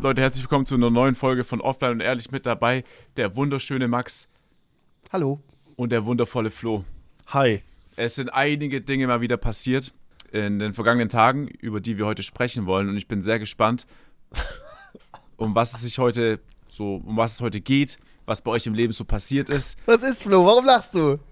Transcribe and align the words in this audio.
Leute, 0.00 0.20
herzlich 0.20 0.44
willkommen 0.44 0.64
zu 0.64 0.76
einer 0.76 0.90
neuen 0.90 1.16
Folge 1.16 1.42
von 1.42 1.60
Offline 1.60 1.90
und 1.92 2.00
Ehrlich 2.00 2.30
mit 2.30 2.46
dabei. 2.46 2.84
Der 3.16 3.34
wunderschöne 3.34 3.88
Max 3.88 4.28
Hallo. 5.12 5.40
und 5.74 5.90
der 5.90 6.04
wundervolle 6.04 6.52
Flo. 6.52 6.84
Hi. 7.26 7.62
Es 7.96 8.14
sind 8.14 8.32
einige 8.32 8.80
Dinge 8.80 9.08
mal 9.08 9.20
wieder 9.20 9.36
passiert 9.36 9.92
in 10.30 10.60
den 10.60 10.72
vergangenen 10.72 11.08
Tagen, 11.08 11.48
über 11.48 11.80
die 11.80 11.98
wir 11.98 12.06
heute 12.06 12.22
sprechen 12.22 12.66
wollen. 12.66 12.88
Und 12.88 12.96
ich 12.96 13.08
bin 13.08 13.22
sehr 13.22 13.40
gespannt, 13.40 13.86
um 15.36 15.56
was 15.56 15.74
es 15.74 15.82
sich 15.82 15.98
heute 15.98 16.38
so, 16.70 17.02
um 17.04 17.16
was 17.16 17.32
es 17.34 17.40
heute 17.40 17.60
geht, 17.60 17.98
was 18.24 18.40
bei 18.40 18.52
euch 18.52 18.68
im 18.68 18.74
Leben 18.74 18.92
so 18.92 19.04
passiert 19.04 19.50
ist. 19.50 19.76
Was 19.86 20.00
ist, 20.02 20.22
Flo? 20.22 20.46
Warum 20.46 20.64
lachst 20.64 20.94
du? 20.94 21.18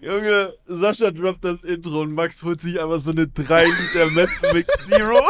Junge, 0.00 0.54
Sascha 0.66 1.10
droppt 1.10 1.44
das 1.44 1.62
Intro 1.64 2.00
und 2.00 2.14
Max 2.14 2.42
holt 2.42 2.62
sich 2.62 2.80
einfach 2.80 3.00
so 3.00 3.10
eine 3.10 3.28
3 3.28 3.66
Liter 3.66 4.10
Metzmix 4.10 4.72
Zero. 4.86 5.20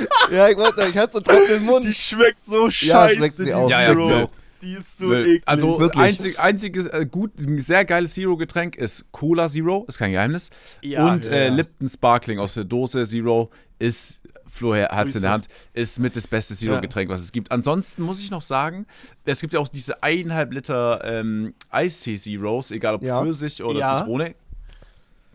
Ja, 0.30 0.48
ich 0.48 0.56
wollte, 0.56 0.86
ich 0.88 0.96
hatte 0.96 1.14
so 1.14 1.20
trockenen 1.20 1.64
Mund. 1.64 1.84
Die 1.84 1.94
schmeckt 1.94 2.44
so 2.46 2.66
Ja, 2.66 2.70
scheiße. 2.70 3.16
schmeckt 3.16 3.34
sie 3.36 3.44
die 3.46 3.54
auch. 3.54 3.68
Ja, 3.70 3.82
ja, 3.82 3.88
Zero. 3.92 4.26
Die 4.60 4.72
ist 4.72 4.98
so 4.98 5.06
Müll. 5.06 5.24
eklig. 5.26 5.42
Also 5.46 5.78
wirklich. 5.78 6.02
einzig, 6.04 6.40
einziges 6.40 6.86
äh, 6.86 7.06
gut, 7.06 7.30
ein 7.38 7.60
sehr 7.60 7.84
geiles 7.84 8.14
Zero-Getränk 8.14 8.74
ist 8.76 9.04
Cola 9.12 9.48
Zero, 9.48 9.84
ist 9.86 9.98
kein 9.98 10.10
Geheimnis. 10.10 10.50
Ja, 10.82 11.06
und 11.12 11.26
ja, 11.26 11.32
äh, 11.32 11.46
ja. 11.46 11.54
Lipton 11.54 11.88
Sparkling 11.88 12.38
aus 12.40 12.54
der 12.54 12.64
Dose 12.64 13.04
Zero 13.04 13.50
ist, 13.78 14.22
Flo 14.48 14.74
hat 14.74 15.06
es 15.06 15.14
in 15.14 15.22
der 15.22 15.30
Hand, 15.30 15.46
ist 15.74 16.00
mit 16.00 16.16
das 16.16 16.26
beste 16.26 16.54
Zero-Getränk, 16.56 17.08
was 17.08 17.20
es 17.20 17.30
gibt. 17.30 17.52
Ansonsten 17.52 18.02
muss 18.02 18.20
ich 18.20 18.32
noch 18.32 18.42
sagen, 18.42 18.86
es 19.24 19.40
gibt 19.40 19.54
ja 19.54 19.60
auch 19.60 19.68
diese 19.68 20.02
eineinhalb 20.02 20.52
Liter 20.52 21.02
ähm, 21.04 21.54
Eistee 21.70 22.16
Zeros, 22.16 22.72
egal 22.72 22.96
ob 22.96 23.02
Ja. 23.04 23.22
Pfirsich 23.22 23.62
oder 23.62 23.78
Ja. 23.78 23.98
Zitrone, 23.98 24.34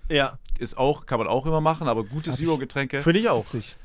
ja, 0.10 0.38
ist 0.60 0.78
auch, 0.78 1.06
kann 1.06 1.20
man 1.20 1.28
auch 1.30 1.46
immer 1.46 1.62
machen, 1.62 1.88
aber 1.88 2.04
gute 2.04 2.32
Zero-Getränke. 2.32 3.02
finde 3.02 3.20
ich 3.20 3.30
auch. 3.30 3.46
Witzig. 3.54 3.78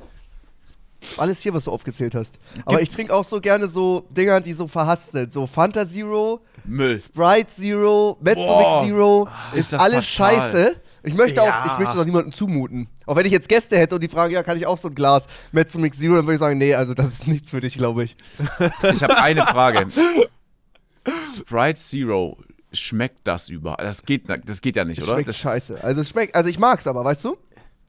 Alles 1.16 1.40
hier, 1.40 1.54
was 1.54 1.64
du 1.64 1.70
aufgezählt 1.70 2.14
hast. 2.14 2.38
Aber 2.66 2.82
ich 2.82 2.88
trinke 2.90 3.14
auch 3.14 3.24
so 3.24 3.40
gerne 3.40 3.68
so 3.68 4.04
Dinger, 4.10 4.40
die 4.40 4.52
so 4.52 4.66
verhasst 4.66 5.12
sind. 5.12 5.32
So 5.32 5.46
Fanta 5.46 5.86
Zero, 5.88 6.40
Müll. 6.64 7.00
Sprite 7.00 7.48
Zero, 7.56 8.16
Mezzomix 8.20 8.48
Boah, 8.48 8.84
Zero. 8.84 9.28
ist 9.52 9.58
Ist 9.60 9.72
das 9.74 9.80
alles 9.82 10.08
fatal. 10.08 10.34
scheiße. 10.52 10.76
Ich 11.04 11.14
möchte 11.14 11.36
Ja. 11.40 11.62
auch, 11.62 11.72
ich 11.72 11.78
möchte 11.78 11.96
doch 11.96 12.04
niemandem 12.04 12.32
zumuten. 12.32 12.88
Auch 13.06 13.14
wenn 13.16 13.24
ich 13.24 13.32
jetzt 13.32 13.48
Gäste 13.48 13.78
hätte 13.78 13.94
und 13.94 14.02
die 14.02 14.08
fragen, 14.08 14.34
ja, 14.34 14.42
kann 14.42 14.56
ich 14.56 14.66
auch 14.66 14.76
so 14.76 14.88
ein 14.88 14.94
Glas 14.94 15.24
Mezzomix 15.52 15.98
Zero, 15.98 16.16
dann 16.16 16.24
würde 16.26 16.34
ich 16.34 16.40
sagen, 16.40 16.58
nee, 16.58 16.74
also 16.74 16.92
das 16.94 17.06
ist 17.12 17.26
nichts 17.28 17.50
für 17.50 17.60
dich, 17.60 17.78
glaube 17.78 18.04
ich. 18.04 18.16
Ich 18.92 19.02
habe 19.02 19.16
eine 19.18 19.44
Frage. 19.46 19.86
Sprite 21.24 21.78
Zero, 21.80 22.36
schmeckt 22.72 23.20
das 23.26 23.48
überall? 23.48 23.84
Das 23.84 24.02
geht, 24.04 24.24
das 24.28 24.60
geht 24.60 24.76
ja 24.76 24.84
nicht, 24.84 25.02
oder? 25.02 25.12
Schmeckt 25.14 25.28
das, 25.28 25.38
scheiße. 25.38 25.82
Also 25.82 26.04
schmeckt, 26.04 26.34
also 26.34 26.50
ich 26.50 26.58
mag's 26.58 26.86
aber, 26.86 27.04
weißt 27.04 27.24
du? 27.24 27.36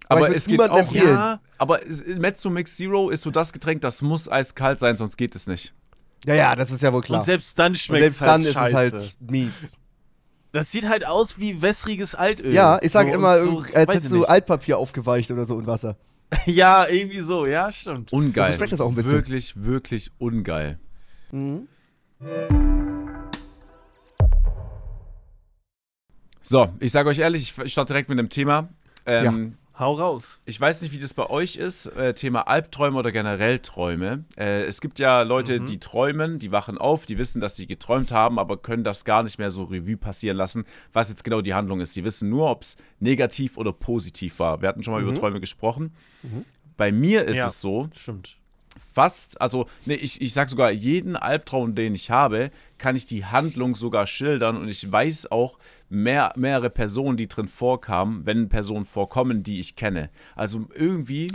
Aber, 0.08 0.22
würd's 0.22 0.36
es 0.44 0.48
geht 0.48 0.62
auch, 0.62 0.78
empfehlen. 0.78 1.08
ja, 1.08 1.40
aber 1.60 1.80
Mezzo 2.18 2.50
Mix 2.50 2.76
Zero 2.78 3.10
ist 3.10 3.22
so 3.22 3.30
das 3.32 3.54
Getränk, 3.54 3.82
das 3.82 4.02
muss 4.02 4.28
eiskalt 4.30 4.80
sein, 4.80 4.98
sonst 4.98 5.18
geht 5.18 5.36
es 5.36 5.46
nicht. 5.48 5.74
Ja, 6.26 6.34
ja, 6.34 6.56
das 6.56 6.72
ist 6.72 6.82
ja 6.82 6.92
wohl 6.92 7.02
klar. 7.02 7.20
Und 7.20 7.26
selbst 7.26 7.58
dann 7.60 7.74
Und 7.74 7.78
schmeckt 7.78 8.04
es 8.08 8.18
selbst 8.18 8.22
halt 8.22 8.32
dann 8.32 8.42
ist 8.42 8.54
scheiße. 8.54 8.98
es 8.98 9.04
halt 9.20 9.32
mies. 9.32 9.54
Das 10.52 10.72
sieht 10.72 10.90
halt 10.90 11.06
aus 11.06 11.38
wie 11.38 11.62
wässriges 11.62 12.16
Altöl. 12.16 12.52
Ja, 12.54 12.80
ich 12.82 12.92
sage 12.92 13.10
So- 13.10 13.16
immer, 13.16 13.40
so, 13.40 13.60
als 13.60 13.76
hättest 13.76 14.12
du 14.12 14.18
nicht. 14.18 14.30
Altpapier 14.30 14.80
aufgeweicht 14.80 15.30
oder 15.32 15.46
so 15.46 15.60
in 15.60 15.68
Wasser. 15.68 15.96
Ja, 16.46 16.88
irgendwie 16.88 17.22
so, 17.22 17.46
ja, 17.46 17.72
stimmt. 17.72 18.12
Ungeil. 18.14 18.52
So 18.52 18.58
schmeckt 18.58 18.72
das 18.74 18.82
auch 18.82 18.90
ein 18.90 18.96
bisschen. 18.96 19.12
Wirklich, 19.12 19.54
wirklich 19.56 20.12
ungeil. 20.20 20.80
Mhm. 21.32 21.68
So, 26.42 26.70
ich 26.80 26.92
sage 26.92 27.10
euch 27.10 27.20
ehrlich, 27.20 27.54
ich 27.64 27.72
starte 27.72 27.94
direkt 27.94 28.10
mit 28.10 28.18
dem 28.20 28.30
Thema. 28.30 28.70
Ähm, 29.06 29.56
Hau 29.80 29.94
raus. 29.94 30.42
Ich 30.44 30.60
weiß 30.60 30.82
nicht, 30.82 30.92
wie 30.94 31.00
das 31.00 31.14
bei 31.14 31.30
euch 31.30 31.56
ist, 31.56 31.86
äh, 31.86 32.14
Thema 32.14 32.50
Albträume 32.50 33.00
oder 33.00 33.14
generell 33.14 33.60
Träume. 33.60 34.26
Äh, 34.38 34.64
es 34.66 34.82
gibt 34.82 35.00
ja 35.00 35.22
Leute, 35.22 35.62
die 35.62 35.80
träumen, 35.80 36.38
die 36.38 36.52
wachen 36.52 36.78
auf, 36.78 37.06
die 37.06 37.18
wissen, 37.18 37.40
dass 37.40 37.56
sie 37.56 37.66
geträumt 37.66 38.12
haben, 38.12 38.40
aber 38.40 38.58
können 38.58 38.84
das 38.84 39.06
gar 39.06 39.24
nicht 39.24 39.40
mehr 39.40 39.52
so 39.52 39.64
Revue 39.64 39.96
passieren 39.96 40.36
lassen, 40.36 40.66
was 40.92 41.08
jetzt 41.10 41.24
genau 41.24 41.40
die 41.40 41.54
Handlung 41.54 41.80
ist. 41.80 41.94
Sie 41.94 42.04
wissen 42.04 42.30
nur, 42.30 42.50
ob 42.52 42.64
es 42.64 42.76
negativ 43.00 43.58
oder 43.58 43.72
positiv 43.72 44.40
war. 44.40 44.62
Wir 44.62 44.68
hatten 44.68 44.84
schon 44.84 44.94
mal 44.94 45.02
über 45.02 45.16
Träume 45.16 45.40
gesprochen. 45.40 45.94
Bei 46.76 46.92
mir 46.92 47.24
ist 47.24 47.38
Ja. 47.38 47.48
es 47.48 47.62
so, 47.62 47.88
Stimmt. 47.96 48.38
Fast, 48.94 49.40
also 49.42 49.68
nee, 49.86 49.96
ich, 49.96 50.22
ich 50.22 50.34
sag 50.34 50.50
sogar, 50.50 50.72
jeden 50.72 51.16
Albtraum, 51.16 51.76
den 51.76 51.96
ich 51.96 52.12
habe, 52.12 52.52
kann 52.78 52.96
ich 52.96 53.06
die 53.06 53.26
Handlung 53.26 53.76
sogar 53.76 54.08
schildern 54.08 54.58
und 54.58 54.68
ich 54.68 54.92
weiß 54.92 55.32
auch 55.32 55.60
mehr, 55.90 56.34
mehrere 56.36 56.70
Personen, 56.70 57.18
die 57.18 57.28
drin 57.28 57.48
vorkamen, 57.48 58.26
wenn 58.26 58.50
Personen 58.50 58.86
vorkommen, 58.86 59.44
die 59.44 59.60
ich 59.60 59.76
kenne. 59.76 60.10
Also 60.36 60.68
irgendwie, 60.74 61.30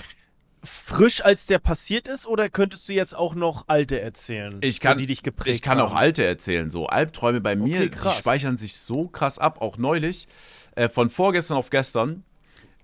Frisch 0.65 1.23
als 1.23 1.45
der 1.45 1.59
passiert 1.59 2.09
ist 2.09 2.27
oder 2.27 2.49
könntest 2.49 2.89
du 2.89 2.95
jetzt 2.95 3.15
auch 3.15 3.35
noch 3.35 3.69
alte 3.69 4.01
erzählen? 4.01 4.59
ich 4.63 4.81
kann, 4.81 4.97
die 4.97 5.07
dich 5.07 5.23
geprägt 5.23 5.57
ich 5.57 5.63
kann 5.63 5.79
auch 5.79 5.91
haben? 5.91 5.99
alte 5.99 6.25
erzählen, 6.25 6.71
so 6.71 6.87
Albträume 6.87 7.43
bei 7.43 7.55
mir, 7.55 7.81
Okay, 7.81 7.91
die 7.91 8.11
speichern 8.11 8.57
sich 8.57 8.79
so 8.79 9.09
krass 9.09 9.39
ab, 9.39 9.61
auch 9.61 9.77
neulich, 9.77 10.27
äh, 10.75 10.89
von 10.89 11.11
vorgestern 11.11 11.59
auf 11.59 11.69
gestern. 11.69 12.25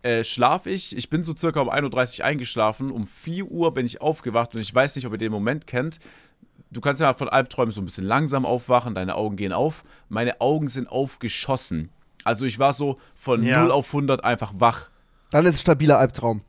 Äh, 0.02 0.24
schlaf 0.24 0.66
ich, 0.66 0.96
ich 0.96 1.10
bin 1.10 1.22
so 1.22 1.34
circa 1.36 1.60
um 1.60 1.68
1.30 1.68 2.20
Uhr 2.20 2.24
eingeschlafen, 2.26 2.90
um 2.90 3.06
4 3.06 3.44
Uhr 3.46 3.74
bin 3.74 3.84
ich 3.84 4.00
aufgewacht 4.00 4.54
und 4.54 4.60
ich 4.60 4.74
weiß 4.74 4.96
nicht, 4.96 5.06
ob 5.06 5.12
ihr 5.12 5.18
den 5.18 5.32
Moment 5.32 5.66
kennt, 5.66 5.98
du 6.70 6.80
kannst 6.80 7.02
ja 7.02 7.12
von 7.14 7.28
Albträumen 7.28 7.72
so 7.72 7.80
ein 7.80 7.84
bisschen 7.84 8.06
langsam 8.06 8.46
aufwachen, 8.46 8.94
deine 8.94 9.14
Augen 9.14 9.36
gehen 9.36 9.52
auf. 9.52 9.84
Meine 10.08 10.40
Augen 10.40 10.68
sind 10.68 10.88
aufgeschossen. 10.88 11.90
Also 12.24 12.44
ich 12.44 12.58
war 12.58 12.72
so 12.72 12.98
von 13.14 13.42
Ja. 13.42 13.60
0 13.62 13.70
auf 13.72 13.88
100 13.88 14.24
einfach 14.24 14.52
wach. 14.56 14.88
Dann 15.30 15.46
ist 15.46 15.56
es 15.56 15.60
stabiler 15.60 15.98
Albtraum. 15.98 16.42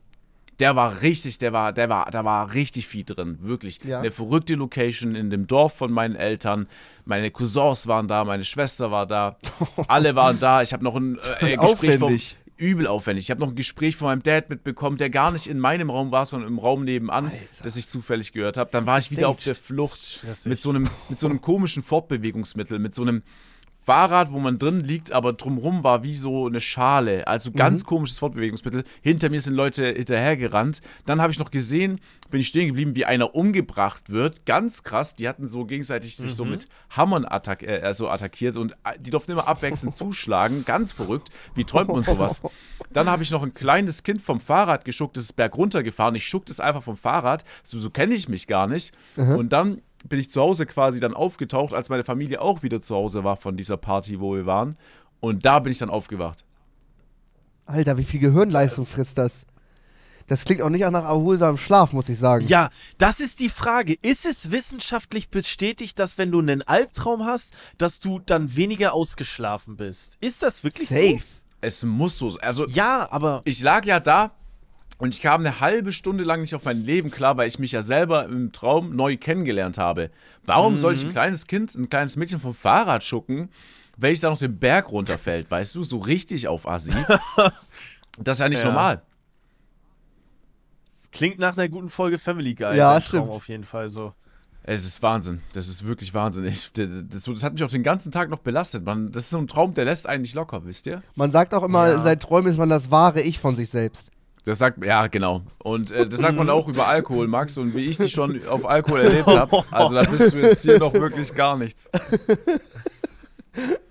Der 0.58 0.76
war 0.76 1.00
richtig, 1.02 1.38
der 1.38 1.52
war, 1.52 1.72
der 1.72 1.88
war, 1.88 2.10
da 2.10 2.24
war 2.24 2.54
richtig 2.54 2.86
viel 2.86 3.04
drin, 3.04 3.38
wirklich. 3.40 3.82
Ja. 3.84 4.00
Eine 4.00 4.10
verrückte 4.10 4.54
Location 4.54 5.14
in 5.14 5.30
dem 5.30 5.46
Dorf 5.46 5.72
von 5.74 5.90
meinen 5.90 6.14
Eltern. 6.14 6.68
Meine 7.04 7.30
Cousins 7.30 7.86
waren 7.86 8.06
da, 8.06 8.24
meine 8.24 8.44
Schwester 8.44 8.90
war 8.90 9.06
da. 9.06 9.36
Alle 9.88 10.14
waren 10.14 10.38
da. 10.38 10.62
Ich 10.62 10.72
habe 10.72 10.84
noch 10.84 10.94
ein 10.94 11.18
äh, 11.40 11.56
Gespräch 11.56 11.98
vom. 11.98 12.16
Übel 12.62 12.86
aufwendig. 12.86 13.26
Ich 13.26 13.30
habe 13.30 13.40
noch 13.40 13.48
ein 13.48 13.56
Gespräch 13.56 13.96
von 13.96 14.06
meinem 14.06 14.22
Dad 14.22 14.48
mitbekommen, 14.48 14.96
der 14.96 15.10
gar 15.10 15.32
nicht 15.32 15.46
in 15.46 15.58
meinem 15.58 15.90
Raum 15.90 16.12
war, 16.12 16.24
sondern 16.24 16.48
im 16.48 16.58
Raum 16.58 16.84
nebenan, 16.84 17.30
das 17.62 17.76
ich 17.76 17.88
zufällig 17.88 18.32
gehört 18.32 18.56
habe. 18.56 18.70
Dann 18.70 18.86
war 18.86 18.98
ich 18.98 19.10
wieder 19.10 19.28
auf 19.28 19.42
der 19.42 19.54
Flucht 19.54 20.24
mit 20.44 20.60
so 20.62 20.70
einem, 20.70 20.88
mit 21.08 21.18
so 21.18 21.26
einem 21.26 21.40
komischen 21.40 21.82
Fortbewegungsmittel, 21.82 22.78
mit 22.78 22.94
so 22.94 23.02
einem 23.02 23.22
Fahrrad, 23.84 24.30
wo 24.30 24.38
man 24.38 24.58
drin 24.58 24.80
liegt, 24.80 25.10
aber 25.10 25.32
drumrum 25.32 25.82
war 25.82 26.04
wie 26.04 26.14
so 26.14 26.46
eine 26.46 26.60
Schale. 26.60 27.26
Also 27.26 27.50
ganz 27.50 27.84
komisches 27.84 28.18
Fortbewegungsmittel. 28.18 28.84
Hinter 29.00 29.28
mir 29.28 29.40
sind 29.40 29.54
Leute 29.54 29.86
hinterhergerannt. 29.86 30.82
Dann 31.04 31.20
habe 31.20 31.32
ich 31.32 31.38
noch 31.40 31.50
gesehen, 31.50 32.00
bin 32.30 32.40
ich 32.40 32.48
stehen 32.48 32.68
geblieben, 32.68 32.94
wie 32.94 33.04
einer 33.04 33.34
umgebracht 33.34 34.10
wird. 34.10 34.46
Ganz 34.46 34.84
krass. 34.84 35.16
Die 35.16 35.28
hatten 35.28 35.46
so 35.46 35.64
gegenseitig 35.64 36.16
sich 36.16 36.34
so 36.34 36.44
mit 36.44 36.68
Hammern 36.90 37.24
attack 37.24 37.64
äh, 37.64 37.80
also 37.82 38.08
attackiert 38.08 38.56
und 38.56 38.72
äh, 38.84 38.98
die 39.00 39.10
durften 39.10 39.32
immer 39.32 39.48
abwechselnd 39.48 39.94
zuschlagen. 39.96 40.64
Ganz 40.64 40.92
verrückt. 40.92 41.30
Wie 41.56 41.64
träumt 41.64 41.88
man 41.88 42.04
sowas? 42.04 42.40
Dann 42.92 43.08
habe 43.10 43.24
ich 43.24 43.32
noch 43.32 43.42
ein 43.42 43.52
kleines 43.52 44.04
Kind 44.04 44.22
vom 44.22 44.38
Fahrrad 44.38 44.84
geschuckt, 44.84 45.16
das 45.16 45.24
ist 45.24 45.32
bergunter 45.32 45.82
gefahren. 45.82 46.14
Ich 46.14 46.28
schuckte 46.28 46.52
es 46.52 46.60
einfach 46.60 46.84
vom 46.84 46.96
Fahrrad. 46.96 47.44
So, 47.64 47.78
so 47.78 47.90
kenne 47.90 48.14
ich 48.14 48.28
mich 48.28 48.46
gar 48.46 48.68
nicht. 48.68 48.92
Und 49.16 49.52
dann 49.52 49.82
bin 50.08 50.18
ich 50.18 50.30
zu 50.30 50.40
Hause 50.40 50.66
quasi 50.66 51.00
dann 51.00 51.14
aufgetaucht, 51.14 51.74
als 51.74 51.88
meine 51.88 52.04
Familie 52.04 52.40
auch 52.40 52.62
wieder 52.62 52.80
zu 52.80 52.94
Hause 52.94 53.24
war 53.24 53.36
von 53.36 53.56
dieser 53.56 53.76
Party, 53.76 54.20
wo 54.20 54.34
wir 54.34 54.46
waren. 54.46 54.76
Und 55.20 55.44
da 55.44 55.58
bin 55.58 55.72
ich 55.72 55.78
dann 55.78 55.90
aufgewacht. 55.90 56.44
Alter, 57.66 57.96
wie 57.96 58.04
viel 58.04 58.20
Gehirnleistung 58.20 58.86
frisst 58.86 59.18
das? 59.18 59.46
Das 60.26 60.44
klingt 60.44 60.62
auch 60.62 60.68
nicht 60.68 60.88
nach 60.88 61.04
erholsamem 61.04 61.56
Schlaf, 61.56 61.92
muss 61.92 62.08
ich 62.08 62.18
sagen. 62.18 62.46
Ja, 62.46 62.70
das 62.98 63.20
ist 63.20 63.40
die 63.40 63.48
Frage. 63.48 63.96
Ist 64.02 64.24
es 64.24 64.50
wissenschaftlich 64.50 65.30
bestätigt, 65.30 65.98
dass 65.98 66.18
wenn 66.18 66.30
du 66.30 66.38
einen 66.38 66.62
Albtraum 66.62 67.24
hast, 67.24 67.52
dass 67.78 68.00
du 68.00 68.18
dann 68.18 68.54
weniger 68.56 68.92
ausgeschlafen 68.94 69.76
bist? 69.76 70.16
Ist 70.20 70.42
das 70.42 70.64
wirklich 70.64 70.88
Safe. 70.88 71.20
Es 71.60 71.84
muss 71.84 72.18
so 72.18 72.30
sein. 72.30 72.42
Also, 72.42 72.66
so? 72.66 72.74
Ja, 72.74 73.08
aber 73.10 73.42
ich 73.44 73.62
lag 73.62 73.84
ja 73.84 74.00
da 74.00 74.32
und 75.02 75.16
ich 75.16 75.20
kam 75.20 75.40
eine 75.40 75.58
halbe 75.58 75.90
Stunde 75.92 76.22
lang 76.22 76.42
nicht 76.42 76.54
auf 76.54 76.64
mein 76.64 76.84
Leben 76.84 77.10
klar, 77.10 77.36
weil 77.36 77.48
ich 77.48 77.58
mich 77.58 77.72
ja 77.72 77.82
selber 77.82 78.24
im 78.26 78.52
Traum 78.52 78.94
neu 78.94 79.16
kennengelernt 79.16 79.76
habe. 79.76 80.10
Warum 80.46 80.76
soll 80.76 80.94
ich 80.94 81.02
ein 81.04 81.10
kleines 81.10 81.48
Kind, 81.48 81.74
ein 81.74 81.90
kleines 81.90 82.14
Mädchen 82.16 82.38
vom 82.38 82.54
Fahrrad 82.54 83.02
schucken, 83.02 83.50
welches 83.96 84.20
da 84.20 84.30
noch 84.30 84.38
den 84.38 84.58
Berg 84.60 84.92
runterfällt? 84.92 85.50
Weißt 85.50 85.74
du, 85.74 85.82
so 85.82 85.98
richtig 85.98 86.46
auf 86.46 86.68
Assi. 86.68 86.92
Das 88.18 88.36
ist 88.36 88.40
ja 88.42 88.48
nicht 88.48 88.60
Ja. 88.62 88.68
normal. 88.68 89.02
klingt 91.10 91.38
nach 91.40 91.56
einer 91.56 91.68
guten 91.68 91.88
Folge 91.90 92.18
Family 92.18 92.54
Guy. 92.54 92.76
Ja, 92.76 93.00
stimmt. 93.00 93.24
Traum 93.26 93.36
auf 93.36 93.48
jeden 93.48 93.64
Fall 93.64 93.88
so. 93.88 94.14
Es 94.62 94.84
ist 94.84 95.02
Wahnsinn. 95.02 95.42
Das 95.54 95.66
ist 95.66 95.84
wirklich 95.84 96.14
Wahnsinn. 96.14 96.44
Ich, 96.44 96.70
das, 96.72 97.24
das 97.24 97.42
hat 97.42 97.54
mich 97.54 97.64
auch 97.64 97.70
den 97.70 97.82
ganzen 97.82 98.12
Tag 98.12 98.28
noch 98.30 98.38
belastet. 98.38 98.84
Man, 98.84 99.10
das 99.10 99.24
ist 99.24 99.30
so 99.30 99.38
ein 99.38 99.48
Traum, 99.48 99.74
der 99.74 99.84
lässt 99.86 100.06
einen 100.08 100.22
nicht 100.22 100.34
locker, 100.34 100.64
wisst 100.64 100.86
ihr? 100.86 101.02
Man 101.16 101.32
sagt 101.32 101.52
auch 101.54 101.64
immer, 101.64 101.88
Ja. 101.88 101.96
in 101.96 102.02
seinen 102.04 102.20
Träumen 102.20 102.52
ist 102.52 102.58
man 102.58 102.68
das 102.68 102.90
wahre 102.92 103.22
Ich 103.22 103.40
von 103.40 103.56
sich 103.56 103.70
selbst. 103.70 104.11
Das 104.44 104.58
sagt, 104.58 104.84
ja, 104.84 105.06
genau. 105.06 105.42
Und 105.58 105.92
äh, 105.92 106.08
das 106.08 106.20
sagt 106.20 106.36
man 106.36 106.50
auch 106.50 106.66
über 106.66 106.88
Alkohol, 106.88 107.28
Max. 107.28 107.58
Und 107.58 107.76
wie 107.76 107.84
ich 107.84 107.98
dich 107.98 108.12
schon 108.12 108.44
auf 108.48 108.66
Alkohol 108.66 109.02
erlebt 109.02 109.28
habe, 109.28 109.64
also 109.70 109.94
da 109.94 110.02
bist 110.02 110.32
du 110.32 110.40
jetzt 110.40 110.62
hier 110.62 110.78
noch 110.78 110.92
wirklich 110.94 111.32
gar 111.34 111.56
nichts. 111.56 111.88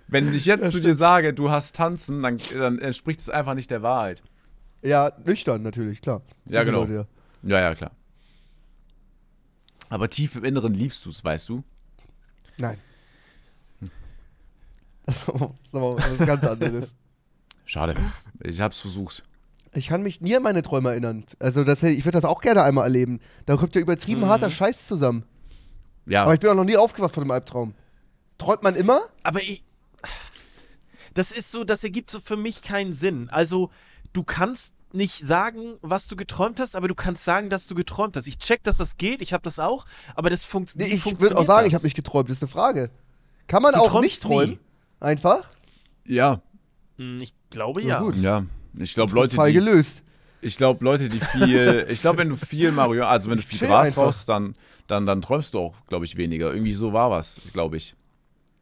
Wenn 0.08 0.34
ich 0.34 0.46
jetzt 0.46 0.72
zu 0.72 0.82
dir 0.82 0.94
sage, 0.94 1.34
du 1.34 1.50
hast 1.52 1.76
tanzen, 1.76 2.22
dann, 2.22 2.38
dann 2.54 2.80
entspricht 2.80 3.22
es 3.22 3.30
einfach 3.30 3.54
nicht 3.54 3.72
der 3.72 3.82
Wahrheit. 3.82 4.22
Ja, 4.82 5.14
nüchtern 5.24 5.62
natürlich, 5.62 6.02
klar. 6.02 6.22
Das 6.44 6.54
Ja, 6.54 6.64
genau. 6.64 6.86
Ja. 6.86 7.06
Ja, 7.44 7.74
klar. 7.74 7.92
Aber 9.90 10.10
tief 10.10 10.36
im 10.36 10.44
Inneren 10.44 10.74
liebst 10.74 11.06
du 11.06 11.12
es, 11.12 11.24
weißt 11.24 11.48
du? 11.50 11.64
Nein. 12.58 12.78
Das 15.06 15.18
ist 15.18 15.76
aber 15.76 15.98
was 15.98 16.18
ganz 16.20 16.44
anderes. 16.44 16.90
Schade. 17.66 17.96
Ich 18.44 18.60
hab's 18.60 18.80
versucht. 18.80 19.24
Ich 19.74 19.88
kann 19.88 20.04
mich 20.04 20.20
nie 20.22 20.36
an 20.36 20.44
meine 20.44 20.62
Träume 20.62 20.90
erinnern. 20.92 21.24
Also 21.40 21.64
das, 21.64 21.82
ich 21.84 22.04
würde 22.06 22.18
das 22.18 22.26
auch 22.26 22.42
gerne 22.42 22.64
einmal 22.64 22.84
erleben. 22.84 23.20
Da 23.46 23.56
kommt 23.56 23.74
ja 23.76 23.82
übertrieben 23.82 24.26
harter 24.26 24.50
Scheiß 24.50 24.88
zusammen. 24.88 25.24
Ja. 26.06 26.24
Aber 26.24 26.34
ich 26.34 26.40
bin 26.42 26.50
auch 26.50 26.56
noch 26.56 26.66
nie 26.66 26.76
aufgewacht 26.78 27.14
von 27.14 27.24
dem 27.24 27.32
Albtraum. 27.32 27.74
Träumt 28.38 28.64
man 28.64 28.76
immer? 28.76 29.02
Aber 29.24 29.42
ich. 29.42 29.64
Das 31.14 31.32
ist 31.32 31.52
so, 31.52 31.64
das 31.64 31.84
ergibt 31.84 32.10
so 32.10 32.20
für 32.20 32.38
mich 32.38 32.62
keinen 32.62 32.94
Sinn. 32.94 33.30
Also, 33.30 33.70
du 34.14 34.24
kannst 34.24 34.74
nicht 34.94 35.20
sagen, 35.20 35.76
was 35.82 36.08
du 36.08 36.16
geträumt 36.16 36.60
hast, 36.60 36.76
aber 36.76 36.88
du 36.88 36.96
kannst 36.96 37.24
sagen, 37.24 37.50
dass 37.50 37.68
du 37.68 37.76
geträumt 37.76 38.16
hast. 38.18 38.28
Ich 38.28 38.40
check, 38.40 38.64
dass 38.64 38.78
das 38.78 38.98
geht, 38.98 39.22
ich 39.22 39.32
habe 39.34 39.44
das 39.44 39.58
auch, 39.60 39.86
aber 40.16 40.30
das 40.30 40.44
funkt, 40.44 40.76
Nee, 40.76 40.84
wie 40.86 40.88
ich 40.88 40.92
würde 40.94 41.02
funktioniert 41.04 41.38
auch 41.38 41.46
sagen, 41.46 41.64
das? 41.64 41.68
ich 41.70 41.76
habe 41.76 41.84
nicht 41.86 41.96
geträumt. 41.96 42.30
Das 42.30 42.38
ist 42.38 42.44
eine 42.44 42.50
Frage. 42.52 42.90
Kann 43.48 43.62
man 43.64 43.74
Du 43.74 43.80
auch 43.80 44.02
nicht 44.02 44.22
träumen? 44.22 44.52
nie. 44.56 44.60
Einfach? 45.00 45.50
ja. 46.06 46.42
Hm, 46.98 47.20
Ich 47.22 47.34
glaube 47.50 47.82
Na 47.84 47.88
ja. 47.88 48.00
gut. 48.02 48.16
Ja. 48.18 48.46
Ich 48.78 48.94
glaube, 48.94 49.14
Leute, 49.14 49.36
Fall 49.36 49.52
die 49.52 49.60
gelöst. 49.60 50.04
Ich 50.42 50.58
glaube, 50.58 50.84
Leute, 50.84 51.10
die 51.10 51.20
viel, 51.20 51.86
ich 51.90 52.02
glaube, 52.02 52.20
wenn 52.20 52.30
du 52.30 52.36
viel 52.36 52.72
Mario, 52.72 53.06
also 53.06 53.30
wenn 53.30 53.38
du 53.38 53.42
Ich 53.42 53.48
viel 53.48 53.60
chill 53.60 53.68
Gras 53.68 53.98
rauchst, 53.98 54.28
dann, 54.30 54.56
dann, 54.88 55.06
dann 55.06 55.22
träumst 55.22 55.54
du 55.54 55.60
auch, 55.60 55.76
glaube 55.88 56.06
ich, 56.06 56.18
weniger. 56.18 56.52
Irgendwie 56.52 56.74
so 56.74 56.94
war 56.94 57.12
was, 57.12 57.42
glaube 57.54 57.78
ich. 57.78 57.96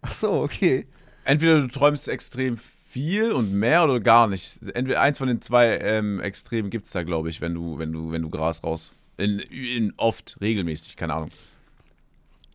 Ach 0.02 0.12
so, 0.12 0.32
okay. 0.32 0.88
Entweder 1.24 1.62
du 1.62 1.68
träumst 1.68 2.10
extrem 2.10 2.58
viel 2.58 3.32
und 3.32 3.54
mehr 3.54 3.84
oder 3.84 4.00
gar 4.00 4.28
nicht. 4.28 4.62
Entweder 4.74 5.02
eins 5.02 5.20
von 5.20 5.28
den 5.28 5.42
zwei 5.42 5.78
ähm, 5.78 6.20
Extremen 6.20 6.70
gibt 6.70 6.88
es 6.88 6.92
da, 6.92 7.04
glaube 7.04 7.30
ich, 7.30 7.40
wenn 7.40 7.54
du, 7.54 7.78
wenn 7.78 7.92
du, 7.92 8.12
wenn 8.12 8.22
du 8.22 8.30
Gras 8.30 8.64
raus. 8.64 8.92
In, 9.18 9.40
in 9.40 9.94
oft, 9.98 10.38
regelmäßig, 10.42 10.96
keine 10.96 11.14
Ahnung. 11.14 11.30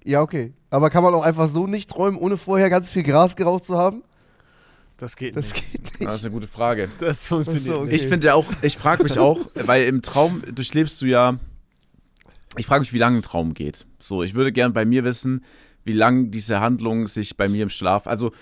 Ja, 0.02 0.22
okay. 0.22 0.52
Aber 0.70 0.90
kann 0.90 1.02
man 1.02 1.14
auch 1.14 1.22
einfach 1.22 1.48
so 1.48 1.66
nicht 1.66 1.90
träumen, 1.90 2.18
ohne 2.18 2.36
vorher 2.36 2.68
ganz 2.68 2.90
viel 2.90 3.02
Gras 3.02 3.36
geraucht 3.36 3.64
zu 3.64 3.76
haben? 3.76 4.02
Das 4.96 5.16
geht 5.16 5.36
Das 5.36 5.46
nicht. 5.52 5.72
geht 5.72 5.82
nicht. 5.84 6.04
Das 6.04 6.16
ist 6.16 6.24
eine 6.24 6.32
gute 6.34 6.46
Frage. 6.46 6.88
Das 7.00 7.26
funktioniert 7.28 7.64
so, 7.66 7.80
okay. 7.80 7.92
nicht. 7.92 8.02
Ich 8.04 8.08
finde 8.08 8.28
ja 8.28 8.34
auch, 8.34 8.46
ich 8.62 8.76
frage 8.76 9.02
mich 9.02 9.18
auch, 9.18 9.38
weil 9.54 9.86
im 9.86 10.02
Traum 10.02 10.42
durchlebst 10.54 11.00
du 11.02 11.06
ja, 11.06 11.38
ich 12.56 12.66
frage 12.66 12.80
mich, 12.80 12.92
wie 12.92 12.98
lange 12.98 13.18
ein 13.18 13.22
Traum 13.22 13.54
geht. 13.54 13.86
So, 13.98 14.22
ich 14.22 14.34
würde 14.34 14.52
gern 14.52 14.72
bei 14.72 14.84
mir 14.84 15.02
wissen, 15.04 15.44
wie 15.84 15.92
lang 15.92 16.30
diese 16.30 16.60
Handlung 16.60 17.08
sich 17.08 17.36
bei 17.36 17.48
mir 17.48 17.64
im 17.64 17.70
Schlaf, 17.70 18.06
also 18.06 18.32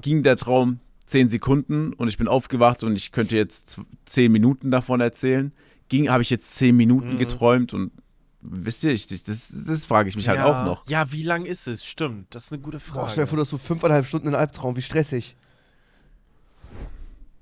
ging 0.00 0.22
der 0.22 0.36
Traum 0.36 0.80
zehn 1.06 1.28
Sekunden 1.28 1.92
und 1.94 2.08
ich 2.08 2.16
bin 2.18 2.28
aufgewacht 2.28 2.84
und 2.84 2.94
ich 2.96 3.12
könnte 3.12 3.36
jetzt 3.36 3.78
zehn 4.04 4.30
Minuten 4.30 4.70
davon 4.70 5.00
erzählen. 5.00 5.52
Ging, 5.88 6.10
habe 6.10 6.22
ich 6.22 6.30
jetzt 6.30 6.54
zehn 6.54 6.76
Minuten 6.76 7.14
Mhm. 7.14 7.18
geträumt 7.18 7.72
und 7.74 7.92
wisst 8.40 8.84
ihr, 8.84 8.92
ich, 8.92 9.06
das, 9.06 9.52
das 9.66 9.84
frage 9.86 10.08
ich 10.08 10.16
mich 10.16 10.28
halt 10.28 10.38
ja, 10.38 10.44
auch 10.44 10.64
noch. 10.66 10.86
Ja, 10.88 11.10
wie 11.12 11.22
lang 11.22 11.44
ist 11.44 11.66
es? 11.66 11.84
Stimmt, 11.84 12.34
das 12.34 12.44
ist 12.44 12.52
eine 12.52 12.60
gute 12.62 12.76
Boah, 12.78 12.82
Frage. 12.92 13.10
stell 13.12 13.24
dir 13.24 13.28
vor, 13.28 13.36
du 13.36 13.42
hast 13.42 13.50
so 13.50 13.58
fünfeinhalb 13.58 14.06
Stunden 14.06 14.28
in 14.28 14.34
Albtraum. 14.34 14.76
Wie 14.76 14.82
stressig. 14.82 15.34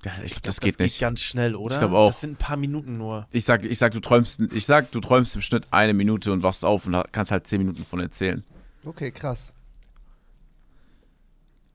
Ja, 0.07 0.13
ich 0.23 0.31
glaube, 0.31 0.31
glaub, 0.35 0.43
das 0.45 0.61
geht 0.61 0.79
nicht. 0.79 1.01
ganz 1.01 1.21
schnell, 1.21 1.57
oder? 1.57 1.75
Ich 1.75 1.81
glaub 1.81 1.93
auch. 1.93 2.07
Das 2.07 2.21
sind 2.21 2.35
ein 2.35 2.37
paar 2.37 2.57
Minuten 2.57 2.97
nur. 2.97 3.27
Ich 3.33 3.45
sag, 3.45 3.65
ich 3.65 3.77
sag, 3.77 3.93
du 3.93 3.99
träumst, 3.99 4.41
ich 4.53 4.65
sag, 4.65 4.93
du 4.93 5.01
träumst 5.01 5.35
im 5.35 5.43
Schnitt 5.43 5.67
eine 5.73 5.95
Minute 5.95 6.31
und 6.33 6.45
wachst 6.45 6.65
auf 6.65 6.87
und 6.87 6.97
kannst 7.11 7.33
halt 7.33 7.49
zehn 7.49 7.59
Minuten 7.59 7.85
von 7.85 7.99
erzählen. 7.99 8.45
Okay, 8.85 9.11
krass. 9.11 9.53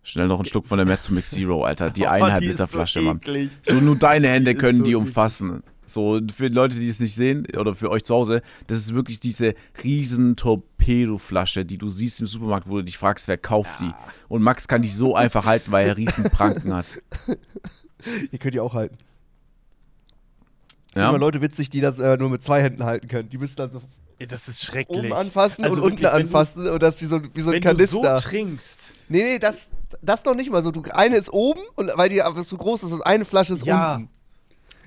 Schnell 0.02 0.28
noch 0.28 0.40
einen 0.40 0.46
Schluck 0.46 0.66
von 0.66 0.78
der 0.78 0.86
Mezzomix 0.88 1.32
Zero, 1.32 1.66
Alter. 1.66 1.90
Die 1.90 2.04
Oh, 2.06 2.08
eineinhalb 2.08 2.40
die 2.40 2.48
Liter 2.48 2.68
so 2.68 2.72
Flasche, 2.72 3.02
Mann. 3.02 3.18
eklig. 3.18 3.50
So 3.64 3.76
nur 3.76 3.98
deine 3.98 4.30
Hände 4.30 4.56
können 4.56 4.78
so 4.80 4.84
die 4.86 4.92
eklig. 4.92 5.08
umfassen. 5.08 5.62
So 5.84 6.22
für 6.34 6.48
die 6.48 6.56
Leute, 6.56 6.76
die 6.80 6.88
es 6.88 7.02
nicht 7.02 7.14
sehen 7.14 7.46
oder 7.58 7.76
für 7.76 7.90
euch 7.90 8.04
zu 8.06 8.16
Hause, 8.16 8.42
das 8.68 8.78
ist 8.78 8.94
wirklich 8.94 9.20
diese 9.20 9.56
riesen 9.84 10.38
Torpedo-Flasche, 10.38 11.66
die 11.66 11.78
du 11.78 11.90
siehst 11.90 12.22
im 12.22 12.28
Supermarkt, 12.28 12.70
wo 12.70 12.78
du 12.78 12.84
dich 12.86 12.98
fragst, 12.98 13.28
wer 13.28 13.38
kauft 13.38 13.82
die. 13.82 13.92
Und 14.30 14.42
Max 14.42 14.70
kann 14.70 14.82
die 14.84 14.88
so 14.90 15.16
einfach 15.18 15.46
halten, 15.46 15.72
weil 15.74 15.86
er 15.90 15.98
riesen 15.98 16.24
Pranken 16.32 16.74
hat. 16.74 17.02
Ihr 18.32 18.40
könnt 18.40 18.54
die 18.54 18.60
auch 18.60 18.74
halten. 18.74 18.98
Ja? 20.96 21.02
Ja? 21.04 21.10
Immer 21.10 21.20
Leute 21.20 21.42
witzig, 21.42 21.70
die 21.70 21.82
das 21.82 22.00
äh, 22.00 22.18
nur 22.18 22.30
mit 22.30 22.44
zwei 22.44 22.62
Händen 22.62 22.84
halten 22.84 23.08
können. 23.08 23.30
Die 23.30 23.38
müssen 23.38 23.56
dann 23.56 23.72
so 23.72 23.82
Ey, 24.20 24.28
Das 24.28 24.48
ist 24.48 24.64
schrecklich. 24.64 25.00
oben 25.00 25.14
anfassen 25.14 25.64
Also 25.64 25.78
und 25.78 25.82
wirklich, 25.84 25.94
unten 25.94 26.04
wenn 26.04 26.12
du- 26.12 26.38
anfassen 26.38 26.68
und 26.68 26.82
das 26.84 27.02
wie 27.02 27.06
so, 27.06 27.22
wie 27.34 27.42
so 27.42 27.50
ein 27.52 27.64
Wenn 27.64 27.78
du 27.78 27.88
so 27.88 28.02
Kanister. 28.04 28.30
trinkst. 28.30 28.92
nee, 29.10 29.24
nee, 29.24 29.40
das, 29.40 29.70
das 30.04 30.24
noch 30.26 30.36
nicht 30.36 30.52
mal 30.52 30.62
so. 30.64 30.70
Du, 30.72 30.84
eine 30.92 31.18
ist 31.18 31.34
oben 31.34 31.62
und 31.76 31.90
weil 31.96 32.10
die 32.10 32.22
aber 32.22 32.44
so 32.44 32.56
groß 32.56 32.84
ist 32.84 32.92
und 32.92 33.02
eine 33.02 33.26
Flasche 33.26 33.54
ist 33.54 33.66
Ja. 33.66 33.96
unten. 33.96 34.10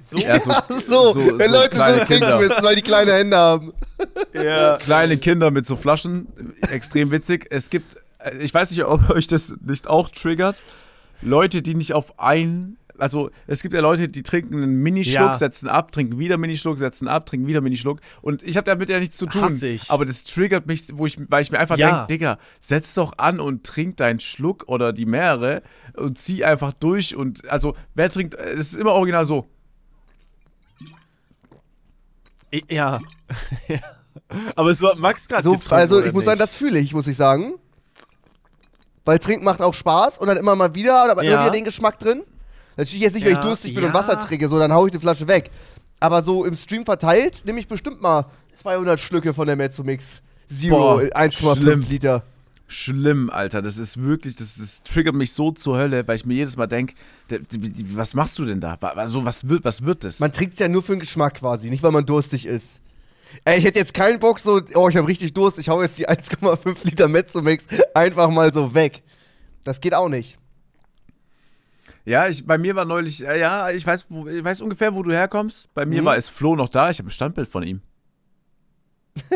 So, 0.00 0.18
Ja, 0.18 0.38
so, 0.38 0.50
So, 0.86 1.12
so, 1.14 1.38
wenn 1.38 1.50
so 1.50 1.56
Leute 1.56 1.76
so 1.76 1.82
trinken 1.82 2.06
Kinder. 2.06 2.38
müssen, 2.38 2.62
weil 2.62 2.76
die 2.76 2.82
kleine 2.82 3.12
Hände 3.14 3.36
haben. 3.36 3.72
ja. 4.34 4.76
kleine 4.76 5.16
Kinder 5.16 5.50
mit 5.50 5.64
so 5.66 5.74
Flaschen, 5.76 6.28
extrem 6.70 7.10
witzig. 7.10 7.46
Es 7.50 7.70
gibt, 7.70 7.96
äh, 8.18 8.36
ich 8.38 8.52
weiß 8.54 8.70
nicht, 8.70 8.84
ob 8.84 9.08
euch 9.10 9.26
das 9.26 9.54
nicht 9.64 9.88
auch 9.88 10.10
triggert, 10.10 10.62
Leute, 11.22 11.62
die 11.62 11.74
nicht 11.74 11.92
auf 11.94 12.18
ein, 12.20 12.76
also 12.98 13.30
es 13.46 13.62
gibt 13.62 13.74
ja 13.74 13.80
Leute, 13.80 14.08
die 14.08 14.22
trinken 14.22 14.54
einen 14.62 14.82
Minischluck, 14.82 15.14
Ja. 15.28 15.34
setzen 15.34 15.68
ab, 15.68 15.92
trinken 15.92 16.18
wieder 16.18 16.36
Minischluck, 16.38 16.78
setzen 16.78 17.08
ab, 17.08 17.26
trinken 17.26 17.46
wieder 17.46 17.60
Minischluck 17.60 18.00
und 18.22 18.42
ich 18.42 18.56
habe 18.56 18.64
damit 18.64 18.88
ja 18.88 18.98
nichts 19.00 19.16
zu 19.16 19.26
tun. 19.26 19.42
Hasse 19.42 19.68
ich. 19.68 19.90
Aber 19.90 20.04
das 20.04 20.24
triggert 20.24 20.66
mich, 20.66 20.86
wo 20.92 21.06
ich, 21.06 21.18
weil 21.30 21.42
ich 21.42 21.50
mir 21.50 21.58
einfach 21.58 21.76
Ja. 21.76 22.06
denke, 22.06 22.06
Digga, 22.12 22.38
setz 22.60 22.94
doch 22.94 23.12
an 23.18 23.40
und 23.40 23.64
trink 23.64 23.96
deinen 23.96 24.20
Schluck 24.20 24.64
oder 24.68 24.92
die 24.92 25.06
mehrere 25.06 25.62
und 25.96 26.18
zieh 26.18 26.44
einfach 26.44 26.72
durch 26.72 27.16
und 27.16 27.48
also 27.50 27.74
wer 27.94 28.10
trinkt, 28.10 28.34
es 28.34 28.72
ist 28.72 28.76
immer 28.78 28.92
original 28.92 29.24
so. 29.24 29.46
Ja. 32.70 33.00
Aber 34.54 34.74
so 34.74 34.88
hat 34.88 34.98
Max 34.98 35.26
gerade 35.28 35.42
So, 35.42 35.58
also 35.70 36.00
ich 36.00 36.12
muss 36.12 36.20
nicht? 36.20 36.26
sagen, 36.26 36.38
das 36.38 36.54
fühle 36.54 36.78
ich, 36.78 36.94
muss 36.94 37.06
ich 37.06 37.16
sagen. 37.16 37.54
Weil 39.04 39.18
Trinken 39.18 39.44
macht 39.44 39.60
auch 39.60 39.74
Spaß 39.74 40.18
und 40.18 40.28
dann 40.28 40.36
immer 40.36 40.54
mal 40.56 40.74
wieder, 40.74 41.10
aber 41.10 41.24
Ja. 41.24 41.32
irgendwie 41.32 41.58
den 41.58 41.64
Geschmack 41.64 41.98
drin. 41.98 42.22
Natürlich 42.76 43.02
jetzt 43.02 43.14
nicht, 43.14 43.24
wenn 43.24 43.32
ich 43.32 43.38
Ja, 43.38 43.44
durstig 43.44 43.74
bin 43.74 43.82
ja. 43.84 43.88
und 43.88 43.94
Wasser 43.94 44.20
trinke, 44.20 44.48
so, 44.48 44.58
dann 44.58 44.72
hau 44.72 44.86
ich 44.86 44.92
die 44.92 44.98
Flasche 44.98 45.28
weg. 45.28 45.50
Aber 46.00 46.22
so 46.22 46.44
im 46.44 46.56
Stream 46.56 46.84
verteilt 46.84 47.42
nehme 47.44 47.60
ich 47.60 47.68
bestimmt 47.68 48.02
mal 48.02 48.26
200 48.56 48.98
Schlücke 49.00 49.34
von 49.34 49.46
der 49.46 49.56
Mezzomix 49.56 50.22
Zero, 50.48 50.76
Boah, 50.76 51.00
1,5 51.00 51.56
schlimm. 51.60 51.86
Liter. 51.88 52.22
Schlimm, 52.66 53.30
Alter. 53.30 53.62
Das 53.62 53.78
ist 53.78 54.02
wirklich, 54.02 54.36
das, 54.36 54.56
das 54.56 54.82
triggert 54.82 55.14
mich 55.14 55.32
so 55.32 55.52
zur 55.52 55.76
Hölle, 55.76 56.06
weil 56.08 56.16
ich 56.16 56.26
mir 56.26 56.34
jedes 56.34 56.56
Mal 56.56 56.66
denke, 56.66 56.94
was 57.92 58.14
machst 58.14 58.38
du 58.38 58.44
denn 58.44 58.60
da? 58.60 58.74
Also, 58.74 59.24
was 59.24 59.48
wird, 59.48 59.64
was 59.64 59.84
wird 59.84 60.04
das? 60.04 60.20
Man 60.20 60.32
trinkt 60.32 60.54
es 60.54 60.60
ja 60.60 60.68
nur 60.68 60.82
für 60.82 60.92
den 60.92 61.00
Geschmack 61.00 61.34
quasi, 61.34 61.70
nicht 61.70 61.82
weil 61.82 61.92
man 61.92 62.06
durstig 62.06 62.46
ist. 62.46 62.80
Ey, 63.44 63.58
ich 63.58 63.64
hätte 63.64 63.78
jetzt 63.78 63.94
keinen 63.94 64.20
Bock 64.20 64.38
so, 64.38 64.60
oh, 64.74 64.88
ich 64.88 64.96
habe 64.96 65.08
richtig 65.08 65.34
Durst, 65.34 65.58
ich 65.58 65.68
hau 65.68 65.82
jetzt 65.82 65.98
die 65.98 66.08
1,5 66.08 66.76
Liter 66.84 67.08
Mezzomix 67.08 67.64
einfach 67.92 68.30
mal 68.30 68.52
so 68.52 68.74
weg. 68.74 69.02
Das 69.64 69.80
geht 69.80 69.94
auch 69.94 70.08
nicht. 70.08 70.38
Ja, 72.04 72.28
ich, 72.28 72.46
bei 72.46 72.58
mir 72.58 72.76
war 72.76 72.84
neulich, 72.84 73.26
äh, 73.26 73.40
ja, 73.40 73.70
ich 73.70 73.86
weiß, 73.86 74.06
wo, 74.10 74.26
ich 74.26 74.44
weiß 74.44 74.60
ungefähr, 74.60 74.94
wo 74.94 75.02
du 75.02 75.12
herkommst. 75.12 75.72
Bei 75.74 75.86
mir 75.86 76.02
Mhm. 76.02 76.06
war 76.06 76.16
es 76.16 76.28
Flo 76.28 76.54
noch 76.56 76.68
da. 76.68 76.90
Ich 76.90 76.98
habe 76.98 77.08
ein 77.08 77.12
Standbild 77.12 77.48
von 77.48 77.62
ihm. 77.62 77.80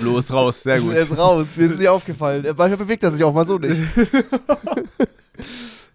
Flo 0.00 0.18
ist 0.18 0.32
raus, 0.32 0.62
sehr 0.62 0.80
gut. 0.80 0.92
Er 0.92 1.02
ist 1.02 1.16
raus, 1.16 1.46
mir 1.56 1.66
ist 1.66 1.78
nicht 1.78 1.88
aufgefallen. 1.88 2.42
Manchmal 2.44 2.76
bewegt 2.78 3.02
er 3.02 3.12
sich 3.12 3.22
auch 3.22 3.34
mal 3.34 3.46
so 3.46 3.58
nicht. 3.58 3.80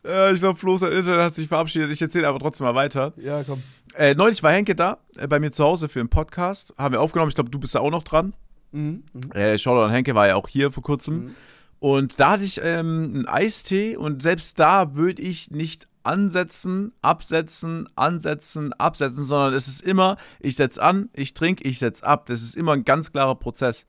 Äh, 0.06 0.34
ich 0.34 0.40
glaube, 0.40 0.58
Flo 0.58 0.78
sein 0.78 0.94
Internet 0.94 1.26
hat 1.26 1.36
sich 1.36 1.50
verabschiedet. 1.50 1.92
Ich 1.92 2.02
erzähle 2.02 2.26
aber 2.30 2.40
trotzdem 2.40 2.66
mal 2.66 2.74
weiter. 2.74 3.12
Ja, 3.18 3.44
komm. 3.44 3.62
Äh, 3.96 4.16
neulich 4.16 4.42
war 4.42 4.52
Henke 4.54 4.74
da, 4.74 5.00
äh, 5.18 5.28
bei 5.28 5.40
mir 5.40 5.52
zu 5.52 5.64
Hause 5.66 5.90
für 5.90 6.00
einen 6.00 6.08
Podcast. 6.10 6.74
Haben 6.78 6.94
wir 6.94 7.02
aufgenommen. 7.02 7.28
Ich 7.28 7.36
glaube, 7.36 7.50
du 7.50 7.60
bist 7.60 7.76
da 7.76 7.82
auch 7.82 7.92
noch 7.92 8.04
dran. 8.06 8.34
Mhm. 8.72 9.04
mhm. 9.12 9.32
Äh, 9.34 9.58
Shoutout 9.58 9.84
an 9.84 9.92
Henke 9.92 10.16
war 10.16 10.26
ja 10.28 10.36
auch 10.36 10.48
hier 10.48 10.72
vor 10.72 10.84
kurzem. 10.84 11.26
Mhm. 11.26 11.36
Und 11.80 12.20
da 12.20 12.32
hatte 12.32 12.44
ich 12.44 12.60
ähm, 12.62 13.12
einen 13.14 13.28
Eistee 13.28 13.96
und 13.96 14.22
selbst 14.22 14.60
da 14.60 14.96
würde 14.96 15.22
ich 15.22 15.50
nicht 15.52 15.88
ansetzen, 16.04 16.92
absetzen, 17.02 17.88
ansetzen, 17.96 18.74
absetzen, 18.74 19.24
sondern 19.24 19.54
es 19.54 19.68
ist 19.68 19.82
immer, 19.82 20.18
ich 20.40 20.56
setze 20.56 20.82
an, 20.82 21.10
ich 21.14 21.34
trinke, 21.34 21.64
ich 21.64 21.80
setze 21.80 22.06
ab. 22.06 22.26
Das 22.26 22.42
ist 22.42 22.56
immer 22.56 22.74
ein 22.74 22.84
ganz 22.84 23.12
klarer 23.12 23.36
Prozess. 23.36 23.86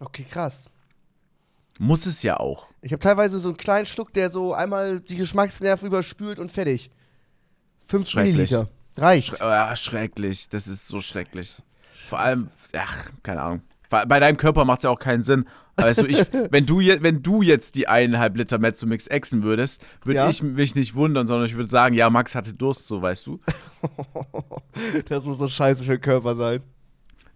Okay, 0.00 0.24
krass. 0.30 0.66
Muss 1.78 2.06
es 2.06 2.22
ja 2.22 2.38
auch. 2.38 2.68
Ich 2.82 2.92
habe 2.92 3.00
teilweise 3.00 3.38
so 3.38 3.48
einen 3.48 3.56
kleinen 3.56 3.86
Schluck, 3.86 4.12
der 4.12 4.30
so 4.30 4.54
einmal 4.54 5.00
die 5.00 5.16
Geschmacksnerven 5.16 5.86
überspült 5.88 6.38
und 6.38 6.52
fertig. 6.52 6.90
5 7.86 8.08
Schrecklich. 8.08 8.50
Milliliter. 8.50 8.68
Reicht. 8.96 9.36
Sch 9.36 9.40
ja, 9.40 9.74
schrecklich. 9.76 10.48
Das 10.48 10.68
ist 10.68 10.88
so 10.88 11.00
schrecklich. 11.00 11.62
Vor 11.90 12.18
allem, 12.18 12.50
ach, 12.74 13.10
keine 13.22 13.42
Ahnung. 13.42 13.62
Bei 13.90 14.20
deinem 14.20 14.36
Körper 14.36 14.64
macht 14.64 14.78
es 14.78 14.82
ja 14.84 14.90
auch 14.90 14.98
keinen 15.00 15.22
Sinn. 15.24 15.46
Also 15.76 16.06
ich, 16.06 16.24
wenn 16.50 16.64
du, 16.64 16.80
je, 16.80 17.02
wenn 17.02 17.22
du 17.22 17.42
jetzt 17.42 17.74
die 17.76 17.88
eineinhalb 17.88 18.36
Liter 18.36 18.58
Mezzomix 18.58 19.06
exen 19.08 19.42
würdest, 19.42 19.82
würde 20.04 20.16
Ja. 20.20 20.28
ich 20.28 20.42
mich 20.42 20.74
nicht 20.76 20.94
wundern, 20.94 21.26
sondern 21.26 21.44
ich 21.46 21.56
würde 21.56 21.68
sagen, 21.68 21.94
ja, 21.94 22.08
Max 22.08 22.34
hatte 22.36 22.54
Durst, 22.54 22.86
so 22.86 23.02
weißt 23.02 23.26
du. 23.26 23.40
Das 25.08 25.24
muss 25.24 25.38
so 25.38 25.48
scheiße 25.48 25.82
für 25.82 25.92
den 25.92 26.00
Körper 26.00 26.34
sein. 26.36 26.62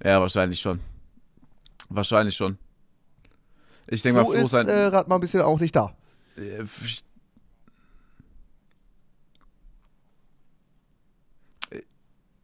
Ja, 0.02 0.20
wahrscheinlich 0.20 0.60
schon. 0.60 0.80
Wahrscheinlich 1.88 2.36
schon. 2.36 2.56
Ich 3.88 4.02
denke 4.02 4.20
mal, 4.20 4.24
froh 4.26 4.32
ist, 4.34 4.50
sein. 4.50 4.68
äh, 4.68 4.84
rat 4.84 5.08
mal 5.08 5.16
ein 5.16 5.20
bisschen 5.20 5.42
auch 5.42 5.58
nicht 5.60 5.74
da. 5.76 5.94
äh, 6.36 6.58
f- 6.58 7.02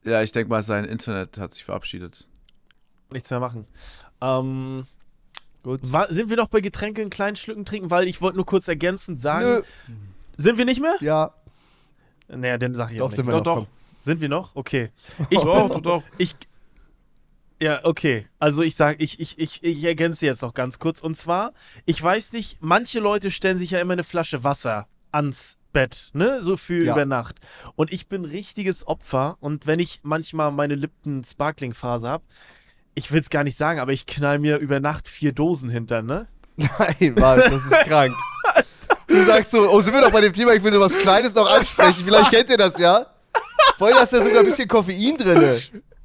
ja, 0.05 0.23
ich 0.23 0.33
denke 0.33 0.49
mal, 0.50 0.62
sein 0.62 0.85
Internet 0.85 1.38
hat 1.38 1.52
sich 1.52 1.64
verabschiedet. 1.64 2.26
Nichts 3.12 3.31
mehr 3.31 3.40
machen. 3.40 3.67
Ähm, 4.21 4.87
Gut. 5.62 5.81
Wa- 5.93 6.07
sind 6.11 6.31
wir 6.31 6.37
noch 6.37 6.49
bei 6.49 6.61
Getränke 6.61 7.02
in 7.02 7.11
kleinen 7.11 7.37
Schlücken 7.37 7.64
trinken? 7.64 7.90
Weil 7.90 8.09
ich 8.09 8.21
wollte 8.23 8.37
nur 8.37 8.47
kurz 8.47 8.67
ergänzend 8.69 9.21
sagen. 9.21 9.47
Nö. 9.47 9.62
Sind 10.37 10.57
wir 10.59 10.64
nicht 10.64 10.81
mehr? 10.81 10.95
Ja, 11.00 11.35
Naja, 12.29 12.57
dann 12.57 12.75
sag 12.75 12.90
ich 12.93 12.99
doch 12.99 13.07
auch 13.07 13.11
sind 13.11 13.26
nicht. 13.26 13.35
wir 13.35 13.40
Doch, 13.43 13.57
noch. 13.57 13.64
doch. 13.64 13.69
Sind 14.02 14.21
wir 14.23 14.29
noch? 14.31 14.57
Okay. 14.57 14.90
Ich 15.31 15.38
Doch, 15.38 15.62
bin, 15.69 15.69
doch, 15.69 15.81
doch. 15.83 16.02
Ich. 16.17 16.35
Ja, 17.61 17.85
okay. 17.85 18.26
Also 18.38 18.62
ich 18.62 18.75
sage, 18.75 19.02
ich, 19.05 19.21
ich, 19.21 19.38
ich, 19.38 19.62
ich 19.62 19.85
ergänze 19.85 20.25
jetzt 20.25 20.40
noch 20.40 20.55
ganz 20.55 20.79
kurz. 20.79 21.00
Und 21.00 21.17
zwar, 21.19 21.52
ich 21.85 22.02
weiß 22.02 22.33
nicht, 22.33 22.57
manche 22.62 23.00
Leute 23.00 23.31
stellen 23.31 23.59
sich 23.59 23.73
ja 23.73 23.81
immer 23.81 23.93
eine 23.93 24.05
Flasche 24.05 24.43
Wasser 24.45 24.88
ans 25.12 25.59
Bett, 25.75 26.09
ne? 26.14 26.40
So 26.40 26.57
für 26.57 26.83
Ja. 26.83 26.95
über 26.95 27.05
Nacht. 27.05 27.37
Und 27.76 27.93
ich 27.93 28.09
bin 28.09 28.25
richtiges 28.25 28.87
Opfer. 28.87 29.37
Und 29.40 29.67
wenn 29.67 29.79
ich 29.79 30.00
manchmal 30.02 30.50
meine 30.52 30.75
Lipton 30.75 31.23
Sparkling 31.23 31.75
Phase 31.75 32.09
habe, 32.09 32.25
ich 32.94 33.11
will 33.12 33.20
es 33.20 33.30
gar 33.30 33.44
nicht 33.44 33.56
sagen, 33.59 33.80
aber 33.80 33.92
ich 33.92 34.06
knall 34.06 34.38
mir 34.38 34.59
über 34.59 34.80
Nacht 34.80 35.09
vier 35.09 35.32
Dosen 35.32 35.70
hinter, 35.70 36.02
ne? 36.02 36.26
Nein, 36.56 37.14
was? 37.16 37.37
Das 37.44 37.52
ist 37.64 37.70
krank. 37.88 38.14
Du 39.06 39.25
sagst 39.25 39.50
so, 39.50 39.70
oh, 39.70 39.80
sind 39.80 39.94
wir 39.94 40.00
doch 40.02 40.11
bei 40.12 40.20
dem 40.20 40.32
Thema, 40.32 40.52
ich 40.52 40.62
will 40.62 40.73
so 40.73 40.80
was 40.80 40.92
Kleines 40.92 41.35
noch 41.35 41.49
ansprechen. 41.50 42.02
Vielleicht 42.04 42.30
kennt 42.30 42.50
ihr 42.50 42.56
das 42.56 42.78
ja. 42.78 43.06
Vorhin 43.78 43.97
hast 43.97 44.12
du 44.12 44.18
ja 44.18 44.25
sogar 44.25 44.40
ein 44.40 44.47
bisschen 44.47 44.68
Koffein 44.68 45.16
drin. 45.16 45.59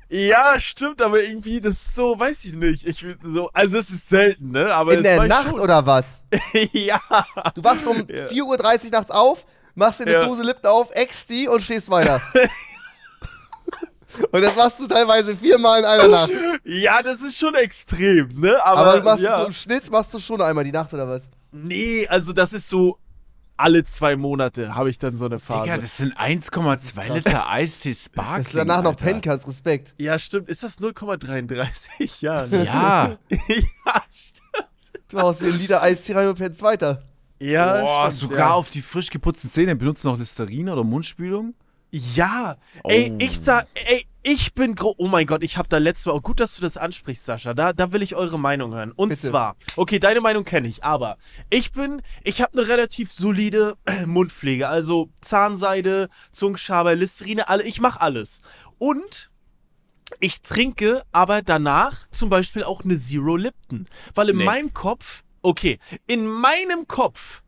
Ja, 0.09 0.59
stimmt, 0.59 1.01
aber 1.01 1.21
irgendwie, 1.21 1.59
das 1.59 1.73
ist 1.73 1.95
so, 1.95 2.17
weiß 2.17 2.45
ich 2.45 2.53
nicht. 2.53 2.85
Ich 2.85 3.03
will 3.03 3.17
so, 3.23 3.49
also 3.53 3.77
es 3.77 3.89
ist 3.89 4.07
selten, 4.07 4.51
ne? 4.51 4.73
Aber 4.73 4.93
In 4.93 5.03
der 5.03 5.23
Nacht 5.23 5.49
schon. 5.49 5.59
oder 5.59 5.85
was? 5.85 6.23
ja. 6.71 7.01
Du 7.55 7.63
wachst 7.63 7.85
um 7.87 7.97
Ja. 8.07 8.25
4.30 8.27 8.85
Uhr 8.85 8.91
nachts 8.91 9.11
auf, 9.11 9.45
machst 9.73 9.99
dir 9.99 10.03
eine 10.03 10.13
Ja. 10.13 10.25
Dose 10.25 10.43
Lipton 10.43 10.71
auf, 10.71 10.89
eckst 10.93 11.29
die 11.29 11.47
und 11.47 11.61
stehst 11.61 11.89
weiter. 11.89 12.21
und 14.31 14.41
das 14.41 14.55
machst 14.55 14.79
du 14.79 14.87
teilweise 14.87 15.35
viermal 15.35 15.79
in 15.79 15.85
einer 15.85 16.07
Nacht. 16.07 16.31
Ja, 16.63 17.01
das 17.01 17.21
ist 17.21 17.37
schon 17.37 17.55
extrem, 17.55 18.39
ne? 18.39 18.63
Aber, 18.65 18.81
Aber, 18.81 18.97
du 18.99 19.03
machst 19.03 19.23
ja. 19.23 19.33
es 19.33 19.39
so 19.41 19.45
im 19.47 19.53
Schnitt, 19.53 19.91
machst 19.91 20.13
du 20.13 20.19
schon 20.19 20.41
einmal 20.41 20.63
die 20.63 20.71
Nacht 20.71 20.93
oder 20.93 21.07
was? 21.07 21.29
Nee, 21.51 22.07
also 22.07 22.33
das 22.33 22.53
ist 22.53 22.67
so 22.67 22.99
alle 23.57 23.83
zwei 23.85 24.15
Monate 24.15 24.75
habe 24.75 24.89
ich 24.89 24.99
dann 24.99 25.15
so 25.15 25.25
eine 25.25 25.39
Phase. 25.39 25.63
Digga, 25.63 25.77
das 25.77 25.97
sind 25.97 26.17
1,2 26.17 27.13
Liter 27.13 27.49
Eistee 27.49 27.93
Sparkling. 27.93 28.37
Dass 28.43 28.51
du 28.51 28.57
danach 28.57 28.83
noch 28.83 28.91
Alter. 28.91 29.05
pennen 29.05 29.21
kannst, 29.21 29.47
Respekt. 29.47 29.93
ja, 29.97 30.19
stimmt. 30.19 30.49
Ist 30.49 30.63
das 30.63 30.79
0,33? 30.79 32.19
Ja. 32.21 32.45
Ja. 32.45 33.17
ja, 33.29 34.03
stimmt. 34.11 34.69
Du 35.09 35.19
haust 35.19 35.41
dir 35.41 35.47
einen 35.47 35.59
Liter 35.59 35.81
Eistee 35.81 36.13
rein 36.13 36.27
und 36.27 36.37
pennst 36.37 36.61
weiter. 36.61 37.01
Ja, 37.39 37.81
Boah, 37.81 38.11
stimmt, 38.11 38.31
sogar 38.31 38.39
ja. 38.39 38.53
auf 38.53 38.69
die 38.69 38.81
frisch 38.81 39.09
geputzten 39.09 39.49
Zähne 39.49 39.75
benutzt 39.75 40.03
du 40.03 40.09
noch 40.09 40.17
Listerine 40.17 40.73
oder 40.73 40.83
Mundspülung? 40.83 41.53
Ja, 41.97 42.57
ey, 42.83 43.09
Oh. 43.13 43.15
ich 43.19 43.39
sag, 43.39 43.67
ey, 43.73 44.05
ich 44.21 44.53
bin 44.53 44.75
gro 44.75 44.93
Oh 44.97 45.07
mein 45.07 45.25
Gott, 45.27 45.43
ich 45.43 45.55
hab 45.55 45.69
da 45.69 45.77
letztes 45.77 46.07
Mal. 46.07 46.11
Oh, 46.13 46.19
gut, 46.19 46.41
dass 46.41 46.53
du 46.55 46.61
das 46.61 46.75
ansprichst, 46.75 47.23
Sascha. 47.23 47.53
Da, 47.53 47.71
da 47.71 47.93
will 47.93 48.01
ich 48.03 48.15
eure 48.15 48.37
Meinung 48.37 48.73
hören. 48.73 48.91
Und 48.91 49.09
Bitte. 49.09 49.29
zwar, 49.29 49.55
okay, 49.77 49.97
deine 49.99 50.19
Meinung 50.19 50.43
kenne 50.43 50.67
ich, 50.67 50.83
aber 50.83 51.17
ich 51.49 51.71
bin, 51.71 52.01
ich 52.23 52.41
habe 52.41 52.57
eine 52.59 52.67
relativ 52.67 53.13
solide 53.13 53.77
Mundpflege. 54.05 54.67
Also 54.67 55.09
Zahnseide, 55.21 56.09
Zungenschaber, 56.33 56.95
Listerine, 56.95 57.47
alle, 57.47 57.63
ich 57.63 57.79
mache 57.79 58.01
alles. 58.01 58.41
Und 58.77 59.31
ich 60.19 60.41
trinke 60.41 61.01
aber 61.13 61.41
danach 61.43 62.09
zum 62.11 62.29
Beispiel 62.29 62.65
auch 62.65 62.83
eine 62.83 62.97
Zero 62.97 63.37
Lipton. 63.37 63.87
Weil 64.15 64.29
in 64.31 64.37
Nee. 64.37 64.43
meinem 64.43 64.73
Kopf, 64.73 65.23
okay, 65.43 65.79
in 66.07 66.27
meinem 66.27 66.89
Kopf 66.89 67.41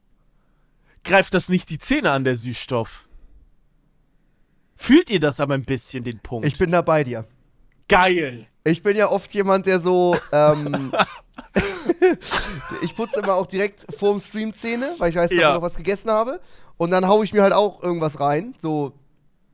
greift 1.03 1.33
das 1.33 1.49
nicht 1.49 1.69
die 1.69 1.79
Zähne 1.79 2.11
an, 2.11 2.23
der 2.23 2.37
Süßstoff. 2.37 3.06
Fühlt 4.77 5.09
ihr 5.09 5.19
das 5.19 5.39
aber 5.39 5.55
ein 5.55 5.65
bisschen, 5.65 6.03
den 6.03 6.19
Punkt? 6.19 6.45
Ich 6.47 6.57
bin 6.57 6.71
da 6.71 6.81
bei 6.81 7.03
dir. 7.03 7.25
geil. 7.89 8.45
Ich 8.63 8.83
bin 8.83 8.97
ja 8.97 9.09
oft 9.09 9.33
jemand, 9.33 9.65
der 9.65 9.79
so. 9.79 10.17
Ähm, 10.33 10.91
ich 12.81 12.95
putze 12.95 13.19
immer 13.21 13.35
auch 13.35 13.47
direkt 13.47 13.85
vorm 13.97 14.19
Stream 14.19 14.53
Zähne, 14.53 14.93
weil 14.97 15.09
ich 15.09 15.15
weiß, 15.15 15.29
dass 15.29 15.39
Ja. 15.39 15.49
ich 15.49 15.55
noch 15.55 15.61
was 15.61 15.75
gegessen 15.77 16.11
habe. 16.11 16.39
Und 16.77 16.91
dann 16.91 17.07
haue 17.07 17.23
ich 17.25 17.33
mir 17.33 17.41
halt 17.43 17.53
auch 17.53 17.81
irgendwas 17.81 18.19
rein. 18.19 18.55
So 18.59 18.91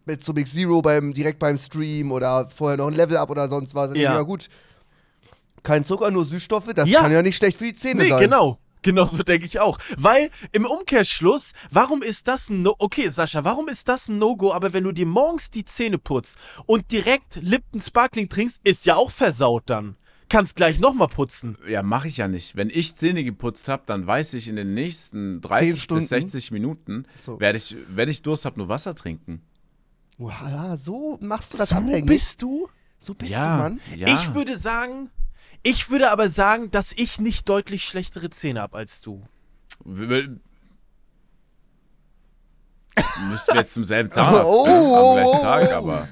mit 0.05 0.23
so 0.23 0.33
Big 0.33 0.47
Zero 0.47 0.81
beim, 0.81 1.13
direkt 1.13 1.39
beim 1.39 1.57
Stream 1.57 2.11
oder 2.11 2.47
vorher 2.49 2.77
noch 2.77 2.87
ein 2.87 2.93
Level 2.93 3.17
Up 3.17 3.29
oder 3.29 3.47
sonst 3.49 3.75
was. 3.75 3.91
Ja. 3.93 4.15
ja. 4.15 4.21
gut. 4.23 4.49
Kein 5.61 5.85
Zucker, 5.85 6.11
nur 6.11 6.25
Süßstoffe, 6.25 6.71
das 6.75 6.89
Ja. 6.89 7.01
kann 7.01 7.11
ja 7.11 7.21
nicht 7.21 7.37
schlecht 7.37 7.57
für 7.57 7.65
die 7.65 7.73
Zähne 7.73 8.03
Nee, 8.03 8.09
sein. 8.09 8.19
genau. 8.19 8.57
Genau 8.83 9.05
so 9.05 9.23
denke 9.23 9.45
ich 9.47 9.59
auch. 9.59 9.79
Weil 9.97 10.29
im 10.51 10.65
Umkehrschluss, 10.65 11.53
warum 11.71 12.03
ist 12.03 12.27
das 12.27 12.49
ein 12.49 12.61
No... 12.61 12.75
Okay, 12.77 13.09
Sascha, 13.09 13.43
warum 13.43 13.67
ist 13.69 13.87
das 13.87 14.07
ein 14.09 14.19
No-Go? 14.19 14.51
Aber 14.53 14.73
wenn 14.73 14.83
du 14.83 14.91
dir 14.91 15.05
morgens 15.05 15.49
die 15.49 15.65
Zähne 15.65 15.97
putzt 15.97 16.37
und 16.65 16.91
direkt 16.91 17.37
Lipton 17.41 17.81
Sparkling 17.81 18.29
trinkst, 18.29 18.61
ist 18.63 18.85
ja 18.85 18.95
auch 18.95 19.09
versaut 19.11 19.63
dann. 19.67 19.95
Kannst 20.29 20.55
gleich 20.55 20.79
nochmal 20.79 21.09
putzen. 21.09 21.57
Ja, 21.67 21.83
mache 21.83 22.07
ich 22.07 22.17
ja 22.17 22.27
nicht. 22.27 22.55
Wenn 22.55 22.69
ich 22.69 22.95
Zähne 22.95 23.23
geputzt 23.23 23.69
habe, 23.69 23.83
dann 23.85 24.07
weiß 24.07 24.33
ich 24.33 24.47
in 24.47 24.55
den 24.55 24.73
nächsten 24.73 25.41
30 25.41 25.81
Stunden. 25.81 26.01
bis 26.01 26.09
60 26.09 26.51
Minuten, 26.51 27.05
So. 27.15 27.39
werde 27.39 27.57
ich, 27.57 27.75
wenn 27.89 28.09
ich 28.09 28.21
Durst 28.21 28.45
habe, 28.45 28.57
nur 28.57 28.67
Wasser 28.69 28.95
trinken. 28.95 29.41
Wow, 30.17 30.33
ja, 30.47 30.77
so 30.77 31.17
machst 31.21 31.53
du 31.53 31.57
das 31.57 31.69
so 31.69 31.75
abhängig. 31.75 32.05
bist 32.05 32.41
du? 32.41 32.67
so 32.97 33.13
bist 33.13 33.31
Ja, 33.31 33.57
du, 33.57 33.63
Mann. 33.63 33.81
ja. 33.95 34.07
Ich 34.21 34.33
würde 34.33 34.57
sagen... 34.57 35.09
Ich 35.63 35.89
würde 35.89 36.11
aber 36.11 36.29
sagen, 36.29 36.69
dass 36.71 36.91
ich 36.91 37.19
nicht 37.19 37.47
deutlich 37.49 37.83
schlechtere 37.85 38.29
Zähne 38.29 38.61
habe 38.61 38.77
als 38.77 39.01
du. 39.01 39.25
Müssten 43.29 43.53
wir 43.53 43.61
jetzt 43.61 43.73
zum 43.73 43.85
selben 43.85 44.11
Zahnarzt 44.11 44.45
Oh, 44.45 44.65
ne? 44.65 44.73
am 44.97 45.15
gleichen 45.15 45.41
Tag, 45.41 45.71
aber. 45.71 46.07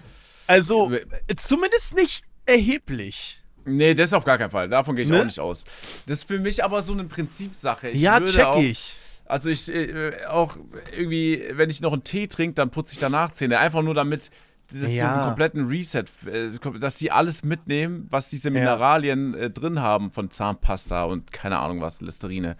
Also, 0.47 0.91
zumindest 1.37 1.93
nicht 1.95 2.23
erheblich. 2.45 3.41
Nee, 3.65 3.93
das 3.93 4.13
auf 4.13 4.25
gar 4.25 4.37
keinen 4.37 4.49
Fall. 4.49 4.69
Davon 4.69 4.95
gehe 4.95 5.03
ich 5.03 5.09
Ne? 5.09 5.19
auch 5.21 5.25
nicht 5.25 5.39
aus. 5.39 5.63
Das 6.07 6.19
ist 6.19 6.23
für 6.27 6.39
mich 6.39 6.63
aber 6.63 6.81
so 6.81 6.93
eine 6.93 7.03
Prinzipsache. 7.03 7.89
Ich 7.89 8.01
ja, 8.01 8.19
check 8.21 8.45
auch, 8.45 8.57
ich. 8.59 8.95
Also 9.25 9.49
ich 9.49 9.69
äh, 9.73 10.25
auch 10.27 10.57
irgendwie, 10.91 11.45
wenn 11.51 11.69
ich 11.69 11.79
noch 11.79 11.93
einen 11.93 12.03
Tee 12.03 12.27
trinke, 12.27 12.55
dann 12.55 12.71
putze 12.71 12.93
ich 12.93 12.99
danach 12.99 13.31
Zähne. 13.31 13.59
Einfach 13.59 13.81
nur 13.83 13.93
damit 13.93 14.31
das 14.71 14.89
so 14.89 14.95
Ja. 14.95 15.13
einen 15.15 15.25
kompletten 15.27 15.67
Reset, 15.67 16.05
äh, 16.25 16.49
dass 16.79 16.95
die 16.97 17.11
alles 17.11 17.43
mitnehmen, 17.43 18.07
was 18.09 18.29
diese 18.29 18.49
Mineralien 18.51 19.33
äh, 19.33 19.49
drin 19.49 19.79
haben 19.81 20.11
von 20.11 20.29
Zahnpasta 20.29 21.03
und 21.03 21.31
keine 21.31 21.59
Ahnung 21.59 21.81
was, 21.81 22.01
Listerine. 22.01 22.55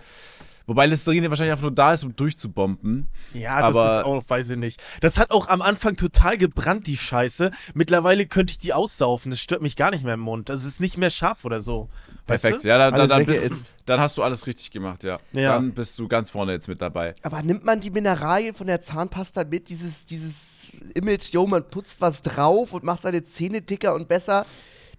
Wobei 0.68 0.86
Listerine 0.86 1.30
wahrscheinlich 1.30 1.52
einfach 1.52 1.64
nur 1.64 1.72
da 1.76 1.94
ist, 1.94 2.04
um 2.04 2.16
durchzubomben. 2.16 3.08
Ja, 3.34 3.62
das 3.62 3.70
Aber- 3.76 4.00
ist 4.00 4.06
auch, 4.06 4.24
weiß 4.30 4.50
ich 4.52 4.58
nicht. 4.58 4.82
Das 5.02 5.18
hat 5.18 5.32
auch 5.32 5.48
am 5.50 5.62
Anfang 5.62 5.96
total 5.96 6.38
gebrannt, 6.38 6.88
die 6.88 6.98
Scheiße. 6.98 7.52
Mittlerweile 7.74 8.26
könnte 8.26 8.52
ich 8.52 8.58
die 8.58 8.74
aussaufen. 8.74 9.32
Das 9.32 9.40
stört 9.40 9.62
mich 9.62 9.76
gar 9.76 9.92
nicht 9.92 10.04
mehr 10.04 10.14
im 10.14 10.20
Mund. 10.20 10.50
Das 10.50 10.66
ist 10.66 10.80
nicht 10.80 10.98
mehr 10.98 11.10
scharf 11.10 11.46
oder 11.46 11.62
so. 11.62 11.90
Weißt 12.28 12.44
Perfekt. 12.44 12.64
Du? 12.64 12.68
Ja, 12.68 12.78
dann, 12.78 12.94
dann, 12.94 13.10
dann, 13.10 13.26
bist, 13.26 13.72
dann 13.86 14.00
hast 14.00 14.18
du 14.18 14.24
alles 14.24 14.48
richtig 14.48 14.72
gemacht, 14.72 15.04
ja. 15.04 15.20
Ja. 15.34 15.54
Dann 15.54 15.74
bist 15.74 15.98
du 16.00 16.08
ganz 16.08 16.30
vorne 16.30 16.52
jetzt 16.54 16.68
mit 16.68 16.82
dabei. 16.82 17.16
Aber 17.24 17.42
nimmt 17.42 17.66
man 17.66 17.80
die 17.82 17.90
Mineralien 17.90 18.54
von 18.56 18.68
der 18.68 18.80
Zahnpasta 18.82 19.44
mit, 19.44 19.70
dieses, 19.70 20.06
dieses 20.06 20.70
Image, 20.94 21.34
yo, 21.34 21.48
man 21.48 21.68
putzt 21.68 22.00
was 22.00 22.22
drauf 22.22 22.74
und 22.74 22.84
macht 22.84 23.02
seine 23.02 23.24
Zähne 23.24 23.62
dicker 23.62 23.96
und 23.96 24.08
besser? 24.08 24.46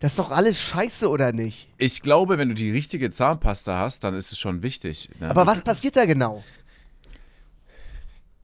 Das 0.03 0.11
ist 0.15 0.19
doch 0.19 0.33
alles 0.33 0.61
scheiße, 0.61 1.09
oder 1.09 1.31
nicht? 1.31 1.69
Ich 1.79 2.03
glaube, 2.03 2.37
wenn 2.37 2.49
du 2.49 2.57
die 2.57 2.73
richtige 2.73 3.09
Zahnpasta 3.11 3.79
hast, 3.79 4.03
dann 4.03 4.17
ist 4.17 4.33
es 4.33 4.39
schon 4.41 4.61
wichtig. 4.61 5.09
Ne? 5.21 5.31
Aber 5.31 5.47
was 5.47 5.63
passiert 5.63 5.95
da 5.95 6.07
genau? 6.07 6.43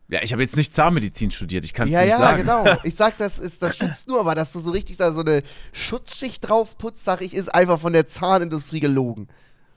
Ja, 0.07 0.23
ich 0.23 0.33
habe 0.33 0.41
jetzt 0.41 0.57
nicht 0.57 0.73
Zahnmedizin 0.73 1.33
studiert, 1.33 1.65
ich 1.65 1.75
kann 1.75 1.89
es 1.89 1.95
ja, 1.95 2.03
nicht 2.03 2.11
ja, 2.11 2.19
sagen. 2.19 2.43
genau. 2.43 2.65
Ich 2.85 2.95
sag, 2.95 3.19
das 3.19 3.41
ist, 3.41 3.61
das 3.61 3.77
schützt 3.77 4.07
nur, 4.07 4.21
aber 4.21 4.37
dass 4.37 4.53
du 4.53 4.61
so 4.61 4.71
richtig 4.71 4.99
da 4.99 5.13
so 5.13 5.23
eine 5.23 5.43
Schutzschicht 5.73 6.49
drauf 6.49 6.79
putzt, 6.79 7.05
sag 7.05 7.23
ich, 7.23 7.35
ist 7.35 7.53
einfach 7.53 7.81
von 7.81 7.93
der 7.93 8.07
Zahnindustrie 8.07 8.79
gelogen. 8.79 9.27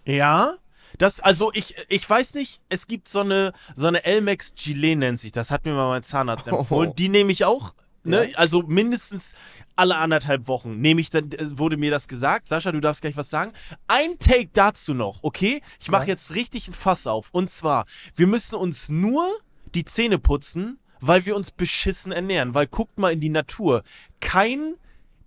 Ja. 0.06 0.58
Das, 1.00 1.20
also 1.20 1.52
ich, 1.52 1.74
ich 1.90 2.08
weiß 2.08 2.36
nicht, 2.36 2.62
es 2.70 2.86
gibt 2.86 3.10
so 3.10 3.22
eine, 3.22 3.54
so 3.74 3.88
eine 3.88 4.06
Elmex 4.06 4.54
Gilet 4.54 4.98
nennt 4.98 5.20
sich, 5.20 5.32
das 5.32 5.50
hat 5.50 5.66
mir 5.66 5.74
mal 5.74 5.90
mein 5.90 6.04
Zahnarzt 6.04 6.48
Oh. 6.52 6.58
empfohlen. 6.60 6.94
Die 6.96 7.10
nehme 7.10 7.32
ich 7.32 7.44
auch, 7.44 7.74
ne? 8.04 8.30
Ja. 8.30 8.38
Also 8.38 8.62
mindestens 8.62 9.34
alle 9.82 9.98
anderthalb 9.98 10.48
Wochen 10.48 10.80
nehme 10.80 11.02
ich 11.02 11.10
dann, 11.10 11.32
äh, 11.32 11.58
wurde 11.58 11.76
mir 11.76 11.90
das 11.90 12.08
gesagt. 12.08 12.48
Sascha, 12.48 12.72
du 12.72 12.80
darfst 12.80 13.02
gleich 13.02 13.18
was 13.18 13.32
sagen. 13.32 13.52
Ein 13.88 14.20
Take 14.20 14.50
dazu 14.54 14.94
noch, 14.94 15.24
okay? 15.24 15.62
Ich 15.80 15.90
mache 15.90 16.04
Ja. 16.04 16.10
jetzt 16.10 16.36
richtig 16.36 16.68
ein 16.68 16.74
Fass 16.74 17.08
auf. 17.08 17.30
Und 17.32 17.50
zwar, 17.50 17.86
wir 18.16 18.28
müssen 18.28 18.56
uns 18.56 18.90
nur 18.90 19.26
die 19.74 19.84
Zähne 19.84 20.20
putzen, 20.20 20.78
weil 21.00 21.26
wir 21.26 21.36
uns 21.36 21.50
beschissen 21.50 22.12
ernähren. 22.12 22.54
Weil 22.54 22.68
guckt 22.68 23.00
mal 23.00 23.12
in 23.12 23.20
die 23.22 23.30
Natur. 23.30 23.82
Kein 24.20 24.76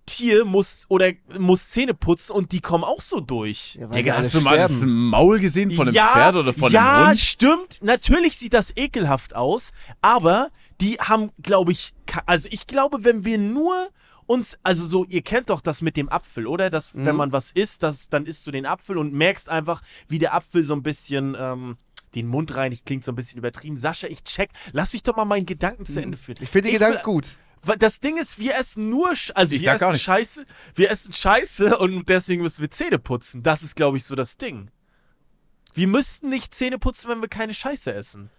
Tier 0.05 0.45
muss 0.45 0.85
oder 0.87 1.11
muss 1.37 1.71
Zähne 1.71 1.93
putzen 1.95 2.31
und 2.33 2.51
die 2.53 2.61
kommen 2.61 2.83
auch 2.85 3.01
so 3.01 3.19
durch. 3.19 3.75
Ja, 3.75 3.87
Digga, 3.87 4.15
hast 4.15 4.35
du 4.35 4.39
mal 4.39 4.55
das 4.55 4.77
sterben. 4.77 5.09
Maul 5.09 5.39
gesehen 5.39 5.71
von 5.71 5.87
einem 5.87 5.95
ja, 5.95 6.11
Pferd 6.13 6.35
oder 6.35 6.53
von 6.53 6.71
ja, 6.71 6.97
einem 6.97 7.07
Hund? 7.09 7.17
stimmt. 7.19 7.79
Natürlich 7.81 8.37
sieht 8.37 8.53
das 8.53 8.71
ekelhaft 8.77 9.35
aus, 9.35 9.71
aber 10.01 10.49
die 10.79 10.93
haben, 10.99 11.31
glaube 11.41 11.71
ich, 11.73 11.93
also 12.25 12.47
ich 12.51 12.67
glaube, 12.67 13.03
wenn 13.03 13.25
wir 13.25 13.37
nur 13.39 13.89
uns, 14.27 14.57
also 14.63 14.85
so, 14.85 15.05
ihr 15.05 15.21
kennt 15.21 15.49
doch 15.49 15.61
das 15.61 15.81
mit 15.81 15.95
dem 15.97 16.09
Apfel, 16.09 16.47
oder? 16.47 16.69
Dass, 16.69 16.93
Mhm. 16.93 17.05
wenn 17.05 17.15
man 17.15 17.31
was 17.31 17.51
isst, 17.51 17.83
das, 17.83 18.09
dann 18.09 18.25
isst 18.25 18.45
du 18.47 18.51
den 18.51 18.65
Apfel 18.65 18.97
und 18.97 19.13
merkst 19.13 19.49
einfach, 19.49 19.81
wie 20.07 20.19
der 20.19 20.33
Apfel 20.33 20.63
so 20.63 20.73
ein 20.75 20.83
bisschen 20.83 21.35
ähm, 21.39 21.77
den 22.15 22.27
Mund 22.27 22.55
reinigt, 22.55 22.85
klingt 22.85 23.03
so 23.05 23.11
ein 23.11 23.15
bisschen 23.15 23.37
übertrieben. 23.37 23.77
Sascha, 23.77 24.07
ich 24.07 24.23
check, 24.23 24.49
lass 24.71 24.93
mich 24.93 25.03
doch 25.03 25.15
mal 25.15 25.25
meinen 25.25 25.45
Gedanken 25.45 25.85
zu 25.85 26.01
Ende 26.01 26.17
führen. 26.17 26.37
Mhm. 26.39 26.43
Ich 26.43 26.49
finde 26.49 26.69
die 26.69 26.73
will- 26.75 26.79
Gedanken 26.79 27.03
gut. 27.03 27.37
Das 27.79 27.99
Ding 27.99 28.17
ist, 28.17 28.37
wir 28.37 28.55
essen 28.55 28.89
nur, 28.91 29.09
Sch- 29.13 29.31
also 29.33 29.55
Ich 29.55 29.61
wir 29.63 29.65
sag 29.65 29.73
essen 29.75 29.81
gar 29.81 29.91
nichts. 29.91 30.05
Scheiße, 30.05 30.45
wir 30.75 30.91
essen 30.91 31.13
Scheiße 31.13 31.77
und 31.79 32.07
deswegen 32.09 32.43
müssen 32.43 32.61
wir 32.61 32.69
Zähne 32.69 32.99
putzen. 32.99 33.41
Das 33.41 33.63
ist, 33.63 33.75
glaube 33.75 33.97
ich, 33.97 34.03
so 34.05 34.15
das 34.15 34.37
Ding. 34.37 34.69
Wir 35.73 35.87
müssten 35.87 36.29
nicht 36.29 36.53
Zähne 36.53 36.77
putzen, 36.79 37.09
wenn 37.09 37.21
wir 37.21 37.27
keine 37.27 37.53
Scheiße 37.53 37.91
essen. 37.93 38.29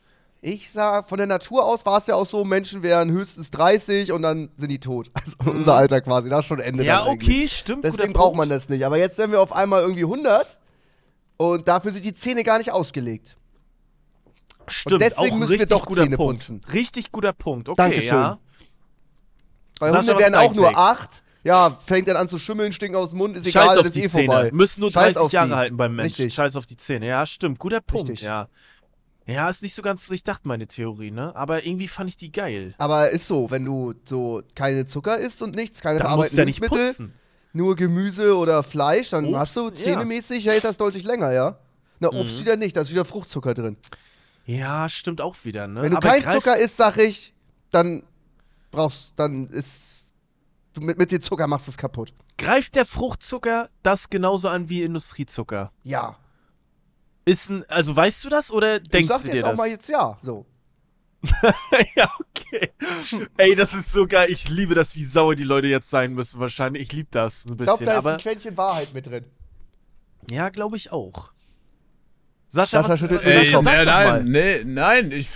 Ich 0.49 0.71
sag, 0.71 1.09
von 1.09 1.19
der 1.19 1.27
Natur 1.27 1.65
aus 1.65 1.85
war 1.87 1.99
es 1.99 2.07
ja 2.07 2.15
auch 2.15 2.25
so, 2.25 2.45
Menschen 2.45 2.85
wären 2.85 3.11
höchstens 3.11 3.51
30 3.51 4.13
und 4.13 4.23
dann 4.23 4.49
sind 4.55 4.69
die 4.69 4.79
tot. 4.79 5.11
Also 5.15 5.37
unser 5.51 5.75
Alter 5.75 6.01
quasi, 6.01 6.29
das 6.29 6.45
ist 6.45 6.47
schon 6.47 6.61
Ende. 6.61 6.83
Mhm. 6.83 6.87
ja, 6.87 7.05
okay, 7.05 7.49
stimmt. 7.49 7.83
Deswegen 7.83 8.13
braucht 8.13 8.37
man 8.37 8.49
das 8.49 8.69
nicht. 8.69 8.87
Aber 8.87 8.97
jetzt 8.97 9.17
sind 9.17 9.33
wir 9.33 9.41
auf 9.41 9.53
einmal 9.53 9.83
irgendwie 9.83 10.05
100 10.05 10.61
und 11.37 11.67
dafür 11.67 11.91
sind 11.91 12.05
die 12.05 12.15
Zähne 12.15 12.45
gar 12.45 12.59
nicht 12.59 12.71
ausgelegt. 12.71 13.37
Stimmt, 14.69 15.01
deswegen 15.01 15.33
auch 15.35 15.39
müssen 15.39 15.59
wir 15.59 15.67
doch 15.67 15.85
guter 15.85 16.05
Zähne 16.05 16.17
Punkt. 16.17 16.39
putzen. 16.39 16.61
Richtig 16.73 17.11
guter 17.11 17.33
Punkt. 17.33 17.69
Okay, 17.69 17.77
Dankeschön. 17.83 18.07
ja. 18.07 18.39
Weil 19.81 19.91
Sascha, 19.91 20.13
Hunde 20.13 20.21
werden 20.21 20.35
ist 20.35 20.41
dein 20.41 20.51
auch 20.51 20.55
nur 20.55 20.67
Take? 20.67 20.79
8. 20.79 21.23
Ja, 21.43 21.71
fängt 21.71 22.07
dann 22.07 22.17
an 22.17 22.29
zu 22.29 22.39
schimmeln, 22.39 22.73
stinken 22.73 22.97
aus 22.97 23.11
dem 23.11 23.19
Mund, 23.19 23.37
ist 23.37 23.45
Scheiß 23.47 23.55
egal, 23.55 23.69
auf 23.69 23.75
das 23.79 23.87
ist 23.87 23.97
die 23.97 24.05
eh 24.05 24.09
Zähne. 24.09 24.27
vorbei. 24.27 24.51
Müssen 24.53 24.81
nur 24.81 24.91
Scheiß 24.93 25.15
30 25.15 25.23
auf 25.23 25.33
Jahre 25.33 25.49
die. 25.49 25.55
halten 25.55 25.77
beim 25.77 25.95
Menschen. 25.97 26.23
Richtig. 26.23 26.35
Scheiß 26.35 26.55
auf 26.55 26.67
die 26.67 26.77
Zähne. 26.77 27.07
Ja, 27.09 27.27
stimmt. 27.27 27.59
Guter 27.59 27.81
Punkt, 27.81 28.11
Richtig. 28.11 28.27
ja. 28.27 28.49
Ja, 29.27 29.49
ist 29.51 29.63
nicht 29.63 29.75
so 29.75 29.83
ganz 29.83 30.07
durchdacht, 30.07 30.47
meine 30.47 30.67
Theorie, 30.69 31.11
ne? 31.11 31.35
Aber 31.35 31.67
irgendwie 31.67 31.89
fand 31.89 32.09
ich 32.09 32.17
die 32.17 32.31
geil. 32.31 32.75
Aber 32.79 33.11
ist 33.11 33.27
so, 33.27 33.51
wenn 33.51 33.65
du 33.65 33.93
so 34.05 34.43
keine 34.55 34.87
Zucker 34.87 35.19
isst 35.19 35.43
und 35.43 35.57
nichts, 35.57 35.81
keine 35.81 35.99
Da 35.99 36.15
musst 36.17 36.33
du 36.33 36.37
verarbeiteten 36.37 36.39
ja 36.39 36.45
nicht 36.45 36.61
Lebensmittel, 36.61 36.89
putzen. 37.09 37.15
nur 37.53 37.75
Gemüse 37.75 38.37
oder 38.37 38.63
Fleisch, 38.63 39.11
dann 39.11 39.27
Obst, 39.27 39.37
hast 39.39 39.57
du 39.57 39.69
ja. 39.69 39.75
zähnemäßig, 39.75 40.47
hält 40.47 40.63
das 40.65 40.77
deutlich 40.77 41.03
länger, 41.05 41.33
ja? 41.33 41.59
Na, 41.99 42.09
Obst 42.13 42.37
Mhm. 42.37 42.41
wieder 42.43 42.57
nicht, 42.57 42.77
da 42.77 42.83
ist 42.83 42.91
wieder 42.93 43.05
Fruchtzucker 43.05 43.55
drin. 43.55 43.77
Ja, 44.45 44.89
stimmt 44.89 45.21
auch 45.21 45.35
wieder, 45.43 45.67
ne? 45.67 45.83
Wenn 45.83 45.91
du 45.91 45.97
Aber 45.97 46.09
kein 46.09 46.23
greift- 46.23 46.37
Zucker 46.37 46.57
isst, 46.59 46.77
sag 46.77 46.97
ich, 46.99 47.35
dann 47.71 48.05
brauchst, 48.71 49.19
dann 49.19 49.49
ist, 49.49 49.91
du 50.75 50.83
mit, 50.83 50.99
mit 50.99 51.11
dem 51.11 51.21
Zucker 51.21 51.49
machst 51.49 51.67
du 51.67 51.73
es 51.73 51.77
kaputt. 51.79 52.13
Greift 52.39 52.77
der 52.77 52.87
Fruchtzucker 52.87 53.71
das 53.83 54.09
genauso 54.09 54.49
an 54.49 54.69
wie 54.69 54.83
Industriezucker? 54.83 55.73
Ja. 55.83 56.17
Ist 57.27 57.51
ein, 57.51 57.65
also 57.69 57.95
weißt 57.95 58.25
du 58.25 58.29
das 58.29 58.51
oder 58.53 58.79
denkst 58.79 59.05
ich 59.05 59.09
sag 59.09 59.21
du 59.23 59.27
jetzt 59.29 59.35
dir 59.37 59.45
auch 59.45 59.51
das? 59.51 59.59
mal 59.59 59.69
jetzt 59.69 59.89
ja, 59.89 60.17
so. 60.23 60.47
ja, 61.97 62.09
okay. 62.21 62.71
Ey, 63.37 63.57
das 63.57 63.75
ist 63.75 63.91
so 63.93 64.07
geil. 64.07 64.31
Ich 64.31 64.49
liebe 64.49 64.77
das, 64.77 64.95
wie 64.95 65.05
sauer 65.05 65.35
die 65.35 65.43
Leute 65.43 65.67
jetzt 65.67 65.91
sein 65.91 66.15
müssen 66.15 66.39
wahrscheinlich. 66.39 66.83
Ich 66.85 66.93
liebe 66.93 67.09
das 67.11 67.45
ein 67.45 67.53
Ich 67.53 67.59
glaube, 67.59 67.85
bisschen. 67.85 67.87
da 67.87 67.99
ist 67.99 68.07
ein 68.07 68.19
Quäntchen 68.19 68.57
Wahrheit 68.57 68.95
mit 68.95 69.07
drin. 69.07 69.25
ja, 70.31 70.51
glaube 70.51 70.77
ich 70.77 70.93
auch. 70.93 71.33
Sascha, 72.49 72.85
Sascha 72.85 72.89
was 72.89 73.03
ist, 73.03 73.09
Sascha, 73.09 73.61
mit 73.61 73.73
dem 73.73 73.87
sag 73.87 73.87
nein, 73.87 74.25
nee, 74.27 74.63
nein, 74.65 75.11
ich 75.11 75.29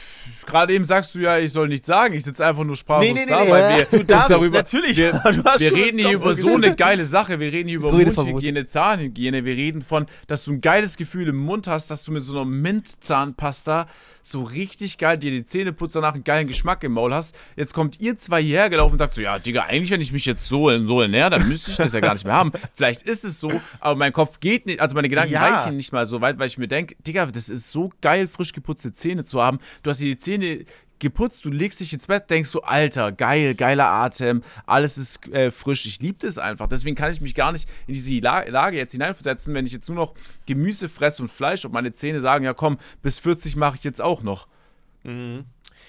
gerade 0.46 0.72
eben 0.72 0.84
sagst 0.84 1.14
du 1.14 1.20
ja, 1.20 1.38
ich 1.38 1.52
soll 1.52 1.68
nichts 1.68 1.86
sagen. 1.86 2.14
Ich 2.14 2.24
sitze 2.24 2.44
einfach 2.46 2.64
nur 2.64 2.76
sprachlos 2.76 3.06
Nee, 3.06 3.12
nee, 3.14 3.24
nee, 3.24 3.30
da, 3.30 3.44
nee. 3.44 3.50
weil 3.50 3.78
wir 3.90 3.98
Du 3.98 4.04
darfst 4.04 4.30
darüber, 4.30 4.58
natürlich. 4.58 4.96
Wir, 4.96 5.12
wir 5.12 5.72
reden 5.74 5.98
hier 5.98 6.12
über 6.12 6.34
so 6.34 6.54
eine 6.54 6.74
geile 6.76 7.04
Sache. 7.04 7.38
Wir 7.40 7.52
reden 7.52 7.68
hier 7.68 7.78
über. 7.78 7.92
Mundhygiene, 8.00 8.66
Zahnhygiene. 8.66 9.44
Wir 9.44 9.54
reden 9.56 9.82
von, 9.82 10.06
dass 10.26 10.44
du 10.44 10.52
ein 10.52 10.60
geiles 10.60 10.96
Gefühl 10.96 11.28
im 11.28 11.36
Mund 11.36 11.66
hast, 11.66 11.90
dass 11.90 12.04
du 12.04 12.12
mit 12.12 12.22
so 12.22 12.32
einer 12.32 12.44
Mint-Zahnpasta 12.44 13.86
so 14.22 14.42
richtig 14.42 14.98
geil 14.98 15.16
dir 15.18 15.30
die 15.30 15.44
Zähne 15.44 15.72
putzt, 15.72 15.96
danach 15.96 16.14
einen 16.14 16.24
geilen 16.24 16.46
Geschmack 16.46 16.84
im 16.84 16.92
Maul 16.92 17.14
hast. 17.14 17.34
Jetzt 17.56 17.72
kommt 17.74 18.00
ihr 18.00 18.18
zwei 18.18 18.42
hierher 18.42 18.68
gelaufen 18.68 18.92
und 18.92 18.98
sagt 18.98 19.14
so, 19.14 19.22
ja, 19.22 19.38
Digga, 19.38 19.64
eigentlich, 19.64 19.90
wenn 19.90 20.00
ich 20.02 20.12
mich 20.12 20.26
jetzt 20.26 20.46
so, 20.46 20.70
so 20.86 21.00
ernähre, 21.00 21.30
dann 21.30 21.48
müsste 21.48 21.70
ich 21.70 21.78
das 21.78 21.94
ja 21.94 22.00
gar 22.00 22.12
nicht 22.12 22.24
mehr 22.24 22.34
haben. 22.34 22.52
Vielleicht 22.74 23.02
ist 23.02 23.24
es 23.24 23.40
so, 23.40 23.50
aber 23.80 23.96
mein 23.96 24.12
Kopf 24.12 24.38
geht 24.40 24.66
nicht, 24.66 24.80
also 24.80 24.94
meine 24.94 25.08
Gedanken 25.08 25.32
Ja. 25.32 25.40
reichen 25.46 25.76
nicht 25.76 25.92
mal 25.92 26.04
so 26.06 26.20
weit, 26.20 26.38
weil 26.38 26.46
ich 26.48 26.58
mir 26.58 26.68
denke, 26.68 26.96
Digga, 27.06 27.26
das 27.26 27.48
ist 27.48 27.70
so 27.70 27.90
geil, 28.02 28.28
frisch 28.28 28.52
geputzte 28.52 28.92
Zähne 28.92 29.24
zu 29.24 29.40
haben. 29.42 29.58
Du 29.82 29.90
hast 29.90 30.00
dir 30.00 30.04
die 30.14 30.18
Zähne 30.20 30.64
geputzt, 31.00 31.44
du 31.44 31.50
legst 31.50 31.80
dich 31.80 31.92
ins 31.92 32.06
Bett, 32.06 32.30
denkst 32.30 32.50
so, 32.50 32.62
Alter, 32.62 33.10
geil, 33.10 33.54
geiler 33.54 33.86
Atem, 33.86 34.42
alles 34.66 34.98
ist 34.98 35.26
äh, 35.32 35.50
frisch. 35.50 35.86
Ich 35.86 36.00
liebe 36.00 36.18
das 36.20 36.38
einfach. 36.38 36.68
Deswegen 36.68 36.94
kann 36.94 37.10
ich 37.10 37.20
mich 37.20 37.34
gar 37.34 37.52
nicht 37.52 37.68
in 37.86 37.94
diese 37.94 38.14
La 38.18 38.42
Lage 38.42 38.76
jetzt 38.76 38.92
hineinversetzen, 38.92 39.54
wenn 39.54 39.66
ich 39.66 39.72
jetzt 39.72 39.88
nur 39.88 39.96
noch 39.96 40.14
Gemüse 40.46 40.88
fresse 40.88 41.22
und 41.22 41.28
Fleisch 41.30 41.64
und 41.64 41.72
meine 41.72 41.92
Zähne 41.92 42.20
sagen, 42.20 42.44
ja 42.44 42.54
komm, 42.54 42.78
bis 43.02 43.18
40 43.18 43.56
mache 43.56 43.76
ich 43.76 43.84
jetzt 43.84 44.00
auch 44.00 44.22
noch. 44.22 44.46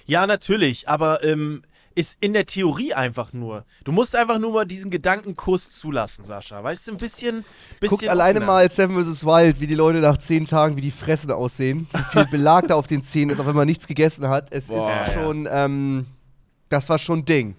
Ja, 0.05 0.25
natürlich, 0.25 0.87
aber 0.87 1.23
ähm, 1.23 1.63
ist 1.95 2.17
in 2.19 2.33
der 2.33 2.45
Theorie 2.45 2.93
einfach 2.93 3.33
nur. 3.33 3.65
Du 3.83 3.91
musst 3.91 4.15
einfach 4.15 4.39
nur 4.39 4.53
mal 4.53 4.65
diesen 4.65 4.91
Gedankenkuss 4.91 5.69
zulassen, 5.69 6.23
Sascha. 6.23 6.63
Weißt 6.63 6.87
du, 6.87 6.91
ein 6.91 6.97
bisschen. 6.97 7.43
bisschen 7.79 7.97
Guckt 7.97 8.07
alleine 8.07 8.39
offener. 8.39 8.51
mal 8.53 8.69
Seven 8.69 9.03
vs. 9.03 9.25
Wild, 9.25 9.59
wie 9.59 9.67
die 9.67 9.75
Leute 9.75 9.99
nach 9.99 10.17
zehn 10.17 10.45
Tagen, 10.45 10.77
wie 10.77 10.81
die 10.81 10.91
Fressen 10.91 11.31
aussehen. 11.31 11.87
Wie 11.93 12.03
viel 12.11 12.25
Belag 12.31 12.67
da 12.67 12.75
auf 12.75 12.87
den 12.87 13.03
Zähnen 13.03 13.31
ist, 13.31 13.39
auch 13.39 13.45
wenn 13.47 13.55
man 13.55 13.67
nichts 13.67 13.87
gegessen 13.87 14.27
hat. 14.29 14.51
Es 14.51 14.67
Boah. 14.67 15.01
ist 15.01 15.13
schon, 15.13 15.47
ähm, 15.51 16.05
das 16.69 16.87
war 16.89 16.99
schon 16.99 17.19
ein 17.19 17.25
Ding. 17.25 17.55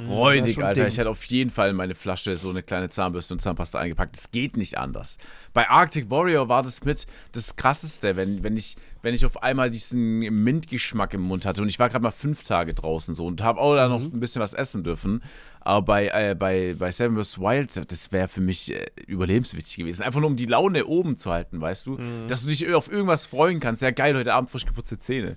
Räudig, 0.00 0.54
schon 0.54 0.64
Alter. 0.64 0.80
Ding. 0.80 0.88
Ich 0.88 0.98
hätte 0.98 1.08
auf 1.08 1.22
jeden 1.26 1.50
Fall 1.50 1.70
in 1.70 1.76
meine 1.76 1.94
Flasche 1.94 2.36
so 2.36 2.50
eine 2.50 2.64
kleine 2.64 2.88
Zahnbürste 2.88 3.32
und 3.32 3.40
Zahnpasta 3.40 3.78
eingepackt. 3.78 4.16
Das 4.16 4.32
geht 4.32 4.56
nicht 4.56 4.76
anders. 4.76 5.18
Bei 5.52 5.70
Arctic 5.70 6.10
Warrior 6.10 6.48
war 6.48 6.64
das 6.64 6.82
mit 6.84 7.06
das 7.30 7.54
Krasseste, 7.54 8.16
wenn, 8.16 8.42
wenn, 8.42 8.56
ich, 8.56 8.74
wenn 9.02 9.14
ich 9.14 9.24
auf 9.24 9.42
einmal 9.44 9.70
diesen 9.70 10.18
Mintgeschmack 10.18 11.14
im 11.14 11.20
Mund 11.20 11.46
hatte. 11.46 11.62
Und 11.62 11.68
ich 11.68 11.78
war 11.78 11.88
gerade 11.90 12.02
mal 12.02 12.10
fünf 12.10 12.42
Tage 12.42 12.74
draußen 12.74 13.14
so 13.14 13.24
und 13.24 13.40
habe 13.44 13.60
auch 13.60 13.76
da 13.76 13.88
noch 13.88 14.00
Mhm. 14.00 14.10
ein 14.14 14.20
bisschen 14.20 14.42
was 14.42 14.52
essen 14.52 14.82
dürfen. 14.82 15.22
Aber 15.60 15.82
bei, 15.82 16.08
äh, 16.08 16.34
bei, 16.36 16.74
bei 16.76 16.90
Seven 16.90 17.16
vs. 17.22 17.38
Wild, 17.38 17.90
das 17.90 18.10
wäre 18.10 18.26
für 18.26 18.40
mich 18.40 18.74
äh, 18.74 18.86
überlebenswichtig 19.06 19.76
gewesen. 19.76 20.02
Einfach 20.02 20.18
nur 20.20 20.28
um 20.28 20.36
die 20.36 20.46
Laune 20.46 20.86
oben 20.86 21.16
zu 21.16 21.30
halten, 21.30 21.60
weißt 21.60 21.86
du? 21.86 21.98
Mhm. 21.98 22.26
Dass 22.26 22.42
du 22.42 22.48
dich 22.48 22.68
auf 22.74 22.90
irgendwas 22.90 23.26
freuen 23.26 23.60
kannst. 23.60 23.80
Ja, 23.80 23.92
geil, 23.92 24.16
heute 24.16 24.34
Abend 24.34 24.50
frisch 24.50 24.66
geputzte 24.66 24.98
Zähne. 24.98 25.36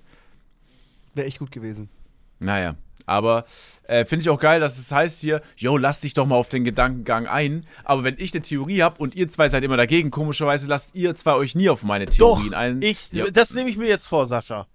Wäre 1.14 1.28
echt 1.28 1.38
gut 1.38 1.52
gewesen. 1.52 1.88
Naja, 2.40 2.74
aber 3.06 3.46
äh, 3.88 4.04
finde 4.04 4.22
ich 4.22 4.30
auch 4.30 4.38
geil, 4.38 4.60
dass 4.60 4.78
es 4.78 4.92
heißt 4.92 5.20
hier, 5.20 5.42
yo, 5.56 5.76
lass 5.76 6.00
dich 6.00 6.14
doch 6.14 6.26
mal 6.26 6.36
auf 6.36 6.48
den 6.48 6.62
Gedankengang 6.64 7.26
ein. 7.26 7.66
Aber 7.84 8.04
wenn 8.04 8.14
ich 8.18 8.32
eine 8.32 8.42
Theorie 8.42 8.82
habe 8.82 9.02
und 9.02 9.16
ihr 9.16 9.26
zwei 9.28 9.48
seid 9.48 9.64
immer 9.64 9.76
dagegen, 9.76 10.10
komischerweise 10.12 10.68
lasst 10.68 10.94
ihr 10.94 11.14
zwei 11.16 11.32
euch 11.34 11.54
nie 11.56 11.68
auf 11.68 11.82
meine 11.82 12.06
Theorien 12.06 12.50
Doch, 12.52 12.56
ein. 12.58 12.80
ich, 12.82 13.12
Ja. 13.12 13.28
das 13.30 13.52
nehme 13.52 13.68
ich 13.68 13.76
mir 13.76 13.88
jetzt 13.88 14.06
vor, 14.06 14.26
Sascha. 14.26 14.66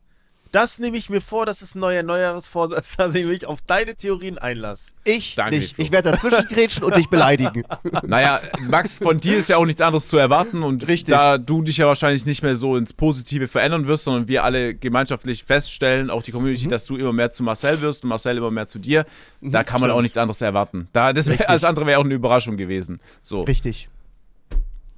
Das 0.53 0.77
nehme 0.77 0.97
ich 0.97 1.09
mir 1.09 1.19
vor, 1.19 1.47
das 1.47 1.63
ist 1.63 1.73
ein 1.73 1.79
neuer 1.79 2.03
Neujahresvorsatz, 2.03 2.95
dass 2.97 3.15
ich 3.15 3.25
mich 3.25 3.47
auf 3.47 3.61
deine 3.65 3.95
Theorien 3.95 4.37
einlasse. 4.37 4.91
Ich 5.03 5.33
Danke, 5.33 5.57
nicht. 5.57 5.79
Ich 5.79 5.91
werde 5.91 6.11
dazwischen 6.11 6.47
grätschen 6.47 6.83
und 6.83 6.95
dich 6.95 7.09
beleidigen. 7.09 7.63
Naja, 8.05 8.39
Max, 8.69 8.99
von 8.99 9.19
dir 9.19 9.37
ist 9.37 9.49
ja 9.49 9.57
auch 9.57 9.65
nichts 9.65 9.81
anderes 9.81 10.07
zu 10.07 10.17
erwarten 10.17 10.61
und 10.61 10.87
Richtig. 10.87 11.11
da 11.11 11.39
du 11.39 11.63
dich 11.63 11.77
ja 11.77 11.87
wahrscheinlich 11.87 12.27
nicht 12.27 12.43
mehr 12.43 12.55
so 12.55 12.77
ins 12.77 12.93
Positive 12.93 13.47
verändern 13.47 13.87
wirst, 13.87 14.03
sondern 14.03 14.27
wir 14.27 14.43
alle 14.43 14.75
gemeinschaftlich 14.75 15.43
feststellen, 15.43 16.11
auch 16.11 16.21
die 16.21 16.31
Mhm. 16.31 16.35
Community, 16.35 16.67
dass 16.67 16.85
du 16.85 16.97
immer 16.97 17.13
mehr 17.13 17.31
zu 17.31 17.41
Marcel 17.41 17.81
wirst 17.81 18.03
und 18.03 18.09
Marcel 18.09 18.37
immer 18.37 18.51
mehr 18.51 18.67
zu 18.67 18.77
dir, 18.77 19.05
da 19.41 19.63
kann 19.63 19.81
man 19.81 19.89
auch 19.89 20.01
nichts 20.01 20.17
anderes 20.19 20.41
erwarten. 20.41 20.87
Da, 20.93 21.13
das 21.13 21.27
wär, 21.27 21.49
alles 21.49 21.63
andere 21.63 21.87
wäre 21.87 21.99
auch 21.99 22.05
eine 22.05 22.13
Überraschung 22.13 22.57
gewesen. 22.57 22.99
So, 23.23 23.41
Richtig. 23.41 23.89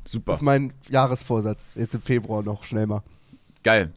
super. 0.04 0.34
Das 0.34 0.40
ist 0.40 0.44
mein 0.46 0.74
Jahresvorsatz. 0.90 1.76
Jetzt 1.78 1.96
im 1.96 2.02
Februar 2.02 2.44
noch, 2.44 2.66
schnell 2.66 2.88
mal. 2.88 3.04
Geil. 3.64 3.94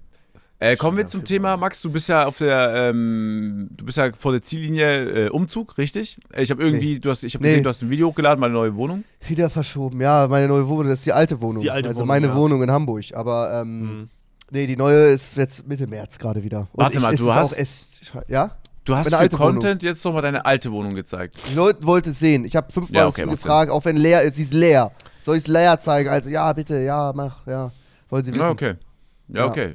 Äh, 0.61 0.77
kommen 0.77 0.97
wir 0.97 1.07
zum 1.07 1.21
Februar. 1.21 1.27
Thema, 1.29 1.57
Max, 1.57 1.81
du 1.83 1.91
bist 1.93 2.09
ja 2.09 2.27
auf 2.27 2.39
der, 2.39 2.73
ähm, 2.75 3.69
du 3.71 3.85
bist 3.85 3.97
ja 3.97 4.11
vor 4.13 4.33
der 4.33 4.43
Ziellinie 4.43 5.27
äh, 5.27 5.29
Umzug, 5.29 5.79
richtig? 5.79 6.19
Äh, 6.33 6.43
Ich 6.43 6.51
habe 6.51 6.65
irgendwie, 6.65 6.95
Nee. 6.95 6.99
du 6.99 7.11
hast, 7.11 7.23
ich 7.23 7.35
habe 7.35 7.45
Nee. 7.45 7.51
gesehen, 7.51 7.63
du 7.63 7.69
hast 7.69 7.83
ein 7.83 7.91
Video 7.91 8.09
hochgeladen, 8.09 8.41
meine 8.41 8.55
neue 8.55 8.75
Wohnung. 8.75 9.05
Wieder 9.29 9.51
verschoben. 9.51 10.01
Ja, 10.01 10.27
meine 10.29 10.49
neue 10.49 10.67
Wohnung, 10.69 10.89
das 10.89 10.99
ist 10.99 11.07
die 11.07 11.13
alte 11.13 11.41
Wohnung. 11.41 11.63
die 11.63 11.71
alte 11.71 11.89
also 11.89 11.99
Wohnung, 12.01 12.09
meine 12.09 12.27
ja. 12.27 12.35
Wohnung 12.35 12.63
in 12.65 12.71
Hamburg. 12.73 13.05
Aber, 13.15 13.61
ähm, 13.63 13.81
Mhm. 14.01 14.09
nee, 14.51 14.67
die 14.67 14.77
neue 14.77 15.11
ist 15.13 15.37
jetzt 15.37 15.65
Mitte 15.69 15.87
März 15.87 16.19
gerade 16.19 16.43
wieder. 16.43 16.61
Und 16.73 16.83
Warte 16.85 16.99
mal, 16.99 17.15
es 17.15 17.21
du 17.21 17.33
hast- 17.33 17.55
Auch 17.55 17.59
echt, 17.59 18.13
ja? 18.27 18.57
Du 18.85 18.97
hast 18.97 19.11
für 19.11 19.19
alte 19.19 19.39
Wohnung. 19.39 19.53
Content 19.57 19.83
jetzt 19.85 20.05
nochmal 20.05 20.23
deine 20.23 20.45
alte 20.45 20.73
Wohnung 20.73 20.95
gezeigt. 20.95 21.37
Die 21.51 21.55
Leute 21.55 21.85
wollten 21.85 22.11
es 22.11 22.19
sehen. 22.19 22.45
Ich 22.45 22.57
habe 22.57 22.73
fünfmal 22.73 23.03
Ja, 23.03 23.07
okay, 23.07 23.27
gefragt, 23.27 23.71
auch 23.71 23.85
wenn 23.85 23.97
leer 23.97 24.23
ist, 24.23 24.37
sie 24.37 24.43
ist 24.43 24.55
leer. 24.55 24.91
Soll 25.21 25.37
ich 25.37 25.43
es 25.45 25.47
leer 25.47 25.79
zeigen? 25.79 26.09
Also, 26.09 26.31
ja, 26.31 26.53
bitte, 26.55 26.79
ja, 26.81 27.13
mach, 27.15 27.47
ja. 27.47 27.71
Wollen 28.09 28.25
sie 28.25 28.33
wissen. 28.33 28.41
Ja, 28.43 28.51
okay. 28.51 28.75
Ja, 29.29 29.41
Ja. 29.41 29.47
okay. 29.47 29.75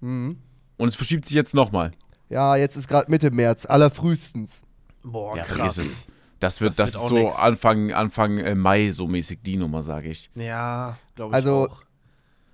Mhm. 0.00 0.38
Und 0.76 0.88
es 0.88 0.94
verschiebt 0.94 1.24
sich 1.24 1.34
jetzt 1.34 1.54
nochmal. 1.54 1.92
Ja, 2.28 2.56
jetzt 2.56 2.76
ist 2.76 2.88
gerade 2.88 3.10
Mitte 3.10 3.30
März, 3.30 3.66
allerfrühestens. 3.66 4.62
Boah, 5.02 5.36
Ja, 5.36 5.42
krass. 5.44 6.04
Das 6.40 6.60
wird, 6.60 6.78
Das 6.78 6.92
das, 6.92 6.94
wird 7.00 7.08
so 7.08 7.14
nix. 7.16 7.34
Anfang, 7.36 7.92
Anfang 7.92 8.38
äh, 8.38 8.54
Mai 8.54 8.90
so 8.92 9.08
mäßig 9.08 9.40
die 9.42 9.56
Nummer, 9.56 9.82
sage 9.82 10.08
ich. 10.10 10.30
Ja, 10.34 10.96
glaube 11.16 11.30
ich 11.30 11.34
Also- 11.34 11.68
auch. 11.68 11.82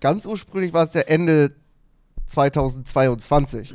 Ganz 0.01 0.27
ursprünglich 0.27 0.73
war 0.75 0.85
es 0.85 0.93
ja 0.95 1.01
Ende 1.03 1.55
2022. 2.27 3.75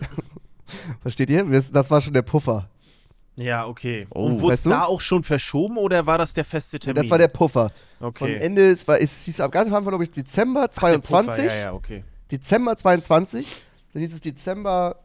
Versteht 1.01 1.29
ihr? 1.29 1.43
Das 1.71 1.89
war 1.89 2.01
schon 2.01 2.13
der 2.13 2.21
Puffer. 2.21 2.69
Ja, 3.36 3.65
okay. 3.65 4.05
Oh. 4.12 4.25
Und 4.25 4.41
wurde 4.41 4.53
es 4.53 4.60
Weißt 4.60 4.65
du? 4.65 4.69
da 4.71 4.84
auch 4.86 5.01
schon 5.01 5.23
verschoben 5.23 5.77
oder 5.77 6.05
war 6.05 6.17
das 6.17 6.34
der 6.34 6.43
feste 6.45 6.77
Termin? 6.77 7.01
Das 7.03 7.10
war 7.10 7.17
der 7.17 7.29
Puffer. 7.29 7.71
Von 7.99 8.08
okay. 8.10 8.36
Ende, 8.36 8.69
es, 8.71 8.88
war, 8.88 8.99
es 8.99 9.23
hieß 9.23 9.39
am 9.39 9.49
ganz 9.49 9.67
Anfang, 9.69 9.86
glaube 9.86 10.03
ich, 10.03 10.12
Dezember 10.12 10.69
Ach, 10.75 10.79
der 10.82 10.99
Puffer, 10.99 11.23
22. 11.23 11.45
Ja, 11.45 11.55
ja, 11.55 11.73
okay. 11.73 12.03
Dezember 12.31 12.77
22. 12.77 13.47
Dann 13.93 14.01
hieß 14.01 14.13
es 14.13 14.21
Dezember 14.21 14.99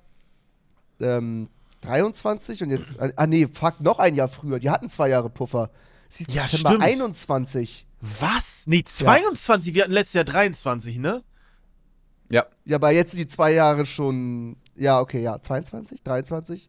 ähm, 1.01 1.49
23 1.83 2.63
und 2.63 2.71
jetzt. 2.71 3.01
Ah, 3.01 3.27
nee, 3.27 3.47
fuck, 3.47 3.81
noch 3.81 3.99
ein 3.99 4.15
Jahr 4.15 4.29
früher. 4.29 4.59
Die 4.59 4.71
hatten 4.71 4.91
zwei 4.91 5.09
Jahre 5.09 5.31
Puffer. 5.31 5.71
Es 6.09 6.17
hieß 6.17 6.29
Ja, 6.35 6.45
Dezember 6.45 6.71
stimmt. 6.71 6.85
21. 6.85 7.87
Was? 8.01 8.67
Nee, 8.67 8.85
22. 8.85 9.75
Wir 9.75 9.85
hatten 9.85 9.93
letztes 9.93 10.15
Jahr 10.15 10.25
23, 10.25 10.99
ne? 10.99 11.23
Ja. 12.31 12.47
Ja, 12.65 12.77
aber 12.77 12.91
jetzt 12.93 13.13
sind 13.13 13.21
die 13.21 13.27
zwei 13.27 13.53
Jahre 13.53 13.87
schon. 13.87 14.57
Ja, 14.77 15.01
okay, 15.01 15.23
ja. 15.23 15.41
22, 15.41 16.03
23. 16.03 16.69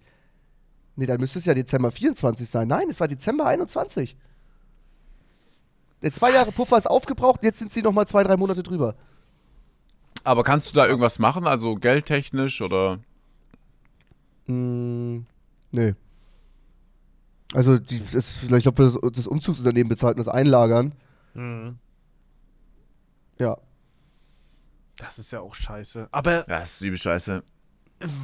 Nee, 0.95 1.05
dann 1.05 1.19
müsste 1.19 1.39
es 1.39 1.45
ja 1.45 1.53
Dezember 1.53 1.91
24 1.91 2.47
sein. 2.49 2.67
Nein, 2.67 2.89
es 2.89 2.99
war 2.99 3.07
Dezember 3.07 3.45
21. 3.47 4.15
Der 6.01 6.13
zwei 6.13 6.27
Was? 6.27 6.33
Jahre 6.33 6.51
Puffer 6.51 6.77
ist 6.77 6.87
aufgebraucht, 6.87 7.43
jetzt 7.43 7.59
sind 7.59 7.71
sie 7.71 7.81
nochmal 7.81 8.07
zwei, 8.07 8.23
drei 8.23 8.37
Monate 8.37 8.63
drüber. 8.63 8.95
Aber 10.25 10.43
kannst 10.43 10.71
du 10.71 10.75
da 10.75 10.85
irgendwas 10.87 11.19
machen, 11.19 11.45
also 11.47 11.75
geldtechnisch 11.75 12.61
oder? 12.61 12.99
Mm, 14.47 15.19
nee. 15.71 15.93
Also, 17.53 17.77
die, 17.77 17.97
ist, 17.97 18.43
ich 18.43 18.63
glaube, 18.63 18.83
das, 18.83 18.97
das 19.13 19.27
Umzugsunternehmen 19.27 19.87
bezahlt 19.87 20.17
und 20.17 20.25
das 20.25 20.33
Einlagern. 20.33 20.93
Mhm. 21.35 21.77
Ja. 23.37 23.57
Das 24.97 25.19
ist 25.19 25.31
ja 25.31 25.41
auch 25.41 25.53
scheiße. 25.55 26.07
Aber 26.11 26.47
Ja, 26.49 26.59
das 26.59 26.73
ist 26.75 26.81
übel 26.81 26.97
scheiße. 26.97 27.43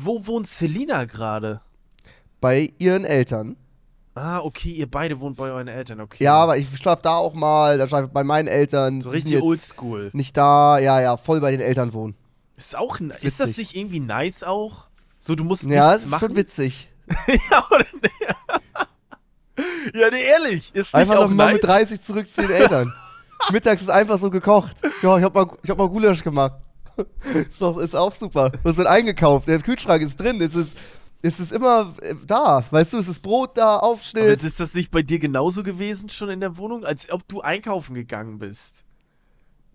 wo 0.04 0.26
wohnt 0.26 0.48
Selina 0.48 1.06
gerade? 1.06 1.62
Bei 2.40 2.74
ihren 2.80 3.06
Eltern. 3.06 3.58
Ah, 4.14 4.40
okay, 4.40 4.72
ihr 4.72 4.92
beide 4.92 5.20
wohnt 5.22 5.38
bei 5.38 5.50
euren 5.52 5.70
Eltern, 5.70 6.02
okay. 6.02 6.24
Ja, 6.24 6.36
aber 6.36 6.58
ich 6.58 6.68
schlafe 6.78 7.02
da 7.02 7.16
auch 7.16 7.34
mal, 7.34 7.78
dann 7.78 7.88
schlafe 7.88 8.06
ich 8.08 8.12
bei 8.12 8.24
meinen 8.26 8.48
Eltern. 8.50 9.00
so 9.02 9.10
richtig 9.10 9.42
oldschool. 9.42 10.10
Nicht 10.14 10.36
da, 10.36 10.80
ja, 10.80 11.00
ja, 11.00 11.16
voll 11.16 11.40
bei 11.40 11.52
den 11.52 11.62
Eltern 11.62 11.94
wohnen. 11.94 12.16
Ist 12.58 12.76
auch 12.76 13.00
Ist 13.00 13.24
ist 13.24 13.40
das 13.40 13.58
nicht 13.58 13.76
irgendwie 13.76 14.02
nice 14.02 14.44
auch? 14.44 14.88
So, 15.18 15.36
du 15.36 15.44
musst 15.44 15.64
Ja, 15.64 15.94
das 15.94 16.04
ist 16.04 16.10
machen. 16.12 16.28
schon 16.28 16.36
witzig. 16.36 16.90
ja, 17.52 17.66
oder 17.72 17.86
nee? 18.02 18.10
ja, 19.94 20.10
nee, 20.12 20.24
ehrlich. 20.24 20.74
Ist 20.76 20.94
Einfach 20.94 21.16
nicht 21.16 21.24
auch 21.24 21.30
mal 21.30 21.46
nice? 21.46 21.54
mit 21.54 21.64
30 21.64 22.02
zurück 22.02 22.28
zu 22.34 22.42
den 22.42 22.52
Eltern. 22.52 22.94
Mittags 23.52 23.82
ist 23.82 23.90
einfach 23.90 24.20
so 24.20 24.30
gekocht. 24.30 24.76
Ja, 25.02 25.18
ich 25.18 25.24
hab 25.24 25.34
mal, 25.34 25.48
ich 25.64 25.70
hab 25.70 25.78
mal 25.78 25.90
Gulasch 25.90 26.24
gemacht. 26.24 26.56
ist, 27.34 27.62
doch, 27.62 27.78
ist 27.78 27.96
auch 27.96 28.14
super. 28.14 28.52
Was 28.64 28.78
wird 28.78 28.88
eingekauft? 28.88 29.48
Der 29.48 29.60
Kühlschrank 29.60 30.02
ist 30.04 30.20
drin. 30.20 30.42
Es 30.42 30.54
ist, 30.54 30.78
es 31.22 31.40
ist 31.40 31.52
immer 31.52 31.94
äh, 32.02 32.16
da. 32.26 32.64
Weißt 32.70 32.94
du, 32.94 32.98
es 32.98 33.08
ist 33.08 33.20
Brot 33.22 33.58
da, 33.58 33.76
Aber 33.78 33.84
Aufschnitt. 33.84 34.44
ist 34.44 34.60
das 34.60 34.74
nicht 34.74 34.92
bei 34.92 35.02
dir 35.02 35.20
genauso 35.20 35.64
gewesen 35.64 36.10
schon 36.10 36.30
in 36.30 36.40
der 36.40 36.58
Wohnung, 36.58 36.84
als 36.86 37.10
ob 37.12 37.28
du 37.28 37.42
einkaufen 37.42 37.94
gegangen 37.96 38.40
bist? 38.40 38.86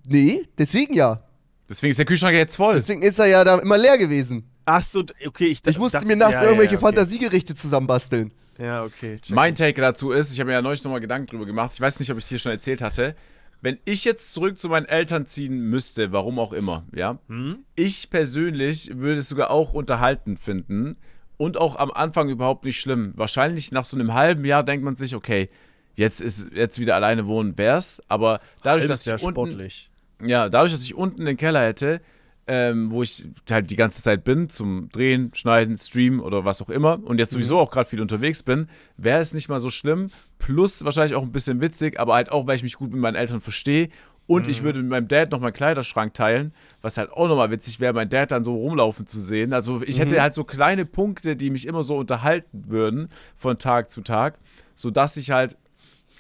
Nee, 0.09 0.43
deswegen 0.59 0.95
ja. 0.95 1.23
Deswegen 1.69 1.91
ist 1.91 1.97
der 1.99 2.07
Kühlschrank 2.07 2.35
jetzt 2.35 2.57
voll. 2.57 2.75
Deswegen 2.75 3.03
ist 3.03 3.19
er 3.19 3.27
ja 3.27 3.43
da 3.45 3.59
immer 3.59 3.77
leer 3.77 3.99
gewesen. 3.99 4.49
Ach 4.65 4.83
so, 4.83 5.05
okay, 5.27 5.47
ich 5.47 5.61
Ich 5.67 5.79
musste 5.79 5.93
dachte- 5.99 6.07
mir 6.07 6.17
nachts 6.17 6.35
ja, 6.35 6.43
irgendwelche 6.45 6.75
ja, 6.75 6.79
okay. 6.79 6.87
Fantasiegerichte 6.87 7.55
zusammenbasteln. 7.55 8.33
Ja, 8.59 8.85
okay. 8.85 9.19
check. 9.21 9.35
Mein 9.35 9.55
Take 9.55 9.81
dazu 9.81 10.13
ist, 10.13 10.33
ich 10.33 10.41
habe 10.41 10.49
mir 10.49 10.55
ja 10.55 10.63
neulich 10.63 10.83
nochmal 10.83 11.01
Gedanken 11.01 11.27
drüber 11.29 11.45
gemacht. 11.47 11.73
Ich 11.75 11.81
weiß 11.81 11.99
nicht, 12.01 12.11
ob 12.11 12.19
ich 12.19 12.25
es 12.25 12.29
hier 12.31 12.39
schon 12.39 12.53
erzählt 12.53 12.81
hatte. 12.83 13.15
Wenn 13.63 13.79
ich 13.85 14.05
jetzt 14.05 14.33
zurück 14.33 14.59
zu 14.59 14.69
meinen 14.69 14.87
Eltern 14.87 15.27
ziehen 15.27 15.59
müsste, 15.71 16.13
warum 16.13 16.39
auch 16.39 16.53
immer, 16.53 16.85
ja, 16.95 17.19
Hm? 17.29 17.65
ich 17.75 18.11
persönlich 18.11 18.91
würde 18.97 19.21
es 19.21 19.29
sogar 19.29 19.51
auch 19.51 19.73
unterhalten 19.73 20.37
finden 20.37 20.97
und 21.37 21.57
auch 21.57 21.77
am 21.77 21.91
Anfang 21.91 22.29
überhaupt 22.29 22.65
nicht 22.65 22.81
schlimm. 22.81 23.13
Wahrscheinlich 23.17 23.73
nach 23.73 23.85
so 23.85 23.97
einem 23.97 24.15
halben 24.15 24.45
Jahr 24.45 24.63
denkt 24.63 24.85
man 24.85 24.97
sich, 24.97 25.15
okay, 25.15 25.49
jetzt 25.95 26.21
ist 26.21 26.49
jetzt 26.55 26.79
wieder 26.79 26.95
alleine 26.95 27.27
wohnen 27.27 27.57
wär's, 27.59 28.03
aber 28.09 28.41
dadurch, 28.63 28.87
Das 28.87 29.05
dass 29.05 29.21
ich 29.21 29.23
unten, 29.27 29.35
sportlich. 29.35 29.91
ja, 30.25 30.49
dadurch, 30.49 30.73
dass 30.73 30.83
ich 30.83 30.95
unten 30.95 31.25
den 31.25 31.37
Keller 31.37 31.63
hätte, 31.67 32.01
ähm, 32.49 32.93
wo 32.93 33.03
ich 33.03 33.27
halt 33.51 33.71
die 33.73 33.77
ganze 33.77 34.03
Zeit 34.05 34.23
bin, 34.23 34.49
zum 34.49 34.89
Drehen, 34.93 35.33
Schneiden, 35.35 35.77
Streamen 35.77 36.21
oder 36.21 36.45
was 36.45 36.63
auch 36.63 36.71
immer 36.71 37.01
und 37.05 37.19
jetzt 37.19 37.33
sowieso 37.33 37.59
auch 37.59 37.71
gerade 37.73 37.89
viel 37.89 38.01
unterwegs 38.01 38.43
bin, 38.45 38.69
wäre 38.97 39.19
es 39.19 39.35
nicht 39.35 39.49
mal 39.49 39.59
so 39.59 39.69
schlimm. 39.69 40.11
Plus 40.39 40.85
wahrscheinlich 40.85 41.17
auch 41.17 41.23
ein 41.23 41.33
bisschen 41.33 41.61
witzig, 41.61 41.99
aber 41.99 42.15
halt 42.15 42.31
auch, 42.31 42.47
weil 42.47 42.55
ich 42.55 42.63
mich 42.63 42.75
gut 42.77 42.93
mit 42.93 43.01
meinen 43.01 43.17
Eltern 43.17 43.41
verstehe. 43.41 43.89
Und 44.27 44.49
ich 44.49 44.63
würde 44.63 44.81
mit 44.81 44.91
meinem 44.91 45.09
Dad 45.09 45.31
noch 45.31 45.39
meinen 45.39 45.53
Kleiderschrank 45.53 46.13
teilen, 46.15 46.53
was 46.83 46.99
halt 46.99 47.13
auch 47.13 47.29
nochmal 47.29 47.51
witzig 47.53 47.79
wäre, 47.79 47.93
mein 47.93 48.09
Dad 48.09 48.33
dann 48.33 48.43
so 48.43 48.57
rumlaufen 48.57 49.07
zu 49.07 49.21
sehen. 49.21 49.53
Also 49.53 49.83
ich 49.83 50.01
hätte 50.01 50.21
halt 50.21 50.35
so 50.35 50.43
kleine 50.43 50.85
Punkte, 50.85 51.37
die 51.37 51.49
mich 51.51 51.65
immer 51.67 51.85
so 51.85 51.97
unterhalten 51.97 52.69
würden 52.69 53.09
von 53.37 53.59
Tag 53.59 53.89
zu 53.89 54.01
Tag, 54.01 54.39
sodass 54.75 55.17
ich 55.17 55.31
halt 55.31 55.57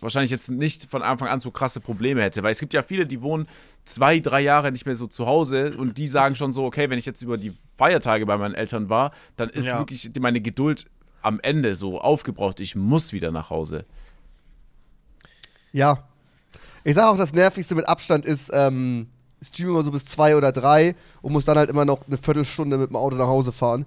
wahrscheinlich 0.00 0.30
jetzt 0.30 0.50
nicht 0.50 0.88
von 0.90 1.02
Anfang 1.02 1.28
an 1.28 1.40
so 1.40 1.50
krasse 1.50 1.80
Probleme 1.80 2.22
hätte. 2.22 2.42
Weil 2.44 2.52
es 2.52 2.60
gibt 2.60 2.74
ja 2.74 2.82
viele, 2.82 3.06
die 3.06 3.22
wohnen 3.22 3.48
zwei, 3.84 4.20
drei 4.20 4.40
Jahre 4.40 4.70
nicht 4.70 4.86
mehr 4.86 4.94
so 4.94 5.06
zu 5.08 5.26
Hause 5.26 5.76
und 5.76 5.98
die 5.98 6.06
sagen 6.06 6.36
schon 6.36 6.52
so, 6.52 6.64
okay, 6.64 6.88
wenn 6.90 6.98
ich 6.98 7.06
jetzt 7.06 7.22
über 7.22 7.36
die 7.38 7.54
Feiertage 7.76 8.24
bei 8.24 8.36
meinen 8.36 8.54
Eltern 8.54 8.88
war, 8.88 9.10
dann 9.36 9.48
ist 9.48 9.66
Ja. 9.66 9.78
wirklich 9.78 10.08
meine 10.20 10.40
Geduld 10.40 10.86
am 11.22 11.40
Ende 11.40 11.74
so 11.74 12.00
aufgebraucht. 12.00 12.60
Ich 12.60 12.76
muss 12.76 13.12
wieder 13.12 13.32
nach 13.32 13.50
Hause. 13.50 13.84
Ja. 15.72 16.06
Ich 16.86 16.94
sag 16.94 17.08
auch, 17.08 17.18
das 17.18 17.32
Nervigste 17.32 17.74
mit 17.74 17.88
Abstand 17.88 18.24
ist, 18.24 18.48
ähm, 18.54 19.08
ich 19.40 19.48
streame 19.48 19.70
immer 19.72 19.82
so 19.82 19.90
bis 19.90 20.04
zwei 20.04 20.36
oder 20.36 20.52
drei 20.52 20.94
und 21.20 21.32
muss 21.32 21.44
dann 21.44 21.58
halt 21.58 21.68
immer 21.68 21.84
noch 21.84 22.06
eine 22.06 22.16
Viertelstunde 22.16 22.78
mit 22.78 22.90
dem 22.90 22.96
Auto 22.96 23.16
nach 23.16 23.26
Hause 23.26 23.50
fahren. 23.50 23.86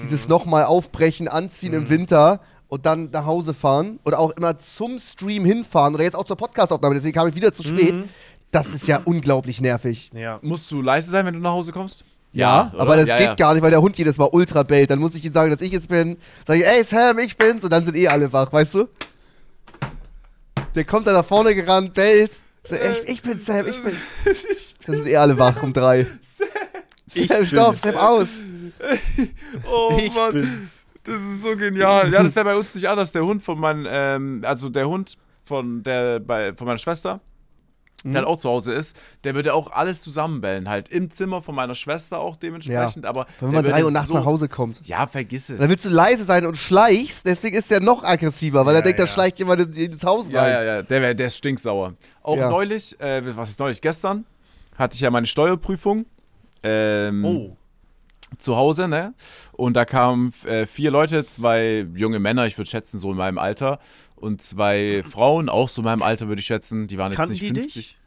Dieses 0.00 0.28
nochmal 0.28 0.64
aufbrechen, 0.64 1.26
anziehen 1.26 1.72
im 1.72 1.88
Winter 1.88 2.40
und 2.68 2.84
dann 2.84 3.10
nach 3.12 3.24
Hause 3.24 3.54
fahren 3.54 3.98
oder 4.04 4.18
auch 4.18 4.30
immer 4.32 4.58
zum 4.58 4.98
Stream 4.98 5.46
hinfahren 5.46 5.94
oder 5.94 6.04
jetzt 6.04 6.16
auch 6.16 6.24
zur 6.24 6.36
Podcastaufnahme, 6.36 6.94
deswegen 6.94 7.14
kam 7.14 7.28
ich 7.28 7.34
wieder 7.34 7.52
zu 7.52 7.62
spät. 7.62 7.94
Das 8.50 8.68
ist 8.68 8.86
ja 8.86 9.00
unglaublich 9.04 9.62
nervig. 9.62 10.10
Ja. 10.14 10.38
Musst 10.42 10.70
du 10.70 10.82
leise 10.82 11.10
sein, 11.10 11.24
wenn 11.24 11.34
du 11.34 11.40
nach 11.40 11.52
Hause 11.52 11.72
kommst? 11.72 12.04
Ja, 12.32 12.70
oder? 12.74 12.82
aber 12.82 12.96
das 12.96 13.08
Ja, 13.08 13.16
geht 13.16 13.26
ja. 13.26 13.34
gar 13.36 13.54
nicht, 13.54 13.62
weil 13.62 13.70
der 13.70 13.80
Hund 13.80 13.96
jedes 13.96 14.18
Mal 14.18 14.28
ultra 14.30 14.64
bellt. 14.64 14.90
Dann 14.90 14.98
muss 14.98 15.14
ich 15.14 15.24
ihm 15.24 15.32
sagen, 15.32 15.50
dass 15.50 15.60
ich 15.62 15.72
es 15.72 15.86
bin. 15.86 16.18
Sag 16.46 16.58
ich, 16.58 16.66
ey 16.66 16.84
Sam, 16.84 17.18
ich 17.20 17.36
bin's. 17.38 17.64
Und 17.64 17.72
dann 17.72 17.84
sind 17.86 17.96
eh 17.96 18.08
alle 18.08 18.32
wach, 18.32 18.52
weißt 18.52 18.74
du? 18.74 18.88
Der 20.74 20.84
kommt 20.84 21.06
dann 21.06 21.14
nach 21.14 21.24
vorne 21.24 21.54
gerannt, 21.54 21.94
bellt. 21.94 22.32
So, 22.64 22.76
ich, 22.76 23.08
ich 23.08 23.22
bin 23.22 23.38
Sam, 23.38 23.66
ich 23.66 23.76
bin's. 23.82 24.74
Dann 24.86 24.96
sind 24.96 25.06
eh 25.06 25.16
alle 25.16 25.38
wach 25.38 25.62
um 25.62 25.72
drei. 25.72 26.06
Ich 27.14 27.28
Sam, 27.28 27.44
stopp. 27.44 27.76
Sam, 27.76 27.96
aus. 27.96 28.28
Oh 29.70 29.98
Ich 29.98 30.12
bin's. 30.32 30.84
Das 31.04 31.20
ist 31.20 31.42
so 31.42 31.54
genial. 31.56 32.10
Ja, 32.10 32.22
das 32.22 32.34
wäre 32.34 32.44
bei 32.46 32.56
uns 32.56 32.74
nicht 32.74 32.88
anders. 32.88 33.12
Der 33.12 33.24
Hund 33.24 33.42
von 33.42 33.58
meinem, 33.60 33.86
ähm, 33.88 34.42
also 34.44 34.70
der 34.70 34.88
Hund 34.88 35.18
von 35.44 35.82
der 35.82 36.20
bei, 36.20 36.54
von 36.54 36.66
meiner 36.66 36.78
Schwester, 36.78 37.20
der 38.12 38.16
halt 38.20 38.26
auch 38.26 38.36
zu 38.38 38.48
Hause 38.50 38.72
ist, 38.72 38.96
der 39.24 39.34
würde 39.34 39.54
auch 39.54 39.70
alles 39.72 40.02
zusammenbellen. 40.02 40.68
Halt 40.68 40.88
im 40.90 41.10
Zimmer 41.10 41.40
von 41.42 41.54
meiner 41.54 41.74
Schwester 41.74 42.18
auch 42.18 42.36
dementsprechend. 42.36 43.06
Aber 43.06 43.26
Wenn 43.40 43.52
man 43.52 43.64
drei 43.64 43.82
Uhr 43.84 43.90
nachts 43.90 44.08
so, 44.08 44.14
nach 44.14 44.24
Hause 44.26 44.48
kommt. 44.48 44.86
Ja, 44.86 45.06
vergiss 45.06 45.48
es. 45.48 45.58
Dann 45.58 45.70
willst 45.70 45.84
du 45.84 45.88
leise 45.88 46.24
sein 46.24 46.44
und 46.46 46.56
schleichst, 46.56 47.26
deswegen 47.26 47.56
ist 47.56 47.72
er 47.72 47.80
noch 47.80 48.04
aggressiver, 48.04 48.66
weil 48.66 48.74
Ja, 48.74 48.80
er 48.80 48.82
denkt, 48.84 48.98
da 48.98 49.04
ja. 49.04 49.06
schleicht 49.10 49.38
jemand 49.38 49.60
in- 49.62 49.92
ins 49.92 50.04
Haus 50.04 50.28
Ja, 50.28 50.42
rein. 50.42 50.52
ja, 50.52 50.62
ja, 50.62 50.82
der, 50.82 51.00
wär, 51.02 51.14
der 51.14 51.26
ist 51.26 51.36
stinksauer. 51.38 51.94
Auch 52.22 52.36
Ja. 52.36 52.50
neulich, 52.50 52.98
äh, 53.00 53.22
was 53.36 53.50
ist 53.50 53.58
neulich? 53.60 53.80
Gestern 53.80 54.24
hatte 54.76 54.94
ich 54.96 55.00
ja 55.00 55.10
meine 55.10 55.26
Steuerprüfung. 55.26 56.06
Ähm, 56.62 57.24
Oh. 57.24 57.56
zu 58.38 58.56
Hause, 58.56 58.88
ne? 58.88 59.14
Und 59.52 59.74
da 59.76 59.84
kamen 59.84 60.32
äh, 60.44 60.66
vier 60.66 60.90
Leute, 60.90 61.24
zwei 61.26 61.86
junge 61.94 62.18
Männer, 62.18 62.46
ich 62.46 62.58
würde 62.58 62.68
schätzen, 62.68 62.98
so 62.98 63.12
in 63.12 63.16
meinem 63.16 63.38
Alter, 63.38 63.78
und 64.16 64.40
zwei 64.42 65.02
Frauen, 65.08 65.48
auch 65.48 65.68
so 65.68 65.82
in 65.82 65.84
meinem 65.86 66.02
Alter, 66.02 66.28
würde 66.28 66.40
ich 66.40 66.46
schätzen. 66.46 66.86
Die 66.86 66.98
waren 66.98 67.10
jetzt 67.12 67.16
Kannten 67.16 67.32
nicht 67.32 67.42
die 67.42 67.46
50. 67.46 67.72
dich? 67.74 67.98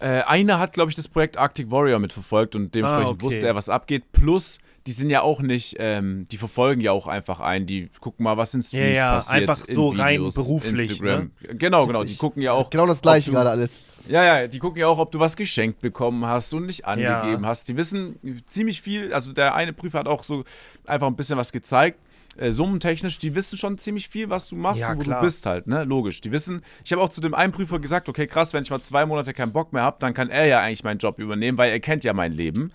Äh, 0.00 0.22
einer 0.22 0.58
hat, 0.58 0.72
glaube 0.72 0.90
ich, 0.90 0.96
das 0.96 1.08
Projekt 1.08 1.36
Arctic 1.36 1.70
Warrior 1.70 1.98
mitverfolgt 1.98 2.54
und 2.54 2.74
dementsprechend 2.74 3.08
Ah, 3.08 3.12
okay. 3.12 3.22
wusste 3.22 3.46
er, 3.46 3.54
was 3.54 3.68
abgeht. 3.68 4.12
Plus, 4.12 4.58
die 4.86 4.92
sind 4.92 5.10
ja 5.10 5.20
auch 5.20 5.40
nicht, 5.42 5.76
ähm, 5.78 6.26
die 6.30 6.38
verfolgen 6.38 6.80
ja 6.80 6.92
auch 6.92 7.06
einfach 7.06 7.40
ein. 7.40 7.66
Die 7.66 7.90
gucken 8.00 8.24
mal, 8.24 8.38
was 8.38 8.54
in 8.54 8.62
Streams 8.62 8.82
Ja, 8.82 8.94
ja, 8.94 9.14
passiert. 9.16 9.50
einfach 9.50 9.68
in 9.68 9.74
so 9.74 9.88
rein 9.90 10.14
Videos, 10.20 10.34
beruflich, 10.36 10.90
Instagram. 10.90 11.32
Genau, 11.42 11.86
genau. 11.86 12.04
Die 12.04 12.16
gucken 12.16 12.40
ja 12.40 12.52
auch. 12.52 12.70
Genau 12.70 12.86
das 12.86 13.02
gleiche 13.02 13.26
du- 13.30 13.36
gerade 13.36 13.50
alles. 13.50 13.78
Ja, 14.08 14.24
ja, 14.24 14.46
die 14.48 14.58
gucken 14.58 14.80
ja 14.80 14.86
auch, 14.86 14.98
ob 14.98 15.12
du 15.12 15.18
was 15.20 15.36
geschenkt 15.36 15.80
bekommen 15.82 16.24
hast 16.24 16.54
und 16.54 16.64
nicht 16.64 16.86
angegeben 16.86 17.44
hast. 17.44 17.68
Die 17.68 17.76
wissen 17.76 18.18
ziemlich 18.46 18.80
viel, 18.80 19.12
also 19.12 19.34
der 19.34 19.54
eine 19.54 19.74
Prüfer 19.74 19.98
hat 19.98 20.08
auch 20.08 20.24
so 20.24 20.44
einfach 20.86 21.06
ein 21.08 21.16
bisschen 21.16 21.36
was 21.36 21.52
gezeigt. 21.52 21.98
Äh, 22.40 22.52
summentechnisch, 22.52 23.18
die 23.18 23.34
wissen 23.34 23.58
schon 23.58 23.76
ziemlich 23.76 24.08
viel, 24.08 24.30
was 24.30 24.48
du 24.48 24.56
machst 24.56 24.80
Ja, 24.80 24.92
und 24.92 24.98
wo 24.98 25.02
klar. 25.02 25.20
du 25.20 25.26
bist 25.26 25.44
halt, 25.44 25.66
ne? 25.66 25.84
Logisch. 25.84 26.22
Die 26.22 26.32
wissen, 26.32 26.62
ich 26.84 26.90
habe 26.92 27.02
auch 27.02 27.10
zu 27.10 27.20
dem 27.20 27.34
einen 27.34 27.52
Prüfer 27.52 27.78
gesagt, 27.78 28.08
okay, 28.08 28.26
krass, 28.26 28.54
wenn 28.54 28.62
ich 28.62 28.70
mal 28.70 28.80
zwei 28.80 29.04
Monate 29.04 29.34
keinen 29.34 29.52
Bock 29.52 29.74
mehr 29.74 29.82
habe, 29.82 29.98
dann 30.00 30.14
kann 30.14 30.30
er 30.30 30.46
ja 30.46 30.60
eigentlich 30.60 30.82
meinen 30.82 30.98
Job 30.98 31.18
übernehmen, 31.18 31.58
weil 31.58 31.70
er 31.70 31.80
kennt 31.80 32.02
ja 32.02 32.14
mein 32.14 32.32
Leben. 32.32 32.72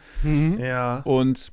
Ja. 0.60 1.02
Und 1.06 1.52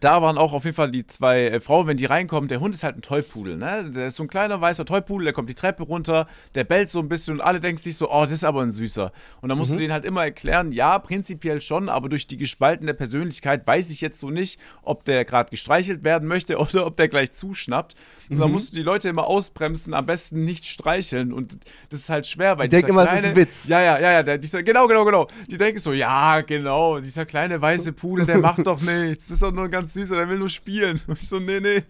da 0.00 0.22
waren 0.22 0.38
auch 0.38 0.54
auf 0.54 0.64
jeden 0.64 0.74
Fall 0.74 0.90
die 0.90 1.06
zwei 1.06 1.46
äh, 1.46 1.60
Frauen, 1.60 1.86
wenn 1.86 1.98
die 1.98 2.06
reinkommen, 2.06 2.48
der 2.48 2.60
Hund 2.60 2.74
ist 2.74 2.82
halt 2.84 2.96
ein 2.96 3.02
Tollpudel, 3.02 3.56
ne? 3.56 3.90
Der 3.94 4.06
ist 4.06 4.16
so 4.16 4.24
ein 4.24 4.28
kleiner 4.28 4.60
weißer 4.60 4.86
Tollpudel, 4.86 5.24
der 5.24 5.32
kommt 5.34 5.50
die 5.50 5.54
Treppe 5.54 5.82
runter, 5.82 6.26
der 6.54 6.64
bellt 6.64 6.88
so 6.88 7.00
ein 7.00 7.08
bisschen 7.08 7.34
und 7.34 7.40
alle 7.42 7.60
denken 7.60 7.82
sich 7.82 7.96
so, 7.96 8.10
oh, 8.10 8.22
das 8.22 8.32
ist 8.32 8.44
aber 8.44 8.62
ein 8.62 8.70
süßer. 8.70 9.12
Und 9.42 9.50
dann 9.50 9.58
musst 9.58 9.72
du 9.72 9.76
denen 9.76 9.92
halt 9.92 10.06
immer 10.06 10.24
erklären, 10.24 10.72
ja, 10.72 10.98
prinzipiell 10.98 11.60
schon, 11.60 11.88
aber 11.88 12.08
durch 12.08 12.26
die 12.26 12.38
gespaltene 12.38 12.94
Persönlichkeit 12.94 13.66
weiß 13.66 13.90
ich 13.90 14.00
jetzt 14.00 14.20
so 14.20 14.30
nicht, 14.30 14.58
ob 14.82 15.04
der 15.04 15.24
gerade 15.24 15.50
gestreichelt 15.50 16.02
werden 16.02 16.26
möchte 16.26 16.58
oder 16.58 16.86
ob 16.86 16.96
der 16.96 17.08
gleich 17.08 17.32
zuschnappt. 17.32 17.94
Und 18.30 18.38
dann 18.38 18.52
musst 18.52 18.70
du 18.70 18.76
die 18.76 18.82
Leute 18.82 19.08
immer 19.08 19.26
ausbremsen, 19.26 19.92
am 19.92 20.06
besten 20.06 20.44
nicht 20.44 20.64
streicheln 20.64 21.32
und 21.32 21.58
das 21.90 22.00
ist 22.00 22.10
halt 22.10 22.26
schwer, 22.28 22.58
weil 22.58 22.68
Die 22.68 22.76
denken 22.76 22.90
immer, 22.90 23.02
es 23.02 23.20
ist 23.20 23.24
ein 23.24 23.36
Witz. 23.36 23.66
ja, 23.66 23.80
ja, 23.80 23.98
ja, 23.98 24.12
ja, 24.12 24.22
der, 24.22 24.38
dieser, 24.38 24.62
genau, 24.62 24.86
genau, 24.86 25.04
genau. 25.04 25.26
Die 25.50 25.56
denken 25.56 25.78
so, 25.78 25.92
ja, 25.92 26.40
genau, 26.42 27.00
dieser 27.00 27.26
kleine 27.26 27.60
weiße 27.60 27.92
Pudel, 27.92 28.26
der 28.26 28.38
macht 28.38 28.66
doch 28.66 28.80
nichts. 28.80 29.26
Das 29.26 29.34
ist 29.34 29.42
doch 29.42 29.50
nur 29.50 29.64
ein 29.64 29.70
ganz 29.70 29.94
süßer, 29.94 30.14
der 30.14 30.28
will 30.28 30.38
nur 30.38 30.48
spielen. 30.48 31.00
Und 31.08 31.18
ich 31.18 31.28
so, 31.28 31.40
nee, 31.40 31.58
nee. 31.60 31.82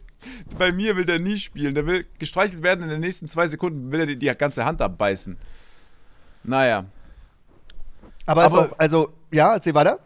Bei 0.58 0.72
mir 0.72 0.96
will 0.96 1.04
der 1.04 1.18
nie 1.18 1.36
spielen. 1.36 1.74
Der 1.74 1.86
will 1.86 2.06
gestreichelt 2.18 2.62
werden, 2.62 2.82
in 2.82 2.90
den 2.90 3.00
nächsten 3.00 3.26
zwei 3.28 3.46
Sekunden 3.46 3.90
will 3.92 4.00
er 4.00 4.06
dir 4.06 4.16
die 4.16 4.26
ganze 4.36 4.64
Hand 4.64 4.82
abbeißen. 4.82 5.36
Naja. 6.44 6.86
Aber, 8.26 8.44
Aber- 8.44 8.60
auch, 8.72 8.78
also, 8.78 9.10
ja, 9.32 9.54
erzähl 9.54 9.74
weiter. 9.74 9.98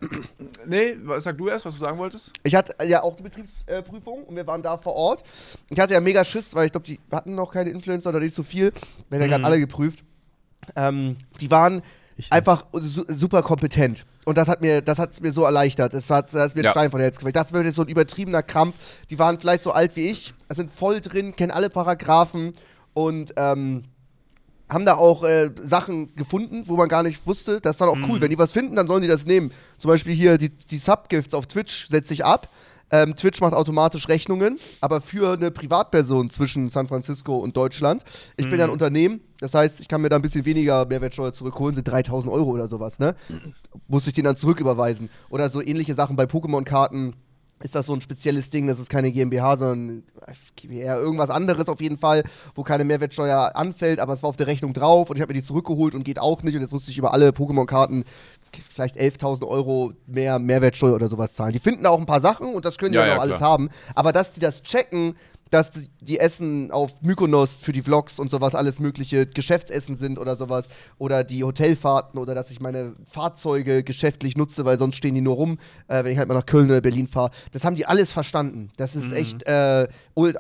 Nee, 0.67 0.97
sag 1.19 1.37
du 1.37 1.49
erst, 1.49 1.67
was 1.67 1.75
du 1.75 1.81
sagen 1.81 1.99
wolltest? 1.99 2.33
Ich 2.43 2.55
hatte 2.55 2.75
ja 2.87 3.03
auch 3.03 3.17
die 3.17 3.23
Betriebsprüfung 3.23 4.25
und 4.25 4.37
wir 4.37 4.47
waren 4.47 4.63
da 4.63 4.79
vor 4.79 4.95
Ort. 4.95 5.23
Ich 5.71 5.79
hatte 5.79 5.93
ja 5.95 6.01
mega 6.01 6.25
Schiss, 6.25 6.55
weil 6.55 6.67
ich 6.67 6.73
glaube, 6.73 6.87
die 6.87 6.99
hatten 7.13 7.35
noch 7.35 7.53
keine 7.53 7.71
Influencer 7.71 8.11
oder 8.11 8.21
nicht 8.21 8.35
so 8.35 8.43
viel. 8.43 8.73
Wir 9.11 9.19
haben 9.19 9.23
ja 9.23 9.27
gerade 9.29 9.45
alle 9.45 9.59
geprüft. 9.61 10.05
Ähm, 10.77 11.17
die 11.41 11.51
waren 11.51 11.83
Ich- 12.17 12.33
einfach 12.33 12.67
su 12.73 13.05
super 13.09 13.43
kompetent. 13.43 14.05
Und 14.25 14.39
das 14.39 14.49
hat 14.49 14.63
mir, 14.63 14.81
das 14.81 14.99
hat 14.99 15.21
mir 15.21 15.33
so 15.35 15.45
erleichtert. 15.45 15.93
Das 15.93 16.09
hat, 16.09 16.33
das 16.33 16.51
hat 16.51 16.55
mir 16.57 16.65
Ja. 16.65 16.71
Stein 16.71 16.91
von 16.91 17.01
Herz 17.01 17.19
gefällt. 17.19 17.37
Das 17.37 17.53
wird 17.53 17.67
jetzt 17.67 17.75
so 17.75 17.83
ein 17.83 17.89
übertriebener 17.89 18.43
Krampf. 18.43 18.75
Die 19.11 19.19
waren 19.19 19.39
vielleicht 19.39 19.65
so 19.65 19.73
alt 19.73 19.97
wie 19.97 20.09
ich, 20.09 20.33
sind 20.49 20.71
voll 20.71 21.03
drin, 21.03 21.37
kennen 21.37 21.51
alle 21.51 21.69
Paragraphen 21.69 22.53
und 22.95 23.35
ähm, 23.37 23.83
haben 24.69 24.85
da 24.87 24.95
auch 24.95 25.25
äh, 25.25 25.51
Sachen 25.57 26.15
gefunden, 26.17 26.63
wo 26.67 26.77
man 26.77 26.89
gar 26.89 27.03
nicht 27.03 27.27
wusste. 27.27 27.61
Das 27.61 27.73
ist 27.75 27.81
dann 27.81 27.89
auch 27.89 27.97
Mhm. 27.97 28.11
cool. 28.11 28.21
Wenn 28.21 28.31
die 28.31 28.39
was 28.39 28.53
finden, 28.53 28.77
dann 28.77 28.87
sollen 28.87 29.03
die 29.03 29.09
das 29.09 29.27
nehmen. 29.27 29.53
Zum 29.79 29.89
Beispiel 29.91 30.15
hier 30.15 30.39
die, 30.39 30.49
die 30.51 30.79
Subgifts 30.79 31.35
auf 31.35 31.47
Twitch 31.47 31.89
setze 31.89 32.15
ich 32.15 32.25
ab. 32.25 32.49
Ähm, 32.91 33.17
Twitch 33.17 33.41
macht 33.41 33.55
automatisch 33.55 34.09
Rechnungen, 34.09 34.59
aber 34.81 35.01
für 35.01 35.33
eine 35.33 35.51
Privatperson 35.51 36.29
zwischen 36.31 36.69
San 36.69 36.87
Francisco 36.87 37.37
und 37.39 37.57
Deutschland. 37.57 38.05
Ich 38.37 38.49
bin 38.49 38.59
ja 38.59 38.65
ein 38.67 38.69
Mhm. 38.69 38.75
Unternehmen, 38.75 39.21
das 39.41 39.55
heißt, 39.55 39.81
ich 39.81 39.89
kann 39.89 40.03
mir 40.03 40.11
da 40.11 40.17
ein 40.17 40.23
bisschen 40.23 40.45
weniger 40.45 40.85
Mehrwertsteuer 40.87 41.33
zurückholen, 41.33 41.75
sind 41.75 41.89
3000 41.89 42.33
Euro 42.33 42.51
oder 42.51 42.69
sowas, 42.69 42.99
ne? 42.99 43.17
Muss 43.89 44.07
ich 44.07 44.13
den 44.13 44.25
dann 44.25 44.37
zurücküberweisen. 44.37 45.09
Oder 45.31 45.49
so 45.51 45.61
ähnliche 45.63 45.95
Sachen 45.95 46.15
bei 46.17 46.25
Pokémon-Karten 46.25 47.15
ist 47.63 47.75
das 47.75 47.87
so 47.87 47.95
ein 47.95 48.01
spezielles 48.01 48.51
Ding, 48.51 48.67
das 48.67 48.79
ist 48.79 48.91
keine 48.91 49.11
GmbH, 49.13 49.57
sondern 49.57 50.03
eher 50.69 50.99
irgendwas 50.99 51.31
anderes 51.31 51.69
auf 51.69 51.81
jeden 51.81 51.97
Fall, 51.97 52.25
wo 52.55 52.63
keine 52.63 52.85
Mehrwertsteuer 52.85 53.53
anfällt, 53.55 54.01
aber 54.01 54.13
es 54.13 54.23
war 54.23 54.31
auf 54.31 54.37
der 54.37 54.47
Rechnung 54.47 54.73
drauf 54.73 55.09
und 55.09 55.17
ich 55.17 55.23
habe 55.23 55.33
mir 55.33 55.41
die 55.41 55.47
zurückgeholt 55.47 55.95
und 55.95 56.05
geht 56.05 56.19
auch 56.19 56.43
nicht 56.43 56.55
und 56.57 56.63
jetzt 56.63 56.73
musste 56.73 56.91
ich 56.91 56.99
über 56.99 57.13
alle 57.13 57.31
Pokémon-Karten 57.31 58.05
vielleicht 58.71 58.97
11.000 58.97 59.47
Euro 59.47 59.93
mehr 60.07 60.39
Mehrwertsteuer 60.39 60.95
oder 60.95 61.09
sowas 61.09 61.35
zahlen. 61.35 61.53
Die 61.53 61.59
finden 61.59 61.85
da 61.85 61.91
auch 61.91 61.99
ein 61.99 62.07
paar 62.07 62.21
Sachen 62.21 62.55
und 62.55 62.65
das 62.65 62.79
können 62.79 62.93
die 62.93 62.99
Ja, 62.99 63.03
ja, 63.05 63.09
ja, 63.13 63.17
auch 63.17 63.23
alles 63.23 63.39
klar. 63.39 63.51
haben, 63.51 63.69
aber 63.95 64.13
dass 64.13 64.33
die 64.33 64.41
das 64.41 64.63
checken, 64.63 65.17
dass 65.55 65.71
die- 66.01 66.19
Essen 66.19 66.71
auf 66.71 67.01
Mykonos 67.03 67.53
für 67.63 67.73
die 67.73 67.81
Vlogs 67.83 68.19
und 68.19 68.31
sowas 68.31 68.55
alles 68.55 68.79
mögliche 68.81 69.27
Geschäftsessen 69.27 69.97
sind 69.97 70.19
oder 70.19 70.37
sowas 70.37 70.69
oder 70.99 71.25
die 71.25 71.45
Hotelfahrten 71.45 72.19
oder 72.21 72.35
dass 72.35 72.51
ich 72.51 72.61
meine 72.61 72.95
Fahrzeuge 73.07 73.83
geschäftlich 73.85 74.37
nutze, 74.37 74.65
weil 74.65 74.77
sonst 74.79 74.97
stehen 74.97 75.15
die 75.15 75.21
nur 75.21 75.35
rum, 75.37 75.59
äh, 75.89 76.05
wenn 76.05 76.13
ich 76.13 76.19
halt 76.19 76.29
mal 76.29 76.35
nach 76.35 76.45
Köln 76.47 76.67
oder 76.71 76.81
Berlin 76.81 77.07
fahre. 77.09 77.31
Das 77.53 77.65
haben 77.65 77.77
die 77.77 77.87
alles 77.87 78.13
verstanden. 78.13 78.71
Das 78.77 78.95
ist 78.97 79.13
echt, 79.13 79.45
äh, 79.47 79.87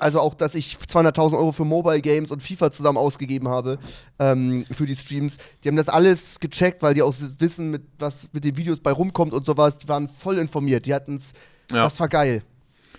also 0.00 0.20
auch, 0.20 0.34
dass 0.34 0.54
ich 0.54 0.76
200.000 0.78 1.38
Euro 1.38 1.52
für 1.52 1.64
Mobile 1.64 2.00
Games 2.00 2.30
und 2.30 2.42
FIFA 2.42 2.70
zusammen 2.70 2.98
ausgegeben 2.98 3.48
habe 3.48 3.78
ähm, 4.18 4.64
für 4.70 4.86
die 4.86 4.96
Streams. 4.96 5.38
Die 5.62 5.68
haben 5.68 5.76
das 5.76 5.88
alles 5.88 6.40
gecheckt, 6.40 6.82
weil 6.82 6.94
die 6.94 7.02
auch 7.02 7.14
wissen, 7.38 7.70
mit, 7.70 7.82
was 7.98 8.28
mit 8.32 8.44
den 8.44 8.56
Videos 8.56 8.80
bei 8.80 8.90
rumkommt 8.92 9.32
und 9.32 9.46
sowas. 9.46 9.78
Die 9.78 9.88
waren 9.88 10.08
voll 10.08 10.38
informiert. 10.38 10.86
Die 10.86 10.94
hatten 10.94 11.14
es, 11.16 11.32
Ja. 11.70 11.84
das 11.84 11.98
war 12.00 12.08
geil. 12.08 12.42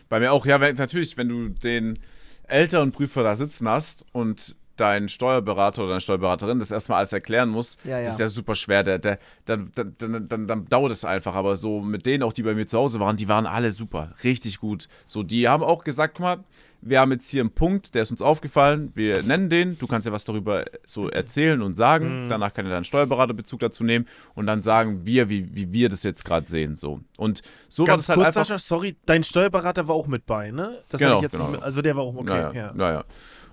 Bei 0.09 0.19
mir 0.19 0.31
auch, 0.31 0.45
ja, 0.45 0.59
wenn, 0.59 0.75
natürlich, 0.75 1.17
wenn 1.17 1.29
du 1.29 1.49
den 1.49 1.99
älteren 2.47 2.91
Prüfer 2.91 3.23
da 3.23 3.35
sitzen 3.35 3.67
hast 3.67 4.05
und 4.11 4.55
dein 4.77 5.09
Steuerberater 5.09 5.83
oder 5.83 5.89
deine 5.89 6.01
Steuerberaterin 6.01 6.59
das 6.59 6.71
erstmal 6.71 6.97
alles 6.97 7.13
erklären 7.13 7.49
muss, 7.49 7.77
Ja, 7.83 7.99
ja. 7.99 8.05
das 8.05 8.13
ist 8.13 8.19
ja 8.19 8.27
super 8.27 8.55
schwer. 8.55 8.83
Der, 8.83 8.99
der, 8.99 9.19
dann, 9.45 9.71
dann, 9.75 10.27
dann, 10.27 10.47
dann, 10.47 10.65
dauert 10.65 10.91
es 10.91 11.05
einfach. 11.05 11.35
Aber 11.35 11.55
so 11.55 11.81
mit 11.81 12.05
denen 12.05 12.23
auch, 12.23 12.33
die 12.33 12.43
bei 12.43 12.53
mir 12.53 12.67
zu 12.67 12.77
Hause 12.77 12.99
waren, 12.99 13.17
die 13.17 13.27
waren 13.27 13.45
alle 13.45 13.71
super, 13.71 14.13
richtig 14.23 14.59
gut. 14.59 14.87
So, 15.05 15.23
die 15.23 15.47
haben 15.47 15.63
auch 15.63 15.83
gesagt, 15.83 16.15
guck 16.15 16.23
mal, 16.23 16.43
wir 16.85 16.99
haben 16.99 17.11
jetzt 17.11 17.29
hier 17.29 17.41
einen 17.41 17.49
Punkt, 17.49 17.95
der 17.95 18.03
ist 18.03 18.11
uns 18.11 18.21
aufgefallen, 18.21 18.91
wir 18.93 19.23
nennen 19.23 19.49
den, 19.49 19.77
du 19.77 19.87
kannst 19.87 20.05
ja 20.05 20.11
was 20.11 20.23
darüber 20.23 20.65
so 20.85 21.09
erzählen 21.09 21.61
und 21.63 21.73
sagen, 21.73 22.27
danach 22.29 22.53
kann 22.53 22.65
ja 22.65 22.71
dein 22.71 22.83
Steuerberater 22.83 23.33
Bezug 23.33 23.59
dazu 23.59 23.83
nehmen 23.83 24.07
und 24.35 24.45
dann 24.45 24.61
sagen 24.61 25.01
wir, 25.03 25.27
wie, 25.27 25.53
wie 25.55 25.73
wir 25.73 25.89
das 25.89 26.03
jetzt 26.03 26.23
gerade 26.23 26.47
sehen. 26.47 26.75
So. 26.75 27.01
Und 27.17 27.41
so 27.69 27.83
war 27.83 27.87
Ganz 27.87 28.03
das 28.05 28.09
halt 28.09 28.17
kurz, 28.17 28.37
einfach. 28.37 28.45
Sascha, 28.45 28.59
sorry, 28.59 28.95
dein 29.05 29.23
Steuerberater 29.23 29.87
war 29.87 29.95
auch 29.95 30.07
mit 30.07 30.27
bei, 30.27 30.51
ne? 30.51 30.77
Das 30.89 31.01
Genau, 31.01 31.15
hatte 31.15 31.17
ich 31.17 31.23
jetzt 31.23 31.31
genau. 31.31 31.45
nicht 31.45 31.53
mit, 31.53 31.63
also 31.63 31.81
der 31.81 31.95
war 31.95 32.03
auch 32.03 32.15
okay. 32.15 32.33
Naja, 32.33 32.53
ja. 32.53 32.73
naja. 32.73 33.03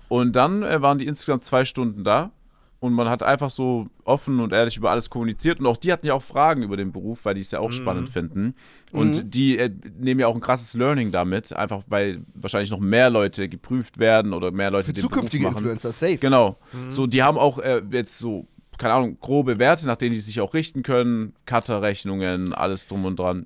Und 0.09 0.35
dann 0.35 0.63
äh, 0.63 0.81
waren 0.81 0.97
die 0.97 1.07
insgesamt 1.07 1.43
zwei 1.43 1.65
Stunden 1.65 2.03
da 2.03 2.31
und 2.79 2.93
man 2.93 3.07
hat 3.09 3.23
einfach 3.23 3.49
so 3.49 3.87
offen 4.03 4.39
und 4.41 4.51
ehrlich 4.53 4.75
über 4.77 4.91
alles 4.91 5.09
kommuniziert 5.09 5.59
und 5.59 5.65
auch 5.67 5.77
die 5.77 5.91
hatten 5.93 6.05
ja 6.05 6.13
auch 6.13 6.21
Fragen 6.21 6.63
über 6.63 6.75
den 6.77 6.91
Beruf, 6.91 7.23
weil 7.25 7.33
die 7.35 7.41
es 7.41 7.49
ja 7.51 7.59
auch 7.59 7.69
Mhm. 7.69 7.73
spannend 7.73 8.09
finden. 8.09 8.55
Und 8.91 9.33
die 9.33 9.57
äh, 9.57 9.71
nehmen 9.97 10.19
ja 10.19 10.27
auch 10.27 10.35
ein 10.35 10.41
krasses 10.41 10.73
Learning 10.75 11.11
damit, 11.11 11.53
einfach 11.53 11.83
weil 11.87 12.21
wahrscheinlich 12.35 12.69
noch 12.71 12.79
mehr 12.81 13.09
Leute 13.09 13.47
geprüft 13.49 13.97
werden 13.99 14.33
oder 14.33 14.51
mehr 14.51 14.69
Leute 14.69 14.87
Für 14.87 14.93
den 14.93 15.01
zukünftige 15.01 15.43
Beruf 15.43 15.55
machen. 15.55 15.63
Influencer, 15.65 15.93
safe. 15.93 16.17
Genau. 16.17 16.57
Mhm. 16.73 16.91
So, 16.91 17.07
die 17.07 17.23
haben 17.23 17.37
auch 17.37 17.57
äh, 17.59 17.81
jetzt 17.91 18.19
so, 18.19 18.47
keine 18.77 18.93
Ahnung, 18.95 19.17
grobe 19.21 19.59
Werte, 19.59 19.87
nach 19.87 19.95
denen 19.97 20.11
die 20.13 20.19
sich 20.19 20.41
auch 20.41 20.53
richten 20.53 20.83
können. 20.83 21.33
Cutter-Rechnungen, 21.45 22.53
alles 22.53 22.87
drum 22.87 23.05
und 23.05 23.17
dran. 23.17 23.45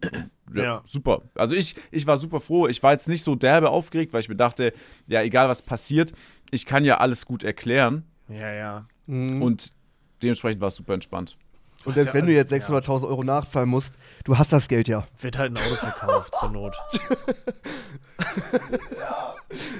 Ja, 0.54 0.64
Ja. 0.64 0.82
super. 0.86 1.24
Also 1.36 1.56
ich, 1.56 1.76
ich 1.92 2.06
war 2.08 2.18
super 2.18 2.40
froh. 2.40 2.68
Ich 2.68 2.82
war 2.84 2.92
jetzt 2.94 3.08
nicht 3.10 3.24
so 3.24 3.36
derbe 3.36 3.70
aufgeregt, 3.70 4.14
weil 4.14 4.22
ich 4.22 4.30
mir 4.30 4.36
dachte, 4.36 4.74
ja, 5.08 5.22
egal 5.22 5.50
was 5.50 5.62
passiert, 5.62 6.14
ich 6.52 6.66
kann 6.66 6.86
ja 6.86 6.98
alles 6.98 7.26
gut 7.26 7.44
erklären. 7.44 8.04
ja, 8.30 8.52
ja. 8.54 8.88
Und 9.08 9.72
dementsprechend 10.22 10.60
war 10.62 10.68
es 10.68 10.76
super 10.76 10.94
entspannt. 10.94 11.38
Und 11.86 11.94
selbst 11.94 12.08
ja 12.10 12.14
wenn 12.16 12.26
du 12.26 12.34
jetzt 12.34 12.52
600.000 12.52 13.08
Euro 13.08 13.24
nachzahlen 13.24 13.70
musst, 13.70 13.98
du 14.24 14.38
hast 14.38 14.52
das 14.52 14.68
Geld 14.68 14.88
ja. 14.88 15.08
Wird 15.22 15.38
halt 15.38 15.58
ein 15.58 15.64
Auto 15.66 15.76
verkauft 15.76 16.36
zur 16.40 16.50
Not. 16.50 16.76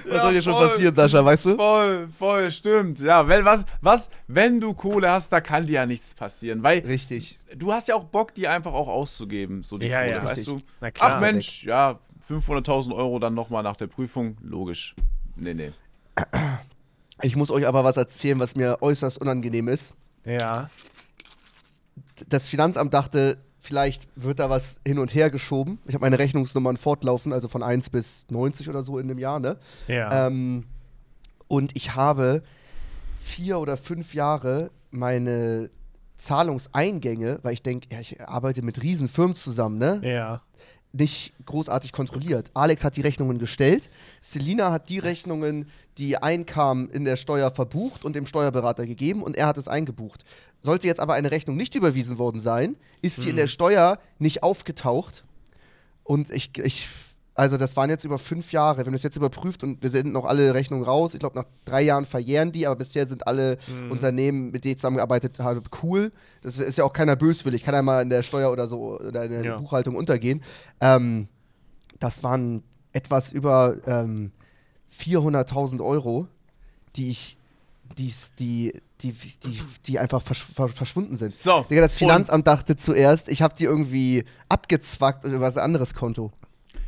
Was 0.10 0.22
soll 0.22 0.34
dir 0.34 0.42
schon 0.42 0.54
passieren, 0.54 0.96
Sascha, 0.96 1.24
weißt 1.24 1.46
du? 1.46 1.56
Voll, 1.56 2.08
voll, 2.18 2.52
stimmt. 2.52 3.00
Ja, 3.00 3.28
wenn, 3.28 3.44
was, 3.44 3.66
was, 3.82 4.10
wenn 4.28 4.62
du 4.62 4.74
Kohle 4.74 5.12
hast, 5.12 5.34
da 5.34 5.42
kann 5.42 5.66
dir 5.66 5.74
ja 5.74 5.86
nichts 5.86 6.14
passieren. 6.14 6.64
Weil 6.64 6.80
Richtig. 6.80 7.38
du 7.56 7.74
hast 7.74 7.90
ja 7.90 7.96
auch 7.96 8.06
Bock, 8.06 8.34
die 8.34 8.48
einfach 8.48 8.74
auch 8.74 8.88
auszugeben, 8.88 9.64
so 9.64 9.78
die 9.78 9.88
Ja, 9.88 10.00
Kohle, 10.02 10.12
ja. 10.12 10.24
weißt 10.24 10.48
Richtig. 10.48 10.54
du? 10.54 10.62
Na 10.80 10.92
klar. 10.92 11.12
Ach 11.16 11.20
Mensch, 11.20 11.66
ja, 11.66 12.00
500.000 12.30 12.96
Euro 12.96 13.20
dann 13.20 13.34
nochmal 13.34 13.64
nach 13.64 13.76
der 13.76 13.88
Prüfung, 13.88 14.38
logisch. 14.42 14.96
Nee, 15.36 15.54
nee. 15.54 15.72
Ich 17.22 17.36
muss 17.36 17.52
euch 17.52 17.68
aber 17.68 17.84
was 17.84 17.98
erzählen, 17.98 18.40
was 18.40 18.56
mir 18.56 18.78
äußerst 18.82 19.20
unangenehm 19.20 19.68
ist. 19.68 19.94
Ja. 20.26 20.70
Das 22.28 22.48
Finanzamt 22.48 22.94
dachte, 22.94 23.38
vielleicht 23.60 24.08
wird 24.16 24.40
da 24.40 24.50
was 24.50 24.80
hin 24.86 25.00
und 25.00 25.14
her 25.14 25.30
geschoben. 25.30 25.80
Ich 25.86 25.94
habe 25.94 26.02
meine 26.02 26.20
Rechnungsnummern 26.20 26.78
fortlaufen, 26.78 27.34
also 27.34 27.48
von 27.48 27.64
1 27.64 27.90
bis 27.90 28.28
90 28.30 28.70
oder 28.70 28.84
so 28.84 28.98
in 29.00 29.10
einem 29.10 29.20
Jahr, 29.20 29.40
ne? 29.40 29.58
Ja. 29.88 30.28
Ähm, 30.28 30.66
und 31.48 31.76
ich 31.76 31.96
habe 31.96 32.44
vier 33.22 33.60
oder 33.60 33.78
fünf 33.78 34.14
Jahre 34.14 34.72
meine 34.92 35.70
Zahlungseingänge, 36.18 37.40
weil 37.44 37.54
ich 37.54 37.62
denke, 37.62 37.88
ja, 37.92 38.00
ich 38.00 38.22
arbeite 38.22 38.62
mit 38.62 38.82
riesen 38.82 39.08
Firmen 39.08 39.36
zusammen, 39.36 39.78
ne? 39.78 40.02
ja. 40.04 40.42
nicht 40.92 41.34
großartig 41.46 41.92
kontrolliert. 41.92 42.50
Alex 42.54 42.84
hat 42.84 42.98
die 42.98 43.02
Rechnungen 43.02 43.38
gestellt, 43.38 43.90
Selina 44.20 44.72
hat 44.72 44.90
die 44.90 45.00
Rechnungen, 45.00 45.68
die 45.98 46.18
einkamen, 46.18 46.90
in 46.90 47.06
der 47.06 47.16
Steuer 47.16 47.52
verbucht 47.52 48.04
und 48.04 48.16
dem 48.16 48.26
Steuerberater 48.26 48.86
gegeben 48.86 49.24
und 49.24 49.36
er 49.36 49.48
hat 49.48 49.58
es 49.58 49.68
eingebucht. 49.68 50.24
Sollte 50.62 50.88
jetzt 50.88 51.00
aber 51.00 51.14
eine 51.14 51.32
Rechnung 51.32 51.56
nicht 51.56 51.76
überwiesen 51.76 52.18
worden 52.18 52.40
sein, 52.40 52.76
ist 53.02 53.22
sie 53.22 53.30
in 53.30 53.36
der 53.36 53.48
Steuer 53.48 54.00
nicht 54.20 54.44
aufgetaucht. 54.44 55.24
Und 56.04 56.32
ich, 56.32 56.58
ich, 56.58 56.90
also 57.36 57.58
das 57.58 57.76
waren 57.76 57.90
jetzt 57.90 58.04
über 58.04 58.18
fünf 58.18 58.52
Jahre. 58.52 58.86
Wenn 58.86 58.92
du 58.94 58.98
es 58.98 59.04
jetzt 59.04 59.16
überprüft 59.18 59.64
und 59.64 59.84
wir 59.84 59.90
senden 59.90 60.14
noch 60.14 60.26
alle 60.26 60.54
Rechnungen 60.54 60.84
raus, 60.84 61.14
ich 61.14 61.20
glaube 61.20 61.38
nach 61.38 61.46
drei 61.64 61.84
Jahren 61.84 62.06
verjähren 62.06 62.52
die, 62.52 62.66
aber 62.66 62.78
bisher 62.78 63.06
sind 63.06 63.28
alle 63.28 63.58
Unternehmen, 63.90 64.52
mit 64.52 64.64
denen 64.64 64.72
ich 64.74 64.78
zusammengearbeitet 64.80 65.40
habe, 65.40 65.62
cool. 65.84 66.12
Das 66.42 66.58
ist 66.58 66.78
ja 66.78 66.84
auch 66.84 66.94
keiner 66.94 67.16
böswillig, 67.16 67.64
kann 67.64 67.76
ja 67.76 67.82
mal 67.82 68.02
in 68.02 68.10
der 68.10 68.24
Steuer 68.24 68.52
oder 68.52 68.68
so 68.68 69.00
oder 69.00 69.26
in 69.26 69.32
der 69.32 69.44
Ja. 69.44 69.58
Buchhaltung 69.58 69.96
untergehen. 69.96 70.42
Ähm, 70.82 71.28
das 72.00 72.24
waren 72.24 72.64
etwas 72.94 73.32
über 73.32 73.78
ähm, 73.86 74.32
400.000 74.98 75.84
Euro, 75.86 76.28
die 76.96 77.10
ich, 77.10 77.38
die, 77.98 78.14
die, 78.40 78.82
die, 79.02 79.12
die, 79.12 79.62
die 79.86 80.00
einfach 80.00 80.22
versch 80.22 80.46
ver 80.56 80.70
verschwunden 80.70 81.16
sind. 81.18 81.34
So, 81.34 81.66
Digga, 81.70 81.82
das 81.82 81.96
Finanzamt 81.96 82.48
dachte 82.48 82.76
zuerst, 82.76 83.30
ich 83.30 83.42
habe 83.42 83.54
die 83.58 83.66
irgendwie 83.66 84.26
abgezwackt 84.50 85.24
über 85.24 85.40
was 85.42 85.58
anderes 85.58 85.94
Konto. 85.94 86.32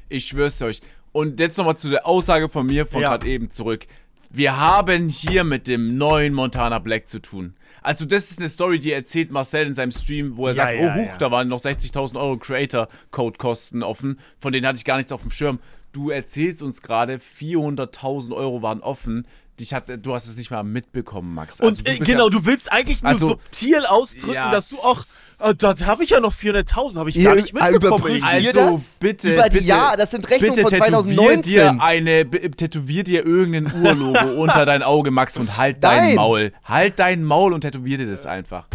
Ich 0.10 0.26
schwör's 0.26 0.62
euch. 0.62 0.82
Und 1.12 1.40
jetzt 1.40 1.58
nochmal 1.58 1.78
zu 1.78 1.90
der 1.90 2.08
Aussage 2.08 2.50
von 2.50 2.66
mir 2.66 2.86
von 2.86 3.02
Ja. 3.02 3.10
gerade 3.12 3.28
eben 3.28 3.50
zurück. 3.52 3.86
Wir 4.32 4.60
haben 4.60 5.10
hier 5.10 5.44
mit 5.44 5.68
dem 5.68 5.98
neuen 5.98 6.34
Montana 6.34 6.78
Black 6.80 7.08
zu 7.08 7.20
tun. 7.20 7.56
Also 7.82 8.06
das 8.06 8.30
ist 8.30 8.40
eine 8.40 8.50
Story, 8.50 8.80
die 8.80 8.92
erzählt 8.92 9.32
Marcel 9.32 9.66
in 9.66 9.74
seinem 9.74 9.92
Stream, 9.92 10.36
wo 10.38 10.48
er 10.48 10.54
Ja, 10.54 10.64
sagt, 10.66 10.80
ja, 10.80 10.94
oh 10.94 11.00
huch, 11.00 11.06
ja. 11.08 11.18
da 11.18 11.32
waren 11.32 11.48
noch 11.48 11.62
60.000 11.62 12.16
Euro 12.20 12.38
Creator-Code-Kosten 12.38 13.84
offen. 13.84 14.20
Von 14.40 14.52
denen 14.54 14.68
hatte 14.68 14.78
ich 14.78 14.86
gar 14.86 14.98
nichts 14.98 15.12
auf 15.12 15.22
dem 15.22 15.32
Schirm. 15.32 15.60
Du 15.92 16.10
erzählst 16.12 16.62
uns 16.62 16.82
gerade, 16.82 17.16
400.000 17.18 18.36
Euro 18.36 18.62
waren 18.62 18.82
offen. 18.82 19.26
Dich 19.60 19.74
hat, 19.74 19.86
du 20.06 20.14
hast 20.14 20.28
es 20.28 20.38
nicht 20.38 20.52
mal 20.52 20.64
mitbekommen, 20.64 21.34
Max. 21.34 21.60
Also 21.60 21.68
Und 21.82 21.88
du 21.88 21.92
äh, 21.92 21.98
genau, 22.00 22.26
ja, 22.26 22.30
du 22.30 22.46
willst 22.46 22.72
eigentlich 22.72 23.02
nur 23.04 23.12
Also- 23.12 23.28
subtil 23.30 23.86
ausdrücken, 23.86 24.34
Ja. 24.34 24.52
dass 24.52 24.70
du 24.70 24.78
auch, 24.78 25.02
äh, 25.40 25.54
da 25.56 25.76
habe 25.86 26.04
ich 26.04 26.12
ja 26.12 26.20
noch 26.22 26.34
400.000, 26.34 26.98
habe 27.00 27.10
ich 27.10 27.18
Ihr- 27.18 27.24
gar 27.26 27.36
nicht 27.36 27.54
äh, 27.56 27.72
mitbekommen. 27.72 28.24
Also 28.24 28.52
das? 28.54 28.82
bitte, 29.00 29.34
Über 29.34 29.50
die 29.50 29.58
bitte, 29.58 29.66
Jahr- 29.68 29.98
das 29.98 30.12
sind 30.12 30.30
Rechnungen 30.30 30.56
bitte 30.56 30.62
von 30.62 30.70
tätowier 30.72 30.92
2019. 31.18 31.42
dir 31.44 31.82
eine, 31.82 32.26
b- 32.26 32.50
tätowier 32.50 33.04
dir 33.04 33.26
irgendein 33.26 33.74
Urlogo 33.84 34.20
unter 34.42 34.66
dein 34.66 34.82
Auge, 34.84 35.12
Max, 35.12 35.36
und 35.38 35.58
halt 35.58 35.84
dein 35.84 36.06
Nein. 36.08 36.16
Maul. 36.16 36.52
Halt 36.64 37.00
dein 37.00 37.24
Maul 37.24 37.54
und 37.54 37.62
tätowier 37.62 37.98
dir 37.98 38.10
das 38.10 38.26
einfach. 38.26 38.68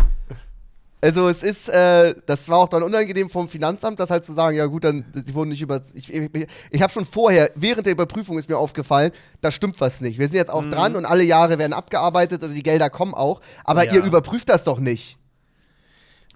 Also 1.04 1.28
es 1.28 1.42
ist, 1.42 1.68
äh, 1.68 2.14
das 2.24 2.48
war 2.48 2.56
auch 2.60 2.68
dann 2.70 2.82
unangenehm 2.82 3.28
vom 3.28 3.50
Finanzamt, 3.50 4.00
das 4.00 4.08
halt 4.08 4.24
zu 4.24 4.32
sagen, 4.32 4.56
ja 4.56 4.64
gut, 4.64 4.84
dann, 4.84 5.04
die 5.14 5.34
wurden 5.34 5.50
nicht 5.50 5.60
über, 5.60 5.82
ich, 5.92 6.10
ich, 6.10 6.46
ich 6.70 6.80
habe 6.82 6.90
schon 6.90 7.04
vorher, 7.04 7.50
während 7.56 7.84
der 7.84 7.92
Überprüfung 7.92 8.38
ist 8.38 8.48
mir 8.48 8.56
aufgefallen, 8.56 9.12
da 9.42 9.50
stimmt 9.50 9.78
was 9.82 10.00
nicht. 10.00 10.18
Wir 10.18 10.28
sind 10.28 10.38
jetzt 10.38 10.50
auch 10.50 10.64
dran 10.64 10.96
und 10.96 11.04
alle 11.04 11.22
Jahre 11.22 11.58
werden 11.58 11.74
abgearbeitet 11.74 12.42
oder 12.42 12.54
die 12.54 12.62
Gelder 12.62 12.88
kommen 12.88 13.12
auch, 13.12 13.42
aber 13.64 13.84
Ja. 13.84 13.96
ihr 13.96 14.02
überprüft 14.02 14.48
das 14.48 14.64
doch 14.64 14.78
nicht. 14.78 15.18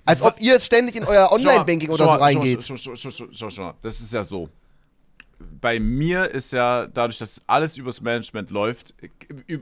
Als 0.05 0.21
ob 0.21 0.39
ihr 0.39 0.61
ständig 0.61 0.97
in 0.97 1.05
euer 1.05 1.33
Online-Banking 1.33 1.89
oder 1.89 2.05
so 2.05 2.11
reingeht. 2.11 2.63
Schau, 2.63 3.51
schau. 3.51 3.75
Das 3.81 4.01
ist 4.01 4.13
ja 4.13 4.23
so. 4.23 4.51
Bei 5.63 5.81
mir 5.81 6.31
ist 6.31 6.53
ja, 6.53 6.87
dadurch, 6.87 7.17
dass 7.19 7.41
alles 7.47 7.79
übers 7.79 8.03
Management 8.03 8.51
läuft, 8.51 8.95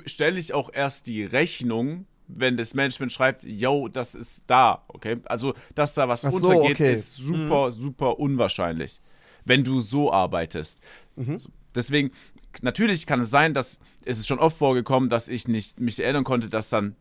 stelle 0.07 0.41
ich 0.41 0.53
auch 0.53 0.71
erst 0.73 1.07
die 1.07 1.23
Rechnung, 1.23 2.07
wenn 2.29 2.57
das 2.57 2.75
Management 2.75 3.13
schreibt, 3.13 3.45
yo, 3.45 3.89
das 3.89 4.15
ist 4.15 4.45
da, 4.47 4.83
okay? 4.89 5.19
Also, 5.25 5.55
dass 5.75 5.95
da 5.95 6.09
was 6.09 6.23
so, 6.23 6.29
untergeht, 6.29 6.77
okay. 6.77 6.93
ist 6.93 7.17
super, 7.17 7.73
super 7.73 8.19
unwahrscheinlich, 8.19 9.01
wenn 9.45 9.65
du 9.65 9.81
so 9.81 10.13
arbeitest. 10.13 10.81
Mhm. 11.17 11.39
So. 11.39 11.51
Deswegen, 11.75 12.11
natürlich 12.63 13.07
kann 13.07 13.21
es 13.21 13.31
sein, 13.31 13.55
dass 13.55 13.81
es 14.05 14.19
ist 14.19 14.27
schon 14.27 14.39
oft 14.39 14.57
vorgekommen, 14.57 15.09
dass 15.09 15.29
ich 15.29 15.47
nicht 15.49 15.81
mich 15.81 16.01
erinnern 16.01 16.25
konnte, 16.25 16.49
dass 16.49 16.71
dann 16.71 16.97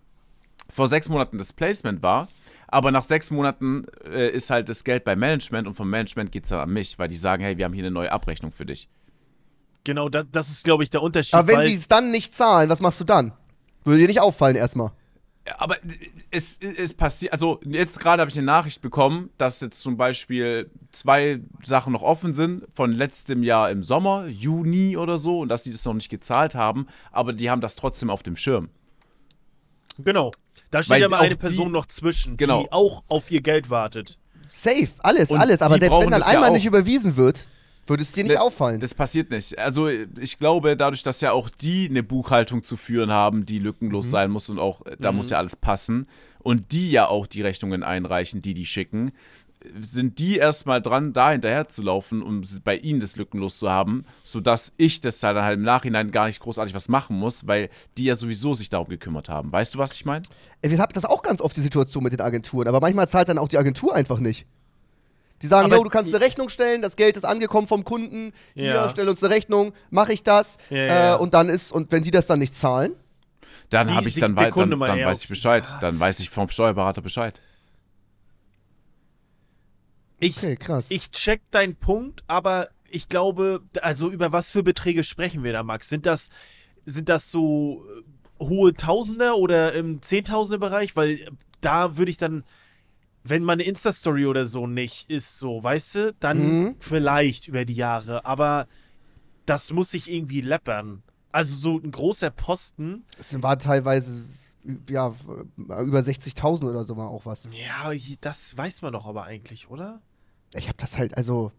vor 0.69 0.87
sechs 0.87 1.09
Monaten 1.09 1.37
das 1.37 1.53
Placement 1.53 2.01
war. 2.01 2.27
Aber 2.67 2.91
nach 2.91 3.03
sechs 3.03 3.29
Monaten 3.29 3.85
äh, 4.05 4.29
ist 4.29 4.49
halt 4.49 4.69
das 4.69 4.83
Geld 4.83 5.03
beim 5.03 5.19
Management 5.19 5.67
und 5.67 5.75
vom 5.75 5.89
Management 5.89 6.31
geht 6.31 6.45
es 6.45 6.49
dann 6.49 6.59
an 6.59 6.71
mich, 6.71 6.97
weil 6.97 7.07
die 7.07 7.15
sagen, 7.15 7.43
hey, 7.43 7.57
wir 7.57 7.65
haben 7.65 7.73
hier 7.73 7.83
eine 7.83 7.91
neue 7.91 8.11
Abrechnung 8.11 8.51
für 8.51 8.65
dich. 8.65 8.89
Genau, 9.83 10.09
da, 10.09 10.23
das 10.23 10.49
ist, 10.49 10.63
glaube 10.63 10.83
ich, 10.83 10.89
der 10.89 11.03
Unterschied. 11.03 11.35
Aber 11.35 11.47
wenn 11.47 11.61
sie 11.61 11.75
es 11.75 11.87
dann 11.87 12.09
nicht 12.09 12.33
zahlen, 12.33 12.69
was 12.69 12.81
machst 12.81 12.99
du 12.99 13.03
dann? 13.03 13.33
Würde 13.83 13.99
dir 13.99 14.07
nicht 14.07 14.19
auffallen 14.19 14.55
erstmal. 14.55 14.91
Aber 15.57 15.75
es, 16.31 16.59
es 16.59 16.93
passiert, 16.93 17.31
also 17.33 17.59
jetzt 17.65 17.99
gerade 17.99 18.21
habe 18.21 18.31
ich 18.31 18.37
eine 18.37 18.45
Nachricht 18.47 18.81
bekommen, 18.81 19.29
dass 19.37 19.61
jetzt 19.61 19.79
zum 19.81 19.95
Beispiel 19.95 20.71
zwei 20.91 21.39
Sachen 21.63 21.93
noch 21.93 22.01
offen 22.01 22.33
sind 22.33 22.63
von 22.73 22.91
letztem 22.91 23.43
Jahr 23.43 23.69
im 23.69 23.83
Sommer, 23.83 24.25
Juni 24.27 24.97
oder 24.97 25.17
so, 25.19 25.41
und 25.41 25.49
dass 25.49 25.61
die 25.63 25.71
das 25.71 25.85
noch 25.85 25.93
nicht 25.93 26.09
gezahlt 26.09 26.55
haben, 26.55 26.87
aber 27.11 27.31
die 27.33 27.49
haben 27.51 27.61
das 27.61 27.75
trotzdem 27.75 28.09
auf 28.09 28.23
dem 28.23 28.37
Schirm. 28.37 28.69
Genau. 29.99 30.31
Da 30.71 30.83
steht 30.83 30.95
Weil 30.95 31.03
aber 31.05 31.19
eine 31.19 31.29
die- 31.29 31.35
Person 31.35 31.71
noch 31.71 31.85
zwischen, 31.85 32.37
Genau. 32.37 32.63
die 32.63 32.71
auch 32.71 33.03
auf 33.07 33.29
ihr 33.31 33.41
Geld 33.41 33.69
wartet. 33.69 34.17
Safe, 34.49 34.87
alles, 34.99 35.29
Und 35.31 35.39
alles. 35.39 35.61
Aber 35.61 35.75
die 35.75 35.81
selbst 35.81 35.99
wenn 35.99 36.11
dann 36.11 36.19
das 36.19 36.27
ja 36.29 36.35
einmal 36.35 36.49
auch. 36.49 36.53
nicht 36.53 36.65
überwiesen 36.65 37.15
wird, 37.17 37.45
würde 37.87 38.03
es 38.03 38.11
dir 38.11 38.23
nicht 38.23 38.33
Ne, 38.33 38.41
auffallen. 38.41 38.79
Das 38.79 38.93
passiert 38.93 39.31
nicht. 39.31 39.57
Also 39.59 39.87
ich 39.89 40.37
glaube, 40.39 40.75
dadurch, 40.75 41.03
dass 41.03 41.21
ja 41.21 41.31
auch 41.31 41.49
die 41.49 41.87
eine 41.89 42.03
Buchhaltung 42.03 42.63
zu 42.63 42.77
führen 42.77 43.11
haben, 43.11 43.45
die 43.45 43.59
Mhm. 43.59 43.65
lückenlos 43.65 44.09
sein 44.09 44.31
muss 44.31 44.49
und 44.49 44.59
auch, 44.59 44.85
äh, 44.85 44.95
da 44.99 45.11
muss 45.11 45.29
ja 45.29 45.37
alles 45.37 45.55
passen 45.55 46.07
und 46.39 46.71
die 46.71 46.91
ja 46.91 47.07
auch 47.07 47.27
die 47.27 47.41
Rechnungen 47.41 47.83
einreichen, 47.83 48.41
die 48.41 48.53
die 48.53 48.65
schicken, 48.65 49.11
sind 49.79 50.19
die 50.19 50.37
erstmal 50.37 50.79
dran, 50.79 51.11
da 51.11 51.31
hinterher 51.31 51.67
zu 51.69 51.81
laufen, 51.81 52.21
um 52.21 52.43
bei 52.63 52.77
ihnen 52.77 52.99
das 52.99 53.15
lückenlos 53.15 53.57
zu 53.57 53.67
haben, 53.69 54.05
sodass 54.23 54.73
ich 54.77 55.01
das 55.01 55.23
halt, 55.23 55.37
halt 55.37 55.57
im 55.57 55.63
Nachhinein 55.63 56.11
gar 56.11 56.27
nicht 56.27 56.39
großartig 56.39 56.75
was 56.75 56.87
machen 56.87 57.17
muss, 57.17 57.47
weil 57.47 57.69
die 57.97 58.03
ja 58.05 58.13
sowieso 58.15 58.53
sich 58.53 58.69
darum 58.69 58.89
gekümmert 58.89 59.27
haben. 59.27 59.51
Weißt 59.51 59.73
du, 59.73 59.79
was 59.79 59.93
ich 59.93 60.05
meine? 60.05 60.21
Ich 60.61 60.77
habe 60.77 60.93
das 60.93 61.05
auch 61.05 61.23
ganz 61.23 61.41
oft 61.41 61.57
die 61.57 61.61
Situation 61.61 62.03
mit 62.03 62.13
den 62.13 62.21
Agenturen, 62.21 62.67
aber 62.67 62.79
manchmal 62.79 63.09
zahlt 63.09 63.27
dann 63.27 63.39
auch 63.39 63.47
die 63.47 63.57
Agentur 63.57 63.95
einfach 63.95 64.19
nicht. 64.19 64.45
Die 65.45 65.49
sagen, 65.49 65.71
yo, 65.71 65.83
du 65.83 65.91
kannst 65.91 66.11
eine 66.11 66.25
Rechnung 66.25 66.49
stellen, 66.49 66.81
das 66.81 66.95
Geld 66.95 67.15
ist 67.17 67.23
angekommen 67.23 67.67
vom 67.67 67.83
Kunden, 67.83 68.33
hier, 68.55 68.65
Ja. 68.65 68.89
stell 68.89 69.07
uns 69.07 69.23
eine 69.23 69.31
Rechnung, 69.31 69.73
mache 69.91 70.11
ich 70.11 70.23
das. 70.23 70.57
Ja, 70.71 70.77
äh, 70.77 70.87
ja. 70.87 71.15
Und 71.17 71.35
dann 71.35 71.49
ist, 71.49 71.71
und 71.71 71.91
wenn 71.91 72.01
die 72.01 72.09
das 72.09 72.25
dann 72.25 72.39
nicht 72.39 72.55
zahlen, 72.57 72.93
Dann 73.69 73.93
habe 73.93 74.07
ich 74.07 74.15
dann, 74.15 74.35
dann, 74.35 74.51
dann 74.51 74.97
eher 74.97 75.05
weiß 75.05 75.21
ich 75.21 75.29
Bescheid. 75.29 75.63
Dann 75.81 75.99
weiß 75.99 76.19
ich 76.19 76.31
vom 76.31 76.49
Steuerberater 76.49 77.03
Bescheid. 77.03 77.39
Ich, 80.19 80.37
okay, 80.37 80.55
krass. 80.55 80.85
ich 80.89 81.11
check 81.11 81.41
deinen 81.51 81.75
Punkt, 81.75 82.23
aber 82.25 82.69
ich 82.89 83.07
glaube, 83.07 83.61
also 83.83 84.09
über 84.09 84.31
was 84.31 84.49
für 84.49 84.63
Beträge 84.63 85.03
sprechen 85.03 85.43
wir 85.43 85.53
da, 85.53 85.61
Max? 85.61 85.89
Sind 85.89 86.07
das, 86.07 86.29
sind 86.85 87.07
das 87.07 87.29
so 87.29 87.85
äh, 88.39 88.43
hohe 88.43 88.73
Tausender 88.73 89.37
oder 89.37 89.73
im 89.73 90.01
Zehntausender-Bereich? 90.01 90.95
Weil 90.95 91.11
äh, 91.11 91.29
da 91.61 91.97
würde 91.97 92.09
ich 92.09 92.17
dann, 92.17 92.43
wenn 93.27 93.43
meine 93.43 93.63
Insta-Story 93.63 94.27
oder 94.27 94.45
so 94.45 94.67
nicht 94.67 95.09
ist, 95.09 95.39
so, 95.39 95.61
weißt 95.63 95.95
du, 95.95 96.13
dann 96.19 96.37
Mhm. 96.63 96.75
vielleicht 96.79 97.47
über 97.47 97.65
die 97.65 97.73
Jahre, 97.73 98.23
aber 98.25 98.67
das 99.47 99.71
muss 99.71 99.91
sich 99.91 100.09
irgendwie 100.11 100.41
läppern. 100.41 101.01
Also 101.31 101.55
so 101.55 101.77
ein 101.79 101.91
großer 101.91 102.29
Posten, 102.29 103.03
es 103.19 103.41
war 103.41 103.57
teilweise, 103.59 104.25
ja, 104.89 105.13
über 105.57 105.99
60.000 106.03 106.69
oder 106.69 106.83
so 106.85 106.95
war 106.97 107.09
auch 107.09 107.25
was. 107.25 107.43
ja, 107.51 107.91
das 108.21 108.55
weiß 108.57 108.81
man 108.83 108.93
doch 108.93 109.05
aber 109.05 109.23
eigentlich, 109.25 109.69
oder? 109.69 110.01
Ich 110.53 110.67
habe 110.67 110.77
das 110.77 110.97
halt, 110.97 111.17
also, 111.17 111.51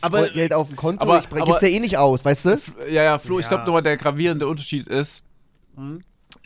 Aber- 0.00 0.28
Geld 0.28 0.52
auf 0.52 0.68
dem 0.68 0.76
Konto, 0.76 1.02
aber- 1.02 1.18
ich 1.20 1.28
gib's 1.28 1.40
aber- 1.42 1.62
ja 1.62 1.68
eh 1.68 1.80
nicht 1.80 1.96
aus, 1.98 2.24
weißt 2.24 2.44
du? 2.46 2.48
F- 2.50 2.72
Ja, 2.90 3.02
ja, 3.02 3.18
Flo, 3.18 3.38
ich 3.38 3.44
Ja. 3.44 3.50
glaube 3.50 3.64
nochmal, 3.64 3.82
der 3.82 3.96
gravierende 3.96 4.46
Unterschied 4.48 4.86
ist, 4.88 5.22
Hm? 5.76 6.00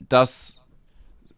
dass 0.08 0.60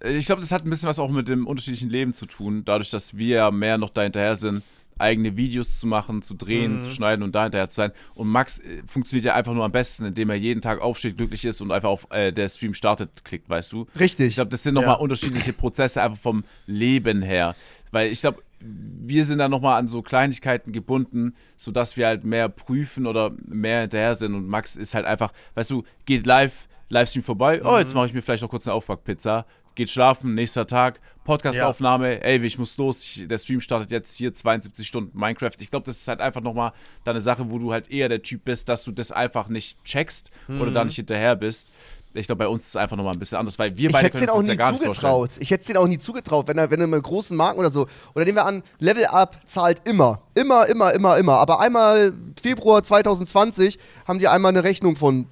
ich 0.04 0.26
glaube, 0.26 0.40
das 0.40 0.52
hat 0.52 0.64
ein 0.64 0.70
bisschen 0.70 0.88
was 0.88 0.98
auch 0.98 1.10
mit 1.10 1.28
dem 1.28 1.46
unterschiedlichen 1.46 1.90
Leben 1.90 2.12
zu 2.12 2.26
tun, 2.26 2.62
dadurch, 2.64 2.90
dass 2.90 3.16
wir 3.16 3.36
ja 3.36 3.50
mehr 3.50 3.78
noch 3.78 3.90
da 3.90 4.02
hinterher 4.02 4.36
sind, 4.36 4.62
eigene 4.96 5.36
Videos 5.36 5.80
zu 5.80 5.86
machen, 5.88 6.22
zu 6.22 6.34
drehen, 6.34 6.74
Mhm. 6.76 6.80
zu 6.80 6.90
schneiden 6.90 7.22
und 7.24 7.34
da 7.34 7.42
hinterher 7.44 7.68
zu 7.68 7.76
sein. 7.76 7.90
Und 8.14 8.28
Max 8.28 8.60
äh, 8.60 8.82
funktioniert 8.86 9.24
ja 9.24 9.34
einfach 9.34 9.52
nur 9.52 9.64
am 9.64 9.72
besten, 9.72 10.04
indem 10.04 10.30
er 10.30 10.36
jeden 10.36 10.60
Tag 10.60 10.80
aufsteht, 10.80 11.16
glücklich 11.16 11.44
ist 11.44 11.60
und 11.60 11.72
einfach 11.72 11.88
auf 11.88 12.06
äh, 12.10 12.32
der 12.32 12.48
Stream 12.48 12.74
startet 12.74 13.24
klickt, 13.24 13.48
weißt 13.48 13.72
du? 13.72 13.86
Richtig. 13.98 14.28
Ich 14.28 14.34
glaube, 14.36 14.50
das 14.50 14.62
sind 14.62 14.74
nochmal 14.74 14.94
Ja. 14.94 15.00
unterschiedliche 15.00 15.52
Prozesse 15.52 16.00
einfach 16.02 16.18
vom 16.18 16.44
Leben 16.66 17.22
her. 17.22 17.56
Weil 17.90 18.10
ich 18.12 18.20
glaube, 18.20 18.42
wir 18.60 19.24
sind 19.24 19.38
dann 19.38 19.50
nochmal 19.50 19.78
an 19.78 19.88
so 19.88 20.00
Kleinigkeiten 20.00 20.72
gebunden, 20.72 21.34
sodass 21.56 21.96
wir 21.96 22.06
halt 22.06 22.24
mehr 22.24 22.48
prüfen 22.48 23.06
oder 23.06 23.32
mehr 23.46 23.82
hinterher 23.82 24.14
sind. 24.14 24.34
Und 24.34 24.46
Max 24.48 24.76
ist 24.76 24.94
halt 24.94 25.06
einfach, 25.06 25.32
weißt 25.54 25.70
du, 25.70 25.82
geht 26.06 26.24
live, 26.24 26.68
Livestream 26.88 27.22
vorbei, 27.22 27.62
oh, 27.64 27.72
Mhm. 27.72 27.78
jetzt 27.78 27.94
mache 27.94 28.06
ich 28.06 28.12
mir 28.14 28.22
vielleicht 28.22 28.42
noch 28.42 28.50
kurz 28.50 28.66
eine 28.66 28.74
Aufbackpizza, 28.74 29.46
geht 29.74 29.90
schlafen, 29.90 30.34
nächster 30.34 30.66
Tag, 30.66 31.00
Podcastaufnahme, 31.24 32.22
ey, 32.22 32.44
ich 32.44 32.58
muss 32.58 32.76
los, 32.78 33.02
ich, 33.04 33.26
der 33.28 33.38
Stream 33.38 33.60
startet 33.60 33.90
jetzt 33.90 34.16
hier 34.16 34.32
72 34.32 34.86
Stunden 34.86 35.18
Minecraft. 35.18 35.52
Ich 35.60 35.70
glaube, 35.70 35.84
das 35.86 35.98
ist 35.98 36.08
halt 36.08 36.20
einfach 36.20 36.40
nochmal 36.42 36.72
da 37.04 37.10
eine 37.10 37.20
Sache, 37.20 37.50
wo 37.50 37.58
du 37.58 37.72
halt 37.72 37.90
eher 37.90 38.08
der 38.08 38.22
Typ 38.22 38.44
bist, 38.44 38.68
dass 38.68 38.84
du 38.84 38.92
das 38.92 39.10
einfach 39.12 39.48
nicht 39.48 39.82
checkst 39.84 40.30
oder 40.48 40.70
Mhm. 40.70 40.74
da 40.74 40.84
nicht 40.84 40.96
hinterher 40.96 41.36
bist. 41.36 41.68
Ich 42.16 42.26
glaube, 42.28 42.44
bei 42.44 42.48
uns 42.48 42.62
ist 42.62 42.68
es 42.68 42.76
einfach 42.76 42.96
nochmal 42.96 43.14
ein 43.14 43.18
bisschen 43.18 43.38
anders, 43.38 43.58
weil 43.58 43.76
wir 43.76 43.90
beide 43.90 44.08
können 44.08 44.28
uns 44.30 44.46
das 44.46 44.46
ja 44.46 44.54
gar 44.54 44.70
nicht 44.70 44.84
vorstellen. 44.84 45.12
zugetraut. 45.12 45.30
Ich 45.40 45.50
hätte 45.50 45.62
es 45.62 45.66
denen 45.66 45.78
auch 45.80 45.88
nie 45.88 45.98
zugetraut, 45.98 46.46
wenn 46.46 46.56
er, 46.58 46.70
wenn 46.70 46.80
er 46.80 46.86
mit 46.86 47.02
großen 47.02 47.36
Marken 47.36 47.58
oder 47.58 47.72
so. 47.72 47.88
Oder 48.14 48.24
nehmen 48.24 48.36
wir 48.36 48.46
an, 48.46 48.62
Level 48.78 49.06
Up 49.06 49.36
zahlt 49.46 49.82
immer. 49.88 50.22
Immer, 50.36 50.68
immer, 50.68 50.92
immer, 50.92 51.18
immer. 51.18 51.32
Aber 51.38 51.58
einmal 51.58 52.12
Februar 52.40 52.84
2020 52.84 53.80
haben 54.06 54.20
die 54.20 54.28
einmal 54.28 54.50
eine 54.50 54.62
Rechnung 54.62 54.94
von 54.94 55.26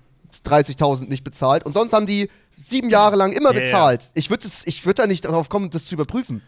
30.000 0.45 1.09
nicht 1.09 1.25
bezahlt. 1.25 1.65
Und 1.65 1.75
sonst 1.75 1.93
haben 1.93 2.07
die 2.07 2.29
sieben 2.51 2.91
Jahre 2.91 3.17
lang 3.17 3.33
immer 3.33 3.51
Ja, 3.53 3.59
ja. 3.59 3.65
bezahlt. 3.65 4.11
Ich 4.15 4.31
würde 4.31 4.49
würd 4.49 4.99
da 4.99 5.07
nicht 5.07 5.25
darauf 5.25 5.49
kommen, 5.49 5.71
das 5.71 5.87
zu 5.87 5.95
überprüfen. 5.95 6.43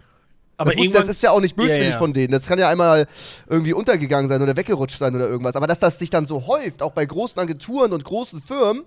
Aber 0.57 0.71
das, 0.73 0.85
muss, 0.85 0.93
das 0.93 1.09
ist 1.09 1.23
ja 1.23 1.31
auch 1.33 1.41
nicht 1.41 1.57
böswillig 1.57 1.79
Ja, 1.87 1.91
ja. 1.91 1.99
von 1.99 2.13
denen. 2.13 2.31
Das 2.33 2.47
kann 2.47 2.59
ja 2.61 2.69
einmal 2.69 3.07
irgendwie 3.49 3.73
untergegangen 3.73 4.29
sein 4.31 4.41
oder 4.41 4.57
weggerutscht 4.57 4.99
sein 4.99 5.15
oder 5.15 5.29
irgendwas. 5.29 5.57
Aber 5.57 5.67
dass 5.67 5.81
das 5.81 5.99
sich 5.99 6.11
dann 6.11 6.27
so 6.27 6.47
häuft, 6.47 6.81
auch 6.83 6.93
bei 6.93 7.05
großen 7.05 7.41
Agenturen 7.41 7.93
und 7.93 8.05
großen 8.05 8.41
Firmen, 8.41 8.85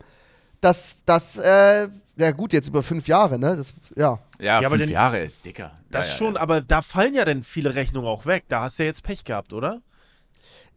dass 0.62 1.04
das, 1.06 1.38
äh, 1.38 1.90
ja 2.16 2.32
gut, 2.32 2.54
jetzt 2.54 2.68
über 2.70 2.82
fünf 2.84 3.08
Jahre, 3.08 3.38
ne? 3.38 3.56
Das, 3.58 3.74
ja. 3.96 4.18
Ja, 4.40 4.62
Ja, 4.62 4.68
aber 4.68 4.70
fünf 4.78 4.84
den- 4.84 4.90
Jahre, 4.92 5.30
dicker. 5.46 5.72
das 5.92 6.08
ja, 6.08 6.12
ja, 6.14 6.18
schon, 6.18 6.34
ja. 6.36 6.40
aber 6.42 6.62
da 6.62 6.82
fallen 6.82 7.14
ja 7.14 7.26
dann 7.26 7.44
viele 7.44 7.76
Rechnungen 7.76 8.08
auch 8.08 8.26
weg. 8.26 8.46
Da 8.48 8.62
hast 8.62 8.80
du 8.80 8.84
ja 8.84 8.88
jetzt 8.88 9.04
Pech 9.04 9.24
gehabt, 9.26 9.52
oder? 9.54 9.82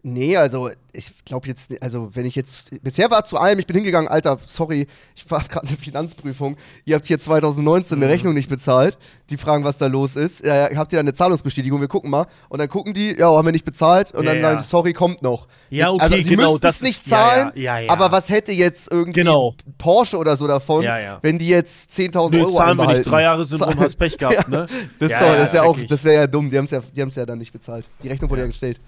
Nee, 0.03 0.37
also 0.39 0.71
ich 0.93 1.13
glaube 1.27 1.47
jetzt, 1.47 1.71
also 1.83 2.09
wenn 2.17 2.25
ich 2.25 2.35
jetzt, 2.35 2.71
bisher 2.83 3.11
war 3.11 3.23
zu 3.25 3.37
allem, 3.37 3.59
ich 3.59 3.67
bin 3.67 3.77
hingegangen, 3.77 4.09
Alter, 4.09 4.39
sorry, 4.47 4.87
ich 5.15 5.31
war 5.31 5.43
gerade 5.49 5.69
eine 5.69 5.77
Finanzprüfung, 5.77 6.57
ihr 6.87 6.95
habt 6.97 7.05
hier 7.05 7.21
2019 7.21 7.99
eine 7.99 8.07
Mhm. 8.07 8.11
Rechnung 8.11 8.33
nicht 8.35 8.49
bezahlt, 8.49 8.97
die 9.29 9.37
fragen, 9.37 9.63
was 9.63 9.77
da 9.77 9.87
los 9.89 10.17
ist, 10.17 10.43
äh, 10.43 10.75
habt 10.75 10.93
ihr 10.95 10.97
da 10.97 11.01
eine 11.01 11.13
Zahlungsbestätigung, 11.13 11.81
wir 11.83 11.89
gucken 11.89 12.11
mal, 12.11 12.27
und 12.49 12.59
dann 12.61 12.69
gucken 12.71 12.95
die, 12.95 13.15
ja, 13.15 13.29
haben 13.31 13.47
wir 13.47 13.53
nicht 13.53 13.67
bezahlt, 13.67 14.13
und 14.13 14.25
Ja, 14.25 14.31
dann 14.31 14.37
ja. 14.41 14.49
sagen 14.49 14.59
die, 14.63 14.65
sorry, 14.69 14.93
kommt 14.95 15.21
noch. 15.23 15.47
Ja, 15.69 15.91
okay, 15.91 16.03
also, 16.03 16.17
sie 16.17 16.25
genau, 16.25 16.57
das 16.57 16.81
nicht 16.81 17.03
ist- 17.03 17.07
ja, 17.11 17.19
ja, 17.19 17.27
zahlen, 17.45 17.53
ja, 17.57 17.79
ja. 17.81 17.93
aber 17.93 18.11
was 18.11 18.31
hätte 18.31 18.53
jetzt 18.53 18.91
irgendwie 18.91 19.21
Genau. 19.21 19.55
Porsche 19.77 20.17
oder 20.17 20.37
so 20.39 20.47
davon, 20.47 20.83
Ja, 20.83 20.99
ja. 20.99 21.19
wenn 21.21 21.39
die 21.39 21.49
jetzt 21.49 21.91
10.000 21.91 22.31
Nö, 22.39 22.45
Euro 22.47 22.57
zahlen 22.57 22.79
wir 22.79 22.87
nicht. 22.87 23.03
Drei 23.05 23.23
Jahre 23.23 23.45
sind 23.45 23.61
rum, 23.61 23.75
Zahl- 23.75 23.85
hast 23.85 23.97
Pech 23.97 24.17
gehabt, 24.17 24.49
ne? 24.49 24.65
Das, 24.99 25.11
Ja, 25.11 25.27
ja, 25.27 25.37
das 25.37 25.53
wäre 25.53 25.65
check 25.67 25.83
auch, 25.85 25.89
das 25.89 26.05
wäre 26.05 26.15
ja 26.23 26.27
dumm, 26.27 26.49
die 26.51 26.57
haben 26.57 26.65
es 26.65 26.71
ja, 26.71 26.81
die 26.97 27.03
haben's 27.03 27.17
ja 27.17 27.27
dann 27.27 27.39
nicht 27.39 27.53
bezahlt. 27.53 27.87
Die 28.03 28.09
Rechnung 28.09 28.31
wurde 28.31 28.41
ja, 28.43 28.47
gestellt. 28.49 28.81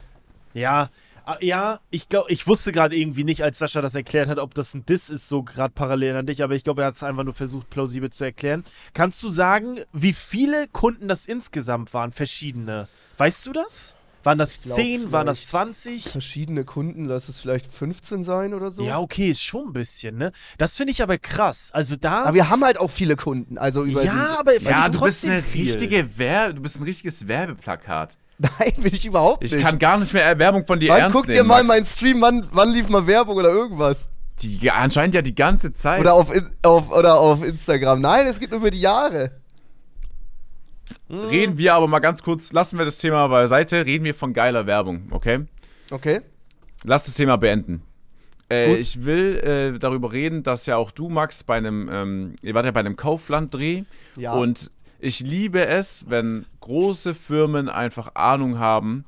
Ja, 0.55 0.91
ah, 1.25 1.37
ja, 1.41 1.81
ich 1.91 2.09
glaube, 2.09 2.31
ich 2.31 2.47
wusste 2.47 2.73
gerade 2.73 2.97
irgendwie 2.97 3.25
nicht, 3.25 3.43
als 3.43 3.59
Sascha 3.59 3.81
das 3.81 3.95
erklärt 3.95 4.29
hat, 4.29 4.39
ob 4.39 4.55
das 4.55 4.75
ein 4.75 4.85
Diss 4.87 5.11
ist, 5.11 5.29
so 5.29 5.43
gerade 5.43 5.73
parallel 5.75 6.17
an 6.17 6.27
dich, 6.27 6.43
aber 6.43 6.55
ich 6.55 6.65
glaube, 6.65 6.83
er 6.83 6.89
hat 6.89 6.97
es 6.97 7.03
einfach 7.03 7.25
nur 7.25 7.35
versucht, 7.35 7.71
plausibel 7.71 8.11
zu 8.11 8.25
erklären. 8.25 8.65
Kannst 8.95 9.23
du 9.23 9.29
sagen, 9.29 9.81
wie 9.93 10.13
viele 10.13 10.69
Kunden 10.69 11.09
das 11.09 11.27
insgesamt 11.27 11.95
waren, 11.95 12.13
verschiedene? 12.13 12.89
Weißt 13.19 13.47
du 13.47 13.53
das? 13.53 13.95
Waren 14.25 14.39
das 14.39 14.61
glaub, 14.63 14.77
10, 14.77 15.11
waren 15.11 15.27
das 15.27 15.39
vielleicht 15.39 15.51
20? 15.51 16.09
Verschiedene 16.09 16.65
Kunden, 16.65 17.07
lass 17.07 17.29
es 17.29 17.41
vielleicht 17.41 17.73
15 17.73 18.23
sein 18.23 18.55
oder 18.55 18.71
so. 18.71 18.85
Ja, 18.85 19.01
okay, 19.01 19.31
ist 19.31 19.43
schon 19.43 19.69
ein 19.69 19.73
bisschen, 19.73 20.17
ne? 20.17 20.31
Das 20.59 20.77
finde 20.77 20.93
ich 20.93 21.03
aber 21.03 21.19
krass. 21.19 21.71
Also 21.73 21.97
da. 21.97 22.25
Aber 22.25 22.35
wir 22.35 22.49
haben 22.49 22.65
halt 22.65 22.79
auch 22.79 22.91
viele 22.91 23.17
Kunden, 23.17 23.59
also 23.59 23.83
über 23.83 24.05
ja, 24.05 24.37
aber 24.39 24.61
Ja, 24.61 24.89
du 24.89 25.01
bist 25.01 25.25
eine 25.25 25.43
viel. 25.43 25.67
richtige 25.67 26.19
Werbe, 26.19 26.55
du 26.55 26.63
bist 26.63 26.79
ein 26.79 26.85
richtiges 26.85 27.27
Werbeplakat. 27.27 28.17
Nein, 28.59 28.73
bin 28.79 28.93
ich 28.95 29.05
überhaupt 29.07 29.45
Ich 29.45 29.53
nicht. 29.53 29.63
kann 29.63 29.79
gar 29.79 29.99
nicht 29.99 30.13
mehr 30.13 30.39
Werbung 30.39 30.67
von 30.67 30.81
dir 30.81 30.91
Wann 30.91 31.01
ernst 31.01 31.15
guckt 31.15 31.29
nehmen. 31.29 31.37
ihr 31.39 31.45
mal 31.45 31.63
Max. 31.63 31.69
meinen 31.69 31.87
Stream, 31.87 32.21
wann, 32.23 32.47
wann 32.53 32.71
lief 32.71 32.89
mal 32.89 33.07
Werbung 33.07 33.37
oder 33.37 33.51
irgendwas? 33.51 34.09
Die, 34.41 34.71
anscheinend 34.71 35.15
ja 35.15 35.23
die 35.23 35.35
ganze 35.35 35.73
Zeit. 35.73 36.01
Oder 36.01 36.15
auf, 36.15 36.29
auf, 36.63 36.91
oder 36.91 37.19
auf 37.21 37.45
Instagram. 37.45 38.01
Nein, 38.01 38.27
es 38.27 38.41
geht 38.41 38.51
nur 38.51 38.59
über 38.61 38.71
die 38.71 38.81
Jahre. 38.81 39.31
reden 41.09 41.59
wir 41.59 41.75
aber 41.75 41.87
mal 41.89 42.01
ganz 42.01 42.23
kurz, 42.23 42.53
lassen 42.53 42.79
wir 42.79 42.85
das 42.85 42.99
Thema 42.99 43.29
beiseite, 43.29 43.85
reden 43.87 44.05
wir 44.05 44.15
von 44.15 44.33
geiler 44.33 44.67
Werbung, 44.67 45.09
okay? 45.11 45.47
Okay. 45.91 46.21
Lass 46.85 47.05
das 47.05 47.15
Thema 47.15 47.37
beenden. 47.37 47.83
Äh, 48.51 48.75
ich 48.77 49.05
will 49.05 49.37
äh, 49.75 49.79
darüber 49.79 50.13
reden, 50.13 50.43
dass 50.43 50.67
ja 50.67 50.77
auch 50.77 50.91
du, 50.91 51.09
Max, 51.09 51.45
bei 51.45 51.57
einem, 51.57 51.89
ähm, 51.93 52.37
ihr 52.43 52.55
wart 52.55 52.65
ja 52.65 52.71
bei 52.73 52.81
einem 52.81 52.97
Kaufland-Dreh 52.97 53.85
Ja. 54.17 54.33
und 54.35 54.71
ich 55.03 55.21
liebe 55.21 55.67
es, 55.67 56.09
wenn 56.09 56.47
große 56.61 57.15
Firmen 57.15 57.69
einfach 57.69 58.15
Ahnung 58.15 58.61
haben 58.61 59.05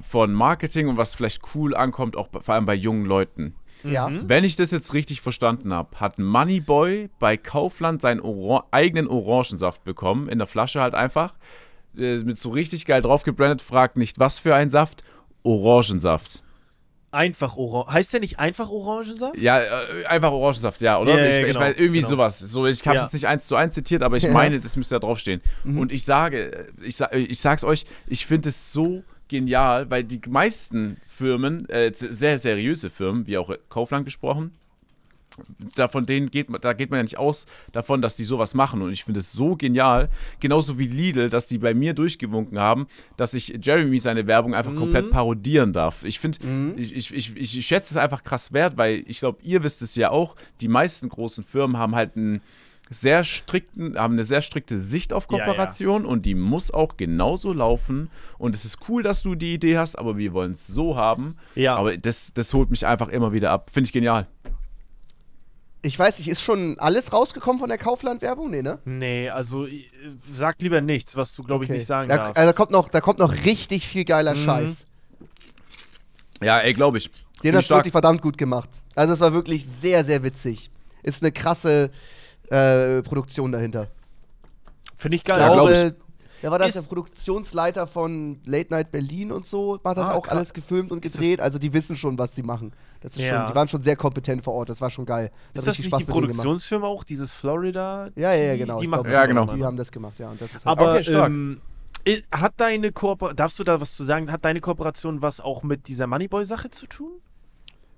von 0.00 0.34
Marketing 0.34 0.88
und 0.88 0.96
was 0.96 1.14
vielleicht 1.14 1.54
cool 1.54 1.76
ankommt, 1.76 2.16
auch 2.16 2.28
vor 2.30 2.54
allem 2.54 2.66
bei 2.66 2.74
jungen 2.74 3.06
Leuten. 3.06 3.54
Ja. 3.84 4.10
Wenn 4.10 4.42
ich 4.42 4.56
das 4.56 4.72
jetzt 4.72 4.92
richtig 4.92 5.20
verstanden 5.20 5.72
habe, 5.72 6.00
hat 6.00 6.18
Moneyboy 6.18 7.10
bei 7.20 7.36
Kaufland 7.36 8.02
seinen 8.02 8.20
Oran 8.20 8.64
eigenen 8.72 9.06
Orangensaft 9.06 9.84
bekommen, 9.84 10.28
in 10.28 10.38
der 10.38 10.48
Flasche 10.48 10.80
halt 10.82 10.94
einfach, 10.94 11.34
äh, 11.96 12.16
mit 12.18 12.38
so 12.38 12.50
richtig 12.50 12.84
geil 12.84 13.00
drauf 13.00 13.22
gebrandet, 13.22 13.62
fragt 13.62 13.96
nicht, 13.96 14.18
was 14.18 14.38
für 14.38 14.56
ein 14.56 14.68
Saft, 14.68 15.04
Orangensaft. 15.44 16.42
Einfach 17.12 17.56
Orange. 17.56 17.92
Heißt 17.92 18.12
der 18.12 18.20
nicht 18.20 18.38
einfach 18.38 18.70
Orangensaft? 18.70 19.36
Ja, 19.38 19.58
äh, 19.58 20.04
einfach 20.06 20.30
Orangensaft, 20.30 20.80
ja, 20.80 20.98
oder? 20.98 21.14
Ja, 21.14 21.18
ja, 21.24 21.26
ich, 21.28 21.38
ich 21.38 21.44
genau, 21.46 21.60
weiß, 21.60 21.76
irgendwie 21.76 21.98
genau. 21.98 22.08
sowas. 22.10 22.38
So, 22.38 22.66
ich 22.66 22.86
habe 22.86 22.96
Ja. 22.98 23.02
jetzt 23.02 23.12
nicht 23.12 23.26
eins 23.26 23.46
zu 23.48 23.56
eins 23.56 23.74
zitiert, 23.74 24.02
aber 24.04 24.16
ich 24.16 24.22
Ja. 24.24 24.32
meine, 24.32 24.60
das 24.60 24.76
müsste 24.76 24.94
da 24.94 25.00
draufstehen. 25.00 25.40
Und 25.64 25.90
ich 25.90 26.04
sage, 26.04 26.68
ich, 26.82 26.96
sa- 26.96 27.10
ich 27.12 27.40
sag's 27.40 27.64
euch, 27.64 27.84
ich 28.06 28.26
finde 28.26 28.50
es 28.50 28.72
so 28.72 29.02
genial, 29.28 29.90
weil 29.90 30.04
die 30.04 30.20
meisten 30.28 30.96
Firmen, 31.08 31.68
äh, 31.68 31.90
sehr 31.92 32.38
seriöse 32.38 32.90
Firmen, 32.90 33.26
wie 33.26 33.38
auch 33.38 33.50
Kaufland 33.68 34.04
gesprochen, 34.04 34.52
da 35.74 35.88
von 35.88 36.06
denen 36.06 36.30
geht 36.30 36.50
man, 36.50 36.60
da 36.60 36.72
geht 36.72 36.90
man 36.90 36.98
ja 36.98 37.02
nicht 37.02 37.18
aus 37.18 37.46
davon, 37.72 38.02
dass 38.02 38.16
die 38.16 38.24
sowas 38.24 38.54
machen. 38.54 38.82
Und 38.82 38.92
ich 38.92 39.04
finde 39.04 39.20
es 39.20 39.32
so 39.32 39.56
genial, 39.56 40.08
genauso 40.40 40.78
wie 40.78 40.86
Lidl, 40.86 41.30
dass 41.30 41.46
die 41.46 41.58
bei 41.58 41.74
mir 41.74 41.94
durchgewunken 41.94 42.58
haben, 42.58 42.86
dass 43.16 43.34
ich 43.34 43.58
Jeremy 43.62 43.98
seine 43.98 44.26
Werbung 44.26 44.54
einfach 44.54 44.74
komplett 44.74 45.10
parodieren 45.10 45.72
darf. 45.72 46.04
Ich 46.04 46.18
finde, 46.18 46.38
ich, 46.76 46.94
ich, 46.94 47.14
ich, 47.14 47.36
ich 47.36 47.66
schätze 47.66 47.94
es 47.94 47.96
einfach 47.96 48.24
krass 48.24 48.52
wert, 48.52 48.76
weil 48.76 49.04
ich 49.06 49.20
glaube, 49.20 49.38
ihr 49.42 49.62
wisst 49.62 49.82
es 49.82 49.94
ja 49.94 50.10
auch, 50.10 50.36
die 50.60 50.68
meisten 50.68 51.08
großen 51.08 51.44
Firmen 51.44 51.76
haben 51.76 51.94
halt 51.94 52.16
einen 52.16 52.40
sehr 52.90 53.22
strikten, 53.22 53.96
haben 53.96 54.14
eine 54.14 54.24
sehr 54.24 54.42
strikte 54.42 54.76
Sicht 54.78 55.12
auf 55.12 55.28
Ja, 55.30 55.38
ja. 55.38 55.44
Kooperation 55.44 56.04
und 56.04 56.26
die 56.26 56.34
muss 56.34 56.72
auch 56.72 56.96
genauso 56.96 57.52
laufen. 57.52 58.10
Und 58.36 58.54
es 58.54 58.64
ist 58.64 58.80
cool, 58.88 59.04
dass 59.04 59.22
du 59.22 59.36
die 59.36 59.54
Idee 59.54 59.78
hast, 59.78 59.96
aber 59.96 60.18
wir 60.18 60.32
wollen 60.32 60.52
es 60.52 60.66
so 60.66 60.96
haben. 60.96 61.36
Ja. 61.54 61.76
Aber 61.76 61.96
das, 61.96 62.34
das 62.34 62.52
holt 62.52 62.68
mich 62.68 62.84
einfach 62.84 63.08
immer 63.08 63.32
wieder 63.32 63.52
ab. 63.52 63.70
Finde 63.72 63.86
ich 63.86 63.92
genial. 63.92 64.26
Ich 65.82 65.98
weiß 65.98 66.18
nicht, 66.18 66.28
ist 66.28 66.42
schon 66.42 66.78
alles 66.78 67.12
rausgekommen 67.12 67.58
von 67.58 67.68
der 67.70 67.78
Kaufland-Werbung? 67.78 68.50
Nee, 68.50 68.60
ne? 68.62 68.78
Nee, 68.84 69.30
also 69.30 69.66
äh, 69.66 69.84
sag 70.32 70.60
lieber 70.60 70.80
nichts, 70.82 71.16
was 71.16 71.34
du, 71.34 71.42
glaube 71.42 71.64
ich, 71.64 71.70
Okay. 71.70 71.78
nicht 71.78 71.86
sagen 71.86 72.08
da, 72.08 72.16
darfst. 72.16 72.36
Also 72.36 72.50
da 72.50 72.56
kommt, 72.56 72.70
noch, 72.70 72.88
da 72.90 73.00
kommt 73.00 73.18
noch 73.18 73.32
richtig 73.44 73.88
viel 73.88 74.04
geiler 74.04 74.34
Mhm. 74.34 74.44
Scheiß. 74.44 74.86
Ja, 76.42 76.58
ey, 76.58 76.74
glaube 76.74 76.98
ich. 76.98 77.10
Den 77.42 77.54
hast 77.56 77.62
ich 77.64 77.68
du 77.68 77.74
wirklich 77.76 77.92
verdammt 77.92 78.20
gut 78.20 78.36
gemacht. 78.36 78.68
Also 78.94 79.14
es 79.14 79.20
war 79.20 79.32
wirklich 79.32 79.66
sehr, 79.66 80.04
sehr 80.04 80.22
witzig. 80.22 80.70
Ist 81.02 81.22
eine 81.22 81.32
krasse 81.32 81.90
äh, 82.50 83.00
Produktion 83.02 83.52
dahinter. 83.52 83.88
Finde 84.96 85.16
ich 85.16 85.22
Ich 85.22 85.26
geil. 85.28 85.40
Ja, 85.40 85.52
glaub 85.54 85.68
glaube, 85.68 85.96
wer 86.40 86.50
war 86.50 86.58
das? 86.58 86.72
Der 86.74 86.82
Produktionsleiter 86.82 87.86
von 87.86 88.40
Late 88.44 88.70
Night 88.70 88.90
Berlin 88.92 89.32
und 89.32 89.46
so, 89.46 89.78
hat 89.84 89.96
das 89.96 90.06
Ah, 90.08 90.12
auch 90.14 90.22
krass. 90.22 90.34
alles 90.34 90.52
gefilmt 90.54 90.90
und 90.90 91.00
gedreht. 91.02 91.40
Also 91.40 91.58
die 91.58 91.72
wissen 91.72 91.96
schon, 91.96 92.18
was 92.18 92.34
sie 92.34 92.42
machen. 92.42 92.72
Das 93.00 93.16
ist 93.16 93.22
Ja. 93.24 93.38
schon, 93.44 93.46
die 93.48 93.54
waren 93.54 93.68
schon 93.68 93.80
sehr 93.82 93.96
kompetent 93.96 94.44
vor 94.44 94.54
Ort. 94.54 94.68
Das 94.68 94.80
war 94.80 94.90
schon 94.90 95.06
geil. 95.06 95.26
Hat 95.26 95.56
ist 95.56 95.66
das 95.66 95.78
nicht 95.78 95.78
die 95.78 95.88
Spaß 95.88 96.06
gemacht. 96.06 96.10
Produktionsfirma 96.10 96.86
auch, 96.86 97.04
dieses 97.04 97.32
Florida? 97.32 98.08
Ja, 98.16 98.32
ja, 98.34 98.44
ja, 98.52 98.56
genau. 98.56 98.78
Die 98.78 98.84
Ich 98.84 98.90
machen 98.90 99.06
Ja, 99.06 99.12
das 99.20 99.28
genau. 99.28 99.46
Die 99.54 99.64
haben 99.64 99.76
das 99.76 99.90
gemacht, 99.90 100.18
ja. 100.18 100.30
Und 100.30 100.40
das 100.40 100.54
ist 100.54 100.64
halt 100.66 100.78
Aber 100.78 100.94
Okay, 100.98 101.12
ähm, 101.12 101.60
hat 102.32 102.54
deine 102.56 102.92
Kooperation, 102.92 103.36
darfst 103.36 103.58
du 103.58 103.64
da 103.64 103.80
was 103.80 103.94
zu 103.94 104.04
sagen, 104.04 104.30
hat 104.32 104.44
deine 104.44 104.60
Kooperation 104.60 105.22
was 105.22 105.40
auch 105.40 105.62
mit 105.62 105.88
dieser 105.88 106.06
Moneyboy-Sache 106.06 106.70
zu 106.70 106.86
tun? 106.86 107.12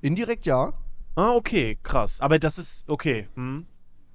indirekt 0.01 0.47
ja. 0.47 0.73
Ah, 1.15 1.35
okay, 1.35 1.79
krass. 1.83 2.21
Aber 2.21 2.39
das 2.39 2.59
ist, 2.59 2.89
okay. 2.89 3.29
Hm. 3.37 3.67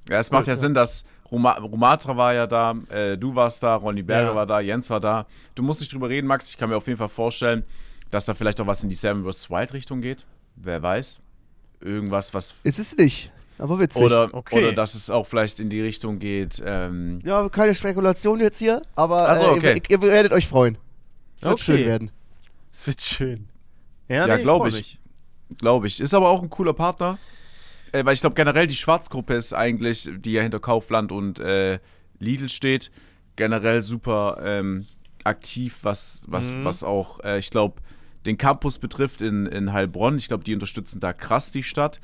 Ja, 0.09 0.19
es 0.19 0.32
macht 0.32 0.47
ja 0.47 0.55
Sinn, 0.55 0.73
dass 0.73 1.03
Romatra 1.32 2.15
war 2.17 2.34
ja 2.34 2.47
da, 2.47 2.75
äh, 2.89 3.17
du 3.17 3.36
warst 3.36 3.61
da, 3.63 3.75
Ronny 3.75 4.01
Berger 4.03 4.30
Ja. 4.30 4.36
war 4.36 4.45
da, 4.45 4.59
Jens 4.59 4.89
war 4.89 4.99
da. 4.99 5.25
Du 5.55 5.63
musst 5.63 5.80
nicht 5.82 5.93
drüber 5.93 6.09
reden, 6.09 6.28
Max. 6.28 6.49
Ich 6.49 6.57
kann 6.57 6.69
mir 6.69 6.78
auf 6.78 6.88
jeden 6.88 6.97
Fall 6.97 7.09
vorstellen, 7.09 7.63
dass 8.11 8.25
da 8.25 8.34
vielleicht 8.34 8.59
auch 8.61 8.67
was 8.67 8.84
in 8.84 8.89
die 8.89 8.95
Seven 8.95 9.23
vs. 9.30 9.49
Wild 9.49 9.73
Richtung 9.73 10.01
geht. 10.01 10.25
Wer 10.55 10.82
weiß. 10.82 11.19
Irgendwas, 11.82 12.34
was. 12.34 12.55
Ist 12.63 12.80
es 12.80 12.95
nicht. 12.97 13.32
Aber 13.59 13.80
witzig. 13.80 14.01
Oder, 14.03 14.30
Okay. 14.34 14.57
oder 14.59 14.73
dass 14.73 14.93
es 14.95 15.09
auch 15.09 15.25
vielleicht 15.28 15.59
in 15.59 15.69
die 15.69 15.82
Richtung 15.82 16.19
geht. 16.19 16.61
Ähm, 16.65 17.19
ja, 17.23 17.49
keine 17.49 17.73
Spekulation 17.75 18.39
jetzt 18.39 18.59
hier, 18.59 18.82
aber 18.95 19.36
so, 19.36 19.43
äh, 19.43 19.47
okay. 19.47 19.82
ihr, 19.89 19.97
ihr 19.97 20.01
werdet 20.01 20.32
euch 20.32 20.47
freuen. 20.47 20.78
Es 21.36 21.43
wird 21.43 21.53
Okay. 21.53 21.63
schön 21.63 21.86
werden. 21.86 22.11
Es 22.71 22.86
wird 22.88 23.01
schön. 23.01 23.49
Ja, 24.07 24.28
Ja, 24.28 24.38
nee, 24.38 24.43
glaub 24.43 24.59
freu 24.61 24.67
ich. 24.69 24.75
mich. 24.75 24.99
Glaube 25.59 25.88
ich. 25.88 25.99
Ist 25.99 26.13
aber 26.13 26.30
auch 26.30 26.41
ein 26.43 26.49
cooler 26.49 26.73
Partner. 26.73 27.17
Äh, 27.91 28.05
weil 28.05 28.13
ich 28.13 28.21
glaube, 28.21 28.35
generell 28.35 28.67
die 28.67 28.75
Schwarzgruppe 28.75 29.33
ist 29.33 29.53
eigentlich, 29.53 30.09
die 30.17 30.33
ja 30.33 30.41
hinter 30.41 30.59
Kaufland 30.59 31.11
und 31.11 31.39
äh, 31.39 31.79
Lidl 32.19 32.49
steht, 32.49 32.91
generell 33.35 33.81
super 33.81 34.39
ähm, 34.43 34.85
aktiv, 35.23 35.79
was, 35.83 36.25
was, 36.27 36.51
Mhm. 36.51 36.63
was 36.65 36.83
auch, 36.83 37.19
äh, 37.23 37.39
ich 37.39 37.49
glaube, 37.49 37.81
den 38.25 38.38
Campus 38.38 38.77
betrifft 38.79 39.21
in, 39.21 39.45
in 39.45 39.71
Heilbronn. 39.73 40.17
Ich 40.17 40.27
glaube, 40.27 40.43
die 40.43 40.53
unterstützen 40.53 40.99
da 40.99 41.13
krass 41.13 41.51
die 41.51 41.63
Stadt 41.63 42.01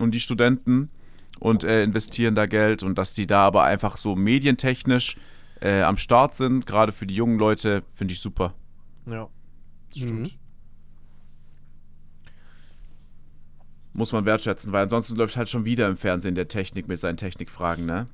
und 0.00 0.12
die 0.12 0.20
Studenten 0.20 0.90
und 1.38 1.64
äh, 1.64 1.82
investieren 1.82 2.34
da 2.34 2.46
Geld 2.46 2.82
und 2.82 2.96
dass 2.98 3.14
die 3.14 3.26
da 3.26 3.46
aber 3.46 3.64
einfach 3.64 3.96
so 3.96 4.14
medientechnisch 4.16 5.16
äh, 5.60 5.82
am 5.82 5.96
Start 5.96 6.34
sind, 6.34 6.66
gerade 6.66 6.92
für 6.92 7.06
die 7.06 7.14
jungen 7.14 7.38
Leute, 7.38 7.84
finde 7.94 8.12
ich 8.12 8.20
super. 8.20 8.54
Ja. 9.06 9.28
Mhm. 9.96 10.30
Muss 14.02 14.10
man 14.10 14.24
wertschätzen, 14.24 14.72
weil 14.72 14.82
ansonsten 14.82 15.14
läuft 15.14 15.36
halt 15.36 15.48
schon 15.48 15.64
wieder 15.64 15.86
im 15.86 15.96
Fernsehen 15.96 16.34
der 16.34 16.48
Technik 16.48 16.88
mit 16.88 16.98
seinen 16.98 17.16
Technikfragen, 17.16 17.86
ne? 17.86 18.08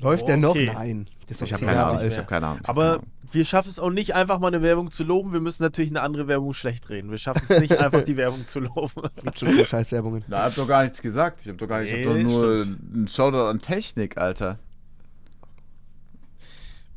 Läuft 0.00 0.24
Oh, 0.24 0.26
der 0.26 0.36
noch? 0.36 0.50
okay. 0.50 0.70
Nein. 0.70 1.06
Ich 1.30 1.50
habe 1.50 1.64
keine 1.64 1.82
Ahnung. 1.82 2.06
Ich 2.06 2.18
habe 2.18 2.26
keine 2.26 2.46
Ahnung. 2.46 2.58
ich 2.62 2.68
hab 2.68 2.76
Aber 2.76 2.82
keine 2.82 2.92
Ahnung. 2.98 3.06
wir 3.32 3.44
schaffen 3.46 3.70
es 3.70 3.78
auch 3.80 3.88
nicht, 3.88 4.14
einfach 4.14 4.38
mal 4.38 4.48
eine 4.48 4.60
Werbung 4.60 4.90
zu 4.90 5.04
loben. 5.04 5.32
Wir 5.32 5.40
müssen 5.40 5.62
natürlich 5.62 5.90
eine 5.90 6.02
andere 6.02 6.28
Werbung 6.28 6.52
schlecht 6.52 6.90
reden. 6.90 7.10
Wir 7.10 7.16
schaffen 7.16 7.40
es 7.48 7.58
nicht, 7.58 7.78
einfach 7.78 8.02
die 8.02 8.18
Werbung 8.18 8.44
zu 8.44 8.60
loben. 8.60 8.90
Gibt 9.22 9.38
schon 9.38 9.48
viele 9.48 9.64
Scheißwerbungen. 9.64 10.24
Na, 10.28 10.42
hab 10.44 10.54
doch 10.54 10.68
gar 10.68 10.82
nichts 10.82 11.00
gesagt. 11.00 11.40
Ich 11.40 11.48
hab 11.48 11.56
doch 11.56 11.66
gar 11.68 11.80
nicht, 11.80 11.90
ich 11.90 12.06
hab 12.06 12.12
Nee, 12.14 12.22
doch 12.24 12.30
nur 12.30 12.60
stimmt. 12.60 12.94
einen 12.94 13.08
Shoutout 13.08 13.46
an 13.48 13.60
Technik, 13.60 14.18
Alter. 14.18 14.58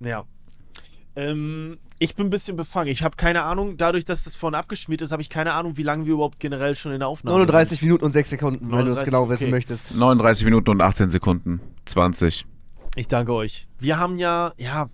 Ja. 0.02 0.26
Ähm, 1.16 1.78
ich 2.00 2.16
bin 2.16 2.28
ein 2.28 2.30
bisschen 2.30 2.56
befangen. 2.56 2.88
Ich 2.90 3.04
habe 3.04 3.16
keine 3.18 3.44
Ahnung, 3.44 3.76
dadurch, 3.78 4.06
dass 4.06 4.24
das 4.24 4.36
vorhin 4.36 4.56
abgeschmiert 4.56 5.02
ist, 5.02 5.12
habe 5.12 5.22
ich 5.22 5.30
keine 5.30 5.54
Ahnung, 5.54 5.76
wie 5.78 5.84
lange 5.84 6.06
wir 6.06 6.14
überhaupt 6.14 6.40
generell 6.40 6.76
schon 6.76 6.94
in 6.94 7.00
der 7.00 7.08
Aufnahme 7.10 7.38
39 7.38 7.82
Minuten 7.82 8.06
und 8.06 8.12
6 8.12 8.30
Sekunden, 8.30 8.72
wenn 8.72 8.86
du 8.86 8.92
es 8.92 8.98
39, 8.98 9.06
genau 9.06 9.30
wissen 9.30 9.44
okay. 9.44 9.52
möchtest. 9.52 9.96
39 9.96 10.46
Minuten 10.46 10.70
und 10.72 10.82
18 10.82 11.12
Sekunden. 11.12 11.60
20. 11.86 12.36
sind. 12.38 12.48
Ich 12.96 13.08
danke 13.08 13.34
euch. 13.34 13.68
Wir 13.80 14.00
haben 14.00 14.18
ja, 14.20 14.54
ja, 14.58 14.88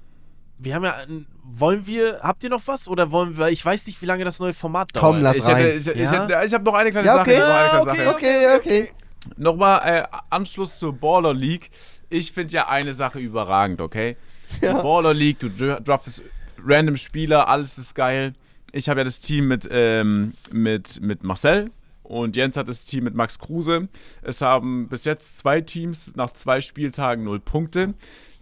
wir 0.57 0.75
haben 0.75 0.83
ja, 0.83 0.95
wollen 1.43 1.85
wir, 1.85 2.19
habt 2.21 2.43
ihr 2.43 2.49
noch 2.49 2.61
was 2.65 2.87
oder 2.87 3.11
wollen 3.11 3.37
wir, 3.37 3.49
ich 3.49 3.63
weiß 3.63 3.85
nicht, 3.87 4.01
wie 4.01 4.05
lange 4.07 4.23
das 4.25 4.39
neue 4.39 4.53
Format 4.53 4.95
dauert. 4.95 5.05
Komm, 5.05 5.21
lass 5.21 5.37
Ich, 5.37 5.45
rein. 5.47 5.55
hätte, 5.57 5.69
ich, 5.77 5.87
ich, 5.87 6.11
Ja? 6.11 6.27
hab- 6.27 6.45
ich 6.45 6.53
habe 6.53 6.63
noch 6.63 6.73
eine 6.73 6.89
kleine 6.89 7.07
Ja, 7.07 7.13
Sache. 7.13 7.21
okay. 7.29 7.35
Kleine 7.35 7.51
Ja, 7.73 7.81
Sache. 7.81 7.91
okay. 7.91 8.07
Okay, 8.09 8.55
okay. 8.57 8.91
Nochmal 9.37 9.81
äh, 9.85 10.17
Anschluss 10.29 10.79
zur 10.79 10.93
Baller 10.93 11.33
League. 11.33 11.69
Ich 12.09 12.31
finde 12.31 12.53
ja 12.53 12.67
eine 12.69 12.93
Sache 12.93 13.19
überragend, 13.19 13.81
okay? 13.81 14.15
Ja. 14.61 14.81
Baller 14.81 15.13
League, 15.13 15.39
du 15.39 15.47
dra- 15.47 15.79
draftest 15.79 16.21
random 16.65 16.97
Spieler, 16.97 17.47
alles 17.47 17.77
ist 17.77 17.93
geil. 17.95 18.33
Ich 18.71 18.89
habe 18.89 18.99
ja 18.99 19.03
das 19.03 19.19
Team 19.19 19.47
mit, 19.47 19.67
ähm, 19.71 20.33
mit, 20.51 20.99
mit 21.01 21.23
Marcel 21.23 21.71
und 22.03 22.35
Jens 22.35 22.57
hat 22.57 22.67
das 22.67 22.85
Team 22.85 23.03
mit 23.05 23.15
Max 23.15 23.39
Kruse. 23.39 23.87
Es 24.21 24.41
haben 24.41 24.87
bis 24.89 25.05
jetzt 25.05 25.37
zwei 25.37 25.61
Teams 25.61 26.15
nach 26.15 26.31
zwei 26.31 26.61
Spieltagen 26.61 27.23
null 27.23 27.39
Punkte. 27.39 27.93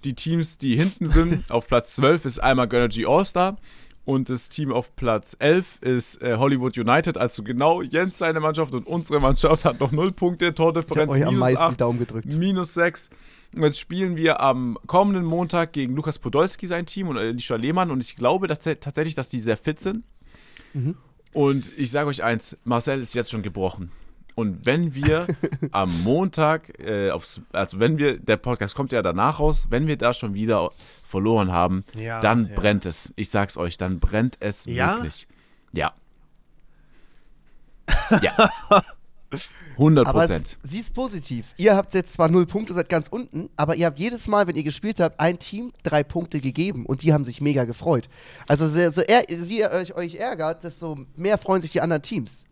Die 0.03 0.13
Teams, 0.13 0.57
die 0.57 0.75
hinten 0.77 1.05
sind, 1.05 1.43
auf 1.51 1.67
Platz 1.67 1.95
12 1.95 2.25
ist 2.25 2.39
einmal 2.39 2.67
Gönnergy 2.67 3.05
All-Star 3.05 3.57
und 4.03 4.29
das 4.29 4.49
Team 4.49 4.71
auf 4.71 4.95
Platz 4.95 5.35
11 5.39 5.79
ist 5.81 6.21
äh, 6.21 6.35
Hollywood 6.37 6.77
United. 6.77 7.17
Also 7.17 7.41
genau 7.43 7.81
Jens 7.81 8.19
seine 8.19 8.39
Mannschaft 8.39 8.73
und 8.73 8.85
unsere 8.85 9.19
Mannschaft 9.19 9.65
hat 9.65 9.79
noch 9.79 9.91
null 9.91 10.11
Punkte, 10.11 10.45
Ich 10.45 10.49
hab 10.49 10.55
Tordifferenz 10.57 11.17
minus 11.17 11.33
meisten 11.35 11.57
die 11.57 11.61
8 11.63 11.81
Daumen 11.81 11.99
gedrückt. 11.99 12.33
minus 12.35 12.73
6. 12.75 13.09
Und 13.55 13.63
jetzt 13.63 13.79
spielen 13.79 14.15
wir 14.17 14.41
am 14.41 14.77
kommenden 14.85 15.23
Montag 15.23 15.71
gegen 15.73 15.95
Lukas 15.95 16.19
Podolski 16.19 16.67
sein 16.67 16.85
Team 16.85 17.07
und 17.07 17.17
Alicia 17.17 17.55
Lehmann. 17.55 17.89
Und 17.89 18.01
ich 18.03 18.15
glaube 18.15 18.47
dass, 18.47 18.59
tatsächlich, 18.59 19.15
dass 19.15 19.29
die 19.29 19.39
sehr 19.39 19.57
fit 19.57 19.79
sind. 19.79 20.03
Mhm. 20.73 20.97
Und 21.33 21.77
ich 21.77 21.91
sage 21.91 22.09
euch 22.09 22.23
eins: 22.23 22.57
Marcel 22.65 22.99
ist 22.99 23.15
jetzt 23.15 23.31
schon 23.31 23.43
gebrochen. 23.43 23.91
Und 24.35 24.65
wenn 24.65 24.93
wir 24.95 25.27
am 25.71 26.03
Montag, 26.03 26.77
äh, 26.79 27.11
aufs, 27.11 27.39
also 27.53 27.79
wenn 27.79 27.97
wir, 27.97 28.19
der 28.19 28.35
Podcast 28.35 28.75
kommt 28.75 28.91
ja 28.91 29.01
danach 29.01 29.39
raus, 29.39 29.67
wenn 29.69 29.87
wir 29.87 29.97
da 29.97 30.13
schon 30.13 30.33
wieder 30.33 30.71
verloren 31.07 31.53
haben, 31.53 31.85
Ja, 31.95 32.19
dann 32.19 32.47
ja. 32.49 32.55
brennt 32.55 32.85
es. 32.85 33.13
Ich 33.15 33.29
sag's 33.29 33.57
euch, 33.57 33.77
dann 33.77 33.99
brennt 34.01 34.35
es 34.41 34.65
Ja? 34.65 34.95
wirklich. 34.97 35.27
Ja. 35.71 35.93
Ja. 38.21 38.49
100 39.73 40.07
Aber 40.07 40.19
Prozent. 40.21 40.57
sie 40.63 40.79
ist 40.79 40.93
positiv. 40.93 41.53
Ihr 41.57 41.75
habt 41.75 41.93
jetzt 41.93 42.13
zwar 42.13 42.29
null 42.29 42.45
Punkte, 42.45 42.73
seid 42.73 42.89
ganz 42.89 43.07
unten, 43.07 43.49
aber 43.55 43.75
ihr 43.75 43.86
habt 43.86 43.99
jedes 43.99 44.27
Mal, 44.27 44.47
wenn 44.47 44.55
ihr 44.55 44.63
gespielt 44.63 44.99
habt, 44.99 45.19
ein 45.19 45.39
Team 45.39 45.71
drei 45.83 46.03
Punkte 46.03 46.39
gegeben 46.39 46.86
und 46.86 47.03
die 47.03 47.13
haben 47.13 47.23
sich 47.23 47.41
mega 47.41 47.65
gefreut. 47.65 48.09
Also 48.47 48.67
so, 48.67 48.89
so 48.89 49.01
eher, 49.01 49.23
sie 49.27 49.65
euch, 49.65 49.95
euch 49.95 50.15
ärgert, 50.15 50.63
desto 50.63 50.97
mehr 51.15 51.38
freuen 51.38 51.61
sich 51.61 51.71
die 51.71 51.81
anderen 51.81 52.01
Teams. 52.01 52.45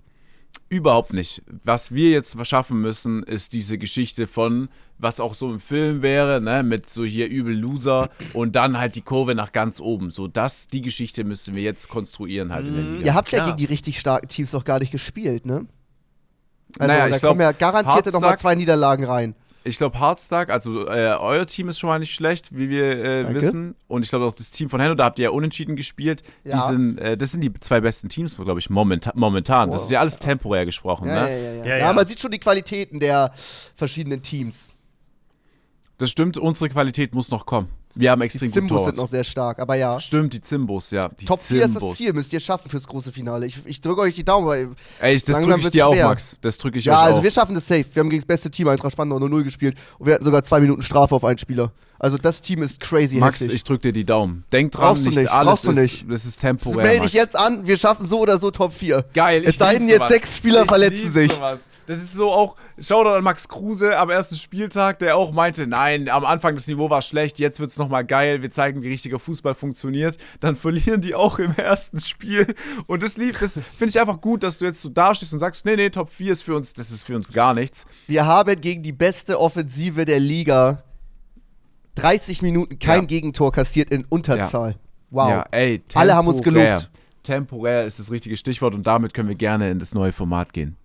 Überhaupt 0.69 1.13
nicht. 1.13 1.43
Was 1.63 1.93
wir 1.93 2.09
jetzt 2.09 2.35
schaffen 2.47 2.81
müssen, 2.81 3.21
ist 3.23 3.53
diese 3.53 3.77
Geschichte 3.77 4.25
von, 4.27 4.69
was 4.97 5.19
auch 5.19 5.35
so 5.35 5.51
im 5.51 5.59
Film 5.59 6.01
wäre, 6.01 6.41
ne, 6.41 6.63
mit 6.63 6.87
so 6.87 7.03
hier 7.03 7.27
übel 7.29 7.55
Loser 7.55 8.09
und 8.33 8.55
dann 8.55 8.79
halt 8.79 8.95
die 8.95 9.01
Kurve 9.01 9.35
nach 9.35 9.51
ganz 9.51 9.79
oben. 9.79 10.09
So, 10.09 10.27
das, 10.27 10.67
die 10.67 10.81
Geschichte 10.81 11.23
müssen 11.23 11.55
wir 11.55 11.61
jetzt 11.61 11.89
konstruieren 11.89 12.51
halt 12.51 12.67
in 12.67 12.75
der 12.75 12.83
Liga. 12.83 13.05
ihr 13.05 13.13
habt 13.13 13.31
ja 13.31 13.39
klar. 13.39 13.47
gegen 13.49 13.57
die 13.57 13.65
richtig 13.65 13.99
starken 13.99 14.27
Teams 14.29 14.51
noch 14.53 14.63
gar 14.63 14.79
nicht 14.79 14.91
gespielt, 14.91 15.45
ne? 15.45 15.67
Also 16.79 16.91
Naja, 16.91 17.07
da 17.07 17.15
ich 17.15 17.19
glaub, 17.21 17.29
kommen 17.31 17.41
ja 17.41 17.51
garantiert 17.51 18.13
noch 18.13 18.21
mal 18.21 18.27
Hardstack- 18.31 18.39
zwei 18.39 18.55
Niederlagen 18.55 19.05
rein. 19.05 19.35
Ich 19.65 19.77
glaube, 19.77 19.97
Hardstack, 19.97 20.49
also 20.49 20.87
äh, 20.89 21.15
euer 21.19 21.45
Team 21.47 21.69
ist 21.69 21.79
schon 21.79 21.87
mal 21.87 21.97
nicht 21.97 22.13
schlecht, 22.13 22.49
wie 22.53 22.69
wir 22.69 22.83
äh, 23.01 23.21
Danke. 23.21 23.35
wissen. 23.39 23.75
Und 23.87 24.03
ich 24.03 24.09
glaube 24.09 24.25
auch 24.25 24.33
das 24.33 24.51
Team 24.51 24.69
von 24.69 24.81
Henno, 24.81 24.93
da 24.93 25.05
habt 25.05 25.19
ihr 25.19 25.23
ja 25.23 25.29
unentschieden 25.29 25.77
gespielt. 25.77 26.21
Die 26.43 26.49
Ja. 26.49 26.59
sind, 26.59 26.97
äh, 26.97 27.15
das 27.15 27.31
sind 27.31 27.39
die 27.39 27.53
zwei 27.61 27.79
besten 27.79 28.09
Teams, 28.09 28.35
glaube 28.35 28.59
ich, 28.59 28.69
momenta 28.69 29.13
momentan. 29.15 29.69
Das 29.69 29.77
Wow. 29.79 29.85
ist 29.85 29.91
ja 29.91 29.99
alles 30.01 30.19
temporär 30.19 30.65
gesprochen. 30.65 31.07
Ja, 31.07 31.23
ne? 31.23 31.29
ja, 31.31 31.37
ja, 31.37 31.43
ja. 31.43 31.63
Ja, 31.63 31.65
ja, 31.65 31.77
ja. 31.77 31.93
man 31.93 32.05
sieht 32.05 32.19
schon 32.19 32.31
die 32.31 32.39
Qualitäten 32.39 32.99
der 32.99 33.31
verschiedenen 33.73 34.21
Teams. 34.21 34.73
Das 35.97 36.11
stimmt, 36.11 36.37
unsere 36.37 36.69
Qualität 36.69 37.13
muss 37.13 37.31
noch 37.31 37.45
kommen. 37.45 37.69
Wir 37.95 38.09
haben 38.11 38.21
Die 38.21 38.25
extrem 38.25 38.49
gut 38.49 38.53
Zimbos 38.55 38.85
sind 38.85 38.97
noch 38.97 39.07
sehr 39.07 39.23
stark, 39.23 39.59
aber 39.59 39.75
ja. 39.75 39.99
Stimmt, 39.99 40.33
die 40.33 40.41
Zimbos, 40.41 40.89
ja. 40.91 41.09
Die 41.19 41.25
Top 41.25 41.39
4 41.39 41.57
ist 41.65 41.75
das 41.75 41.79
Zimbos. 41.79 41.97
Ziel, 41.97 42.13
müsst 42.13 42.33
ihr 42.33 42.39
schaffen 42.39 42.69
fürs 42.69 42.87
große 42.87 43.11
Finale. 43.11 43.45
Ich, 43.45 43.57
ich 43.65 43.81
drücke 43.81 44.01
euch 44.01 44.15
die 44.15 44.23
Daumen, 44.23 44.47
weil 44.47 44.69
Ey, 44.99 45.13
ich- 45.13 45.23
das 45.23 45.41
drücke 45.41 45.59
ich 45.59 45.69
dir 45.69 45.87
auch, 45.87 45.93
schwer. 45.93 46.07
Max. 46.07 46.37
Das 46.41 46.57
drücke 46.57 46.79
ich 46.79 46.85
Ja, 46.85 46.93
euch 46.97 47.03
also 47.03 47.19
auch. 47.19 47.23
wir 47.23 47.31
schaffen 47.31 47.53
das 47.53 47.67
safe. 47.67 47.85
Wir 47.93 47.99
haben 47.99 48.09
gegen 48.09 48.19
das 48.21 48.25
beste 48.27 48.49
Team 48.49 48.67
Eintracht 48.67 48.93
Spandau 48.93 49.17
0-0 49.17 49.43
gespielt 49.43 49.77
und 49.99 50.07
wir 50.07 50.15
hatten 50.15 50.25
sogar 50.25 50.43
zwei 50.43 50.59
Minuten 50.59 50.81
Strafe 50.81 51.13
auf 51.13 51.23
einen 51.23 51.37
Spieler. 51.37 51.71
Also 52.03 52.17
das 52.17 52.41
Team 52.41 52.61
ist 52.63 52.81
crazy 52.81 53.15
Max, 53.15 53.39
heftig. 53.39 53.55
ich 53.55 53.63
drücke 53.63 53.83
dir 53.83 53.93
die 53.93 54.03
Daumen. 54.03 54.43
Denk 54.51 54.73
dran, 54.73 54.95
Brauchst 54.95 55.05
nicht, 55.05 55.17
nicht, 55.17 55.31
alles 55.31 55.47
brauchst 55.49 55.63
du 55.63 55.71
ist, 55.71 55.77
nicht. 55.77 56.05
das 56.11 56.25
ist 56.25 56.41
temporär, 56.41 56.83
Melde 56.83 56.99
Max. 56.99 57.11
dich 57.11 57.17
jetzt 57.17 57.35
an, 57.37 57.65
wir 57.65 57.77
schaffen 57.77 58.05
so 58.05 58.19
oder 58.19 58.39
so 58.39 58.51
Top 58.51 58.73
4. 58.73 59.05
Geil, 59.13 59.41
Es 59.43 59.51
ich 59.51 59.57
sei 59.57 59.71
lieb 59.77 59.79
denn, 59.79 59.87
jetzt 59.89 60.09
sechs 60.09 60.35
Spieler 60.35 60.63
ich 60.63 60.67
verletzen 60.67 61.13
sich. 61.13 61.31
Sowas. 61.31 61.69
Das 61.87 61.99
ist 61.99 62.11
so 62.13 62.29
auch, 62.29 62.57
Shoutout 62.77 63.09
an 63.11 63.23
Max 63.23 63.47
Kruse 63.47 63.97
am 63.97 64.09
ersten 64.09 64.35
Spieltag, 64.35 64.99
der 64.99 65.15
auch 65.15 65.31
meinte, 65.31 65.65
nein, 65.65 66.09
am 66.09 66.25
Anfang 66.25 66.55
das 66.55 66.67
Niveau 66.67 66.89
war 66.89 67.01
schlecht, 67.01 67.39
jetzt 67.39 67.61
wird's 67.61 67.77
noch 67.77 67.85
nochmal 67.85 68.03
geil, 68.03 68.41
wir 68.41 68.51
zeigen, 68.51 68.81
wie 68.81 68.89
richtiger 68.89 69.17
Fußball 69.19 69.53
funktioniert. 69.53 70.17
Dann 70.41 70.57
verlieren 70.57 70.99
die 70.99 71.15
auch 71.15 71.39
im 71.39 71.55
ersten 71.55 72.01
Spiel. 72.01 72.53
Und 72.85 73.01
das 73.01 73.15
lief, 73.15 73.39
das 73.39 73.53
finde 73.77 73.91
ich 73.91 73.99
einfach 74.01 74.19
gut, 74.19 74.43
dass 74.43 74.57
du 74.57 74.65
jetzt 74.65 74.81
so 74.81 74.89
dastehst 74.89 75.31
und 75.31 75.39
sagst, 75.39 75.65
nee, 75.65 75.77
nee, 75.77 75.89
Top 75.89 76.09
4 76.09 76.33
ist 76.33 76.41
für 76.41 76.55
uns, 76.55 76.73
das 76.73 76.91
ist 76.91 77.03
für 77.03 77.15
uns 77.15 77.31
gar 77.31 77.53
nichts. 77.53 77.85
Wir 78.07 78.25
haben 78.25 78.59
gegen 78.59 78.83
die 78.83 78.91
beste 78.91 79.39
Offensive 79.39 80.03
der 80.03 80.19
Liga 80.19 80.83
30 81.95 82.41
Minuten 82.41 82.79
kein 82.79 83.01
Ja. 83.01 83.05
Gegentor 83.07 83.51
kassiert 83.51 83.89
in 83.91 84.05
Unterzahl. 84.05 84.75
Wow. 85.09 85.29
Ja, 85.29 85.45
ey, 85.51 85.83
Alle 85.93 86.15
haben 86.15 86.27
uns 86.27 86.41
temporär. 86.41 86.75
gelobt. 86.77 86.89
Temporär 87.23 87.85
ist 87.85 87.99
das 87.99 88.11
richtige 88.11 88.35
Stichwort 88.35 88.73
und 88.73 88.85
damit 88.87 89.13
können 89.13 89.29
wir 89.29 89.35
gerne 89.35 89.69
in 89.69 89.79
das 89.79 89.93
neue 89.93 90.11
Format 90.11 90.51
gehen. 90.53 90.75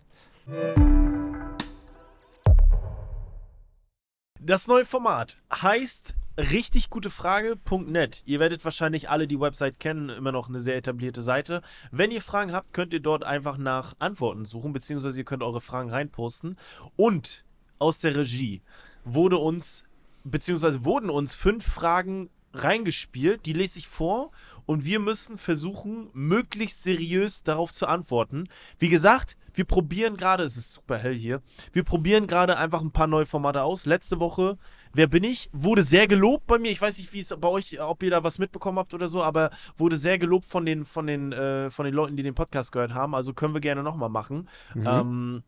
Das 4.40 4.66
neue 4.68 4.84
Format 4.84 5.38
heißt 5.52 6.14
richtig 6.38 6.90
gute 6.90 7.10
Frage.net. 7.10 8.22
Ihr 8.24 8.38
werdet 8.38 8.64
wahrscheinlich 8.64 9.10
alle 9.10 9.26
die 9.26 9.40
Website 9.40 9.80
kennen, 9.80 10.08
immer 10.10 10.30
noch 10.32 10.48
eine 10.48 10.60
sehr 10.60 10.76
etablierte 10.76 11.22
Seite. 11.22 11.60
Wenn 11.90 12.10
ihr 12.12 12.22
Fragen 12.22 12.52
habt, 12.52 12.72
könnt 12.72 12.92
ihr 12.92 13.00
dort 13.00 13.24
einfach 13.24 13.58
nach 13.58 13.94
Antworten 13.98 14.44
suchen, 14.44 14.72
beziehungsweise 14.72 15.18
ihr 15.18 15.24
könnt 15.24 15.42
eure 15.42 15.60
Fragen 15.60 15.90
reinposten. 15.90 16.56
Und 16.96 17.44
aus 17.80 17.98
der 17.98 18.14
Regie 18.14 18.62
wurde 19.04 19.38
uns, 19.38 19.84
beziehungsweise 20.30 20.84
wurden 20.84 21.10
uns 21.10 21.34
fünf 21.34 21.64
Fragen 21.64 22.30
reingespielt, 22.54 23.46
die 23.46 23.52
lese 23.52 23.78
ich 23.78 23.88
vor 23.88 24.30
und 24.66 24.84
wir 24.84 25.00
müssen 25.00 25.38
versuchen, 25.38 26.08
möglichst 26.12 26.82
seriös 26.82 27.42
darauf 27.42 27.72
zu 27.72 27.86
antworten. 27.86 28.48
Wie 28.78 28.88
gesagt, 28.88 29.36
wir 29.54 29.64
probieren 29.64 30.16
gerade, 30.16 30.44
es 30.44 30.56
ist 30.56 30.72
super 30.72 30.98
hell 30.98 31.14
hier, 31.14 31.42
wir 31.72 31.84
probieren 31.84 32.26
gerade 32.26 32.56
einfach 32.58 32.80
ein 32.80 32.90
paar 32.90 33.06
neue 33.06 33.26
Formate 33.26 33.62
aus. 33.62 33.86
Letzte 33.86 34.20
Woche, 34.20 34.56
wer 34.92 35.06
bin 35.06 35.24
ich, 35.24 35.50
wurde 35.52 35.82
sehr 35.82 36.06
gelobt 36.06 36.46
bei 36.46 36.58
mir. 36.58 36.70
Ich 36.70 36.80
weiß 36.80 36.98
nicht, 36.98 37.12
wie 37.12 37.20
es 37.20 37.34
bei 37.38 37.48
euch, 37.48 37.80
ob 37.80 38.02
ihr 38.02 38.10
da 38.10 38.24
was 38.24 38.38
mitbekommen 38.38 38.78
habt 38.78 38.94
oder 38.94 39.08
so, 39.08 39.22
aber 39.22 39.50
wurde 39.76 39.96
sehr 39.96 40.18
gelobt 40.18 40.46
von 40.46 40.64
den, 40.64 40.84
von 40.84 41.06
den, 41.06 41.32
äh, 41.32 41.70
von 41.70 41.84
den 41.84 41.94
Leuten, 41.94 42.16
die 42.16 42.22
den 42.22 42.34
Podcast 42.34 42.72
gehört 42.72 42.94
haben. 42.94 43.14
Also 43.14 43.34
können 43.34 43.54
wir 43.54 43.60
gerne 43.60 43.82
nochmal 43.82 44.10
machen. 44.10 44.48
Ähm, 44.86 45.42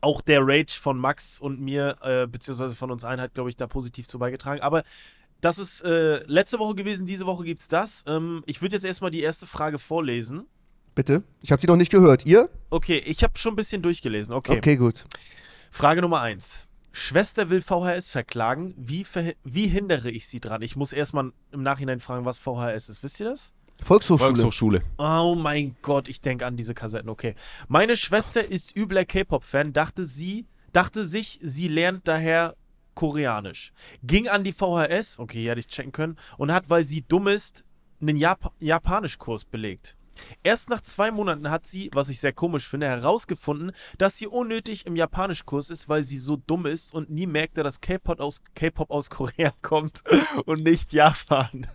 auch 0.00 0.20
der 0.20 0.40
Rage 0.42 0.78
von 0.80 0.98
Max 0.98 1.38
und 1.38 1.60
mir, 1.60 1.96
äh, 2.02 2.26
beziehungsweise 2.26 2.74
von 2.74 2.90
uns 2.90 3.04
allen, 3.04 3.20
hat, 3.20 3.34
glaube 3.34 3.50
ich, 3.50 3.56
da 3.56 3.66
positiv 3.66 4.08
zu 4.08 4.18
beigetragen. 4.18 4.60
Aber 4.62 4.82
das 5.40 5.58
ist 5.58 5.82
äh, 5.82 6.22
letzte 6.26 6.58
Woche 6.58 6.74
gewesen, 6.74 7.06
diese 7.06 7.26
Woche 7.26 7.44
gibt 7.44 7.60
es 7.60 7.68
das. 7.68 8.04
Ähm, 8.06 8.42
ich 8.46 8.60
würde 8.62 8.76
jetzt 8.76 8.84
erstmal 8.84 9.10
die 9.10 9.20
erste 9.22 9.46
Frage 9.46 9.78
vorlesen. 9.78 10.46
Bitte? 10.94 11.22
Ich 11.40 11.52
habe 11.52 11.60
die 11.60 11.66
noch 11.66 11.76
nicht 11.76 11.90
gehört. 11.92 12.26
Ihr? 12.26 12.50
Okay, 12.68 12.98
ich 12.98 13.22
habe 13.22 13.38
schon 13.38 13.52
ein 13.54 13.56
bisschen 13.56 13.80
durchgelesen. 13.82 14.34
Okay. 14.34 14.58
Okay, 14.58 14.76
gut. 14.76 15.04
Frage 15.70 16.00
Nummer 16.02 16.20
1. 16.20 16.66
Schwester 16.92 17.48
will 17.50 17.62
VHS 17.62 18.08
verklagen. 18.08 18.74
Wie, 18.76 19.04
verhi- 19.04 19.36
wie 19.44 19.68
hindere 19.68 20.10
ich 20.10 20.26
sie 20.26 20.40
dran? 20.40 20.60
Ich 20.62 20.74
muss 20.74 20.92
erstmal 20.92 21.32
im 21.52 21.62
Nachhinein 21.62 22.00
fragen, 22.00 22.24
was 22.24 22.38
VHS 22.38 22.88
ist. 22.88 23.02
Wisst 23.02 23.20
ihr 23.20 23.26
das? 23.30 23.52
Volkshochschule. 23.82 24.18
Volkshochschule. 24.18 24.82
Oh 24.98 25.34
mein 25.36 25.76
Gott, 25.82 26.08
ich 26.08 26.20
denke 26.20 26.46
an 26.46 26.56
diese 26.56 26.74
Kassetten. 26.74 27.08
Okay. 27.08 27.34
Meine 27.68 27.96
Schwester 27.96 28.44
ist 28.44 28.76
übler 28.76 29.04
K-Pop-Fan, 29.04 29.72
dachte 29.72 30.04
sie, 30.04 30.46
dachte 30.72 31.04
sich, 31.04 31.38
sie 31.42 31.68
lernt 31.68 32.06
daher 32.06 32.56
Koreanisch. 32.94 33.72
Ging 34.02 34.28
an 34.28 34.44
die 34.44 34.52
VHS, 34.52 35.18
okay, 35.18 35.40
hier 35.40 35.50
hätte 35.50 35.60
ich 35.60 35.68
checken 35.68 35.92
können, 35.92 36.16
und 36.36 36.52
hat, 36.52 36.68
weil 36.68 36.84
sie 36.84 37.02
dumm 37.02 37.28
ist, 37.28 37.64
einen 38.00 38.16
Jap 38.16 38.52
Japanischkurs 38.60 39.44
belegt. 39.44 39.96
Erst 40.42 40.70
nach 40.70 40.80
zwei 40.80 41.10
Monaten 41.10 41.50
hat 41.50 41.66
sie, 41.66 41.90
was 41.92 42.08
ich 42.08 42.20
sehr 42.20 42.32
komisch 42.32 42.68
finde, 42.68 42.86
herausgefunden, 42.86 43.72
dass 43.98 44.16
sie 44.16 44.26
unnötig 44.26 44.86
im 44.86 44.96
Japanischkurs 44.96 45.70
ist, 45.70 45.88
weil 45.88 46.02
sie 46.02 46.18
so 46.18 46.36
dumm 46.36 46.66
ist 46.66 46.94
und 46.94 47.10
nie 47.10 47.26
merkte, 47.26 47.62
dass 47.62 47.80
K-Pop 47.80 48.20
aus, 48.20 48.40
aus 48.88 49.10
Korea 49.10 49.52
kommt 49.62 50.02
und 50.46 50.62
nicht 50.62 50.92
Japan. 50.92 51.66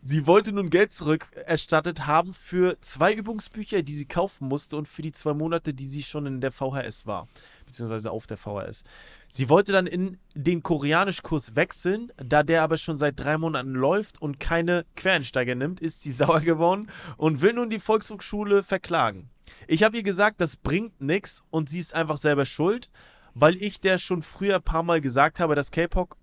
Sie 0.00 0.26
wollte 0.26 0.52
nun 0.52 0.70
Geld 0.70 0.92
zurückerstattet 0.92 2.06
haben 2.06 2.34
für 2.34 2.80
zwei 2.80 3.12
Übungsbücher, 3.12 3.82
die 3.82 3.94
sie 3.94 4.06
kaufen 4.06 4.48
musste 4.48 4.76
und 4.76 4.88
für 4.88 5.02
die 5.02 5.12
zwei 5.12 5.34
Monate, 5.34 5.74
die 5.74 5.86
sie 5.86 6.02
schon 6.02 6.26
in 6.26 6.40
der 6.40 6.52
VHS 6.52 7.06
war, 7.06 7.28
beziehungsweise 7.66 8.10
auf 8.10 8.26
der 8.26 8.36
VHS. 8.36 8.84
Sie 9.28 9.48
wollte 9.48 9.72
dann 9.72 9.86
in 9.86 10.18
den 10.34 10.62
Koreanischkurs 10.62 11.56
wechseln, 11.56 12.12
da 12.16 12.42
der 12.42 12.62
aber 12.62 12.76
schon 12.76 12.96
seit 12.96 13.18
drei 13.18 13.36
Monaten 13.36 13.72
läuft 13.72 14.22
und 14.22 14.40
keine 14.40 14.86
Quereinsteiger 14.94 15.54
nimmt, 15.54 15.80
ist 15.80 16.02
sie 16.02 16.12
sauer 16.12 16.40
geworden 16.40 16.90
und 17.16 17.40
will 17.40 17.52
nun 17.52 17.70
die 17.70 17.80
Volkshochschule 17.80 18.62
verklagen. 18.62 19.30
Ich 19.66 19.82
habe 19.82 19.96
ihr 19.96 20.02
gesagt, 20.02 20.40
das 20.40 20.56
bringt 20.56 21.00
nichts 21.00 21.44
und 21.50 21.68
sie 21.68 21.80
ist 21.80 21.94
einfach 21.94 22.16
selber 22.16 22.46
schuld, 22.46 22.90
weil 23.34 23.56
ich 23.62 23.80
der 23.80 23.98
schon 23.98 24.22
früher 24.22 24.56
ein 24.56 24.62
paar 24.62 24.82
Mal 24.82 25.00
gesagt 25.00 25.40
habe, 25.40 25.54
dass 25.54 25.70
K-Pop 25.70 26.16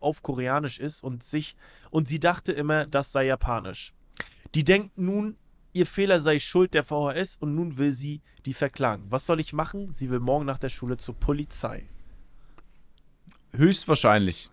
auf 0.00 0.22
Koreanisch 0.22 0.78
ist 0.78 1.02
und 1.02 1.22
sich 1.22 1.56
und 1.90 2.06
sie 2.06 2.20
dachte 2.20 2.52
immer, 2.52 2.86
das 2.86 3.12
sei 3.12 3.26
Japanisch. 3.26 3.94
Die 4.54 4.64
denkt 4.64 4.98
nun, 4.98 5.36
ihr 5.72 5.86
Fehler 5.86 6.20
sei 6.20 6.38
Schuld 6.38 6.74
der 6.74 6.84
VHS 6.84 7.36
und 7.40 7.54
nun 7.54 7.78
will 7.78 7.92
sie 7.92 8.20
die 8.46 8.54
verklagen. 8.54 9.04
Was 9.10 9.26
soll 9.26 9.40
ich 9.40 9.52
machen? 9.52 9.92
Sie 9.92 10.10
will 10.10 10.20
morgen 10.20 10.46
nach 10.46 10.58
der 10.58 10.68
Schule 10.68 10.96
zur 10.96 11.14
Polizei. 11.14 11.84
Höchstwahrscheinlich. 13.52 14.50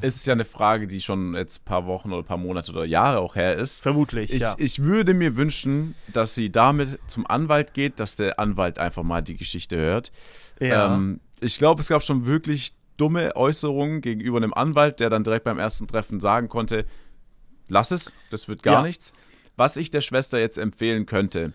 Es 0.00 0.16
ist 0.16 0.26
ja 0.26 0.32
eine 0.32 0.44
Frage, 0.44 0.86
die 0.86 1.00
schon 1.00 1.34
jetzt 1.34 1.60
ein 1.60 1.64
paar 1.64 1.86
Wochen 1.86 2.10
oder 2.12 2.22
ein 2.22 2.26
paar 2.26 2.36
Monate 2.38 2.72
oder 2.72 2.84
Jahre 2.84 3.18
auch 3.18 3.36
her 3.36 3.56
ist. 3.56 3.80
Vermutlich, 3.80 4.32
Ich, 4.32 4.42
ja. 4.42 4.54
ich 4.58 4.82
würde 4.82 5.12
mir 5.14 5.36
wünschen, 5.36 5.94
dass 6.12 6.34
sie 6.34 6.50
damit 6.50 6.98
zum 7.06 7.26
Anwalt 7.26 7.74
geht, 7.74 8.00
dass 8.00 8.16
der 8.16 8.38
Anwalt 8.38 8.78
einfach 8.78 9.02
mal 9.02 9.22
die 9.22 9.36
Geschichte 9.36 9.76
hört. 9.76 10.10
ja. 10.60 10.94
Ähm, 10.94 11.20
ich 11.40 11.58
glaube, 11.58 11.80
es 11.80 11.88
gab 11.88 12.02
schon 12.04 12.24
wirklich 12.24 12.72
dumme 12.96 13.34
Äußerungen 13.34 14.00
gegenüber 14.00 14.36
einem 14.38 14.54
Anwalt, 14.54 15.00
der 15.00 15.10
dann 15.10 15.24
direkt 15.24 15.44
beim 15.44 15.58
ersten 15.58 15.88
Treffen 15.88 16.20
sagen 16.20 16.48
konnte, 16.48 16.86
lass 17.68 17.90
es, 17.90 18.12
das 18.30 18.46
wird 18.48 18.62
gar 18.62 18.74
Ja. 18.74 18.82
nichts. 18.82 19.12
Was 19.56 19.76
ich 19.76 19.90
der 19.90 20.00
Schwester 20.00 20.38
jetzt 20.38 20.58
empfehlen 20.58 21.06
könnte, 21.06 21.52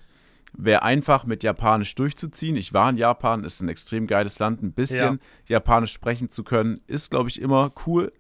wäre 0.54 0.84
einfach 0.84 1.26
mit 1.26 1.44
Japanisch 1.44 1.96
durchzuziehen. 1.96 2.56
Ich 2.56 2.74
war 2.74 2.90
in 2.90 2.98
Japan, 2.98 3.44
ist 3.44 3.62
ein 3.62 3.70
extrem 3.70 4.08
geiles 4.08 4.40
Land. 4.40 4.62
Ein 4.62 4.72
bisschen 4.72 5.20
Japanisch 5.48 5.92
sprechen 5.92 6.30
zu 6.30 6.44
können, 6.44 6.80
ist, 6.88 7.12
glaube 7.12 7.30
ich, 7.30 7.42
immer 7.42 7.72
cool. 7.86 8.12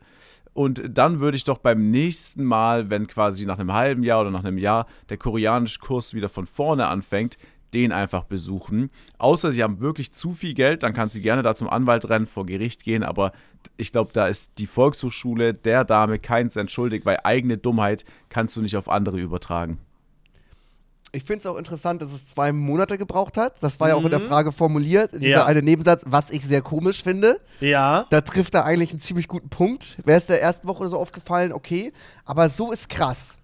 Und 0.53 0.81
dann 0.89 1.19
würde 1.19 1.37
ich 1.37 1.43
doch 1.43 1.59
beim 1.59 1.91
nächsten 1.91 2.43
Mal, 2.43 2.89
wenn 2.89 3.05
quasi 3.05 3.45
nach 3.45 3.59
einem 3.59 3.73
halben 3.73 4.01
Jahr 4.01 4.21
oder 4.21 4.31
nach 4.31 4.43
einem 4.43 4.57
Jahr 4.57 4.87
der 5.09 5.17
Koreanisch-Kurs 5.17 6.15
wieder 6.15 6.29
von 6.29 6.47
vorne 6.47 6.87
anfängt, 6.87 7.37
den 7.73 7.91
einfach 7.91 8.23
besuchen. 8.23 8.89
Außer 9.17 9.51
sie 9.51 9.63
haben 9.63 9.79
wirklich 9.79 10.11
zu 10.13 10.33
viel 10.33 10.53
Geld, 10.53 10.83
dann 10.83 10.93
kann 10.93 11.09
sie 11.09 11.21
gerne 11.21 11.43
da 11.43 11.53
zum 11.55 11.69
Anwalt 11.69 12.09
rennen, 12.09 12.25
vor 12.25 12.45
Gericht 12.45 12.83
gehen. 12.83 13.03
Aber 13.03 13.31
ich 13.75 13.91
glaube, 13.91 14.11
da 14.13 14.27
ist 14.27 14.51
die 14.57 14.67
Volkshochschule 14.67 15.53
der 15.53 15.83
Dame 15.83 16.19
keins 16.19 16.55
entschuldigt, 16.55 17.05
weil 17.05 17.19
eigene 17.23 17.57
Dummheit 17.57 18.05
kannst 18.29 18.55
du 18.55 18.61
nicht 18.61 18.77
auf 18.77 18.89
andere 18.89 19.19
übertragen. 19.19 19.79
Ich 21.13 21.23
finde 21.23 21.39
es 21.39 21.45
auch 21.45 21.55
interessant, 21.57 22.01
dass 22.01 22.11
es 22.11 22.27
zwei 22.27 22.51
Monate 22.51 22.97
gebraucht 22.97 23.37
hat. 23.37 23.55
Das 23.63 23.79
war 23.79 23.87
ja 23.89 23.95
auch 23.95 24.03
in 24.03 24.09
der 24.11 24.19
Mhm. 24.19 24.25
Frage 24.25 24.51
formuliert. 24.51 25.13
Dieser 25.15 25.27
Ja. 25.29 25.45
eine 25.45 25.61
Nebensatz, 25.61 26.03
was 26.05 26.29
ich 26.31 26.43
sehr 26.45 26.61
komisch 26.61 27.01
finde. 27.01 27.39
Ja. 27.61 28.05
Da 28.09 28.21
trifft 28.21 28.53
er 28.55 28.65
eigentlich 28.65 28.91
einen 28.91 28.99
ziemlich 28.99 29.27
guten 29.29 29.49
Punkt. 29.49 29.97
Wäre 30.05 30.17
es 30.17 30.25
der 30.25 30.41
ersten 30.41 30.67
Woche 30.67 30.85
so 30.87 30.97
aufgefallen, 30.97 31.53
okay. 31.53 31.93
Aber 32.25 32.49
so 32.49 32.71
ist 32.73 32.89
krass. 32.89 33.35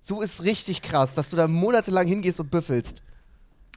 So 0.00 0.20
ist 0.20 0.42
richtig 0.42 0.82
krass, 0.82 1.14
dass 1.14 1.30
du 1.30 1.36
da 1.36 1.46
monatelang 1.46 2.08
hingehst 2.08 2.40
und 2.40 2.50
büffelst. 2.50 3.02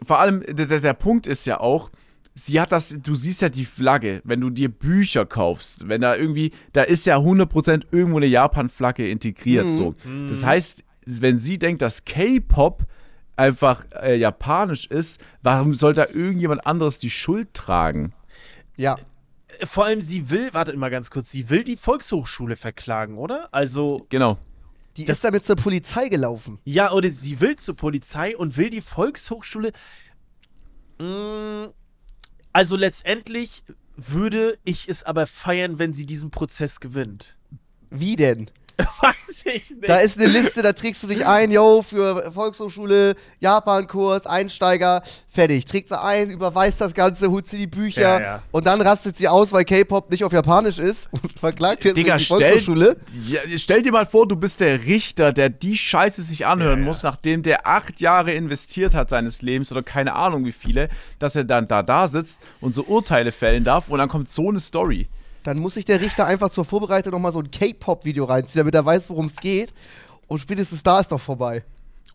Vor 0.03 0.19
allem, 0.19 0.43
der, 0.47 0.65
der, 0.65 0.93
Punkt 0.93 1.27
ist 1.27 1.45
ja 1.45 1.59
auch, 1.59 1.89
sie 2.33 2.59
hat 2.59 2.71
das, 2.71 2.97
du 3.01 3.15
siehst 3.15 3.41
ja 3.41 3.49
die 3.49 3.65
Flagge, 3.65 4.21
wenn 4.25 4.41
du 4.41 4.49
dir 4.49 4.69
Bücher 4.69 5.25
kaufst, 5.25 5.87
wenn 5.87 6.01
da 6.01 6.15
irgendwie, 6.15 6.51
da 6.73 6.83
ist 6.83 7.05
ja 7.05 7.17
100% 7.17 7.85
irgendwo 7.91 8.17
eine 8.17 8.25
Japan-Flagge 8.25 9.07
integriert, 9.09 9.65
Mhm. 9.65 9.69
so. 9.69 9.95
Das 10.27 10.45
heißt, 10.45 10.83
wenn 11.05 11.37
sie 11.37 11.57
denkt, 11.57 11.81
dass 11.81 12.03
K-Pop 12.03 12.83
einfach 13.37 13.85
äh, 14.01 14.17
japanisch 14.17 14.87
ist, 14.87 15.21
warum 15.43 15.73
soll 15.73 15.93
da 15.93 16.07
irgendjemand 16.07 16.65
anderes 16.65 16.99
die 16.99 17.09
Schuld 17.09 17.53
tragen? 17.53 18.13
Ja. 18.75 18.95
Vor 19.63 19.85
allem, 19.85 20.01
sie 20.01 20.29
will, 20.29 20.53
wartet 20.53 20.75
mal 20.75 20.89
ganz 20.89 21.09
kurz, 21.09 21.31
sie 21.31 21.49
will 21.49 21.63
die 21.63 21.77
Volkshochschule 21.77 22.55
verklagen, 22.57 23.17
oder? 23.17 23.47
Also, 23.53 24.05
Genau. 24.09 24.37
Die 24.97 25.05
Das- 25.05 25.17
ist 25.17 25.23
damit 25.25 25.43
zur 25.43 25.55
Polizei 25.57 26.07
gelaufen. 26.09 26.59
ja, 26.63 26.91
oder 26.91 27.09
sie 27.09 27.39
will 27.41 27.55
zur 27.57 27.75
Polizei 27.75 28.35
und 28.37 28.55
will 28.57 28.69
die 28.69 28.81
Volkshochschule. 28.81 29.71
Mm, 30.99 31.65
Also, 32.53 32.77
letztendlich 32.77 33.63
würde 33.97 34.57
ich 34.63 34.87
es 34.87 35.03
aber 35.03 35.27
feiern, 35.27 35.77
wenn 35.77 35.93
sie 35.93 36.05
diesen 36.05 36.31
Prozess 36.31 36.79
gewinnt. 36.79 37.37
Wie 37.89 38.15
denn? 38.15 38.49
Weiß 39.01 39.45
ich 39.45 39.69
nicht. 39.69 39.87
Da 39.87 39.99
ist 39.99 40.19
eine 40.19 40.27
Liste, 40.27 40.61
da 40.61 40.73
trägst 40.73 41.01
du 41.03 41.07
dich 41.07 41.25
ein, 41.25 41.51
yo, 41.51 41.81
für 41.81 42.31
Volkshochschule, 42.33 43.15
Japankurs, 43.39 44.25
Einsteiger, 44.25 45.01
fertig. 45.29 45.65
Trägt 45.65 45.89
sie 45.89 45.99
ein, 46.01 46.29
überweist 46.29 46.81
das 46.81 46.93
Ganze, 46.93 47.29
holt 47.31 47.45
sie 47.45 47.57
die 47.57 47.67
Bücher 47.67 48.01
Ja, 48.01 48.19
ja. 48.21 48.43
und 48.51 48.65
dann 48.67 48.81
rastet 48.81 49.17
sie 49.17 49.27
aus, 49.27 49.53
weil 49.53 49.63
K-Pop 49.65 50.11
nicht 50.11 50.23
auf 50.23 50.33
Japanisch 50.33 50.79
ist 50.79 51.07
und 51.23 51.39
verklagt 51.39 51.85
jetzt 51.85 51.95
Digga, 51.95 52.17
die 52.17 52.23
stell, 52.23 52.39
Volkshochschule. 52.39 52.97
ja, 53.27 53.39
stell 53.57 53.81
dir 53.81 53.91
mal 53.91 54.05
vor, 54.05 54.27
du 54.27 54.35
bist 54.35 54.59
der 54.61 54.83
Richter, 54.85 55.31
der 55.31 55.49
die 55.49 55.77
Scheiße 55.77 56.21
sich 56.21 56.45
anhören 56.45 56.81
muss, 56.81 57.03
nachdem 57.03 57.43
der 57.43 57.67
acht 57.67 58.01
Jahre 58.01 58.31
investiert 58.31 58.93
hat 58.93 59.09
seines 59.09 59.41
Lebens 59.41 59.71
oder 59.71 59.83
keine 59.83 60.13
Ahnung 60.15 60.45
wie 60.45 60.51
viele, 60.51 60.89
dass 61.19 61.35
er 61.35 61.43
dann 61.45 61.67
da 61.67 61.81
da 61.83 62.07
sitzt 62.07 62.41
und 62.61 62.73
so 62.75 62.83
Urteile 62.83 63.31
fällen 63.31 63.63
darf 63.63 63.89
und 63.89 63.99
dann 63.99 64.09
kommt 64.09 64.29
so 64.29 64.49
eine 64.49 64.59
Story. 64.59 65.07
Dann 65.45 65.59
muss 65.59 65.75
sich 65.75 65.85
der 65.85 66.01
Richter 66.01 66.25
einfach 66.25 66.49
zur 66.49 66.65
Vorbereitung 66.65 67.13
nochmal 67.13 67.31
so 67.31 67.39
ein 67.39 67.51
K-Pop-Video 67.51 68.25
reinziehen, 68.25 68.61
damit 68.61 68.73
er 68.73 68.83
weiß, 68.83 69.07
worum 69.11 69.27
es 69.27 69.35
geht. 69.35 69.73
Und 70.25 70.39
spätestens 70.39 70.81
da 70.81 70.99
ist 70.99 71.11
doch 71.11 71.21
vorbei. 71.21 71.63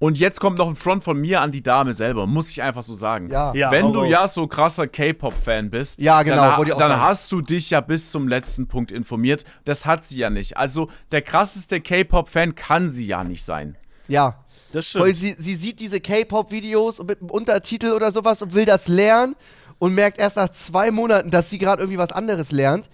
Und 0.01 0.19
jetzt 0.19 0.41
kommt 0.41 0.59
noch 0.59 0.67
ein 0.67 0.75
Front 0.75 1.05
von 1.05 1.17
mir 1.17 1.41
an 1.41 1.53
die 1.53 1.63
Dame 1.63 1.95
selber, 1.95 2.27
muss 2.27 2.51
ich 2.51 2.61
einfach 2.61 2.83
so 2.83 2.95
sagen. 2.95 3.31
Ja. 3.31 3.55
Ja, 3.55 3.71
Wenn 3.71 3.93
du 3.93 4.01
raus. 4.01 4.09
ja 4.11 4.27
so 4.27 4.49
krasser 4.49 4.89
K-Pop-Fan 4.89 5.71
bist, 5.71 6.01
Ja, 6.01 6.25
genau, 6.25 6.65
dann, 6.65 6.79
dann 6.79 7.01
hast 7.01 7.31
du 7.31 7.41
dich 7.41 7.71
ja 7.71 7.81
bis 7.81 8.11
zum 8.11 8.27
letzten 8.27 8.67
Punkt 8.67 8.91
informiert. 8.91 9.45
Das 9.65 9.87
hat 9.87 10.03
sie 10.03 10.19
ja 10.19 10.29
nicht. 10.29 10.57
Also 10.57 10.89
der 11.13 11.23
krasseste 11.23 11.81
K-Pop-Fan 11.81 12.57
kann 12.57 12.91
sie 12.91 13.07
ja 13.07 13.23
nicht 13.23 13.45
sein. 13.45 13.77
Ja. 14.09 14.45
Das 14.73 14.93
Weil 14.97 15.15
stimmt. 15.15 15.39
sie, 15.39 15.43
sie 15.43 15.55
sieht 15.55 15.79
diese 15.79 16.01
K-Pop-Videos 16.01 17.01
mit 17.05 17.21
einem 17.21 17.31
Untertitel 17.31 17.93
oder 17.93 18.11
sowas 18.11 18.43
und 18.43 18.55
will 18.55 18.65
das 18.65 18.89
lernen 18.89 19.37
und 19.79 19.95
merkt 19.95 20.19
erst 20.19 20.35
nach 20.35 20.49
zwei 20.49 20.91
Monaten, 20.91 21.31
dass 21.31 21.49
sie 21.51 21.59
gerade 21.59 21.83
irgendwie 21.83 21.99
was 21.99 22.11
anderes 22.11 22.51
lernt. 22.51 22.91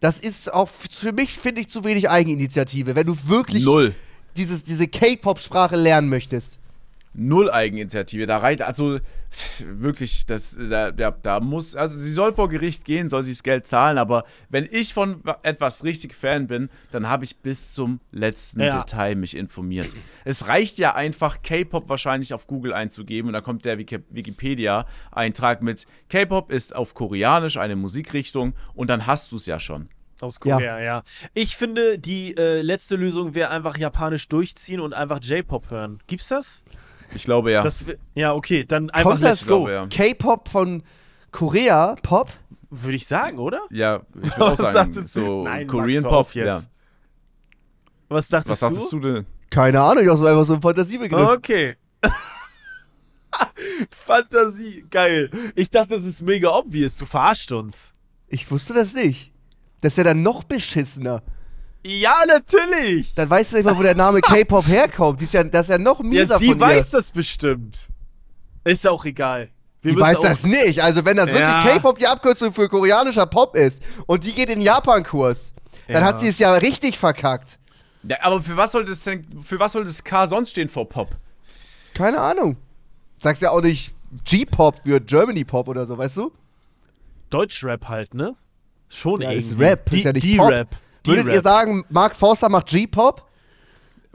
Das 0.00 0.20
ist 0.20 0.52
auch 0.52 0.68
für 0.68 1.12
mich, 1.12 1.38
finde 1.38 1.60
ich, 1.60 1.68
zu 1.68 1.84
wenig 1.84 2.08
Eigeninitiative. 2.08 2.94
Wenn 2.94 3.06
du 3.06 3.16
wirklich 3.24 3.64
Null. 3.64 3.94
Dieses, 4.36 4.62
diese 4.62 4.86
K-Pop-Sprache 4.86 5.74
lernen 5.74 6.08
möchtest. 6.08 6.57
Null 7.18 7.50
Eigeninitiative. 7.50 8.26
Da 8.26 8.36
reicht, 8.36 8.62
also 8.62 9.00
wirklich, 9.64 10.24
das, 10.26 10.58
da, 10.70 10.92
da, 10.92 11.10
da 11.10 11.40
muss, 11.40 11.74
also 11.74 11.96
sie 11.96 12.12
soll 12.12 12.32
vor 12.32 12.48
Gericht 12.48 12.84
gehen, 12.84 13.08
soll 13.08 13.24
sie 13.24 13.32
das 13.32 13.42
Geld 13.42 13.66
zahlen, 13.66 13.98
aber 13.98 14.24
wenn 14.48 14.68
ich 14.70 14.94
von 14.94 15.22
etwas 15.42 15.82
richtig 15.82 16.14
Fan 16.14 16.46
bin, 16.46 16.70
dann 16.92 17.08
habe 17.08 17.24
ich 17.24 17.38
bis 17.40 17.74
zum 17.74 18.00
letzten 18.12 18.60
Ja. 18.60 18.78
Detail 18.78 19.16
mich 19.16 19.36
informiert. 19.36 19.94
Es 20.24 20.46
reicht 20.46 20.78
ja 20.78 20.94
einfach, 20.94 21.42
K-Pop 21.42 21.88
wahrscheinlich 21.88 22.32
auf 22.32 22.46
Google 22.46 22.72
einzugeben 22.72 23.28
und 23.28 23.32
dann 23.32 23.42
kommt 23.42 23.64
der 23.64 23.78
Wiki 23.78 23.98
Wikipedia-Eintrag 24.10 25.60
mit 25.60 25.86
K-Pop 26.08 26.52
ist 26.52 26.74
auf 26.74 26.94
Koreanisch 26.94 27.56
eine 27.56 27.76
Musikrichtung 27.76 28.54
und 28.74 28.90
dann 28.90 29.06
hast 29.06 29.32
du 29.32 29.36
es 29.36 29.46
ja 29.46 29.58
schon. 29.58 29.88
Aus 30.20 30.40
Korea, 30.40 30.80
ja. 30.80 31.02
Ich 31.34 31.56
finde, 31.56 31.98
die 31.98 32.36
äh, 32.36 32.60
letzte 32.60 32.96
Lösung 32.96 33.34
wäre 33.34 33.50
einfach 33.50 33.76
japanisch 33.78 34.26
durchziehen 34.28 34.80
und 34.80 34.92
einfach 34.92 35.20
J-Pop 35.22 35.70
hören. 35.70 36.00
Gibt's 36.08 36.28
das? 36.28 36.62
Ich 37.14 37.24
glaube 37.24 37.52
ja. 37.52 37.62
das 37.62 37.84
ja, 38.14 38.34
okay, 38.34 38.64
dann 38.64 38.90
einfach 38.90 39.12
Kommt 39.12 39.22
das 39.22 39.40
let's 39.40 39.46
go. 39.46 39.64
go. 39.64 39.70
Ja. 39.70 39.86
K-Pop 39.86 40.48
von 40.48 40.82
Korea, 41.30 41.96
Pop? 42.02 42.28
Würde 42.70 42.96
ich 42.96 43.06
sagen, 43.06 43.38
oder? 43.38 43.60
ja, 43.70 44.02
ich 44.22 44.30
würde 44.30 44.44
auch 44.44 44.50
Was 44.52 44.58
sagen, 44.58 44.92
sagtest 44.92 45.16
du? 45.16 45.20
so 45.20 45.44
Nein, 45.44 45.66
Korean 45.66 46.02
Max, 46.02 46.14
Pop, 46.14 46.34
ja. 46.34 46.56
jetzt. 46.56 46.70
Was 48.08 48.28
dachtest 48.28 48.50
Was 48.50 48.60
sagtest 48.60 48.92
du 48.92 49.00
denn? 49.00 49.26
Keine 49.50 49.80
Ahnung, 49.80 50.04
ich 50.04 50.10
auch 50.10 50.16
so 50.16 50.26
einfach 50.26 50.44
so 50.44 50.54
ein 50.54 50.62
Fantasiebegriff. 50.62 51.28
Okay. 51.28 51.76
Fantasie, 53.90 54.84
geil. 54.90 55.30
Ich 55.54 55.70
dachte, 55.70 55.94
das 55.94 56.04
ist 56.04 56.22
mega 56.22 56.50
obvious. 56.50 56.96
Du 56.98 57.06
verarscht 57.06 57.52
uns. 57.52 57.94
Ich 58.28 58.50
wusste 58.50 58.74
das 58.74 58.94
nicht. 58.94 59.32
Das 59.80 59.92
ist 59.94 59.98
ja 59.98 60.04
dann 60.04 60.22
noch 60.22 60.44
beschissener. 60.44 61.22
Ja, 61.84 62.16
natürlich. 62.26 63.14
Dann 63.14 63.30
weißt 63.30 63.52
du 63.52 63.56
nicht 63.56 63.64
mal, 63.64 63.76
wo 63.78 63.82
der 63.82 63.94
Name 63.94 64.20
K-Pop 64.20 64.66
herkommt. 64.68 65.20
Die 65.20 65.24
ist 65.24 65.34
ja, 65.34 65.44
das 65.44 65.66
ist 65.66 65.70
ja 65.70 65.78
noch 65.78 66.00
mieser 66.00 66.34
Ja, 66.34 66.38
sie 66.38 66.48
von 66.50 66.60
weiß 66.60 66.90
das 66.90 67.10
bestimmt. 67.10 67.88
Ist 68.64 68.86
auch 68.86 69.04
egal. 69.04 69.48
Wir 69.80 69.92
Die 69.94 70.00
weiß 70.00 70.20
das 70.20 70.44
nicht. 70.44 70.82
Also 70.82 71.04
wenn 71.04 71.16
das 71.16 71.28
Ja. 71.30 71.34
wirklich 71.34 71.74
K-Pop 71.74 71.98
die 71.98 72.06
Abkürzung 72.06 72.52
für 72.52 72.68
koreanischer 72.68 73.26
Pop 73.26 73.54
ist 73.54 73.80
und 74.06 74.24
die 74.24 74.34
geht 74.34 74.50
in 74.50 74.60
Japan-Kurs, 74.60 75.54
dann 75.86 76.02
Ja. 76.02 76.04
hat 76.08 76.20
sie 76.20 76.28
es 76.28 76.38
ja 76.38 76.52
richtig 76.54 76.98
verkackt. 76.98 77.58
Ja, 78.02 78.16
aber 78.22 78.42
für 78.42 78.56
was 78.56 78.72
soll 78.72 78.84
das 78.84 79.02
denn, 79.04 79.24
für 79.42 79.58
was 79.60 79.72
soll 79.72 79.84
das 79.84 80.02
K 80.02 80.26
sonst 80.26 80.50
stehen 80.50 80.68
vor 80.68 80.88
Pop? 80.88 81.10
Keine 81.94 82.18
Ahnung. 82.20 82.56
Sagst 83.20 83.40
ja 83.42 83.50
auch 83.50 83.62
nicht 83.62 83.94
G-Pop 84.24 84.76
für 84.84 85.00
Germany 85.00 85.44
Pop 85.44 85.68
oder 85.68 85.86
so, 85.86 85.96
weißt 85.96 86.16
du? 86.18 86.32
Deutschrap 87.30 87.88
halt, 87.88 88.14
ne? 88.14 88.34
Schon 88.88 89.20
Ja, 89.20 89.30
ist 89.30 89.46
irgendwie. 89.52 89.64
Rap, 89.64 89.86
ist 89.86 89.94
die, 89.94 90.00
ja 90.02 90.12
nicht 90.12 90.24
die 90.24 90.36
Pop. 90.36 90.50
Rap. 90.50 90.68
Die 91.12 91.16
Würdet 91.16 91.32
ihr 91.34 91.42
sagen, 91.42 91.84
Mark 91.88 92.14
Forster 92.14 92.48
macht 92.48 92.66
G-Pop? 92.66 93.24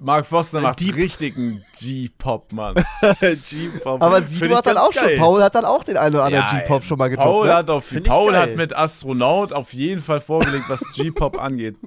Mark 0.02 0.26
Foster 0.26 0.60
macht 0.60 0.80
Deep- 0.82 0.96
richtigen 0.96 1.64
G-Pop, 1.80 2.52
Mann. 2.52 2.76
G-Pop. 3.22 4.02
Aber 4.02 4.22
Sido 4.24 4.56
hat 4.56 4.66
dann 4.66 4.78
auch 4.78 4.92
schon, 4.92 5.04
geil. 5.04 5.18
Paul 5.18 5.42
hat 5.42 5.56
dann 5.56 5.66
auch 5.66 5.84
den 5.84 5.96
einen 5.98 6.16
oder 6.16 6.26
anderen 6.26 6.46
Ja, 6.46 6.60
G-Pop 6.60 6.84
schon 6.84 6.98
mal 6.98 7.08
getoppt. 7.08 7.26
Paul, 7.26 7.48
ne? 7.48 7.54
hat, 7.56 7.70
auf, 7.70 7.94
Paul 8.04 8.36
hat 8.36 8.56
mit 8.56 8.76
Astronaut 8.76 9.54
auf 9.54 9.72
jeden 9.74 10.02
Fall 10.02 10.20
vorgelegt, 10.20 10.66
was 10.68 10.82
G-Pop 10.96 11.40
angeht. 11.42 11.78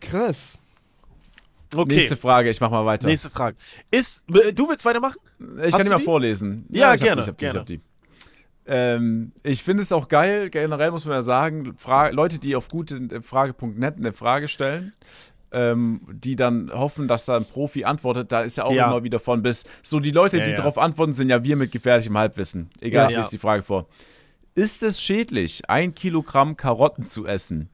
Krass. 0.00 0.58
Okay. 1.74 1.94
Nächste 1.94 2.16
Frage, 2.16 2.50
ich 2.50 2.60
mach 2.60 2.70
mal 2.70 2.84
weiter. 2.84 3.08
Nächste 3.08 3.30
Frage. 3.30 3.56
Ist, 3.90 4.24
äh, 4.30 4.52
du 4.52 4.68
willst 4.68 4.84
weitermachen? 4.84 5.16
Ich 5.38 5.64
Hast 5.66 5.72
kann 5.72 5.82
die 5.84 5.88
mal 5.90 5.98
die? 5.98 6.04
vorlesen. 6.04 6.66
Ja, 6.68 6.94
ich 6.94 7.00
hab 7.00 7.06
gerne, 7.06 7.22
Die, 7.22 7.22
ich 7.22 7.28
hab 7.28 7.38
die, 7.38 7.44
gerne. 7.44 7.54
Ich, 7.56 7.60
hab 7.60 7.66
die. 7.66 7.80
Ähm, 8.68 9.32
ich 9.42 9.62
finde 9.62 9.82
es 9.82 9.92
auch 9.92 10.08
geil, 10.08 10.50
generell 10.50 10.90
muss 10.90 11.04
man 11.04 11.14
ja 11.14 11.22
sagen, 11.22 11.74
Fra 11.76 12.08
Leute, 12.08 12.38
die 12.38 12.56
auf 12.56 12.68
gutefrage.net 12.68 13.96
eine 13.96 14.12
Frage 14.12 14.48
stellen, 14.48 14.92
ähm, 15.52 16.00
die 16.12 16.34
dann 16.36 16.70
hoffen, 16.72 17.06
dass 17.08 17.24
da 17.26 17.36
ein 17.36 17.44
Profi 17.44 17.84
antwortet, 17.84 18.32
da 18.32 18.40
ist 18.42 18.58
ja 18.58 18.64
auch 18.64 18.72
Ja. 18.72 18.88
immer 18.88 19.04
wieder 19.04 19.20
von 19.20 19.42
bis. 19.42 19.64
So, 19.82 20.00
die 20.00 20.10
Leute, 20.10 20.38
Ja, 20.38 20.44
die 20.44 20.50
ja. 20.50 20.56
darauf 20.56 20.78
antworten, 20.78 21.12
sind 21.12 21.30
ja 21.30 21.44
wir 21.44 21.56
mit 21.56 21.70
gefährlichem 21.72 22.18
Halbwissen. 22.18 22.68
Egal, 22.80 23.10
ich 23.10 23.16
lese 23.16 23.30
die 23.30 23.38
Frage 23.38 23.62
vor. 23.62 23.86
Ist 24.54 24.82
es 24.82 25.00
schädlich, 25.02 25.68
ein 25.68 25.94
Kilogramm 25.94 26.56
Karotten 26.56 27.06
zu 27.06 27.26
essen? 27.26 27.68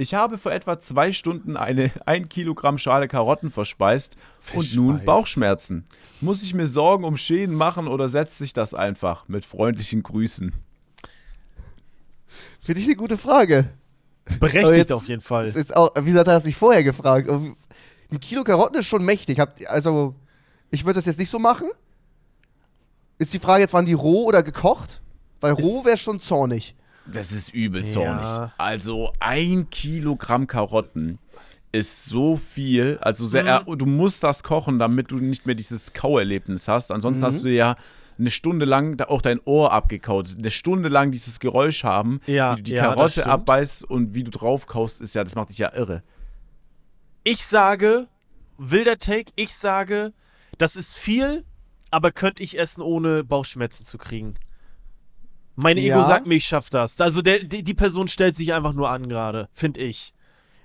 Ich 0.00 0.14
habe 0.14 0.38
vor 0.38 0.52
etwa 0.52 0.78
zwei 0.78 1.10
Stunden 1.12 1.56
eine 1.56 1.90
1 2.06 2.28
Kilogramm 2.28 2.78
Schale 2.78 3.08
Karotten 3.08 3.50
verspeist 3.50 4.16
und 4.54 4.74
nun 4.76 4.86
Verspeist. 4.98 5.04
Bauchschmerzen. 5.06 5.84
Muss 6.20 6.42
ich 6.42 6.54
mir 6.54 6.66
Sorgen 6.68 7.04
um 7.04 7.16
Schäden 7.16 7.54
machen 7.56 7.88
oder 7.88 8.08
setzt 8.08 8.38
sich 8.38 8.52
das 8.52 8.74
einfach? 8.74 9.26
Mit 9.28 9.44
freundlichen 9.44 10.02
Grüßen. 10.04 10.52
Finde 12.60 12.80
ich 12.80 12.86
eine 12.86 12.96
gute 12.96 13.18
Frage. 13.18 13.68
Berechtigt 14.40 14.76
jetzt- 14.76 14.92
auf 14.92 15.08
jeden 15.08 15.22
Fall. 15.22 15.48
Ist 15.48 15.74
auch, 15.76 15.90
wieso 15.96 16.20
hat 16.20 16.28
er 16.28 16.34
das 16.34 16.44
nicht 16.44 16.56
vorher 16.58 16.84
gefragt? 16.84 17.28
Ein 17.30 18.20
Kilo 18.20 18.44
Karotten 18.44 18.78
ist 18.78 18.86
schon 18.86 19.04
mächtig. 19.04 19.40
Habt, 19.40 19.66
also, 19.66 20.14
ich 20.70 20.84
würde 20.84 20.98
das 21.00 21.06
jetzt 21.06 21.18
nicht 21.18 21.30
so 21.30 21.38
machen. 21.38 21.68
Ist 23.18 23.32
die 23.34 23.38
Frage 23.40 23.62
jetzt, 23.62 23.72
waren 23.74 23.86
die 23.86 23.94
roh 23.94 24.24
oder 24.26 24.42
gekocht? 24.44 25.00
Weil 25.40 25.52
roh 25.54 25.84
wäre 25.84 25.96
schon 25.96 26.20
zornig. 26.20 26.76
Das 27.12 27.32
ist 27.32 27.54
übel 27.54 27.82
Ja. 27.82 27.86
zornig. 27.86 28.52
Also 28.58 29.12
ein 29.20 29.70
Kilogramm 29.70 30.46
Karotten 30.46 31.18
ist 31.72 32.06
so 32.06 32.36
viel. 32.36 32.98
Also 33.00 33.26
sehr, 33.26 33.64
Mhm. 33.66 33.78
du 33.78 33.86
musst 33.86 34.22
das 34.24 34.42
kochen, 34.42 34.78
damit 34.78 35.10
du 35.10 35.16
nicht 35.16 35.46
mehr 35.46 35.54
dieses 35.54 35.92
Kauerlebnis 35.92 36.68
hast. 36.68 36.92
Ansonsten 36.92 37.22
Mhm. 37.22 37.26
hast 37.26 37.44
du 37.44 37.50
ja 37.50 37.76
eine 38.18 38.30
Stunde 38.30 38.64
lang 38.66 39.00
auch 39.02 39.22
dein 39.22 39.38
Ohr 39.44 39.72
abgekaut. 39.72 40.34
Eine 40.36 40.50
Stunde 40.50 40.88
lang 40.88 41.12
dieses 41.12 41.38
Geräusch 41.40 41.84
haben, 41.84 42.20
Ja, 42.26 42.52
wie 42.52 42.56
du 42.56 42.62
die 42.64 42.72
ja, 42.72 42.82
Karotte 42.82 43.26
abbeißt 43.26 43.84
und 43.84 44.14
wie 44.14 44.24
du 44.24 44.30
drauf 44.30 44.66
kaust, 44.66 45.00
ist 45.00 45.14
ja, 45.14 45.22
das 45.22 45.36
macht 45.36 45.50
dich 45.50 45.58
ja 45.58 45.72
irre. 45.74 46.02
Ich 47.24 47.44
sage, 47.46 48.08
wilder 48.56 48.98
Take, 48.98 49.32
ich 49.36 49.54
sage, 49.54 50.12
das 50.56 50.74
ist 50.74 50.96
viel, 50.98 51.44
aber 51.90 52.10
könnte 52.10 52.42
ich 52.42 52.58
essen, 52.58 52.82
ohne 52.82 53.22
Bauchschmerzen 53.24 53.84
zu 53.84 53.98
kriegen. 53.98 54.34
Mein 55.60 55.76
Ego 55.76 55.88
Ja. 55.98 56.04
sagt 56.06 56.26
mir, 56.26 56.34
ich 56.36 56.46
schaff 56.46 56.70
das. 56.70 57.00
Also 57.00 57.20
der, 57.22 57.40
die, 57.44 57.62
die 57.62 57.74
Person 57.74 58.08
stellt 58.08 58.36
sich 58.36 58.52
einfach 58.52 58.72
nur 58.72 58.90
an 58.90 59.08
gerade, 59.08 59.48
finde 59.52 59.80
ich. 59.80 60.14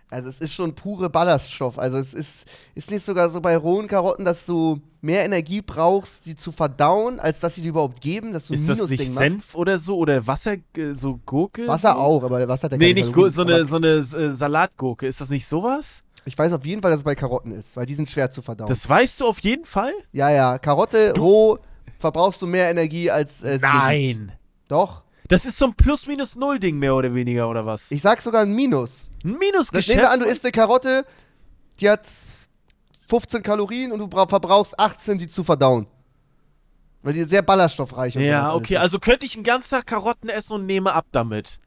Also 0.10 0.30
es 0.30 0.40
ist 0.40 0.54
schon 0.54 0.76
pure 0.76 1.10
Ballaststoff. 1.10 1.80
Also 1.80 1.98
es 1.98 2.14
ist, 2.14 2.46
ist 2.76 2.92
nicht 2.92 3.04
sogar 3.04 3.32
so 3.32 3.42
bei 3.42 3.58
rohen 3.58 3.88
Karotten, 3.88 4.24
dass 4.26 4.46
du 4.46 4.80
mehr 5.02 5.26
Energie 5.26 5.62
brauchst, 5.64 6.26
sie 6.26 6.36
zu 6.36 6.52
verdauen, 6.52 7.20
als 7.20 7.40
dass 7.40 7.56
sie 7.56 7.62
dir 7.64 7.70
überhaupt 7.70 8.00
geben, 8.00 8.32
dass 8.32 8.46
du 8.48 8.54
Ist 8.54 8.70
das 8.70 8.88
nicht 8.90 9.00
machst. 9.10 9.18
Senf 9.18 9.56
oder 9.56 9.80
so? 9.80 9.98
Oder 9.98 10.28
Wasser, 10.28 10.54
äh, 10.78 10.92
so 10.94 11.20
Gurke? 11.26 11.68
Wasser 11.68 11.94
so? 11.94 11.98
auch, 12.00 12.24
aber 12.24 12.48
Wasser 12.48 12.66
hat 12.66 12.74
ja 12.74 12.78
Nee, 12.78 12.94
nicht 12.94 13.08
Gu 13.12 13.24
Kalorien. 13.28 13.34
so 13.34 13.42
eine, 13.42 13.66
so 13.66 13.76
eine 13.78 13.88
äh, 14.28 14.32
Salatgurke. 14.32 15.08
Ist 15.08 15.20
das 15.20 15.32
nicht 15.32 15.48
sowas? 15.48 16.04
Ich 16.26 16.38
weiß 16.38 16.54
auf 16.54 16.64
jeden 16.66 16.82
Fall, 16.84 16.92
dass 16.92 17.00
es 17.00 17.04
bei 17.04 17.16
Karotten 17.16 17.52
ist, 17.52 17.76
weil 17.76 17.88
die 17.88 17.96
sind 17.96 18.08
schwer 18.10 18.30
zu 18.30 18.44
verdauen. 18.44 18.68
Das 18.70 18.88
weißt 18.88 19.20
du 19.20 19.26
auf 19.26 19.40
jeden 19.40 19.66
Fall? 19.66 19.92
ja, 20.12 20.30
ja, 20.30 20.60
Karotte 20.60 21.14
roh 21.18 21.58
verbrauchst 21.98 22.40
du 22.42 22.46
mehr 22.46 22.70
Energie 22.70 23.10
als 23.10 23.42
äh, 23.42 23.58
dir 23.60 24.16
gibt. 24.18 24.34
Doch. 24.74 25.04
Das 25.28 25.46
ist 25.46 25.58
so 25.60 25.66
ein 25.68 25.74
Plus-Minus-Null-Ding 25.76 26.78
mehr 26.80 26.96
oder 26.96 27.14
weniger, 27.14 27.48
oder 27.48 27.64
was? 27.66 27.92
Ich 27.92 28.02
sag 28.02 28.22
sogar 28.22 28.42
ein 28.42 28.54
Minus. 28.54 29.10
Ein 29.10 29.12
Das 29.14 29.24
nehmen 29.24 29.40
Minusgeschäft? 29.40 30.00
wir 30.00 30.10
an, 30.10 30.20
du 30.20 30.26
isst 30.26 30.44
eine 30.44 30.52
Karotte, 30.52 31.06
die 31.80 31.90
hat 31.90 32.10
15 33.08 33.44
Kalorien 33.44 33.92
und 33.92 34.00
du 34.00 34.08
bra- 34.08 34.28
verbrauchst 34.28 34.78
18, 34.80 35.20
die 35.20 35.28
zu 35.28 35.44
verdauen. 35.44 35.86
Weil 37.04 37.14
die 37.14 37.24
sehr 37.24 37.42
ballaststoffreich 37.44 38.16
und 38.16 38.24
sowas 38.24 38.30
Ja, 38.32 38.54
okay, 38.56 38.74
ist. 38.76 38.80
also 38.80 38.98
könnte 39.00 39.26
ich 39.28 39.34
den 39.34 39.44
ganzen 39.44 39.76
Tag 39.76 39.86
Karotten 39.86 40.30
essen 40.30 40.54
und 40.54 40.66
nehme 40.66 40.92
ab 40.94 41.06
damit. 41.12 41.60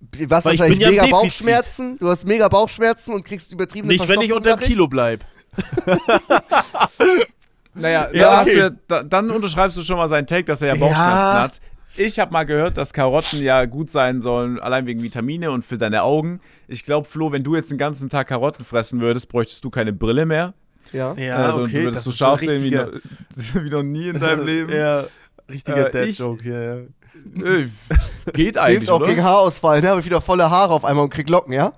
Du 0.00 0.18
hast 0.34 0.44
Weil 0.46 0.54
ich 0.54 0.60
wahrscheinlich 0.60 0.78
bin 0.78 0.94
ja 0.94 1.02
mega. 1.04 1.16
Bauchschmerzen, 1.16 1.96
du 1.98 2.08
hast 2.08 2.24
mega 2.24 2.48
Bauchschmerzen 2.48 3.12
und 3.14 3.24
kriegst 3.24 3.52
übertriebene 3.52 3.92
Nicht, 3.92 4.08
wenn 4.08 4.20
ich 4.22 4.32
unter 4.32 4.56
dem 4.56 4.60
Kilo 4.66 4.88
bleib. 4.88 5.24
Naja, 7.74 8.08
Ja, 8.12 8.22
da 8.24 8.36
hast 8.38 8.48
okay. 8.48 8.54
du, 8.56 8.60
ja- 8.60 8.70
da, 8.88 9.02
dann 9.02 9.30
unterschreibst 9.30 9.76
du 9.78 9.82
schon 9.82 9.96
mal 9.96 10.06
seinen 10.08 10.26
Take, 10.26 10.44
dass 10.44 10.60
er 10.62 10.68
ja 10.68 10.74
Bauchschmerzen 10.74 10.98
Ja. 10.98 11.40
hat. 11.42 11.60
Ich 11.96 12.18
habe 12.18 12.32
mal 12.32 12.44
gehört, 12.44 12.78
dass 12.78 12.92
Karotten 12.92 13.42
ja 13.42 13.64
gut 13.66 13.90
sein 13.90 14.20
sollen, 14.20 14.58
allein 14.58 14.86
wegen 14.86 15.02
Vitamine 15.02 15.50
und 15.50 15.64
für 15.64 15.76
deine 15.76 16.02
Augen. 16.02 16.40
Ich 16.68 16.84
glaube, 16.84 17.06
Flo, 17.08 17.32
wenn 17.32 17.44
du 17.44 17.54
jetzt 17.54 17.70
den 17.70 17.78
ganzen 17.78 18.08
Tag 18.08 18.28
Karotten 18.28 18.64
fressen 18.64 19.00
würdest, 19.00 19.28
bräuchtest 19.28 19.62
du 19.64 19.70
keine 19.70 19.92
Brille 19.92 20.24
mehr. 20.24 20.54
Ja. 20.92 21.14
Ja, 21.14 21.36
also 21.46 21.62
okay, 21.62 21.78
du 21.78 21.84
würdest 21.84 22.04
so 22.04 22.12
scharf 22.12 22.40
sehen 22.40 22.62
wie, 22.62 22.70
noch, 22.70 22.88
wie 23.62 23.70
noch 23.70 23.82
nie 23.82 24.08
in 24.08 24.18
deinem 24.20 24.46
Leben. 24.46 24.72
Ja, 24.72 25.04
richtiger 25.50 25.88
Äh, 25.88 26.06
Dad-Joke, 26.06 26.48
ja, 26.48 26.62
ja. 26.62 26.76
Äh, 27.44 27.66
geht 28.32 28.36
Hilft 28.36 28.58
eigentlich, 28.58 28.90
auch 28.90 28.96
oder? 29.00 29.06
gegen 29.08 29.22
Haarausfall, 29.22 29.80
ne? 29.82 29.88
Habe 29.88 30.00
ich 30.00 30.06
wieder 30.06 30.20
volle 30.20 30.50
Haare 30.50 30.72
auf 30.72 30.84
einmal 30.84 31.04
und 31.04 31.10
krieg 31.10 31.28
Locken, 31.28 31.52
ja? 31.52 31.72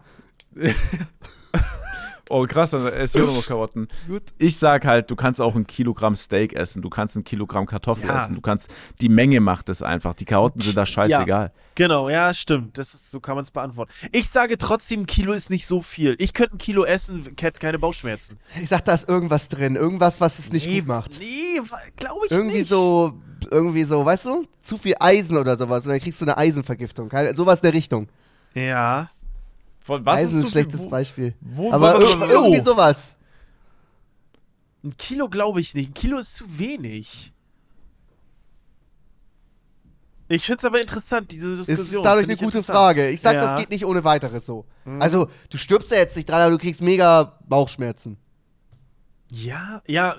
Oh, 2.37 2.47
krass, 2.49 2.72
dann 2.72 2.85
esse 2.89 3.20
ich 3.20 3.28
auch 3.28 3.32
noch 3.32 3.47
Karotten. 3.47 3.87
Gut. 4.09 4.22
Ich 4.39 4.57
sag 4.59 4.85
halt, 4.85 5.09
du 5.09 5.14
kannst 5.14 5.41
auch 5.41 5.55
ein 5.55 5.68
Kilogramm 5.68 6.16
Steak 6.16 6.53
essen, 6.53 6.82
du 6.82 6.91
kannst 6.91 7.16
ein 7.16 7.22
Kilogramm 7.22 7.64
Kartoffel 7.64 8.09
Ja. 8.09 8.16
essen, 8.16 8.35
du 8.35 8.41
kannst, 8.41 8.74
die 9.01 9.09
Menge 9.09 9.39
macht 9.39 9.68
es 9.68 9.82
einfach. 9.82 10.14
Die 10.14 10.24
Karotten 10.24 10.61
sind 10.61 10.76
da 10.76 10.85
scheißegal. 10.85 11.53
Genau, 11.76 12.09
ja, 12.09 12.35
stimmt. 12.35 12.76
Das 12.76 12.93
ist, 12.93 13.12
so 13.12 13.20
kann 13.20 13.37
man 13.37 13.45
es 13.45 13.53
beantworten. 13.53 13.93
Ich 14.11 14.28
sage 14.28 14.59
trotzdem, 14.59 15.03
ein 15.03 15.07
Kilo 15.07 15.32
ist 15.32 15.49
nicht 15.49 15.64
so 15.64 15.80
viel. 15.80 16.16
Ich 16.18 16.32
könnte 16.32 16.57
ein 16.57 16.59
Kilo 16.59 16.85
essen, 16.85 17.22
hätte 17.41 17.61
keine 17.61 17.78
Bauchschmerzen. 17.78 18.41
Ich 18.61 18.68
sag, 18.68 18.85
da 18.85 18.95
ist 18.95 19.09
irgendwas 19.09 19.49
drin. 19.49 19.76
Irgendwas, 19.76 20.20
was 20.20 20.41
es 20.41 20.51
nicht 20.53 20.66
nee, 20.66 20.80
gut 20.80 20.89
macht. 20.89 21.18
Nee, 21.20 21.61
glaube 21.97 22.26
ich 22.26 22.32
Irgendwie 22.32 22.59
nicht. 22.59 22.68
so, 22.68 23.14
irgendwie 23.49 23.85
so, 23.85 24.05
weißt 24.05 24.24
du? 24.24 24.45
Zu 24.61 24.76
viel 24.76 24.95
Eisen 24.99 25.37
oder 25.37 25.57
sowas. 25.57 25.85
Und 25.87 25.93
dann 25.93 26.01
kriegst 26.01 26.20
du 26.20 26.24
eine 26.24 26.37
Eisenvergiftung. 26.37 27.09
Keine, 27.09 27.32
sowas 27.37 27.61
in 27.61 27.62
der 27.62 27.74
Richtung. 27.74 28.09
Ja. 28.55 29.11
Von 29.85 30.05
was 30.07 30.18
Eisen 30.20 30.26
ist 30.26 30.35
ist 30.35 30.37
ein 30.37 30.41
zu 30.41 30.47
viel? 30.47 30.51
schlechtes 30.62 30.80
Wo- 30.80 30.89
Beispiel. 30.89 31.35
Wo, 31.43 31.70
Aber 31.70 31.99
wo- 32.01 32.03
ir 32.05 32.18
wo- 32.20 32.24
irgendwie 32.24 32.61
oh. 32.61 32.64
sowas. 32.64 33.16
Ein 34.82 34.97
Kilo 34.97 35.28
glaube 35.28 35.61
ich 35.61 35.74
nicht. 35.74 35.91
Ein 35.91 35.95
Kilo 35.95 36.18
ist 36.18 36.35
zu 36.35 36.59
wenig. 36.59 37.32
Ich 40.28 40.47
finde 40.47 40.59
es 40.61 40.64
aber 40.64 40.80
interessant, 40.80 41.30
diese 41.30 41.53
Ist 41.53 41.68
Diskussion. 41.68 42.03
dadurch 42.03 42.26
Find 42.26 42.41
eine 42.41 42.49
ich 42.49 42.55
gute. 42.55 42.62
Frage. 42.64 43.11
Ich 43.11 43.20
sag, 43.20 43.35
Ja. 43.35 43.43
das 43.45 43.57
geht 43.61 43.68
nicht 43.70 43.85
ohne 43.85 44.05
weiteres 44.05 44.47
so. 44.47 44.64
Also, 44.99 45.28
du 45.51 45.59
stirbst 45.59 45.91
ja 45.91 45.99
jetzt 45.99 46.16
nicht 46.16 46.28
dran, 46.28 46.41
aber 46.41 46.51
du 46.53 46.59
kriegst 46.59 46.80
mega 46.80 47.39
Bauchschmerzen. 47.47 48.16
Ja, 49.30 49.82
ja, 49.87 50.16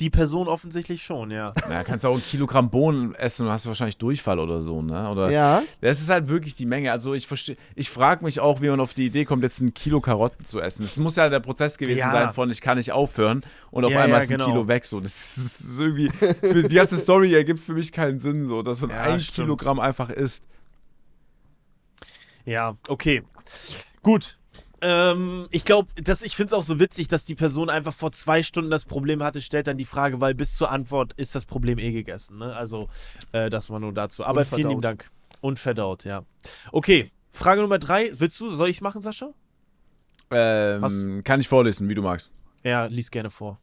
die 0.00 0.08
Person 0.10 0.48
offensichtlich 0.48 1.02
schon, 1.02 1.30
ja. 1.30 1.52
Na, 1.68 1.84
kannst 1.84 2.04
du 2.04 2.08
auch 2.08 2.16
ein 2.16 2.22
Kilogramm 2.22 2.70
Bohnen 2.70 3.14
essen 3.14 3.46
und 3.46 3.52
hast 3.52 3.66
wahrscheinlich 3.66 3.98
Durchfall 3.98 4.38
oder 4.38 4.62
so, 4.62 4.80
ne? 4.82 5.08
Oder 5.10 5.30
Ja. 5.30 5.62
Das 5.80 6.00
ist 6.00 6.08
halt 6.10 6.28
wirklich 6.28 6.54
die 6.54 6.64
Menge. 6.66 6.90
Also 6.90 7.12
ich 7.14 7.26
verstehe, 7.26 7.56
ich 7.76 7.90
frage 7.90 8.24
mich 8.24 8.40
auch, 8.40 8.62
wie 8.62 8.68
man 8.70 8.80
auf 8.80 8.94
die 8.94 9.06
Idee 9.06 9.24
kommt, 9.26 9.42
jetzt 9.42 9.60
ein 9.60 9.74
Kilo 9.74 10.00
Karotten 10.00 10.44
zu 10.46 10.60
essen. 10.60 10.82
Es 10.84 10.98
muss 10.98 11.16
ja 11.16 11.28
der 11.28 11.40
Prozess 11.40 11.76
gewesen 11.78 11.98
Ja. 11.98 12.10
sein 12.10 12.32
von, 12.32 12.50
ich 12.50 12.62
kann 12.62 12.78
nicht 12.78 12.90
aufhören 12.90 13.44
und 13.70 13.84
auf 13.84 13.92
Ja, 13.92 14.00
einmal 14.00 14.18
ja, 14.18 14.24
ist 14.24 14.30
ein 14.32 14.38
genau. 14.38 14.46
Kilo 14.50 14.66
weg. 14.66 14.86
So, 14.86 14.98
das 14.98 15.36
ist 15.36 15.78
irgendwie, 15.78 16.08
für 16.08 16.62
die 16.62 16.74
ganze 16.74 16.96
Story 16.96 17.34
ergibt 17.34 17.60
für 17.60 17.74
mich 17.74 17.92
keinen 17.92 18.18
Sinn, 18.18 18.48
so, 18.48 18.62
dass 18.62 18.80
man 18.80 18.90
Ja, 18.90 19.02
ein 19.02 19.20
stimmt. 19.20 19.46
Kilogramm 19.46 19.78
einfach 19.78 20.08
isst. 20.10 20.48
Ja, 22.44 22.76
okay. 22.88 23.22
Gut. 24.02 24.38
Ähm, 24.82 25.46
ich 25.50 25.64
glaube, 25.64 25.88
ich 25.96 26.36
finde 26.36 26.48
es 26.48 26.52
auch 26.52 26.62
so 26.62 26.80
witzig, 26.80 27.06
dass 27.08 27.24
die 27.24 27.36
Person 27.36 27.70
einfach 27.70 27.94
vor 27.94 28.10
zwei 28.12 28.42
Stunden 28.42 28.70
das 28.70 28.84
Problem 28.84 29.22
hatte, 29.22 29.40
stellt 29.40 29.68
dann 29.68 29.78
die 29.78 29.84
Frage, 29.84 30.20
weil 30.20 30.34
bis 30.34 30.54
zur 30.54 30.70
Antwort 30.70 31.12
ist 31.14 31.34
das 31.34 31.44
Problem 31.44 31.78
eh 31.78 31.92
gegessen. 31.92 32.38
Ne? 32.38 32.54
Also, 32.54 32.88
äh, 33.30 33.48
das 33.48 33.70
war 33.70 33.78
nur 33.78 33.94
dazu. 33.94 34.24
Aber 34.26 34.44
vielen 34.44 34.68
lieben. 34.68 34.82
Dank. 34.82 35.08
Unverdaut, 35.40 36.04
ja. 36.04 36.24
Okay, 36.72 37.12
Frage 37.30 37.62
Nummer 37.62 37.78
drei. 37.78 38.10
Willst 38.14 38.38
du, 38.40 38.50
soll 38.50 38.68
ich 38.68 38.80
machen, 38.80 39.02
Sascha? 39.02 39.32
Ähm, 40.30 41.22
kann 41.24 41.40
ich 41.40 41.48
vorlesen, 41.48 41.88
wie 41.88 41.94
du 41.94 42.02
magst. 42.02 42.30
Ja, 42.64 42.86
lies 42.86 43.10
gerne 43.10 43.30
vor. 43.30 43.58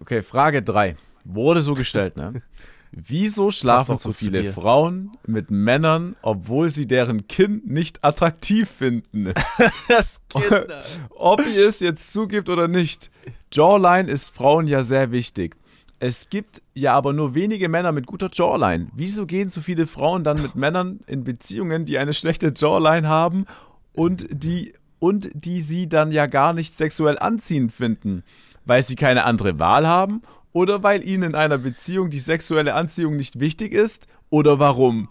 Okay, 0.00 0.22
Frage 0.22 0.62
3. 0.62 0.96
Wurde 1.24 1.60
so 1.60 1.74
gestellt, 1.74 2.16
ne? 2.16 2.42
Wieso 2.92 3.50
schlafen 3.52 3.98
so 3.98 4.12
viele. 4.12 4.52
Frauen 4.52 5.12
mit 5.24 5.50
Männern, 5.50 6.16
obwohl 6.22 6.70
sie 6.70 6.86
deren 6.86 7.28
Kind 7.28 7.70
nicht 7.70 8.04
attraktiv 8.04 8.68
finden? 8.68 9.32
Das 9.88 10.20
Kinder. 10.28 10.82
Ob 11.10 11.40
ihr 11.46 11.68
es 11.68 11.80
jetzt 11.80 12.12
zugibt 12.12 12.48
oder 12.48 12.68
nicht, 12.68 13.10
Jawline 13.52 14.10
ist 14.10 14.30
Frauen 14.30 14.66
ja 14.66 14.82
sehr 14.82 15.10
wichtig. 15.10 15.56
Es 15.98 16.30
gibt 16.30 16.62
ja 16.74 16.94
aber 16.94 17.12
nur 17.12 17.34
wenige 17.34 17.68
Männer 17.68 17.92
mit 17.92 18.06
guter 18.06 18.30
Jawline. 18.32 18.88
Wieso 18.94 19.26
gehen 19.26 19.50
so 19.50 19.60
viele 19.60 19.86
Frauen 19.86 20.24
dann 20.24 20.40
mit 20.40 20.54
Männern 20.54 21.00
in 21.06 21.24
Beziehungen, 21.24 21.84
die 21.84 21.98
eine 21.98 22.14
schlechte 22.14 22.52
Jawline 22.56 23.06
haben 23.06 23.44
und 23.92 24.26
die, 24.30 24.72
und 24.98 25.30
die 25.34 25.60
sie 25.60 25.88
dann 25.88 26.10
ja 26.10 26.26
gar 26.26 26.54
nicht 26.54 26.72
sexuell 26.72 27.18
anziehend 27.18 27.72
finden? 27.72 28.22
Weil 28.64 28.82
sie 28.82 28.96
keine 28.96 29.24
andere 29.24 29.58
Wahl 29.58 29.86
haben? 29.86 30.22
Oder 30.52 30.82
weil 30.82 31.06
ihnen 31.06 31.30
in 31.30 31.34
einer 31.34 31.58
Beziehung 31.58 32.10
die 32.10 32.18
sexuelle 32.18 32.74
Anziehung 32.74 33.16
nicht 33.16 33.38
wichtig 33.38 33.72
ist? 33.72 34.08
Oder 34.30 34.58
warum? 34.58 35.08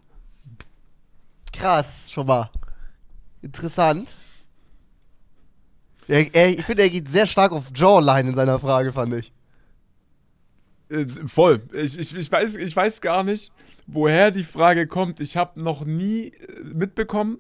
Krass, 1.54 2.12
schon 2.12 2.28
mal. 2.28 2.50
Interessant. 3.42 4.18
Er, 6.08 6.34
er, 6.34 6.50
ich 6.50 6.66
finde, 6.66 6.84
er 6.84 6.90
geht 6.90 7.10
sehr 7.10 7.28
stark 7.28 7.52
auf 7.52 7.72
Jawline 7.74 8.30
in 8.30 8.36
seiner 8.36 8.60
Frage, 8.60 8.92
fand 8.92 9.14
ich. 9.14 9.32
Äh, 10.90 11.06
voll. 11.28 11.62
Ich, 11.74 11.98
ich, 11.98 12.16
ich, 12.16 12.32
weiß, 12.32 12.56
ich 12.56 12.76
weiß 12.76 13.02
gar 13.02 13.24
nicht, 13.24 13.52
woher 13.88 14.32
die 14.32 14.44
Frage 14.44 14.88
kommt. 14.88 15.20
Ich 15.20 15.38
habe 15.38 15.62
noch 15.62 15.86
nie 15.86 16.30
äh, 16.30 16.64
mitbekommen, 16.64 17.40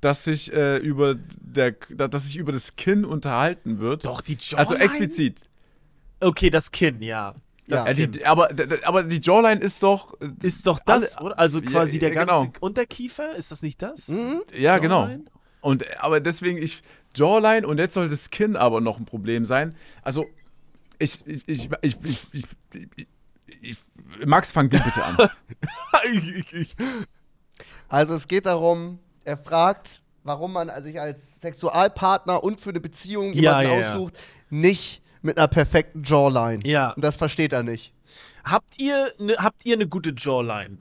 dass 0.00 0.24
sich, 0.24 0.52
äh, 0.52 0.76
über 0.76 1.16
der, 1.40 1.72
dass 1.90 2.26
sich 2.26 2.36
über 2.36 2.52
das 2.52 2.76
Kinn 2.76 3.04
unterhalten 3.04 3.80
wird. 3.80 4.04
Doch, 4.04 4.20
die 4.20 4.36
Jawline? 4.38 4.58
Also 4.58 4.74
explizit. 4.74 5.49
Okay, 6.20 6.50
das 6.50 6.70
Kinn, 6.70 7.02
ja. 7.02 7.34
Das 7.66 7.86
Ja. 7.86 7.94
Kinn. 7.94 8.12
die, 8.12 8.26
aber, 8.26 8.50
aber 8.84 9.04
die 9.04 9.20
Jawline 9.20 9.60
ist 9.60 9.82
doch. 9.82 10.14
äh, 10.20 10.28
ist 10.42 10.66
doch 10.66 10.78
das, 10.80 11.16
alle- 11.16 11.26
oder? 11.26 11.38
Also 11.38 11.60
quasi 11.62 11.94
Ja, 11.96 12.00
der 12.00 12.10
ganze 12.12 12.46
genau. 12.46 12.52
Unterkiefer, 12.60 13.36
ist 13.36 13.50
das 13.50 13.62
nicht 13.62 13.80
das? 13.80 14.08
Mhm. 14.08 14.42
Ja, 14.58 14.78
genau. 14.78 15.02
Jawline? 15.02 15.24
Und, 15.60 15.82
äh, 15.82 15.94
aber 15.98 16.20
deswegen, 16.20 16.58
ich. 16.58 16.82
Jawline 17.16 17.66
und 17.66 17.78
jetzt 17.78 17.94
soll 17.94 18.08
das 18.08 18.30
Kinn 18.30 18.54
aber 18.54 18.80
noch 18.80 18.98
ein 19.00 19.04
Problem 19.04 19.44
sein. 19.44 19.74
Also, 20.02 20.24
ich. 20.98 21.26
Ich. 21.26 21.48
Ich. 21.48 21.68
ich, 21.82 21.96
ich, 22.32 22.44
ich, 22.72 23.06
ich, 23.60 23.76
Max, 24.24 24.52
fang 24.52 24.70
du 24.70 24.78
bitte 24.78 25.04
an. 25.04 25.16
Also 27.88 28.14
es 28.14 28.28
geht 28.28 28.46
darum, 28.46 29.00
er 29.24 29.36
fragt, 29.36 30.02
warum 30.22 30.52
man 30.52 30.70
sich 30.82 31.00
als 31.00 31.40
Sexualpartner 31.40 32.42
und 32.44 32.60
für 32.60 32.70
eine 32.70 32.80
Beziehung 32.80 33.32
jemanden 33.32 33.70
ja, 33.70 33.78
ja. 33.80 33.92
aussucht, 33.92 34.14
nicht 34.48 35.02
mit 35.22 35.38
einer 35.38 35.48
perfekten 35.48 36.02
Jawline. 36.02 36.60
Ja. 36.66 36.90
Und 36.92 37.02
das 37.02 37.16
versteht 37.16 37.52
er 37.52 37.62
nicht. 37.62 37.92
Habt 38.44 38.80
ihr 38.80 39.12
ne, 39.18 39.36
habt 39.38 39.64
ihr 39.66 39.74
eine 39.74 39.86
gute 39.88 40.14
Jawline? 40.16 40.78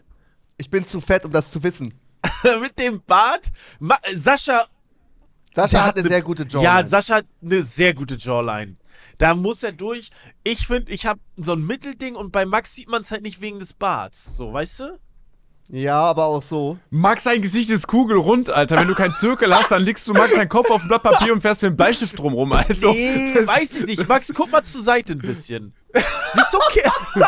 Ich 0.57 0.69
bin 0.69 0.85
zu 0.85 1.01
fett, 1.01 1.25
um 1.25 1.31
das 1.31 1.51
zu 1.51 1.63
wissen. 1.63 1.93
Mit 2.61 2.77
dem 2.79 3.01
Bart? 3.05 3.49
Ma 3.79 3.97
Sascha 4.13 4.65
Sascha 5.53 5.79
hat 5.79 5.87
hat 5.87 5.95
eine 5.97 6.03
ne- 6.03 6.09
sehr 6.09 6.21
gute 6.21 6.43
Jawline. 6.43 6.63
Ja, 6.63 6.87
Sascha 6.87 7.15
hat 7.15 7.25
eine 7.41 7.61
sehr 7.63 7.93
gute 7.93 8.15
Jawline. 8.15 8.77
Da 9.17 9.33
muss 9.33 9.63
er 9.63 9.71
durch. 9.71 10.09
Ich 10.43 10.67
finde, 10.67 10.91
ich 10.91 11.05
habe 11.05 11.19
so 11.37 11.53
ein 11.53 11.65
Mittelding 11.65 12.15
und 12.15 12.31
bei 12.31 12.45
Max 12.45 12.75
sieht 12.75 12.87
man 12.89 13.01
es 13.01 13.11
halt 13.11 13.21
nicht 13.21 13.41
wegen 13.41 13.59
des 13.59 13.73
Barts. 13.73 14.37
So, 14.37 14.53
weißt 14.53 14.79
du? 14.81 14.99
Ja, 15.72 16.01
aber 16.01 16.26
auch 16.26 16.41
so. 16.41 16.78
Max, 16.89 17.26
sein 17.26 17.41
Gesicht 17.43 17.70
ist 17.70 17.86
kugelrund, 17.88 18.49
Alter. 18.49 18.78
Wenn 18.78 18.88
du 18.88 18.95
keinen 18.95 19.15
Zirkel 19.15 19.55
hast, 19.55 19.72
dann 19.72 19.84
legst 19.84 20.07
du 20.07 20.13
Max 20.13 20.34
seinen 20.34 20.49
Kopf 20.49 20.72
auf 20.72 20.82
ein 20.82 20.88
Blatt 20.88 21.03
Papier 21.03 21.32
und 21.32 21.41
fährst 21.41 21.61
mit 21.61 21.72
dem 21.74 21.78
Bleistift 21.78 22.17
drumrum. 22.17 22.51
Also, 22.53 22.91
Nee, 22.91 23.34
das- 23.36 23.47
weiß 23.47 23.76
ich 23.78 23.86
nicht. 23.86 24.07
Max, 24.09 24.32
guck 24.34 24.51
mal 24.51 24.63
zur 24.63 24.82
Seite 24.82 25.13
ein 25.13 25.20
bisschen. 25.20 25.74
Das 25.93 26.47
ist 26.47 26.55
okay. 26.55 26.89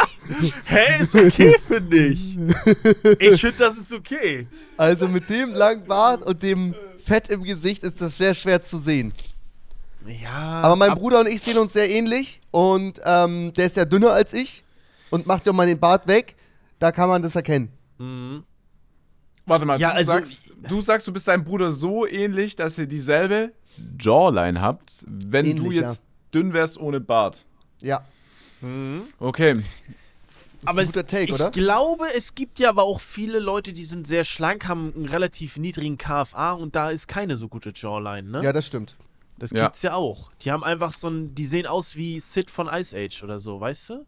Hä, 0.66 1.04
ist 1.04 1.16
okay, 1.16 1.56
finde 1.68 1.98
ich. 2.08 2.38
Ich 3.20 3.42
finde, 3.42 3.58
das 3.60 3.78
ist 3.78 3.94
okay. 3.94 4.48
Also 4.76 5.08
mit 5.08 5.30
dem 5.30 5.54
langen 5.54 5.86
Bart 5.86 6.24
und 6.24 6.42
dem 6.42 6.74
Fett 7.04 7.30
im 7.30 7.44
Gesicht 7.44 7.84
ist 7.84 8.02
das 8.02 8.18
sehr 8.18 8.34
schwer 8.34 8.62
zu 8.62 8.80
sehen. 8.80 9.14
Ja. 10.06 10.62
Aber 10.64 10.76
mein 10.76 10.92
ab- 10.92 11.00
Bruder 11.00 11.20
und 11.20 11.28
ich 11.28 11.42
sehen 11.42 11.60
uns 11.60 11.74
sehr 11.74 11.90
ähnlich 11.92 12.40
und 12.50 13.00
ähm, 13.06 13.54
der 13.54 13.68
ist 13.68 13.78
ja 13.78 13.86
dünner 13.86 14.12
als 14.14 14.34
ich 14.34 14.64
und 15.12 15.28
macht 15.28 15.46
ja 15.46 15.54
mal 15.54 15.68
den 15.68 15.80
Bart 15.80 16.08
weg. 16.08 16.36
Da 16.80 16.92
kann 16.92 17.08
man 17.10 17.22
das 17.22 17.36
erkennen. 17.36 17.72
Warte 19.46 19.66
mal, 19.66 19.80
Ja, 19.80 19.90
du, 19.92 19.96
also- 19.98 20.12
sagst, 20.14 20.54
du 20.68 20.82
sagst, 20.82 21.08
du 21.08 21.14
bist 21.14 21.28
deinem 21.28 21.44
Bruder 21.44 21.72
so 21.72 22.06
ähnlich, 22.08 22.56
dass 22.56 22.78
ihr 22.78 22.88
dieselbe 22.88 23.54
Jawline 24.00 24.62
habt, 24.62 25.04
wenn 25.08 25.46
du 25.58 25.64
Ähnlich, 25.66 25.80
jetzt 25.82 26.04
dünn 26.34 26.54
wärst 26.54 26.78
ohne 26.80 27.00
Bart. 27.02 27.46
Ja. 27.82 28.06
Okay. 29.20 29.56
aber 30.66 30.84
es, 30.84 30.92
Take, 30.92 31.22
ich 31.24 31.34
oder? 31.34 31.50
glaube, 31.50 32.06
es 32.16 32.36
gibt 32.36 32.60
ja 32.60 32.70
aber 32.70 32.84
auch 32.84 33.02
viele 33.02 33.40
Leute, 33.40 33.74
die 33.74 33.86
sind 33.86 34.06
sehr 34.06 34.24
schlank, 34.24 34.68
haben 34.68 34.94
einen 34.96 35.06
relativ 35.08 35.58
niedrigen 35.58 35.98
KFA 35.98 36.52
und 36.52 36.76
da 36.76 36.92
ist 36.92 37.08
keine 37.08 37.36
so 37.38 37.48
gute 37.48 37.72
Jawline, 37.76 38.30
ne? 38.30 38.44
Ja, 38.44 38.54
das 38.54 38.68
stimmt. 38.68 38.96
das 39.40 39.50
Ja. 39.50 39.64
gibt's 39.64 39.82
ja 39.82 39.96
auch. 39.96 40.32
Die 40.42 40.52
haben 40.52 40.64
einfach 40.64 40.92
so 40.92 41.10
ein, 41.10 41.34
die 41.34 41.46
sehen 41.46 41.66
aus 41.66 41.96
wie 41.96 42.20
Sid 42.20 42.52
von 42.52 42.68
Ice 42.72 42.96
Age 42.96 43.24
oder 43.24 43.40
so, 43.40 43.60
weißt 43.60 43.90
du? 43.90 44.06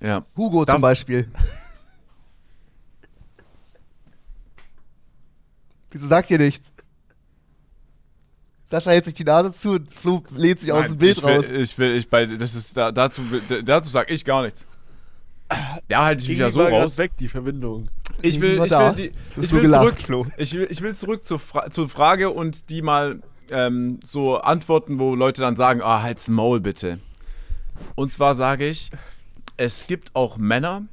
Ja. 0.00 0.26
Hugo 0.36 0.64
Darf- 0.64 0.74
zum 0.74 0.82
Beispiel. 0.82 1.30
Wieso 5.92 6.06
sagt 6.06 6.30
ihr 6.30 6.38
nichts? 6.38 6.72
Sascha 8.64 8.90
hält 8.90 9.04
sich 9.04 9.14
die 9.14 9.24
Nase 9.24 9.52
zu 9.52 9.72
und 9.72 9.92
Flo 9.92 10.22
lehnt 10.34 10.60
sich 10.60 10.72
aus 10.72 10.82
Nein, 10.82 10.92
dem 10.92 10.98
Bild 10.98 11.18
ich 11.18 11.24
will, 11.24 11.36
raus. 11.36 11.44
Ich 11.50 11.78
will, 11.78 11.96
ich 11.96 12.08
bei, 12.08 12.24
das 12.24 12.54
ist, 12.54 12.74
da, 12.76 12.90
dazu, 12.90 13.20
dazu 13.64 13.90
sag 13.90 14.10
ich 14.10 14.24
gar 14.24 14.42
nichts. 14.42 14.66
Ja, 15.90 16.04
halte 16.06 16.22
ich 16.22 16.30
mich 16.30 16.38
ja 16.38 16.48
so 16.48 16.62
raus. 16.62 16.96
weg, 16.96 17.12
die 17.18 17.28
Verbindung. 17.28 17.84
Ich 18.22 18.40
will, 18.40 18.62
ich 18.64 18.70
da. 18.70 18.96
will, 18.96 19.10
die, 19.36 19.40
ich 19.42 19.52
will 19.52 19.60
gelacht, 19.60 20.00
zurück, 20.00 20.00
Flo. 20.00 20.26
ich 20.38 20.54
will, 20.54 20.66
ich 20.70 20.80
will 20.80 20.94
zurück 20.94 21.24
zur, 21.24 21.38
Fra 21.38 21.70
zur 21.70 21.90
Frage 21.90 22.30
und 22.30 22.70
die 22.70 22.80
mal 22.80 23.20
ähm, 23.50 24.00
so 24.02 24.38
antworten, 24.38 24.98
wo 24.98 25.14
Leute 25.14 25.42
dann 25.42 25.56
sagen, 25.56 25.82
ah, 25.82 26.00
halt's 26.00 26.28
Maul 26.28 26.60
bitte. 26.60 26.98
Und 27.94 28.10
zwar 28.10 28.34
sage 28.34 28.66
ich, 28.66 28.90
es 29.58 29.86
gibt 29.86 30.14
auch 30.16 30.38
Männer, 30.38 30.84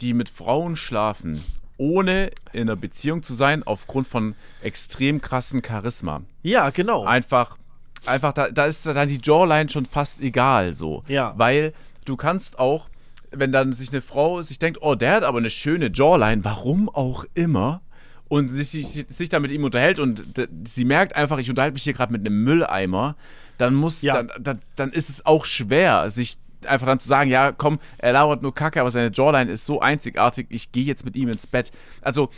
die 0.00 0.14
mit 0.14 0.28
Frauen 0.28 0.76
schlafen, 0.76 1.42
ohne 1.78 2.30
in 2.52 2.62
einer 2.62 2.76
Beziehung 2.76 3.22
zu 3.22 3.34
sein, 3.34 3.62
aufgrund 3.62 4.06
von 4.06 4.34
extrem 4.62 5.20
krassen 5.20 5.62
Charisma. 5.64 6.22
Ja, 6.42 6.70
genau. 6.70 7.04
Einfach, 7.04 7.58
einfach, 8.06 8.32
da, 8.32 8.50
da 8.50 8.66
ist 8.66 8.86
dann 8.86 9.08
die 9.08 9.20
Jawline 9.22 9.68
schon 9.68 9.86
fast 9.86 10.20
egal 10.20 10.74
so. 10.74 11.02
Ja. 11.08 11.34
Weil 11.36 11.72
du 12.04 12.16
kannst 12.16 12.58
auch, 12.58 12.88
wenn 13.30 13.52
dann 13.52 13.72
sich 13.72 13.90
eine 13.90 14.00
Frau 14.02 14.40
sich 14.42 14.58
denkt, 14.58 14.78
oh, 14.80 14.94
der 14.94 15.12
hat 15.14 15.24
aber 15.24 15.38
eine 15.38 15.50
schöne 15.50 15.90
Jawline, 15.92 16.44
warum 16.44 16.88
auch 16.88 17.24
immer, 17.34 17.82
und 18.28 18.48
sich, 18.48 18.70
sich, 18.70 19.04
sich 19.08 19.28
dann 19.28 19.42
mit 19.42 19.52
ihm 19.52 19.62
unterhält 19.62 20.00
und 20.00 20.24
sie 20.64 20.84
merkt 20.84 21.14
einfach, 21.14 21.38
ich 21.38 21.48
unterhalte 21.48 21.74
mich 21.74 21.84
hier 21.84 21.92
gerade 21.92 22.12
mit 22.12 22.26
einem 22.26 22.42
Mülleimer, 22.42 23.14
dann 23.56 23.74
muss, 23.74 24.02
Ja. 24.02 24.14
dann, 24.14 24.32
dann, 24.42 24.62
dann 24.74 24.90
ist 24.92 25.08
es 25.10 25.24
auch 25.26 25.44
schwer, 25.44 26.10
sich 26.10 26.36
einfach 26.66 26.86
dann 26.86 26.98
zu 26.98 27.08
sagen, 27.08 27.30
ja, 27.30 27.52
komm, 27.52 27.78
er 27.98 28.12
labert 28.12 28.42
nur 28.42 28.54
Kacke, 28.54 28.80
aber 28.80 28.90
seine 28.90 29.10
Jawline 29.12 29.50
ist 29.50 29.66
so 29.66 29.80
einzigartig, 29.80 30.46
ich 30.50 30.72
gehe 30.72 30.84
jetzt 30.84 31.04
mit 31.04 31.16
ihm 31.16 31.28
ins 31.28 31.46
Bett. 31.46 31.72
Also 32.02 32.30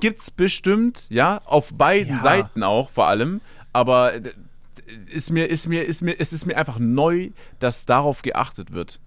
gibt's 0.00 0.30
bestimmt, 0.30 1.06
ja, 1.10 1.40
auf 1.44 1.72
beiden 1.72 2.16
Ja. 2.16 2.22
Seiten 2.22 2.62
auch 2.62 2.90
vor 2.90 3.06
allem, 3.06 3.40
aber 3.72 4.14
äh, 4.14 4.22
ist 5.10 5.30
mir, 5.30 5.46
ist 5.48 5.66
mir, 5.66 5.84
ist 5.84 6.02
mir, 6.02 6.18
es 6.18 6.32
ist 6.32 6.46
mir 6.46 6.56
einfach 6.56 6.78
neu, 6.78 7.30
dass 7.58 7.86
darauf 7.86 8.22
geachtet 8.22 8.72
wird. 8.72 9.00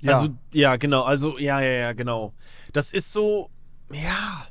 Ja. 0.00 0.18
Also, 0.18 0.30
ja, 0.52 0.76
genau. 0.76 1.02
Also, 1.02 1.38
ja, 1.38 1.60
ja, 1.60 1.70
ja, 1.70 1.92
genau. 1.92 2.32
Das 2.72 2.92
ist 2.92 3.12
so, 3.12 3.50
ja. 3.92 4.46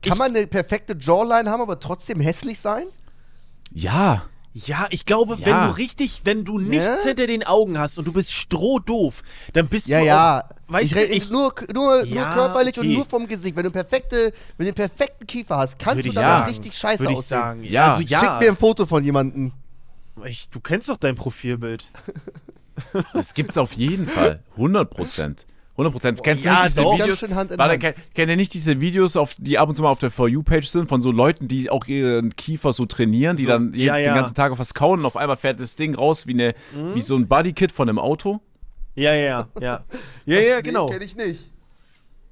Kann 0.00 0.16
man 0.16 0.34
eine 0.34 0.46
perfekte 0.46 0.96
Jawline 0.98 1.50
haben, 1.50 1.60
aber 1.60 1.80
trotzdem 1.80 2.20
hässlich 2.20 2.60
sein? 2.60 2.84
Ja. 3.72 4.26
Ja, 4.54 4.86
ich 4.90 5.06
glaube, 5.06 5.36
Ja. 5.36 5.46
wenn 5.46 5.68
du 5.68 5.76
richtig, 5.78 6.22
wenn 6.24 6.44
du 6.44 6.58
nichts 6.58 6.84
Ja? 6.86 7.08
hinter 7.08 7.26
den 7.26 7.42
Augen 7.42 7.78
hast 7.78 7.98
und 7.98 8.04
du 8.06 8.12
bist 8.12 8.32
strohdoof, 8.32 9.22
dann 9.54 9.66
bist 9.68 9.86
Ja, 9.88 10.00
du 10.00 10.06
ja. 10.06 10.40
auch, 10.40 10.72
weißt 10.72 10.92
ich 10.92 10.92
du, 11.08 11.14
ich, 11.14 11.30
nur, 11.30 11.54
nur, 11.72 12.04
Ja, 12.04 12.26
nur 12.26 12.34
körperlich 12.34 12.78
und 12.78 12.86
okay. 12.86 12.96
nur 12.96 13.06
vom 13.06 13.26
Gesicht. 13.26 13.56
Wenn 13.56 13.64
du 13.64 13.70
perfekte, 13.70 14.32
wenn 14.58 14.66
du 14.66 14.72
den 14.72 14.74
perfekten 14.76 15.26
Kiefer 15.26 15.56
hast, 15.56 15.78
kannst 15.78 15.96
würde 15.98 16.08
du 16.10 16.14
sagen, 16.14 16.48
richtig 16.50 16.76
scheiße 16.76 17.00
würde 17.00 17.12
ich 17.14 17.18
aussehen. 17.20 17.38
sagen. 17.38 17.64
Ja. 17.64 17.92
also 17.92 18.02
ja, 18.02 18.20
Schick 18.20 18.28
mir 18.40 18.48
ein 18.50 18.56
Foto 18.56 18.84
von 18.84 19.02
jemandem. 19.04 19.52
ich, 20.26 20.48
du 20.50 20.60
kennst 20.60 20.88
doch 20.90 20.98
dein 20.98 21.14
Profilbild. 21.14 21.86
Das 23.14 23.34
gibt's 23.34 23.56
auf 23.58 23.72
jeden 23.74 24.06
Fall. 24.08 24.40
100 24.56 24.90
Prozent. 24.90 25.46
100 25.86 25.92
Prozent. 25.92 26.22
Kennst 26.22 26.44
du 26.44 26.48
ja, 26.48 26.54
nicht 26.54 26.68
diese 26.68 26.82
doch. 26.82 26.92
Videos? 26.94 27.08
Ganz 27.08 27.18
schön 27.20 27.34
Hand 27.34 27.50
in 27.52 27.58
Warte, 27.58 27.72
Hand. 27.86 27.96
kennt, 28.14 28.30
ihr 28.30 28.36
nicht 28.36 28.54
diese 28.54 28.80
Videos, 28.80 29.16
auf, 29.16 29.34
die 29.38 29.58
ab 29.58 29.68
und 29.68 29.74
zu 29.74 29.82
mal 29.82 29.90
auf 29.90 29.98
der 29.98 30.10
For 30.10 30.28
You-Page 30.28 30.66
sind, 30.66 30.88
von 30.88 31.00
so 31.00 31.10
Leuten, 31.12 31.48
die 31.48 31.70
auch 31.70 31.86
ihren 31.86 32.34
Kiefer 32.36 32.72
so 32.72 32.84
trainieren, 32.84 33.36
die 33.36 33.44
So, 33.44 33.48
dann 33.50 33.72
ja, 33.74 33.96
ja. 33.96 34.10
den 34.10 34.14
ganzen 34.14 34.34
Tag 34.34 34.52
auf 34.52 34.58
was 34.58 34.74
kauen 34.74 35.00
und 35.00 35.06
auf 35.06 35.16
einmal 35.16 35.36
fährt 35.36 35.60
das 35.60 35.76
Ding 35.76 35.94
raus 35.94 36.26
wie, 36.26 36.32
eine, 36.32 36.54
Mhm. 36.74 36.94
wie 36.94 37.00
so 37.02 37.14
ein 37.16 37.28
Bodykit 37.28 37.72
von 37.72 37.88
einem 37.88 37.98
Auto? 37.98 38.40
Ja, 38.94 39.14
ja, 39.14 39.22
ja. 39.22 39.48
Ja, 39.60 39.84
ja, 40.26 40.40
ja 40.40 40.60
genau. 40.60 40.86
Nee, 40.86 40.92
kenn 40.94 41.02
ich 41.02 41.16
nicht. 41.16 41.51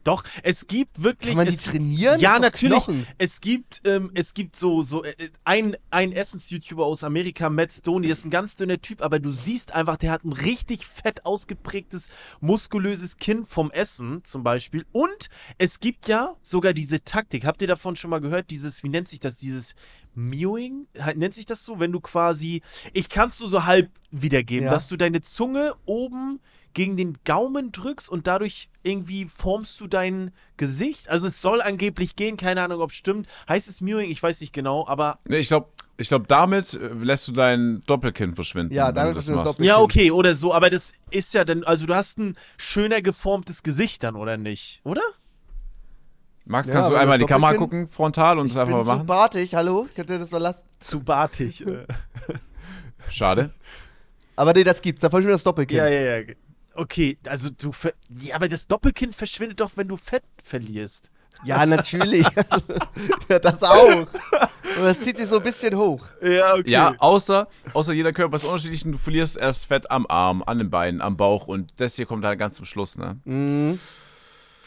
Doch, 0.05 0.25
es 0.43 0.67
gibt 0.67 1.03
wirklich. 1.03 1.31
Kann 1.31 1.37
man 1.37 1.47
die 1.47 1.55
es, 1.55 1.63
trainieren? 1.63 2.21
Ja, 2.21 2.39
natürlich. 2.39 2.73
Knochen. 2.73 3.07
Es 3.19 3.41
gibt, 3.41 3.83
ähm, 3.85 4.11
es 4.15 4.35
gibt 4.35 4.57
so, 4.57 4.83
so 4.83 5.05
äh, 5.05 5.15
ein, 5.45 5.77
ein 5.91 6.13
Essens-YouTuber 6.13 6.85
aus 6.85 7.05
Amerika, 7.05 7.51
Matt 7.51 7.73
Stoney, 7.73 8.09
das 8.09 8.21
ist 8.21 8.25
ein 8.27 8.31
ganz 8.31 8.57
dünner 8.57 8.81
Typ, 8.81 9.03
aber 9.03 9.19
du 9.19 9.31
siehst 9.31 9.73
einfach, 9.75 9.97
der 9.97 10.13
hat 10.13 10.25
ein 10.25 10.33
richtig 10.33 10.87
fett 10.87 11.27
ausgeprägtes, 11.27 12.09
muskulöses 12.41 13.19
Kinn 13.19 13.45
vom 13.45 13.71
Essen 13.71 14.25
zum 14.25 14.43
Beispiel. 14.43 14.87
Und 14.93 15.29
es 15.59 15.81
gibt 15.81 16.09
ja 16.09 16.37
sogar 16.43 16.73
diese 16.73 17.05
Taktik. 17.05 17.45
Habt 17.45 17.61
ihr 17.63 17.69
davon 17.69 17.97
schon 17.97 18.11
mal 18.11 18.21
gehört? 18.21 18.51
Dieses, 18.51 18.83
wie 18.83 18.89
nennt 18.89 19.09
sich 19.09 19.21
das? 19.21 19.37
Dieses 19.37 19.75
Mewing? 20.15 20.87
Nennt 21.15 21.35
sich 21.35 21.47
das 21.47 21.65
so? 21.65 21.79
Wenn 21.79 21.93
du 21.93 22.01
quasi, 22.01 22.63
ich 22.93 23.09
kannst 23.09 23.41
du 23.41 23.47
so 23.47 23.65
halb 23.65 23.91
wiedergeben, 24.11 24.65
Ja. 24.65 24.71
dass 24.71 24.89
du 24.89 24.97
deine 24.97 25.21
Zunge 25.21 25.75
oben 25.87 26.41
gegen 26.75 26.97
den 26.97 27.19
Gaumen 27.25 27.73
drückst 27.73 28.09
und 28.09 28.27
dadurch 28.27 28.69
irgendwie 28.83 29.27
formst 29.27 29.81
du 29.81 29.87
dein 29.87 30.33
Gesicht. 30.57 31.09
Also 31.09 31.27
es 31.29 31.41
soll 31.43 31.61
angeblich 31.63 32.17
gehen, 32.17 32.37
keine 32.37 32.63
Ahnung, 32.63 32.81
ob 32.81 32.91
es 32.91 32.97
stimmt. 32.97 33.27
Heißt 33.49 33.69
es 33.69 33.81
Mewing? 33.81 34.11
Ich 34.11 34.23
weiß 34.23 34.41
nicht 34.41 34.53
genau, 34.53 34.87
aber 34.87 35.19
Nee, 35.29 35.39
ich 35.39 35.49
glaube, 35.49 35.69
ich 35.97 36.09
glaub, 36.09 36.29
damit 36.29 36.75
äh, 36.75 36.89
lässt 36.95 37.29
du 37.29 37.33
dein 37.33 37.83
Doppelkinn 37.87 38.35
verschwinden. 38.35 38.73
Ja, 38.75 38.93
damit 38.93 39.13
du 39.13 39.15
das 39.17 39.27
das 39.27 39.37
machst. 39.37 39.59
Doppel- 39.59 39.67
ja, 39.67 39.79
okay, 39.81 40.11
oder 40.11 40.35
so, 40.35 40.55
aber 40.55 40.71
das 40.71 40.93
ist 41.11 41.35
ja 41.35 41.45
dann, 41.45 41.65
also 41.65 41.87
du 41.87 41.95
hast 41.95 42.19
ein 42.19 42.37
schöner 42.57 43.03
geformtes 43.03 43.63
Gesicht 43.63 44.03
dann, 44.03 44.17
oder 44.17 44.37
nicht? 44.37 44.81
Oder? 44.85 45.03
Max, 46.47 46.69
Ja, 46.69 46.75
kannst 46.75 46.91
du 46.91 46.95
aber 46.95 47.03
einmal 47.03 47.19
die 47.19 47.27
Kamera 47.27 47.53
Doppelkinn- 47.53 47.59
gucken, 47.59 47.89
frontal 47.89 48.39
und 48.39 48.47
Ich 48.47 48.55
das 48.55 48.63
einfach 48.63 48.79
mal 48.79 48.83
zu 48.85 48.89
machen? 48.89 49.07
bartig, 49.07 49.55
hallo? 49.55 49.89
Könnt 49.95 50.09
ihr 50.11 50.19
das 50.19 50.31
mal 50.31 50.39
lassen? 50.39 50.63
Zu 50.81 51.01
bartig. 51.01 51.67
äh. 51.67 51.85
Schade. 53.09 53.51
Aber 54.37 54.53
nee, 54.55 54.65
das 54.65 54.81
gibt's. 54.81 55.03
Da 55.03 55.11
verschwindet 55.11 55.35
das 55.35 55.45
Doppelkinn. 55.45 55.77
ja, 55.77 55.89
ja, 55.89 56.17
ja. 56.21 56.35
Okay, 56.75 57.19
also 57.27 57.51
du, 57.51 57.73
ver 57.73 57.93
ja, 58.09 58.37
aber 58.37 58.49
das 58.49 58.67
Doppelkinn 58.67 59.13
verschwindet 59.13 59.61
doch, 59.61 59.73
wenn 59.77 59.89
du 59.89 59.97
Fett 59.97 60.23
verlierst. 60.43 61.11
Ja, 61.45 61.65
natürlich. 61.65 62.27
ja, 63.29 63.39
das 63.39 63.63
auch. 63.63 64.01
Und 64.01 64.85
das 64.85 65.01
zieht 65.01 65.17
sich 65.17 65.27
so 65.29 65.37
ein 65.37 65.43
bisschen 65.43 65.77
hoch. 65.77 66.05
Ja, 66.23 66.55
okay. 66.55 66.71
Ja, 66.71 66.95
außer, 66.99 67.49
außer 67.73 67.93
jeder 67.93 68.13
Körper 68.13 68.37
ist 68.37 68.45
unterschiedlich 68.45 68.85
und 68.85 68.93
du 68.93 68.99
verlierst 68.99 69.37
erst 69.37 69.67
Fett 69.67 69.91
am 69.91 70.07
Arm, 70.09 70.43
an 70.47 70.59
den 70.59 70.71
Beinen, 70.71 71.01
am 71.01 71.17
Bauch 71.17 71.49
und 71.49 71.81
das 71.81 71.97
hier 71.97 72.07
kommt 72.07 72.25
dann 72.25 72.37
ganz 72.37 72.57
zum 72.57 72.67
Schluss, 72.67 72.99
ne? 72.99 73.19
Mhm. 73.25 73.79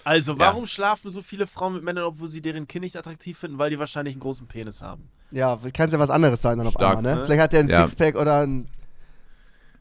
Also, 0.04 0.38
warum 0.38 0.66
schlafen 0.66 1.12
so 1.12 1.22
viele 1.22 1.48
Frauen 1.48 1.74
mit 1.76 1.84
Männern, 1.84 2.04
obwohl 2.04 2.28
sie 2.28 2.42
deren 2.42 2.68
Kind 2.68 2.84
nicht 2.84 2.98
attraktiv 2.98 3.38
finden? 3.38 3.58
Weil 3.58 3.70
die 3.70 3.80
wahrscheinlich 3.80 4.16
einen 4.16 4.22
großen 4.22 4.48
Penis 4.48 4.82
haben. 4.82 5.08
Ja, 5.32 5.58
kann 5.74 5.90
ja 5.90 5.98
was 5.98 6.10
anderes 6.10 6.42
sein 6.42 6.58
dann 6.58 6.68
auf 6.68 6.74
Stark, 6.74 6.98
einmal, 6.98 7.14
ne? 7.16 7.20
ne? 7.22 7.26
Vielleicht 7.26 7.42
hat 7.42 7.54
der 7.54 7.62
einen 7.62 7.70
Ja. 7.70 7.88
Sixpack 7.88 8.16
oder 8.16 8.42
einen 8.42 8.68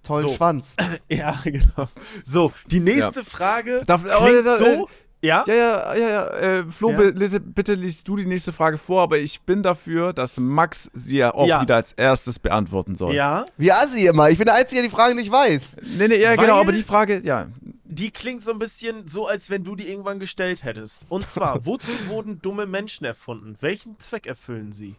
tollen 0.03 0.29
So. 0.29 0.35
Schwanz. 0.35 0.75
Ja, 1.09 1.39
genau. 1.45 1.89
So, 2.25 2.53
die 2.67 2.81
nächste 2.81 3.25
Frage 3.25 3.83
Darf- 3.87 4.05
oh, 4.05 4.25
klingt 4.27 4.47
da- 4.47 4.59
so. 4.59 4.89
Ja? 5.25 5.45
Ja, 5.47 5.55
ja, 5.55 5.95
ja, 5.95 6.09
ja. 6.09 6.29
Äh, 6.31 6.65
Flo, 6.65 6.91
Ja. 6.91 7.11
Bitte, 7.13 7.39
bitte 7.39 7.75
liest 7.75 8.09
du 8.09 8.17
die 8.17 8.27
nächste 8.27 8.53
Frage 8.53 8.77
vor, 8.77 9.03
aber 9.03 9.19
ich 9.21 9.41
bin 9.43 9.63
dafür, 9.63 10.13
dass 10.13 10.37
Max 10.41 10.91
sie 10.95 11.19
ja 11.19 11.33
auch 11.33 11.47
Ja. 11.47 11.63
wieder 11.63 11.77
als 11.77 11.93
erstes 11.93 12.41
beantworten 12.41 12.97
soll. 12.97 13.15
Ja. 13.15 13.45
Wie 13.57 13.71
assi 13.71 14.07
immer. 14.09 14.31
Ich 14.31 14.39
bin 14.39 14.47
der 14.47 14.57
Einzige, 14.57 14.81
der 14.83 14.91
die 14.91 14.95
Fragen 14.97 15.15
nicht 15.15 15.31
weiß. 15.31 15.77
Nee, 15.97 16.09
nee, 16.09 16.17
ja, 16.21 16.31
Weil- 16.31 16.39
genau, 16.39 16.59
aber 16.61 16.73
die 16.73 16.83
Frage, 16.83 17.21
ja. 17.23 17.47
Die 17.85 18.11
klingt 18.11 18.43
so 18.43 18.51
ein 18.51 18.59
bisschen 18.59 19.07
so, 19.07 19.29
als 19.29 19.49
wenn 19.49 19.63
du 19.63 19.77
die 19.77 19.89
irgendwann 19.89 20.19
gestellt 20.19 20.65
hättest. 20.65 21.05
Und 21.09 21.29
zwar, 21.29 21.65
wozu 21.67 21.93
wurden 22.09 22.43
dumme 22.43 22.67
Menschen 22.67 23.05
erfunden? 23.05 23.57
Welchen 23.61 24.01
Zweck 24.01 24.27
erfüllen 24.27 24.73
sie? 24.73 24.97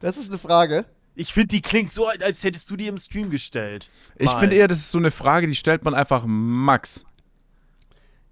Das 0.00 0.16
ist 0.16 0.30
eine 0.30 0.38
Frage. 0.38 0.86
Ich 1.14 1.32
finde, 1.32 1.48
die 1.48 1.60
klingt 1.62 1.92
so, 1.92 2.06
als 2.08 2.44
hättest 2.44 2.70
du 2.70 2.76
die 2.76 2.86
im 2.86 2.96
Stream 2.96 3.30
gestellt. 3.30 3.90
Ich 4.16 4.32
Mal. 4.32 4.38
finde 4.40 4.56
eher, 4.56 4.68
das 4.68 4.78
ist 4.78 4.90
so 4.90 4.98
eine 4.98 5.10
Frage, 5.10 5.46
die 5.46 5.54
stellt 5.54 5.84
man 5.84 5.94
einfach 5.94 6.24
Max. 6.26 7.04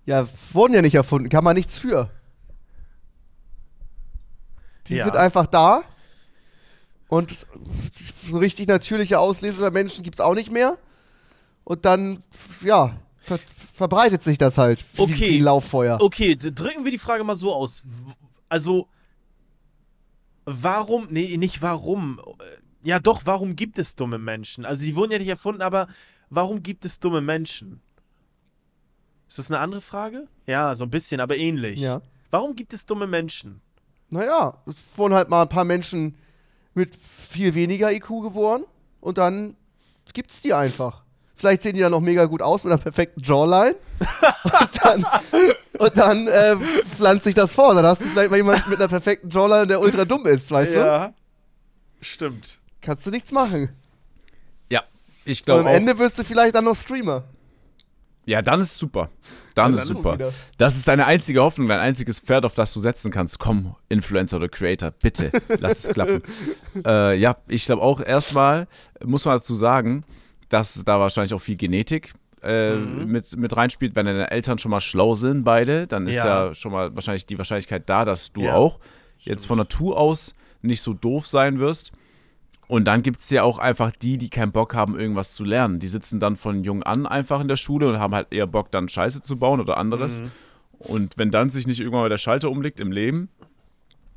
Ja, 0.07 0.27
wurden 0.53 0.73
ja 0.75 0.81
nicht 0.83 0.95
erfunden, 0.95 1.29
kann 1.29 1.45
man 1.45 1.55
nichts 1.57 1.77
für. 1.77 2.11
Die 4.87 4.95
Ja. 4.97 5.05
sind 5.05 5.17
einfach 5.17 5.47
da. 5.47 5.83
Und 7.09 7.47
so 8.27 8.39
richtig 8.39 8.69
natürliche 8.69 9.19
Auslese 9.19 9.61
bei 9.61 9.71
Menschen 9.71 10.03
gibt 10.05 10.17
es 10.17 10.21
auch 10.21 10.35
nicht 10.35 10.51
mehr. 10.51 10.79
Und 11.65 11.85
dann, 11.85 12.23
ja, 12.63 12.97
ver 13.19 13.39
verbreitet 13.75 14.23
sich 14.25 14.39
das 14.39 14.59
halt 14.59 14.85
wie, 14.95 15.03
Okay. 15.03 15.31
wie 15.31 15.39
Lauffeuer. 15.41 15.99
Okay, 16.01 16.35
drücken 16.37 16.85
wir 16.85 16.91
die 16.91 16.99
Frage 16.99 17.23
mal 17.23 17.37
so 17.37 17.55
aus. 17.55 17.83
Also, 18.49 18.89
warum, 20.47 21.07
nee, 21.11 21.37
nicht 21.37 21.63
warum. 21.63 22.21
Ja, 22.89 22.99
doch, 22.99 23.27
warum 23.27 23.55
gibt 23.55 23.79
es 23.79 23.97
dumme 23.97 24.17
Menschen? 24.17 24.65
Also, 24.65 24.83
die 24.83 24.97
wurden 24.97 25.13
ja 25.13 25.19
nicht 25.19 25.29
erfunden, 25.29 25.61
aber 25.61 25.89
warum 26.31 26.63
gibt 26.63 26.87
es 26.87 26.99
dumme 26.99 27.21
Menschen? 27.21 27.83
Ist 29.29 29.39
das 29.39 29.51
eine 29.51 29.61
andere 29.61 29.83
Frage? 29.83 30.27
Ja, 30.47 30.75
so 30.75 30.85
ein 30.85 30.91
bisschen, 30.91 31.21
aber 31.21 31.37
ähnlich. 31.37 31.81
Ja. 31.81 32.01
Warum 32.31 32.57
gibt 32.57 32.73
es 32.73 32.87
dumme 32.87 33.07
Menschen? 33.07 33.61
Naja, 34.09 34.57
es 34.65 34.77
wurden 34.97 35.13
halt 35.13 35.29
mal 35.29 35.43
ein 35.43 35.51
paar 35.51 35.67
Menschen 35.67 36.17
mit 36.73 36.97
viel 36.97 37.55
weniger 37.55 37.93
IQ 37.93 38.23
geboren 38.23 38.65
und 39.03 39.19
dann 39.19 39.55
gibt's 40.15 40.41
die 40.41 40.55
einfach. 40.55 41.03
Vielleicht 41.35 41.61
sehen 41.61 41.75
die 41.75 41.81
dann 41.81 41.93
noch 41.93 42.01
mega 42.01 42.25
gut 42.25 42.41
aus 42.41 42.65
mit 42.65 42.73
einer 42.73 42.81
perfekten 42.81 43.23
Jawline. 43.23 43.77
und 44.45 44.83
dann, 44.83 45.07
und 45.79 45.97
dann 45.99 46.27
äh, 46.27 46.57
pflanzt 46.97 47.25
sich 47.25 47.35
das 47.35 47.53
vor. 47.53 47.75
Dann 47.75 47.85
hast 47.85 48.01
du 48.01 48.07
vielleicht 48.07 48.31
mal 48.31 48.39
jemanden 48.39 48.71
mit 48.71 48.79
einer 48.79 48.89
perfekten 48.89 49.29
Jawline, 49.29 49.67
der 49.67 49.79
ultra 49.79 50.07
dumm 50.07 50.25
ist, 50.25 50.51
weißt 50.51 50.75
du? 50.75 51.15
Stimmt. 52.01 52.58
Kannst 52.81 53.07
du 53.07 53.11
nichts 53.11 53.33
machen. 53.33 53.71
Ja, 54.71 54.83
ich 55.25 55.41
Und 55.41 55.45
glaube 55.47 55.61
am 55.63 55.67
auch. 55.67 55.73
Ende 55.73 55.99
wirst 55.99 56.19
du 56.19 56.25
vielleicht 56.25 56.55
dann 56.55 56.65
noch 56.65 56.77
Streamer. 56.77 57.25
Ja, 58.27 58.43
dann 58.43 58.61
ist 58.61 58.77
super. 58.77 59.09
Dann 59.55 59.73
Ja, 59.75 59.79
ist 59.81 59.89
dann 59.89 59.97
ist 59.97 60.03
super. 60.03 60.15
wieder. 60.15 60.33
Das 60.59 60.77
ist 60.77 60.87
deine 60.87 61.07
einzige 61.07 61.41
Hoffnung, 61.41 61.67
dein 61.69 61.81
einziges 61.81 62.21
Pferd, 62.21 62.45
auf 62.45 62.55
das 62.55 62.75
du 62.75 62.81
setzen 62.81 63.11
kannst. 63.11 63.39
Komm, 63.39 63.75
Influencer 63.89 64.37
oder 64.37 64.49
Creator, 64.51 64.91
bitte, 64.91 65.33
lass 65.61 65.85
es 65.87 65.95
klappen. 65.95 66.23
Äh, 66.85 67.19
ja, 67.19 67.39
ich 67.49 67.65
glaube 67.65 67.81
auch 67.83 68.01
erstmal, 68.01 68.69
muss 69.03 69.25
man 69.25 69.39
dazu 69.39 69.55
sagen, 69.55 70.05
dass 70.51 70.85
da 70.85 71.01
wahrscheinlich 71.01 71.33
auch 71.33 71.41
viel 71.41 71.57
Genetik 71.57 72.13
äh, 72.43 72.77
Mhm. 72.77 73.07
mit, 73.11 73.37
mit 73.37 73.57
reinspielt. 73.57 73.97
Wenn 73.97 74.07
deine 74.07 74.31
Eltern 74.31 74.59
schon 74.59 74.71
mal 74.71 74.81
schlau 74.83 75.15
sind, 75.15 75.43
beide, 75.43 75.87
dann 75.87 76.07
ist 76.07 76.17
ja, 76.17 76.47
Ja. 76.49 76.55
schon 76.55 76.71
mal 76.73 76.95
wahrscheinlich 76.95 77.25
die 77.27 77.37
Wahrscheinlichkeit 77.39 77.89
da, 77.89 78.05
dass 78.05 78.33
du 78.33 78.43
Ja, 78.43 78.55
auch 78.55 78.79
jetzt 79.21 79.47
von 79.47 79.57
Natur 79.59 79.97
aus 79.99 80.35
nicht 80.63 80.81
so 80.83 80.93
doof 80.95 81.27
sein 81.27 81.59
wirst. 81.59 81.93
Und 82.69 82.85
dann 82.85 83.03
gibt 83.03 83.21
es 83.21 83.31
ja 83.31 83.43
auch 83.43 83.59
einfach 83.59 83.91
die, 83.93 84.19
die 84.19 84.29
keinen 84.31 84.53
Bock 84.53 84.75
haben, 84.75 84.99
irgendwas 84.99 85.33
zu 85.33 85.43
lernen. 85.43 85.79
Die 85.81 85.89
sitzen 85.89 86.21
dann 86.21 86.37
von 86.37 86.63
jung 86.65 86.83
an 86.83 87.07
einfach 87.07 87.41
in 87.41 87.49
der 87.49 87.57
Schule 87.57 87.89
und 87.89 87.99
haben 87.99 88.15
halt 88.15 88.29
eher 88.31 88.47
Bock, 88.47 88.71
dann 88.71 88.89
Scheiße 88.89 89.23
zu 89.23 89.37
bauen 89.39 89.61
oder 89.61 89.79
anderes. 89.79 90.21
Mhm. 90.21 90.31
Und 90.79 91.19
wenn 91.19 91.31
dann 91.31 91.49
sich 91.51 91.67
nicht 91.67 91.81
irgendwann 91.81 92.03
mal 92.03 92.09
der 92.11 92.19
Schalter 92.19 92.51
umlegt 92.51 92.79
im 92.79 92.93
Leben, 92.93 93.31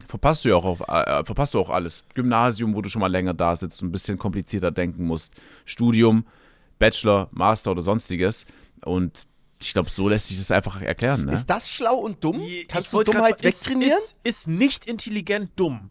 verpasst 0.06 0.44
du 0.44 0.50
ja 0.50 0.56
auch, 0.56 0.66
auf, 0.66 0.82
äh, 0.82 1.24
verpasst 1.24 1.54
du 1.54 1.60
auch 1.60 1.70
alles. 1.70 2.04
Gymnasium, 2.14 2.76
wo 2.76 2.82
du 2.82 2.90
schon 2.90 3.00
mal 3.00 3.08
länger 3.12 3.34
da 3.34 3.56
sitzt 3.56 3.82
und 3.82 3.88
ein 3.88 3.92
bisschen 3.94 4.18
komplizierter 4.18 4.70
denken 4.72 5.06
musst. 5.06 5.34
Studium, 5.64 6.26
Bachelor, 6.78 7.30
Master 7.32 7.72
oder 7.72 7.82
sonstiges. 7.84 8.46
Und 8.84 9.28
ich 9.62 9.72
glaube, 9.74 9.90
so 9.90 10.10
lässt 10.10 10.28
sich 10.28 10.38
das 10.38 10.52
einfach 10.52 10.82
erklären. 10.82 11.26
Ne? 11.26 11.34
Ist 11.34 11.46
das 11.46 11.70
schlau 11.70 11.96
und 12.00 12.22
dumm? 12.24 12.42
Ich 12.42 12.68
Kannst 12.68 12.92
du 12.92 12.98
wollte 12.98 13.12
grad 13.12 13.22
Dummheit 13.22 13.40
fra- 13.42 13.48
ist- 13.48 13.66
wegtrainieren? 13.66 13.98
Ist, 13.98 14.16
ist 14.24 14.48
nicht 14.50 14.86
intelligent 14.88 15.52
dumm. 15.56 15.90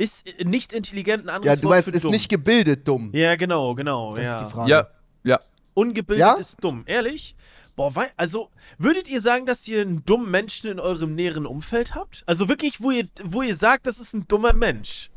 Ist 0.00 0.26
äh, 0.26 0.44
nicht 0.44 0.72
intelligent 0.72 1.24
ein 1.24 1.28
ja, 1.28 1.34
anderes 1.34 1.60
du 1.60 1.66
Wort 1.66 1.74
meinst, 1.74 1.88
für 1.90 1.96
ist 1.96 2.04
dumm. 2.04 2.12
nicht 2.12 2.28
gebildet 2.28 2.88
dumm. 2.88 3.10
Ja, 3.12 3.36
genau, 3.36 3.74
genau. 3.74 4.14
Das 4.14 4.24
ja. 4.24 4.36
ist 4.36 4.46
die 4.46 4.50
Frage. 4.50 4.70
Ja, 4.70 4.88
ja. 5.24 5.40
Ungebildet 5.74 6.20
Ja? 6.20 6.32
ist 6.34 6.56
dumm. 6.64 6.84
Ehrlich? 6.86 7.36
Boah, 7.76 7.94
wei 7.94 8.10
also, 8.16 8.50
würdet 8.78 9.08
ihr 9.08 9.20
sagen, 9.20 9.46
dass 9.46 9.66
ihr 9.68 9.80
einen 9.82 10.04
dummen 10.04 10.30
Menschen 10.30 10.70
in 10.70 10.80
eurem 10.80 11.14
näheren 11.14 11.46
Umfeld 11.46 11.94
habt? 11.94 12.22
Also 12.26 12.48
wirklich, 12.48 12.80
wo 12.80 12.90
ihr, 12.90 13.06
wo 13.24 13.42
ihr 13.42 13.54
sagt, 13.54 13.86
das 13.86 13.98
ist 13.98 14.14
ein 14.14 14.26
dummer 14.26 14.52
Mensch? 14.54 15.10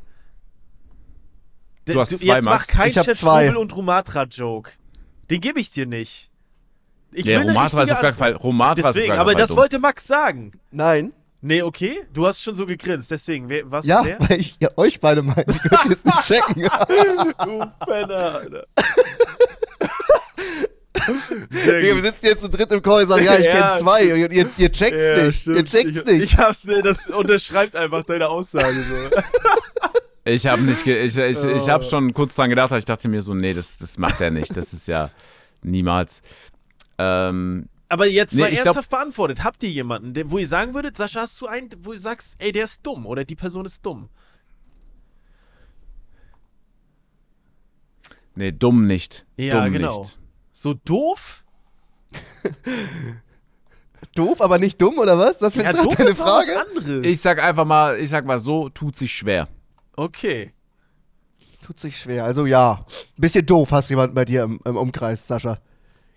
Du 1.86 2.00
hast 2.00 2.10
zwei, 2.18 2.36
jetzt 2.36 2.46
Max. 2.46 2.68
mach 2.68 2.76
kein 2.76 2.90
Ich 2.90 2.98
hab 2.98 3.06
Chef 3.06 3.20
zwei. 3.20 3.44
Strubel 3.46 3.58
und 3.58 3.76
Romatra-Joke. 3.76 4.72
Den 5.30 5.42
gebe 5.42 5.60
ich 5.60 5.72
dir 5.72 5.86
nicht. 5.86 6.30
Ich 7.12 7.26
ja 7.26 7.40
will 7.40 7.50
eine 7.50 7.52
Romatra 7.52 7.82
ist 7.84 7.90
richtige 7.92 7.96
auf 7.96 8.02
gar 8.02 8.12
keinen 8.12 8.18
Fall. 8.18 8.34
Romatra 8.36 8.80
ist 8.80 8.86
auf 8.86 8.94
Deswegen, 8.94 9.14
gar 9.14 9.20
aber 9.20 9.32
keinen 9.32 9.36
Fall 9.36 9.42
das 9.42 9.50
dumm. 9.50 9.58
wollte 9.58 9.80
Max 9.80 10.08
sagen. 10.08 10.52
Nein. 10.72 11.14
Nee, 11.46 11.62
okay. 11.62 12.04
Du 12.14 12.26
hast 12.26 12.42
schon 12.42 12.56
so 12.56 12.66
gegrinst. 12.66 13.12
Deswegen, 13.12 13.50
wer, 13.50 13.70
was? 13.70 13.86
Ja, 13.86 14.02
wer? 14.06 14.18
weil 14.22 14.40
ich 14.40 14.56
ja, 14.62 14.70
euch 14.78 15.00
beide 15.02 15.22
meine. 15.22 15.44
Ich 15.50 15.62
könnt 15.70 15.90
jetzt 15.90 16.06
nicht 16.06 16.22
checken. 16.24 16.64
Du 17.44 17.66
Penner, 17.86 18.36
Alter. 18.36 18.66
Wir 21.50 22.02
sitzen 22.02 22.26
jetzt 22.26 22.42
zu 22.44 22.50
dritt 22.50 22.72
im 22.72 22.82
Call 22.82 23.04
und 23.04 23.10
sagen, 23.10 23.26
ja, 23.26 23.38
ich 23.38 23.46
Ja. 23.46 23.52
kenn 23.76 23.82
zwei. 23.84 24.14
Und 24.26 24.32
ihr, 24.32 24.50
ihr 24.58 24.72
checkt's 24.72 24.98
Ja, 24.98 25.26
nicht. 25.26 25.48
Ihr 25.48 25.54
stimmt. 25.56 25.70
checkt's 25.72 25.98
ich, 26.00 26.06
nicht. 26.06 26.24
Ich 26.24 26.38
hab's, 26.38 26.64
ne, 26.64 26.82
das 26.82 27.08
unterschreibt 27.08 27.76
einfach 27.76 28.04
deine 28.04 28.30
Aussage 28.30 28.82
so. 28.82 29.22
Ich 30.26 30.48
habe 30.48 30.62
nicht, 30.62 30.88
ich, 30.88 31.18
ich, 31.18 31.44
ich 31.44 31.68
habe 31.70 31.84
Oh. 31.84 31.90
schon 31.90 32.14
kurz 32.14 32.36
dran 32.36 32.50
gedacht, 32.50 32.72
aber 32.72 32.78
ich 32.78 32.86
dachte 32.86 33.10
mir 33.10 33.22
so, 33.22 33.34
nee, 33.34 33.54
das, 33.54 33.78
das 33.78 33.98
macht 33.98 34.22
er 34.22 34.32
nicht. 34.32 34.56
Das 34.56 34.72
ist 34.72 34.88
ja 34.88 35.10
niemals. 35.64 36.22
Ähm, 36.98 37.68
Aber 37.94 38.08
jetzt 38.08 38.34
Nee, 38.34 38.42
mal 38.42 38.48
ich 38.48 38.56
glaub- 38.56 38.66
ernsthaft 38.76 38.90
beantwortet. 38.90 39.44
Habt 39.44 39.62
ihr 39.62 39.70
jemanden, 39.70 40.16
der, 40.16 40.32
wo 40.32 40.40
ihr 40.40 40.48
sagen 40.48 40.74
würdet, 40.74 40.98
Sascha, 40.98 41.22
hast 41.22 41.40
du 41.40 41.46
einen, 41.46 41.70
wo 41.82 41.94
ihr 41.94 42.00
sagst, 42.00 42.36
ey, 42.40 42.52
der 42.52 42.64
ist 42.64 42.80
dumm 42.84 43.06
oder 43.06 43.24
die 43.24 43.36
Person 43.36 43.66
ist 43.66 43.86
dumm? 43.86 44.10
nee, 48.36 48.52
dumm 48.52 48.86
nicht. 48.86 49.26
Ja, 49.38 49.64
dumm 49.66 49.74
genau. 49.74 50.00
nicht. 50.00 50.20
So 50.52 50.74
doof? 50.74 51.44
Doof, 54.16 54.42
aber 54.42 54.60
nicht 54.60 54.80
dumm, 54.82 54.98
oder 55.00 55.18
was? 55.18 55.38
Das 55.40 55.56
ist 55.56 55.64
Ja, 55.64 55.72
doof 55.74 55.96
deine 55.96 56.10
ist 56.10 56.20
doch 56.20 56.26
was 56.26 56.46
Frage. 56.46 56.60
anderes. 56.68 57.06
Ich 57.06 57.22
sag 57.22 57.42
einfach 57.42 57.66
mal, 57.66 57.98
ich 58.00 58.10
sag 58.10 58.26
mal 58.26 58.38
so, 58.40 58.70
tut 58.70 58.96
sich 58.96 59.12
schwer. 59.14 59.48
okay. 59.96 60.52
Tut 61.64 61.80
sich 61.80 61.98
schwer. 61.98 62.26
Also 62.26 62.46
ja. 62.46 62.86
Bisschen 63.18 63.46
doof 63.46 63.72
hast 63.72 63.90
du 63.90 63.94
jemanden 63.94 64.14
bei 64.16 64.26
dir 64.26 64.44
im, 64.44 64.60
im 64.66 64.76
Umkreis, 64.76 65.26
Sascha. 65.26 65.58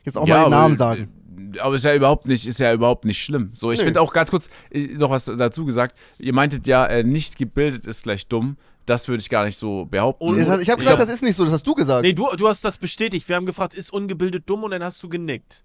Jetzt 0.05 0.19
auch 0.19 0.27
mal 0.27 0.43
den 0.45 0.51
Namen 0.51 0.75
sagen. 0.75 1.13
Aber 1.61 1.75
ist 1.75 1.85
ja 1.85 1.95
überhaupt 1.95 2.27
nicht, 2.27 2.47
ist 2.47 2.61
ja 2.61 2.73
überhaupt 2.73 3.05
nicht 3.05 3.23
schlimm. 3.23 3.51
So, 3.55 3.73
ich 3.73 3.79
Nö. 3.81 3.85
finde 3.87 4.01
auch 4.01 4.13
ganz 4.13 4.31
kurz 4.31 4.49
ich, 4.71 4.93
noch 4.93 5.11
was 5.11 5.25
dazu 5.27 5.65
gesagt. 5.65 5.97
Ihr 6.19 6.33
meintet 6.33 6.67
ja, 6.67 6.87
äh, 6.87 7.03
nicht 7.03 7.37
gebildet 7.37 7.87
ist 7.87 8.03
gleich 8.05 8.27
dumm. 8.27 8.57
Das 8.87 9.09
würde 9.09 9.21
ich 9.21 9.29
gar 9.29 9.45
nicht 9.45 9.57
so 9.59 9.85
behaupten. 9.87 10.25
Und- 10.25 10.39
ich 10.39 10.47
habe 10.49 10.57
gesagt, 10.57 10.81
glaub- 10.81 10.99
das 10.99 11.09
ist 11.09 11.23
nicht 11.23 11.35
so, 11.37 11.45
das 11.45 11.53
hast 11.53 11.67
du 11.67 11.75
gesagt. 11.75 12.03
Nee, 12.05 12.13
du, 12.13 12.29
du 12.37 12.47
hast 12.49 12.65
das 12.65 12.79
bestätigt. 12.79 13.29
Wir 13.29 13.37
haben 13.37 13.47
gefragt, 13.47 13.75
ist 13.75 13.93
ungebildet 13.93 14.45
dumm 14.49 14.63
und 14.63 14.71
dann 14.71 14.85
hast 14.85 15.03
du 15.03 15.09
genickt. 15.09 15.65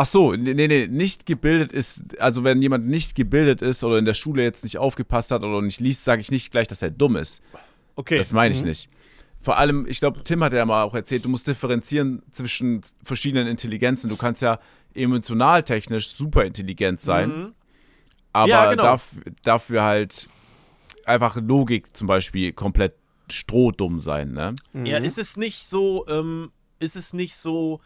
Ach 0.00 0.06
so, 0.06 0.32
nee, 0.32 0.54
nee, 0.54 0.68
nee, 0.68 0.86
nicht 0.86 1.26
gebildet 1.26 1.72
ist, 1.72 2.20
also 2.20 2.44
wenn 2.44 2.62
jemand 2.62 2.86
nicht 2.86 3.16
gebildet 3.16 3.62
ist 3.62 3.82
oder 3.82 3.98
in 3.98 4.04
der 4.04 4.14
Schule 4.14 4.44
jetzt 4.44 4.62
nicht 4.62 4.78
aufgepasst 4.78 5.32
hat 5.32 5.42
oder 5.42 5.60
nicht 5.60 5.80
liest, 5.80 6.04
sage 6.04 6.20
ich 6.20 6.30
nicht 6.30 6.52
gleich, 6.52 6.68
dass 6.68 6.82
er 6.82 6.90
dumm 6.90 7.16
ist. 7.16 7.42
Okay. 7.96 8.16
Das 8.16 8.32
meine 8.32 8.54
ich 8.54 8.62
nicht. 8.62 8.88
Vor 9.40 9.56
allem, 9.56 9.86
ich 9.86 10.00
glaube, 10.00 10.22
Tim 10.24 10.42
hat 10.42 10.52
ja 10.52 10.64
mal 10.66 10.82
auch 10.82 10.94
erzählt, 10.94 11.24
du 11.24 11.28
musst 11.28 11.46
differenzieren 11.46 12.22
zwischen 12.30 12.80
verschiedenen 13.04 13.46
Intelligenzen. 13.46 14.08
Du 14.08 14.16
kannst 14.16 14.42
ja 14.42 14.58
emotionaltechnisch 14.94 16.08
super 16.10 16.44
intelligent 16.44 17.00
sein, 17.00 17.28
Mhm. 17.30 17.54
aber 18.32 18.48
Ja, 18.48 18.70
genau. 18.70 18.82
darf, 18.82 19.10
dafür 19.42 19.82
halt 19.84 20.28
einfach 21.04 21.36
Logik 21.36 21.96
zum 21.96 22.06
Beispiel 22.06 22.52
komplett 22.52 22.94
strohdumm 23.30 24.00
sein, 24.00 24.32
ne? 24.32 24.54
Ja, 24.74 24.98
ist 24.98 25.18
es 25.18 25.36
nicht 25.36 25.64
so, 25.64 26.06
ähm, 26.08 26.50
ist 26.78 26.96
es 26.96 27.12
nicht 27.12 27.36
so, 27.36 27.80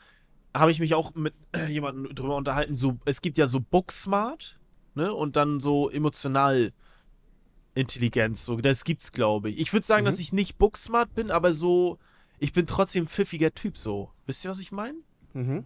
habe 0.57 0.70
ich 0.70 0.80
mich 0.80 0.94
auch 0.94 1.14
mit 1.14 1.34
äh, 1.53 1.66
jemandem 1.70 2.14
drüber 2.14 2.36
unterhalten, 2.36 2.74
so, 2.74 2.98
es 3.05 3.20
gibt 3.22 3.38
ja 3.38 3.46
so 3.46 3.61
Booksmart, 3.61 4.59
ne, 4.94 5.12
und 5.12 5.36
dann 5.36 5.61
so 5.61 5.90
emotional 5.90 6.72
Intelligenz, 7.75 8.45
so, 8.45 8.57
das 8.57 8.85
gibt's, 8.85 9.12
glaube 9.12 9.51
ich. 9.51 9.59
Ich 9.59 9.73
würde 9.73 9.87
sagen, 9.87 10.05
dass 10.05 10.18
ich 10.18 10.33
nicht 10.33 10.59
Booksmart 10.59 11.14
bin, 11.14 11.31
aber 11.31 11.55
so, 11.55 11.99
ich 12.39 12.53
bin 12.53 12.66
trotzdem 12.66 13.05
ein 13.05 13.09
pfiffiger 13.09 13.55
Typ, 13.55 13.79
so. 13.79 14.11
Wisst 14.27 14.45
ihr, 14.45 14.51
was 14.51 14.59
ich 14.59 14.73
meine? 14.73 14.99
Mhm. 15.33 15.64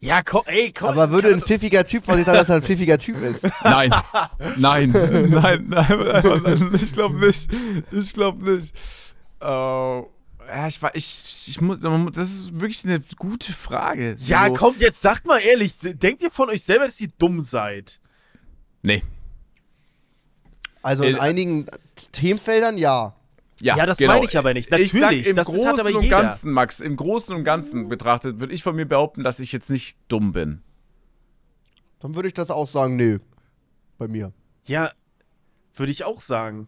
Ja, 0.00 0.22
komm, 0.24 0.42
ey, 0.46 0.72
komm. 0.72 0.88
Aber 0.88 1.10
würde 1.12 1.28
ein 1.28 1.40
pfiffiger 1.40 1.84
Typ 1.84 2.04
von 2.04 2.16
sich 2.16 2.24
sagen, 2.26 2.38
dass 2.38 2.48
er 2.48 2.56
ein 2.56 2.62
pfiffiger 2.62 2.98
Typ 2.98 3.16
ist? 3.18 3.44
Nein, 3.64 3.90
nein, 4.56 4.90
nein, 5.30 5.66
nein, 5.68 6.70
ich 6.74 6.92
glaube 6.92 7.24
nicht. 7.24 7.48
Ich 7.92 8.12
glaube 8.12 8.44
nicht. 8.52 8.74
Äh, 9.40 9.44
ja, 9.46 10.66
ich, 10.66 10.82
war- 10.82 10.94
ich, 10.96 11.44
ich 11.48 11.60
muss, 11.60 11.78
das 11.80 12.28
ist 12.32 12.52
wirklich 12.60 12.84
eine 12.84 13.00
gute 13.16 13.52
Frage. 13.52 14.16
Ja, 14.18 14.48
So- 14.48 14.54
kommt, 14.54 14.80
jetzt 14.80 15.00
sagt 15.00 15.24
mal 15.24 15.38
ehrlich, 15.38 15.74
denkt 15.80 16.22
ihr 16.24 16.32
von 16.32 16.48
euch 16.48 16.64
selber, 16.64 16.86
dass 16.86 17.00
ihr 17.00 17.10
dumm 17.18 17.38
seid? 17.38 18.00
Nee. 18.82 19.04
Also 20.82 21.04
in 21.04 21.16
Äh, 21.16 21.20
einigen 21.20 21.66
Themenfeldern 22.12 22.76
ja. 22.78 23.14
Ja, 23.60 23.86
das 23.86 24.00
meine 24.00 24.24
ich 24.24 24.36
aber 24.36 24.54
nicht. 24.54 24.72
Ich 24.72 24.90
sag, 24.92 25.02
Natürlich, 25.02 25.26
im 25.28 25.36
das 25.36 25.46
ist- 25.48 25.54
Großen 25.54 25.68
hat 25.70 25.80
aber 25.80 25.94
und. 25.98 26.08
Ganzen, 26.08 26.50
Max, 26.52 26.80
im 26.80 26.96
Großen 26.96 27.34
und 27.36 27.44
Ganzen 27.44 27.88
betrachtet, 27.88 28.40
würde 28.40 28.52
ich 28.52 28.62
von 28.64 28.74
mir 28.74 28.86
behaupten, 28.86 29.22
dass 29.22 29.38
ich 29.38 29.52
jetzt 29.52 29.70
nicht 29.70 29.96
dumm 30.08 30.32
bin. 30.32 30.62
Dann 32.00 32.14
würde 32.16 32.26
ich 32.28 32.34
das 32.34 32.50
auch 32.50 32.66
sagen, 32.66 32.96
nö. 32.96 33.18
Bei 33.98 34.08
mir. 34.08 34.32
Ja, 34.64 34.90
würde 35.74 35.92
ich 35.92 36.02
auch 36.04 36.20
sagen. 36.20 36.66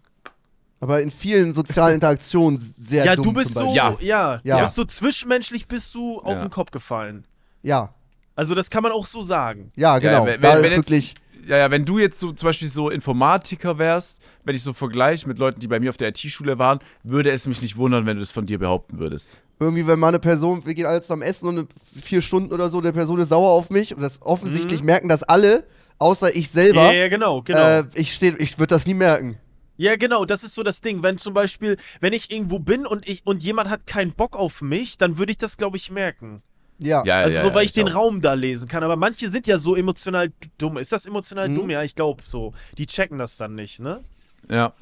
Aber 0.80 1.02
in 1.02 1.10
vielen 1.10 1.52
sozialen 1.52 1.94
Interaktionen 1.94 2.58
sehr 2.58 3.04
Ja, 3.04 3.16
dumm 3.16 3.24
du 3.26 3.32
bist 3.32 3.54
so, 3.54 3.74
ja, 3.74 3.96
Ja. 4.00 4.40
ja, 4.44 4.60
bist 4.62 4.74
so 4.74 4.84
zwischenmenschlich 4.84 5.66
bist 5.66 5.94
du 5.94 6.18
auf 6.20 6.34
Ja. 6.36 6.40
den 6.42 6.50
Kopf 6.50 6.70
gefallen. 6.70 7.26
Ja. 7.62 7.94
Also 8.36 8.54
das 8.54 8.70
kann 8.70 8.82
man 8.82 8.92
auch 8.92 9.06
so 9.06 9.22
sagen. 9.22 9.72
Ja, 9.76 9.98
genau. 9.98 10.26
wenn- 10.26 10.40
da 10.40 10.56
wenn 10.58 10.64
ist 10.64 10.70
jetzt- 10.70 10.76
wirklich. 10.90 11.14
Ja, 11.46 11.58
ja, 11.58 11.70
wenn 11.70 11.84
du 11.84 11.98
jetzt 11.98 12.18
so 12.18 12.32
zum 12.32 12.46
Beispiel 12.46 12.68
so 12.68 12.90
Informatiker 12.90 13.78
wärst, 13.78 14.20
wenn 14.44 14.54
ich 14.54 14.62
so 14.62 14.72
vergleiche 14.72 15.28
mit 15.28 15.38
Leuten, 15.38 15.60
die 15.60 15.68
bei 15.68 15.80
mir 15.80 15.90
auf 15.90 15.96
der 15.96 16.08
IT-Schule 16.08 16.58
waren, 16.58 16.78
würde 17.02 17.30
es 17.30 17.46
mich 17.46 17.60
nicht 17.62 17.76
wundern, 17.76 18.06
wenn 18.06 18.16
du 18.16 18.20
das 18.20 18.30
von 18.30 18.46
dir 18.46 18.58
behaupten 18.58 18.98
würdest. 18.98 19.36
Irgendwie, 19.60 19.86
wenn 19.86 19.98
mal 19.98 20.08
eine 20.08 20.18
Person, 20.18 20.66
wir 20.66 20.74
gehen 20.74 20.86
alle 20.86 21.00
zusammen 21.00 21.22
essen 21.22 21.48
und 21.48 21.68
vier 22.00 22.20
Stunden 22.22 22.52
oder 22.52 22.70
so, 22.70 22.80
der 22.80 22.92
Person 22.92 23.20
ist 23.20 23.28
sauer 23.28 23.50
auf 23.50 23.70
mich 23.70 23.94
und 23.94 24.00
das 24.00 24.20
offensichtlich 24.22 24.82
merken 24.82 25.08
das 25.08 25.22
alle, 25.22 25.64
außer 25.98 26.34
ich 26.34 26.50
selber. 26.50 26.88
Mhm. 26.88 26.94
Ja, 26.94 27.00
ja, 27.02 27.08
genau, 27.08 27.42
genau. 27.42 27.78
Äh, 27.80 27.84
ich 27.94 28.12
steh, 28.14 28.34
ich 28.38 28.58
würde 28.58 28.74
das 28.74 28.86
nie 28.86 28.94
merken. 28.94 29.38
Ja, 29.76 29.96
genau, 29.96 30.24
das 30.24 30.44
ist 30.44 30.54
so 30.54 30.62
das 30.62 30.80
Ding. 30.80 31.02
Wenn 31.02 31.18
zum 31.18 31.34
Beispiel, 31.34 31.76
wenn 32.00 32.12
ich 32.12 32.30
irgendwo 32.30 32.58
bin 32.60 32.86
und 32.86 33.08
ich 33.08 33.22
und 33.26 33.42
jemand 33.42 33.70
hat 33.70 33.86
keinen 33.86 34.12
Bock 34.12 34.36
auf 34.36 34.62
mich, 34.62 34.98
dann 34.98 35.18
würde 35.18 35.32
ich 35.32 35.38
das, 35.38 35.56
glaube 35.56 35.76
ich, 35.76 35.90
merken. 35.90 36.42
Ja. 36.78 37.04
Ja, 37.04 37.18
Also 37.20 37.36
ja, 37.36 37.42
so, 37.42 37.48
ja, 37.48 37.54
weil 37.54 37.64
ich 37.66 37.72
den 37.72 37.88
auch. 37.88 37.94
Raum 37.94 38.20
da 38.20 38.34
lesen 38.34 38.68
kann. 38.68 38.82
Aber 38.82 38.96
manche 38.96 39.28
sind 39.28 39.46
ja 39.46 39.58
so 39.58 39.76
emotional 39.76 40.32
dumm. 40.58 40.76
Ist 40.76 40.92
das 40.92 41.06
emotional 41.06 41.48
Mhm. 41.48 41.54
dumm? 41.54 41.70
Ja, 41.70 41.82
ich 41.82 41.94
glaube 41.94 42.22
so. 42.24 42.52
Die 42.78 42.86
checken 42.86 43.18
das 43.18 43.36
dann 43.36 43.54
nicht, 43.54 43.80
ne? 43.80 44.02
Ja. 44.50 44.72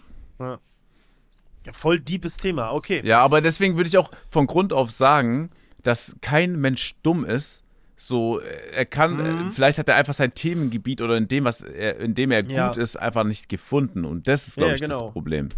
Ja, 1.64 1.72
voll 1.72 2.00
deepes 2.00 2.36
Thema. 2.36 2.72
Okay. 2.72 3.02
Ja, 3.04 3.20
aber 3.20 3.40
deswegen 3.40 3.76
würde 3.76 3.88
ich 3.88 3.96
auch 3.98 4.10
von 4.28 4.46
Grund 4.46 4.72
auf 4.72 4.90
sagen, 4.90 5.50
dass 5.82 6.16
kein 6.20 6.60
Mensch 6.60 6.94
dumm 7.02 7.24
ist. 7.24 7.62
So, 7.96 8.40
äh, 8.40 8.46
er 8.74 8.84
kann, 8.86 9.14
Mhm. 9.14 9.48
äh, 9.48 9.50
vielleicht 9.52 9.78
hat 9.78 9.88
er 9.88 9.94
einfach 9.94 10.14
sein 10.14 10.34
Themengebiet 10.34 11.00
oder 11.00 11.16
in 11.16 11.28
dem, 11.28 11.44
was 11.44 11.62
er, 11.62 12.00
in 12.00 12.14
dem 12.16 12.32
er 12.32 12.42
gut 12.42 12.50
Ja. 12.52 12.70
ist, 12.72 12.96
einfach 12.96 13.22
nicht 13.22 13.48
gefunden. 13.48 14.04
Und 14.04 14.26
das 14.26 14.48
ist, 14.48 14.56
glaube 14.56 14.70
Ja, 14.70 14.74
ich, 14.76 14.80
genau. 14.80 15.02
das 15.02 15.12
Problem. 15.12 15.50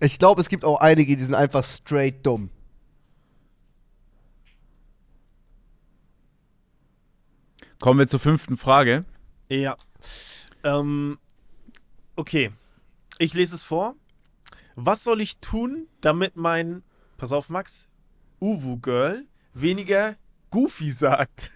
Ich 0.00 0.18
glaube, 0.18 0.40
es 0.40 0.48
gibt 0.48 0.64
auch 0.64 0.80
einige, 0.80 1.14
die 1.16 1.22
sind 1.22 1.34
einfach 1.34 1.62
straight 1.64 2.24
dumm. 2.24 2.48
Kommen 7.82 7.98
wir 7.98 8.06
zur 8.06 8.20
fünften 8.20 8.56
Frage. 8.56 9.04
Ja. 9.48 9.76
Ähm, 10.62 11.18
okay. 12.14 12.52
Ich 13.18 13.34
lese 13.34 13.56
es 13.56 13.64
vor. 13.64 13.96
Was 14.76 15.02
soll 15.02 15.20
ich 15.20 15.40
tun, 15.40 15.88
damit 16.00 16.36
mein, 16.36 16.84
pass 17.16 17.32
auf, 17.32 17.48
Max, 17.48 17.88
Uwu 18.40 18.78
Girl 18.78 19.26
weniger 19.52 20.14
Goofy 20.50 20.92
sagt? 20.92 21.50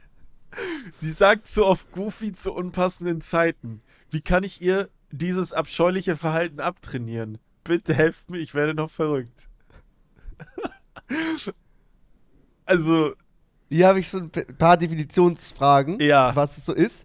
Sie 0.99 1.13
sagt 1.13 1.47
so 1.47 1.65
oft 1.65 1.93
Goofy 1.93 2.33
zu 2.33 2.53
unpassenden 2.53 3.21
Zeiten. 3.21 3.81
Wie 4.11 4.21
kann 4.21 4.43
ich 4.43 4.61
ihr 4.61 4.89
dieses 5.13 5.53
abscheuliche 5.53 6.17
Verhalten 6.17 6.59
abtrainieren? 6.59 7.39
Bitte 7.63 7.95
helft 7.95 8.31
mir, 8.31 8.39
ich 8.39 8.53
werde 8.53 8.75
noch 8.75 8.91
verrückt. 8.91 9.49
also, 12.65 13.15
Hier 13.69 13.89
habe 13.89 13.99
ich 14.01 14.09
so 14.09 14.19
ein 14.19 14.31
paar 14.31 14.77
Definitionsfragen, 14.77 15.99
Ja. 16.01 16.35
was 16.37 16.57
es 16.59 16.67
so 16.67 16.73
ist. 16.73 17.05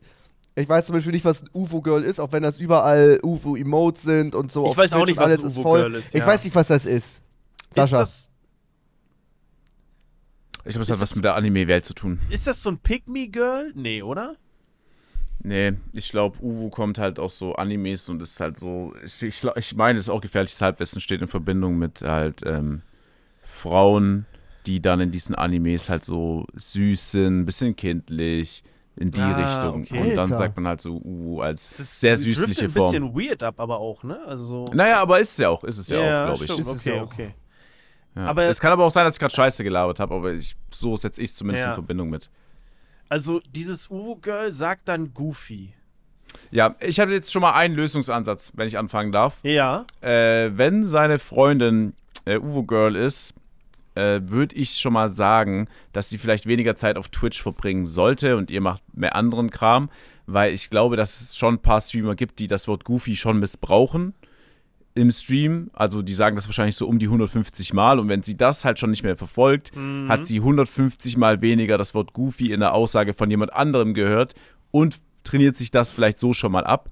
Ich 0.56 0.68
weiß 0.68 0.86
zum 0.86 0.94
Beispiel 0.96 1.14
nicht, 1.14 1.26
was 1.26 1.44
ein 1.44 1.50
UFO-Girl 1.54 2.04
ist, 2.04 2.20
auch 2.20 2.32
wenn 2.34 2.44
das 2.44 2.60
überall 2.60 3.20
UFO-Emotes 3.24 4.04
sind 4.04 4.36
und 4.36 4.52
so. 4.52 4.70
Ich 4.70 4.78
weiß 4.78 4.94
auch 4.94 5.06
nicht, 5.06 5.18
was 5.18 5.32
ein 5.42 5.48
ist 5.48 5.58
UFO-Girl 5.58 5.96
ist, 5.96 6.14
Ich 6.14 6.20
ja. 6.22 6.28
weiß 6.28 6.44
nicht, 6.44 6.54
was 6.56 6.68
das 6.68 6.86
ist. 6.86 7.22
ist 7.70 7.74
Sascha. 7.74 8.00
das, 8.00 8.28
Ich 10.66 10.74
glaube, 10.74 10.82
es 10.84 10.90
Ist 10.90 10.96
hat 10.96 11.02
was 11.02 11.16
mit 11.16 11.24
der 11.26 11.36
Anime-Welt 11.36 11.86
zu 11.86 11.94
tun. 11.94 12.20
ist 12.30 12.46
das 12.48 12.62
so 12.62 12.70
ein 12.70 12.78
Pick-Me-Girl? 12.80 13.72
Nee, 13.76 14.04
oder? 14.04 14.36
Nee, 15.44 15.74
ich 15.94 16.10
glaube, 16.12 16.38
Uwu 16.44 16.70
kommt 16.70 17.00
halt 17.00 17.18
aus 17.18 17.38
so 17.40 17.56
Animes 17.56 18.08
und 18.10 18.22
ist 18.22 18.40
halt 18.40 18.60
so. 18.60 18.94
Ich, 19.04 19.24
ich, 19.24 19.44
ich 19.56 19.76
meine, 19.76 19.98
es 19.98 20.06
ist 20.06 20.10
auch 20.10 20.22
gefährliches 20.22 20.62
Halbwissen, 20.62 21.02
steht 21.02 21.22
in 21.22 21.28
Verbindung 21.28 21.80
mit 21.80 22.02
halt 22.04 22.44
ähm, 22.46 22.84
Frauen, 23.44 24.28
die 24.66 24.82
dann 24.82 25.00
in 25.00 25.12
diesen 25.12 25.36
Animes 25.36 25.90
halt 25.90 26.04
so 26.04 26.46
süß 26.56 27.12
sind, 27.12 27.40
ein 27.42 27.46
bisschen 27.46 27.76
kindlich, 27.76 28.64
in 28.96 29.10
die 29.12 29.22
Ah, 29.22 29.48
Richtung. 29.50 29.82
okay. 29.82 30.00
Und 30.02 30.10
dann 30.12 30.20
Alter. 30.20 30.36
sagt 30.36 30.56
man 30.58 30.68
halt 30.68 30.82
so 30.82 30.98
Uwu 30.98 31.42
als 31.42 31.80
ist- 31.80 32.00
sehr 32.00 32.18
süßliche 32.18 32.66
ein 32.66 32.72
Form. 32.72 32.92
bisschen 32.92 33.16
weird 33.16 33.42
ab, 33.42 33.56
aber 33.60 33.80
auch, 33.80 34.04
ne? 34.04 34.20
Also. 34.28 34.66
Naja, 34.74 35.00
aber 35.02 35.20
ist 35.20 35.32
es 35.32 35.38
ja 35.38 35.50
auch, 35.50 35.64
ist 35.64 35.78
es 35.78 35.88
ja, 35.90 35.98
auch, 36.00 36.36
glaube 36.38 36.46
ich. 36.46 36.52
stimmt, 36.52 36.68
okay, 36.68 36.96
ja 36.96 37.02
okay. 37.04 37.34
Ja. 38.16 38.26
aber- 38.26 38.44
es 38.46 38.60
kann 38.60 38.72
aber 38.74 38.84
auch 38.86 38.92
sein, 38.92 39.06
dass 39.06 39.16
ich 39.16 39.20
gerade 39.20 39.34
Scheiße 39.34 39.64
gelabert 39.64 40.00
habe, 40.02 40.14
aber 40.16 40.34
ich, 40.34 40.56
so 40.70 40.96
setze 40.98 41.22
ich 41.22 41.30
es 41.30 41.36
zumindest 41.36 41.66
Ja. 41.66 41.72
in 41.72 41.76
Verbindung 41.76 42.10
mit. 42.10 42.30
Also, 43.10 43.40
dieses 43.56 43.90
Uwu-Girl 43.90 44.52
sagt 44.54 44.88
dann 44.90 45.14
Goofy. 45.14 45.74
Ja, 46.50 46.76
ich 46.82 47.00
hatte 47.00 47.12
jetzt 47.12 47.32
schon 47.32 47.42
mal 47.42 47.54
einen 47.54 47.76
Lösungsansatz, 47.76 48.52
wenn 48.56 48.68
ich 48.68 48.78
anfangen 48.78 49.12
darf. 49.12 49.40
Ja. 49.44 49.86
äh, 50.02 50.52
wenn 50.54 50.86
seine 50.86 51.20
Freundin 51.20 51.94
äh, 52.26 52.38
Uvo 52.38 52.64
Girl 52.64 52.96
ist, 52.96 53.34
äh, 53.96 54.22
würde 54.24 54.56
ich 54.56 54.78
schon 54.80 54.94
mal 54.94 55.10
sagen, 55.10 55.68
dass 55.94 56.10
sie 56.10 56.18
vielleicht 56.18 56.46
weniger 56.46 56.76
Zeit 56.76 56.98
auf 56.98 57.10
Twitch 57.10 57.42
verbringen 57.42 57.86
sollte 57.86 58.38
und 58.38 58.50
ihr 58.52 58.62
macht 58.62 58.82
mehr 58.94 59.16
anderen 59.16 59.50
Kram, 59.52 59.90
weil 60.28 60.54
ich 60.54 60.70
glaube, 60.70 60.96
dass 60.96 61.20
es 61.22 61.36
schon 61.36 61.56
ein 61.56 61.60
paar 61.62 61.82
Streamer 61.82 62.16
gibt, 62.16 62.40
die 62.40 62.48
das 62.48 62.68
Wort 62.68 62.86
Goofy 62.86 63.16
schon 63.16 63.40
missbrauchen 63.40 64.14
im 64.94 65.12
Stream. 65.12 65.70
Also 65.74 66.02
die 66.02 66.14
sagen 66.14 66.36
das 66.36 66.48
wahrscheinlich 66.48 66.76
so 66.76 66.88
um 66.88 67.00
die 67.00 67.08
150 67.08 67.74
Mal 67.74 68.00
und 68.00 68.08
wenn 68.10 68.24
sie 68.24 68.36
das 68.38 68.66
halt 68.66 68.80
schon 68.80 68.90
nicht 68.92 69.04
mehr 69.04 69.16
verfolgt, 69.18 69.76
Mhm. 69.76 70.08
hat 70.10 70.26
sie 70.26 70.40
150 70.42 71.18
Mal 71.18 71.42
weniger 71.42 71.78
das 71.78 71.94
Wort 71.94 72.14
Goofy 72.14 72.52
in 72.52 72.60
der 72.62 72.74
Aussage 72.74 73.14
von 73.14 73.30
jemand 73.30 73.54
anderem 73.54 73.94
gehört 73.94 74.36
und 74.72 74.98
trainiert 75.24 75.56
sich 75.56 75.70
das 75.72 75.92
vielleicht 75.92 76.18
so 76.20 76.34
schon 76.34 76.52
mal 76.52 76.64
ab. 76.66 76.90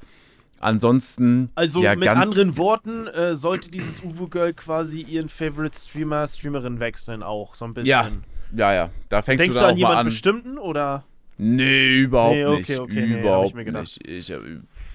Ansonsten 0.60 1.49
Also 1.55 1.82
ja, 1.82 1.95
mit 1.95 2.03
ganz- 2.05 2.20
anderen 2.22 2.57
Worten 2.57 3.07
äh, 3.07 3.36
sollte 3.36 3.70
dieses 3.70 4.01
Uwu-Girl 4.03 4.53
quasi 4.53 5.01
ihren 5.01 5.30
Favorite 5.30 5.78
Streamer, 5.80 6.28
Streamerin 6.28 6.80
wechseln 6.80 7.24
auch, 7.24 7.55
so 7.55 7.66
ein 7.66 7.74
bisschen. 7.74 7.88
Ja, 7.88 8.12
ja, 8.55 8.74
ja. 8.74 8.89
Da 9.10 9.22
fängst 9.22 9.43
Denkst 9.43 9.55
du 9.55 9.60
du 9.60 9.66
dann 9.66 9.72
an 9.72 9.78
jemanden 9.78 9.97
an. 9.99 10.05
bestimmten 10.05 10.57
oder? 10.57 11.05
Nee, 11.38 11.99
überhaupt 11.99 12.36
Nee, 12.36 12.45
okay, 12.45 12.57
nicht. 12.60 12.80
okay, 12.80 12.93
nee, 12.95 13.01
hab 13.01 13.10
ich 13.16 13.20
überhaupt 13.22 13.55
mir 13.55 13.66
gedacht. 13.66 13.84
nicht. 13.84 14.05
Ich, 14.07 14.30
äh, 14.32 14.39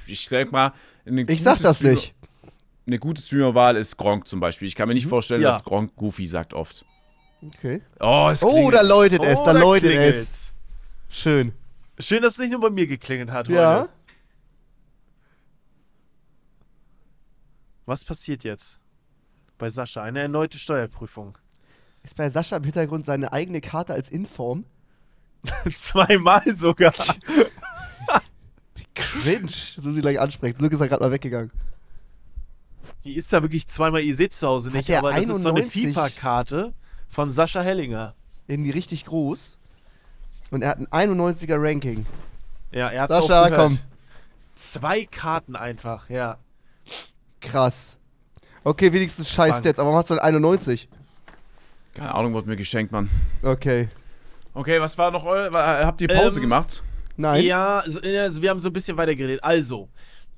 ich 0.07 0.29
denk 0.29 0.53
mal, 0.53 0.73
eine 1.07 1.23
Ich 1.23 1.43
sag 1.43 1.59
das 1.61 1.77
Streamer- 1.79 1.95
nicht. 1.95 2.15
Eine 2.87 2.99
gute 2.99 3.23
Streamerwahl 3.23 3.77
ist 3.77 3.97
Gronk 3.97 4.29
zum 4.29 4.41
Beispiel. 4.41 4.69
Ich 4.69 4.75
kann 4.75 4.87
mir 4.89 4.93
nicht 4.95 5.07
vorstellen, 5.07 5.41
Mhm. 5.41 5.45
Ja. 5.45 5.51
dass 5.53 5.65
Gronk 5.65 5.97
Goofy 5.97 6.27
sagt 6.27 6.53
oft. 6.53 6.85
Okay. 7.57 7.81
Oh, 8.01 8.29
es 8.31 8.45
Oh, 8.45 8.71
da 8.71 8.83
läutet 8.83 9.23
es, 9.25 9.43
da 9.43 9.53
da 9.55 9.59
läutet 9.61 9.91
es. 9.97 10.53
Schön. 11.09 11.53
Schön, 11.99 12.21
dass 12.23 12.35
es 12.35 12.39
nicht 12.41 12.51
nur 12.53 12.61
bei 12.61 12.71
mir 12.71 12.87
geklingelt 12.87 13.31
hat 13.31 13.49
Ja. 13.49 13.81
heute. 13.81 13.89
Was 17.87 18.05
passiert 18.05 18.45
jetzt? 18.45 18.79
Bei 19.59 19.69
Sascha, 19.69 20.03
eine 20.03 20.21
erneute 20.21 20.59
Steuerprüfung. 20.59 21.39
Ist 22.03 22.17
bei 22.17 22.29
Sascha 22.29 22.57
im 22.57 22.65
Hintergrund 22.65 23.07
seine 23.07 23.33
eigene 23.33 23.61
Karte 23.61 23.93
als 23.93 24.11
Inform? 24.11 24.65
Zweimal 25.75 26.43
sogar. 26.55 26.95
Cringe. 28.95 29.49
So 29.49 29.93
sie 29.93 30.01
gleich 30.01 30.21
ansprechen. 30.21 30.61
Luke 30.61 30.75
ist 30.75 30.81
ja 30.81 30.87
gerade 30.87 31.03
mal 31.03 31.11
weggegangen. 31.11 31.51
Die 33.05 33.15
ist 33.15 33.33
da 33.33 33.43
wirklich 33.43 33.67
zweimal, 33.69 34.03
ihr 34.03 34.17
seht 34.17 34.33
zu 34.33 34.47
Hause 34.47 34.71
nicht, 34.71 34.91
aber 34.91 35.13
das 35.13 35.29
ist 35.29 35.43
so 35.43 35.49
eine 35.51 35.61
91? 35.61 35.95
FIFA-Karte 35.95 36.73
von 37.09 37.31
Sascha 37.31 37.61
Hellinger. 37.61 38.15
Irgendwie 38.47 38.71
richtig 38.71 39.05
groß. 39.05 39.59
Und 40.51 40.63
er 40.63 40.71
hat 40.71 40.79
ein 40.79 41.11
91er 41.11 41.57
Ranking. 41.59 42.07
Ja, 42.73 42.89
er 42.89 43.03
hat 43.03 43.11
Sascha, 43.11 43.43
auch 43.43 43.49
gehört. 43.49 43.61
komm. 43.61 43.79
Zwei 44.55 45.05
Karten 45.05 45.57
einfach, 45.57 46.09
ja. 46.09 46.39
Krass. 47.45 47.97
Okay, 48.65 48.93
wenigstens 48.93 49.31
scheiß. 49.31 49.59
Stats. 49.59 49.79
Aber 49.79 49.89
warum 49.89 49.99
hast 49.99 50.11
du 50.11 50.15
denn 50.15 50.23
91? 50.23 50.89
Keine 51.95 52.15
Ahnung, 52.15 52.33
wurde 52.35 52.49
mir 52.49 52.57
geschenkt, 52.57 52.93
Mann. 52.93 53.09
Okay. 53.43 53.89
Okay, 54.55 54.81
was 54.81 54.97
war 54.99 55.11
noch 55.11 55.27
eu 55.27 55.53
war- 55.53 55.85
Habt 55.85 56.01
ihr 56.01 56.09
Pause 56.09 56.39
Ähm, 56.39 56.43
gemacht? 56.43 56.83
Nein. 57.17 57.45
Ja, 57.45 57.81
also, 57.81 58.01
wir 58.03 58.51
haben 58.51 58.61
so 58.61 58.69
ein 58.69 58.73
bisschen 58.73 58.97
weiter 58.97 59.15
geredet. 59.15 59.45
Also, 59.45 59.89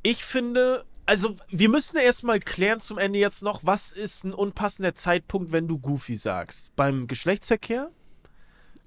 ich 0.03 0.24
finde, 0.24 0.85
also 1.07 1.37
wir 1.49 1.69
müssen 1.69 1.97
erstmal 1.97 2.39
klären 2.41 2.81
zum 2.81 2.99
Ende 2.99 3.19
jetzt 3.19 3.43
noch, 3.43 3.61
was 3.65 3.93
ist 3.93 4.24
ein 4.24 4.35
unpassender 4.35 4.95
Zeitpunkt, 4.95 5.53
wenn 5.53 5.69
du 5.69 5.78
Goofy 5.78 6.16
sagst? 6.16 6.74
Beim 6.77 7.07
Geschlechtsverkehr? 7.07 7.91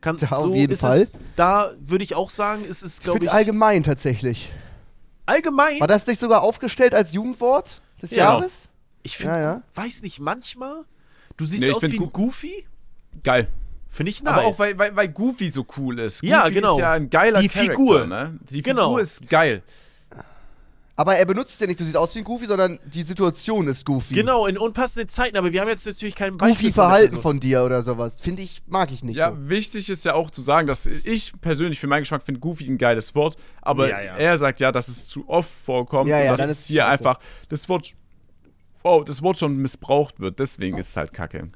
Kann, 0.01 0.17
Ja, 0.17 0.31
auf 0.31 0.43
so 0.43 0.53
jeden 0.53 0.71
ist 0.73 0.81
Fall. 0.81 1.01
Es, 1.01 1.17
da 1.35 1.71
würde 1.79 2.03
ich 2.03 2.15
auch 2.15 2.29
sagen, 2.29 2.63
ist 2.65 2.83
es, 2.83 2.97
Ich 2.99 3.03
glaube 3.03 3.25
ich, 3.25 3.31
allgemein 3.31 3.83
tatsächlich. 3.83 4.51
Allgemein. 5.29 5.79
War 5.79 5.87
das 5.87 6.05
nicht 6.07 6.19
sogar 6.19 6.41
aufgestellt 6.41 6.93
als 6.93 7.13
Jugendwort 7.13 7.81
des 8.01 8.11
Ja. 8.11 8.17
Jahres? 8.33 8.67
Ich 9.03 9.17
finde, 9.17 9.33
Ja, 9.33 9.41
ja. 9.41 9.61
weiß 9.75 10.01
nicht, 10.01 10.19
manchmal, 10.19 10.83
du 11.37 11.45
siehst 11.45 11.61
Nee, 11.61 11.71
aus 11.71 11.79
find 11.79 11.93
wie 11.93 11.99
ein 11.99 12.11
Goofy, 12.11 12.65
Geil. 13.23 13.47
finde 13.87 14.11
ich 14.11 14.21
nice. 14.23 14.33
Aber 14.33 14.45
auch 14.45 14.59
weil, 14.59 14.77
weil, 14.77 14.95
weil 14.95 15.07
Goofy 15.07 15.49
so 15.49 15.65
cool 15.77 15.99
ist. 15.99 16.21
Goofy 16.21 16.31
Ja, 16.31 16.49
genau. 16.49 16.73
ist 16.73 16.79
ja 16.79 16.91
ein 16.93 17.09
geiler 17.09 17.41
Die 17.41 17.47
Charakter, 17.47 17.71
Figur. 17.73 18.05
Ne? 18.07 18.37
Die 18.49 18.61
Genau. 18.61 18.87
Figur 18.89 19.01
ist 19.01 19.29
geil. 19.29 19.63
Aber 20.99 21.15
er 21.15 21.23
benutzt 21.25 21.53
es 21.53 21.59
ja 21.61 21.67
nicht, 21.67 21.79
du 21.79 21.85
siehst 21.85 21.95
aus 21.95 22.13
wie 22.13 22.19
ein 22.19 22.25
Goofy, 22.25 22.45
sondern 22.45 22.77
die 22.85 23.03
Situation 23.03 23.67
ist 23.67 23.85
Goofy. 23.85 24.15
genau, 24.15 24.47
in 24.47 24.57
unpassenden 24.57 25.07
Zeiten, 25.07 25.37
aber 25.37 25.53
wir 25.53 25.61
haben 25.61 25.69
jetzt 25.69 25.85
natürlich 25.85 26.13
kein 26.13 26.35
Beispiel 26.35 26.41
von 26.49 26.49
der 26.49 26.61
Goofy-Verhalten 26.63 27.09
Person. 27.11 27.21
von 27.21 27.39
dir 27.39 27.63
oder 27.63 27.83
sowas. 27.83 28.19
Finde 28.19 28.41
ich, 28.41 28.63
mag 28.67 28.91
ich 28.91 29.01
nicht 29.01 29.15
Ja, 29.15 29.29
so. 29.31 29.47
wichtig 29.47 29.89
ist 29.89 30.03
ja 30.03 30.13
auch 30.15 30.29
zu 30.29 30.41
sagen, 30.41 30.67
dass 30.67 30.87
ich 30.87 31.31
persönlich 31.39 31.79
für 31.79 31.87
meinen 31.87 32.01
Geschmack 32.01 32.23
finde 32.23 32.41
Goofy 32.41 32.67
ein 32.69 32.77
geiles 32.77 33.15
Wort, 33.15 33.37
aber 33.61 33.87
Ja, 33.89 34.01
ja. 34.01 34.17
er 34.17 34.37
sagt 34.37 34.59
ja, 34.59 34.73
dass 34.73 34.89
es 34.89 35.07
zu 35.07 35.23
oft 35.29 35.49
vorkommt 35.49 36.09
Ja, 36.09 36.17
und 36.17 36.23
ja, 36.25 36.31
dass 36.31 36.41
dann 36.41 36.49
es 36.49 36.57
ist 36.57 36.61
es 36.63 36.67
hier 36.67 36.85
einfach 36.85 37.17
das 37.47 37.69
Wort 37.69 37.93
oh, 38.83 39.01
das 39.07 39.21
Wort 39.21 39.39
schon 39.39 39.55
missbraucht 39.55 40.19
wird, 40.19 40.37
deswegen 40.39 40.77
ist 40.77 40.89
es 40.89 40.97
halt 40.97 41.13
kacke. 41.13 41.49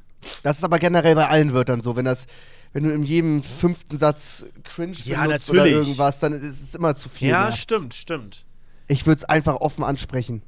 Das 0.44 0.60
ist 0.60 0.64
aber 0.64 0.80
generell 0.80 1.15
bei 1.15 1.28
allen 1.28 1.53
Wörtern 1.53 1.82
so. 1.82 1.98
Wenn 1.98 2.06
das, 2.06 2.28
wenn 2.72 2.84
du 2.86 2.91
in 2.91 3.03
jedem 3.03 3.41
fünften 3.44 3.98
Satz 3.98 4.45
cringe 4.64 4.95
Ja, 5.03 5.24
benutzt 5.26 5.49
natürlich. 5.49 5.74
oder 5.74 5.82
irgendwas, 5.82 6.20
dann 6.20 6.32
ist 6.32 6.61
es 6.61 6.76
immer 6.76 6.95
zu 6.95 7.10
viel. 7.10 7.28
Ja, 7.28 7.52
stimmt, 7.52 7.94
stimmt. 7.94 8.45
Ich 8.88 9.05
würde 9.05 9.19
es 9.19 9.26
einfach 9.26 9.55
offen 9.55 9.84
ansprechen. 9.84 10.41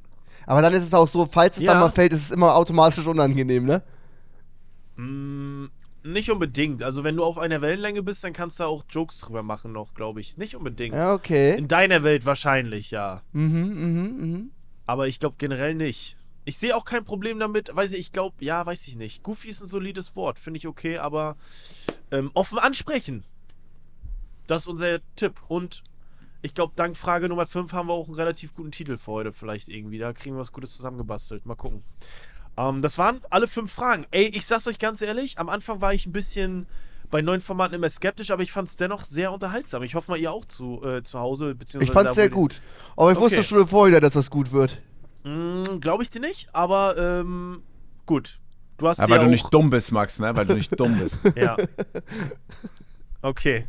Aber 0.46 0.62
dann 0.62 0.74
ist 0.74 0.84
es 0.84 0.94
auch 0.94 1.08
so, 1.08 1.26
falls 1.26 1.56
es 1.56 1.64
Ja. 1.64 1.72
dann 1.72 1.80
mal 1.80 1.90
fällt, 1.90 2.12
ist 2.12 2.22
es 2.22 2.30
immer 2.30 2.54
automatisch 2.54 3.06
unangenehm, 3.06 3.64
ne? 3.64 3.82
Mm, 4.96 5.66
nicht 6.04 6.30
unbedingt. 6.30 6.82
Also, 6.82 7.02
wenn 7.04 7.16
du 7.16 7.24
auf 7.24 7.38
einer 7.38 7.60
Wellenlänge 7.60 8.02
bist, 8.02 8.22
dann 8.24 8.32
kannst 8.32 8.60
du 8.60 8.64
auch 8.64 8.84
Jokes 8.88 9.18
drüber 9.18 9.42
machen, 9.42 9.72
noch, 9.72 9.94
glaube 9.94 10.20
ich. 10.20 10.36
Nicht 10.36 10.54
unbedingt. 10.54 10.94
Ja, 10.94 11.12
okay. 11.12 11.56
In 11.56 11.68
deiner 11.68 12.02
Welt 12.04 12.24
wahrscheinlich, 12.24 12.90
ja. 12.92 13.22
Mhm, 13.32 13.50
mhm, 13.50 14.16
mhm. 14.30 14.50
Aber 14.86 15.08
ich 15.08 15.18
glaube 15.18 15.34
generell 15.38 15.74
nicht. 15.74 16.16
Ich 16.44 16.58
sehe 16.58 16.76
auch 16.76 16.84
kein 16.84 17.04
Problem 17.04 17.40
damit, 17.40 17.74
weiß 17.74 17.90
ich, 17.92 17.98
ich 17.98 18.12
glaube, 18.12 18.36
ja, 18.44 18.64
weiß 18.64 18.86
ich 18.86 18.94
nicht. 18.94 19.24
Goofy 19.24 19.48
ist 19.48 19.62
ein 19.62 19.66
solides 19.66 20.14
Wort, 20.14 20.38
finde 20.38 20.58
ich 20.58 20.68
okay, 20.68 20.98
aber 20.98 21.36
ähm, 22.12 22.30
offen 22.34 22.60
ansprechen. 22.60 23.24
Das 24.46 24.62
ist 24.62 24.68
unser 24.68 25.00
Tipp. 25.16 25.40
Und 25.48 25.82
ich 26.42 26.54
glaube, 26.54 26.72
dank 26.76 26.96
Frage 26.96 27.28
Nummer 27.28 27.46
5 27.46 27.72
haben 27.72 27.88
wir 27.88 27.94
auch 27.94 28.06
einen 28.06 28.14
relativ 28.14 28.54
guten 28.54 28.70
Titel 28.70 28.96
für 28.96 29.12
heute, 29.12 29.32
vielleicht 29.32 29.68
irgendwie. 29.68 29.98
Da 29.98 30.12
kriegen 30.12 30.36
wir 30.36 30.40
was 30.40 30.52
Gutes 30.52 30.76
zusammengebastelt. 30.76 31.46
Mal 31.46 31.54
gucken. 31.56 31.82
Ähm, 32.56 32.82
das 32.82 32.98
waren 32.98 33.20
alle 33.30 33.46
fünf 33.46 33.72
Fragen. 33.72 34.06
Ey, 34.10 34.26
ich 34.26 34.46
sag's 34.46 34.66
euch 34.66 34.78
ganz 34.78 35.02
ehrlich, 35.02 35.38
am 35.38 35.48
Anfang 35.48 35.80
war 35.80 35.92
ich 35.92 36.06
ein 36.06 36.12
bisschen 36.12 36.66
bei 37.10 37.22
neuen 37.22 37.40
Formaten 37.40 37.74
immer 37.74 37.88
skeptisch, 37.88 38.30
aber 38.30 38.42
ich 38.42 38.50
fand 38.52 38.68
es 38.68 38.76
dennoch 38.76 39.02
sehr 39.02 39.32
unterhaltsam. 39.32 39.82
Ich 39.82 39.94
hoffe 39.94 40.10
mal, 40.10 40.18
ihr 40.18 40.32
auch 40.32 40.44
zu, 40.44 40.82
äh, 40.84 41.02
zu 41.02 41.18
Hause, 41.20 41.54
beziehungsweise. 41.54 41.90
Ich 41.90 41.94
fand's 41.94 42.10
da, 42.12 42.14
sehr 42.14 42.30
gut. 42.30 42.60
Aber 42.96 43.12
ich 43.12 43.16
Okay. 43.18 43.24
wusste 43.26 43.42
schon 43.42 43.66
vorher, 43.68 44.00
dass 44.00 44.14
das 44.14 44.30
gut 44.30 44.52
wird. 44.52 44.80
Mm, 45.24 45.80
Glaube 45.80 46.02
ich 46.02 46.10
dir 46.10 46.20
nicht, 46.20 46.48
aber 46.54 46.96
ähm, 46.98 47.62
gut. 48.06 48.40
Du 48.78 48.88
hast 48.88 48.98
Ja, 48.98 49.04
ja, 49.04 49.10
weil 49.10 49.18
du 49.20 49.26
auch, 49.26 49.30
nicht 49.30 49.54
dumm 49.54 49.70
bist, 49.70 49.92
Max, 49.92 50.18
ne? 50.18 50.34
Weil 50.36 50.46
du 50.46 50.54
nicht 50.54 50.78
dumm 50.78 50.98
bist. 50.98 51.20
Ja. 51.36 51.56
Okay. 53.22 53.66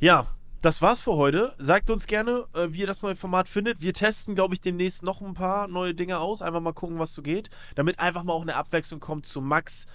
Ja, 0.00 0.26
das 0.62 0.82
war's 0.82 1.00
für 1.00 1.14
heute. 1.16 1.54
Sagt 1.58 1.90
uns 1.90 2.06
gerne, 2.06 2.46
äh, 2.54 2.68
wie 2.70 2.80
ihr 2.80 2.86
das 2.86 3.02
neue 3.02 3.16
Format 3.16 3.48
findet. 3.48 3.80
Wir 3.80 3.94
testen, 3.94 4.34
glaube 4.34 4.54
ich, 4.54 4.60
demnächst 4.60 5.02
noch 5.02 5.20
ein 5.20 5.34
paar 5.34 5.68
neue 5.68 5.94
Dinge 5.94 6.18
aus. 6.18 6.42
Einfach 6.42 6.60
mal 6.60 6.72
gucken, 6.72 6.98
was 6.98 7.14
so 7.14 7.22
geht. 7.22 7.50
Damit 7.74 8.00
einfach 8.00 8.24
mal 8.24 8.32
auch 8.32 8.42
eine 8.42 8.56
Abwechslung 8.56 9.00
kommt 9.00 9.26
zu 9.26 9.40
Max 9.40 9.86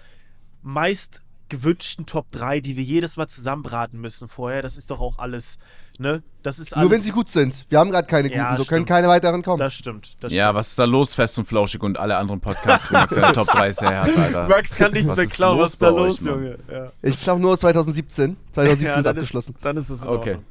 meist 0.61 1.23
gewünschten 1.51 2.05
Top 2.07 2.31
3, 2.31 2.61
die 2.61 2.77
wir 2.77 2.83
jedes 2.83 3.17
Mal 3.17 3.27
zusammenbraten 3.27 3.99
müssen 3.99 4.27
vorher. 4.27 4.61
Das 4.61 4.77
ist 4.77 4.89
doch 4.89 4.99
auch 5.01 5.19
alles, 5.19 5.59
ne? 5.99 6.23
Das 6.41 6.57
ist 6.57 6.73
alles. 6.75 6.87
Nur 6.87 6.91
wenn 6.95 7.01
sie 7.01 7.11
gut 7.11 7.27
sind. 7.29 7.65
Wir 7.69 7.77
haben 7.77 7.91
gerade 7.91 8.07
keine 8.07 8.29
guten, 8.29 8.39
Ja, 8.39 8.55
so 8.57 8.63
können 8.65 8.85
keine 8.85 9.07
weiteren 9.07 9.43
kommen. 9.43 9.59
Das 9.59 9.73
stimmt. 9.73 10.15
Das 10.21 10.31
ja, 10.33 10.45
stimmt. 10.45 10.55
was 10.55 10.67
ist 10.69 10.79
da 10.79 10.85
los, 10.85 11.13
Fest 11.13 11.37
und 11.37 11.45
Flauschig 11.45 11.83
und 11.83 11.99
alle 11.99 12.15
anderen 12.17 12.39
Podcasts, 12.39 12.89
wo 12.89 12.93
Max 12.95 13.13
seine 13.13 13.33
Top 13.33 13.47
3 13.47 13.71
her 13.73 14.01
hat, 14.03 14.17
Alter. 14.17 14.47
Max 14.47 14.75
kann 14.75 14.93
nichts 14.93 15.09
Was 15.09 15.15
mehr 15.17 15.25
ist 15.25 15.33
klauen. 15.35 15.59
Was 15.59 15.73
ist 15.73 15.81
da 15.81 15.91
euch, 15.91 16.07
los, 16.07 16.21
Mann? 16.21 16.33
Junge? 16.33 16.57
Ja. 16.71 16.91
Ich 17.01 17.21
glaube 17.21 17.41
nur 17.41 17.59
2017. 17.59 18.37
2017 18.53 18.87
Ja, 18.87 18.99
ist 18.99 19.05
abgeschlossen. 19.07 19.53
Ist, 19.55 19.65
dann 19.65 19.77
ist 19.77 19.89
es 19.89 20.01
Okay. 20.01 20.29
Ordnung. 20.31 20.45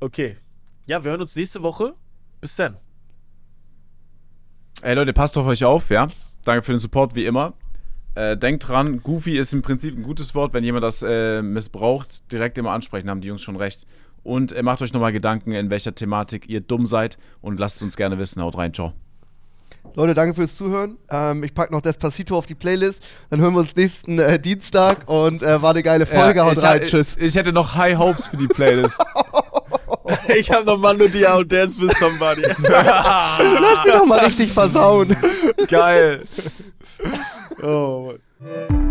Okay. 0.00 0.36
Ja, 0.86 1.02
wir 1.02 1.12
hören 1.12 1.20
uns 1.20 1.34
nächste 1.36 1.62
Woche. 1.62 1.94
Bis 2.40 2.56
dann. 2.56 2.76
Ey 4.82 4.94
Leute, 4.94 5.12
passt 5.12 5.38
auf 5.38 5.46
euch 5.46 5.64
auf, 5.64 5.88
ja? 5.90 6.08
Danke 6.44 6.62
für 6.62 6.72
den 6.72 6.80
Support, 6.80 7.14
wie 7.14 7.24
immer. 7.24 7.54
Äh, 8.14 8.36
denkt 8.36 8.68
dran, 8.68 9.02
Goofy 9.02 9.36
ist 9.38 9.52
im 9.52 9.62
Prinzip 9.62 9.96
ein 9.96 10.02
gutes 10.02 10.34
Wort. 10.34 10.52
Wenn 10.52 10.62
jemand 10.64 10.84
das 10.84 11.02
äh, 11.02 11.42
missbraucht, 11.42 12.30
direkt 12.32 12.58
immer 12.58 12.70
ansprechen, 12.70 13.10
haben 13.10 13.20
die 13.20 13.28
Jungs 13.28 13.42
schon 13.42 13.56
recht. 13.56 13.86
Und 14.22 14.52
äh, 14.52 14.62
macht 14.62 14.80
euch 14.82 14.92
nochmal 14.92 15.12
Gedanken, 15.12 15.52
in 15.52 15.68
welcher 15.70 15.94
Thematik 15.94 16.48
ihr 16.48 16.60
dumm 16.60 16.86
seid 16.86 17.18
und 17.40 17.58
lasst 17.60 17.76
es 17.76 17.82
uns 17.82 17.96
gerne 17.96 18.18
wissen. 18.18 18.40
Haut 18.42 18.56
rein, 18.56 18.72
ciao. 18.72 18.92
Leute, 19.96 20.14
danke 20.14 20.34
fürs 20.34 20.56
Zuhören. 20.56 20.96
Ähm, 21.10 21.44
ich 21.44 21.54
packe 21.54 21.72
noch 21.72 21.80
Despacito 21.82 22.36
auf 22.38 22.46
die 22.46 22.54
Playlist. 22.54 23.02
Dann 23.30 23.40
hören 23.40 23.52
wir 23.52 23.60
uns 23.60 23.76
nächsten 23.76 24.18
äh, 24.18 24.40
Dienstag 24.40 25.08
und 25.08 25.42
äh, 25.42 25.60
war 25.60 25.70
eine 25.70 25.82
geile 25.82 26.06
Folge. 26.06 26.38
Ja, 26.38 26.46
Haut 26.46 26.56
ich, 26.56 26.62
rein. 26.62 26.80
ha- 26.80 26.84
Tschüss. 26.84 27.16
Ich 27.18 27.34
hätte 27.36 27.52
noch 27.52 27.74
High 27.74 27.98
Hopes 27.98 28.26
für 28.28 28.36
die 28.36 28.48
Playlist. 28.48 29.00
Ich 30.36 30.50
habe 30.50 30.66
noch 30.66 30.76
Mando 30.78 31.08
Dia 31.08 31.34
und 31.36 31.50
Dance 31.50 31.80
with 31.80 31.96
Somebody. 31.98 32.42
Lass 32.62 33.84
sie 33.84 33.90
doch 33.90 34.04
mal 34.04 34.18
richtig 34.24 34.52
versauen. 34.52 35.16
Geil. 35.68 36.22
oh. 37.64 38.83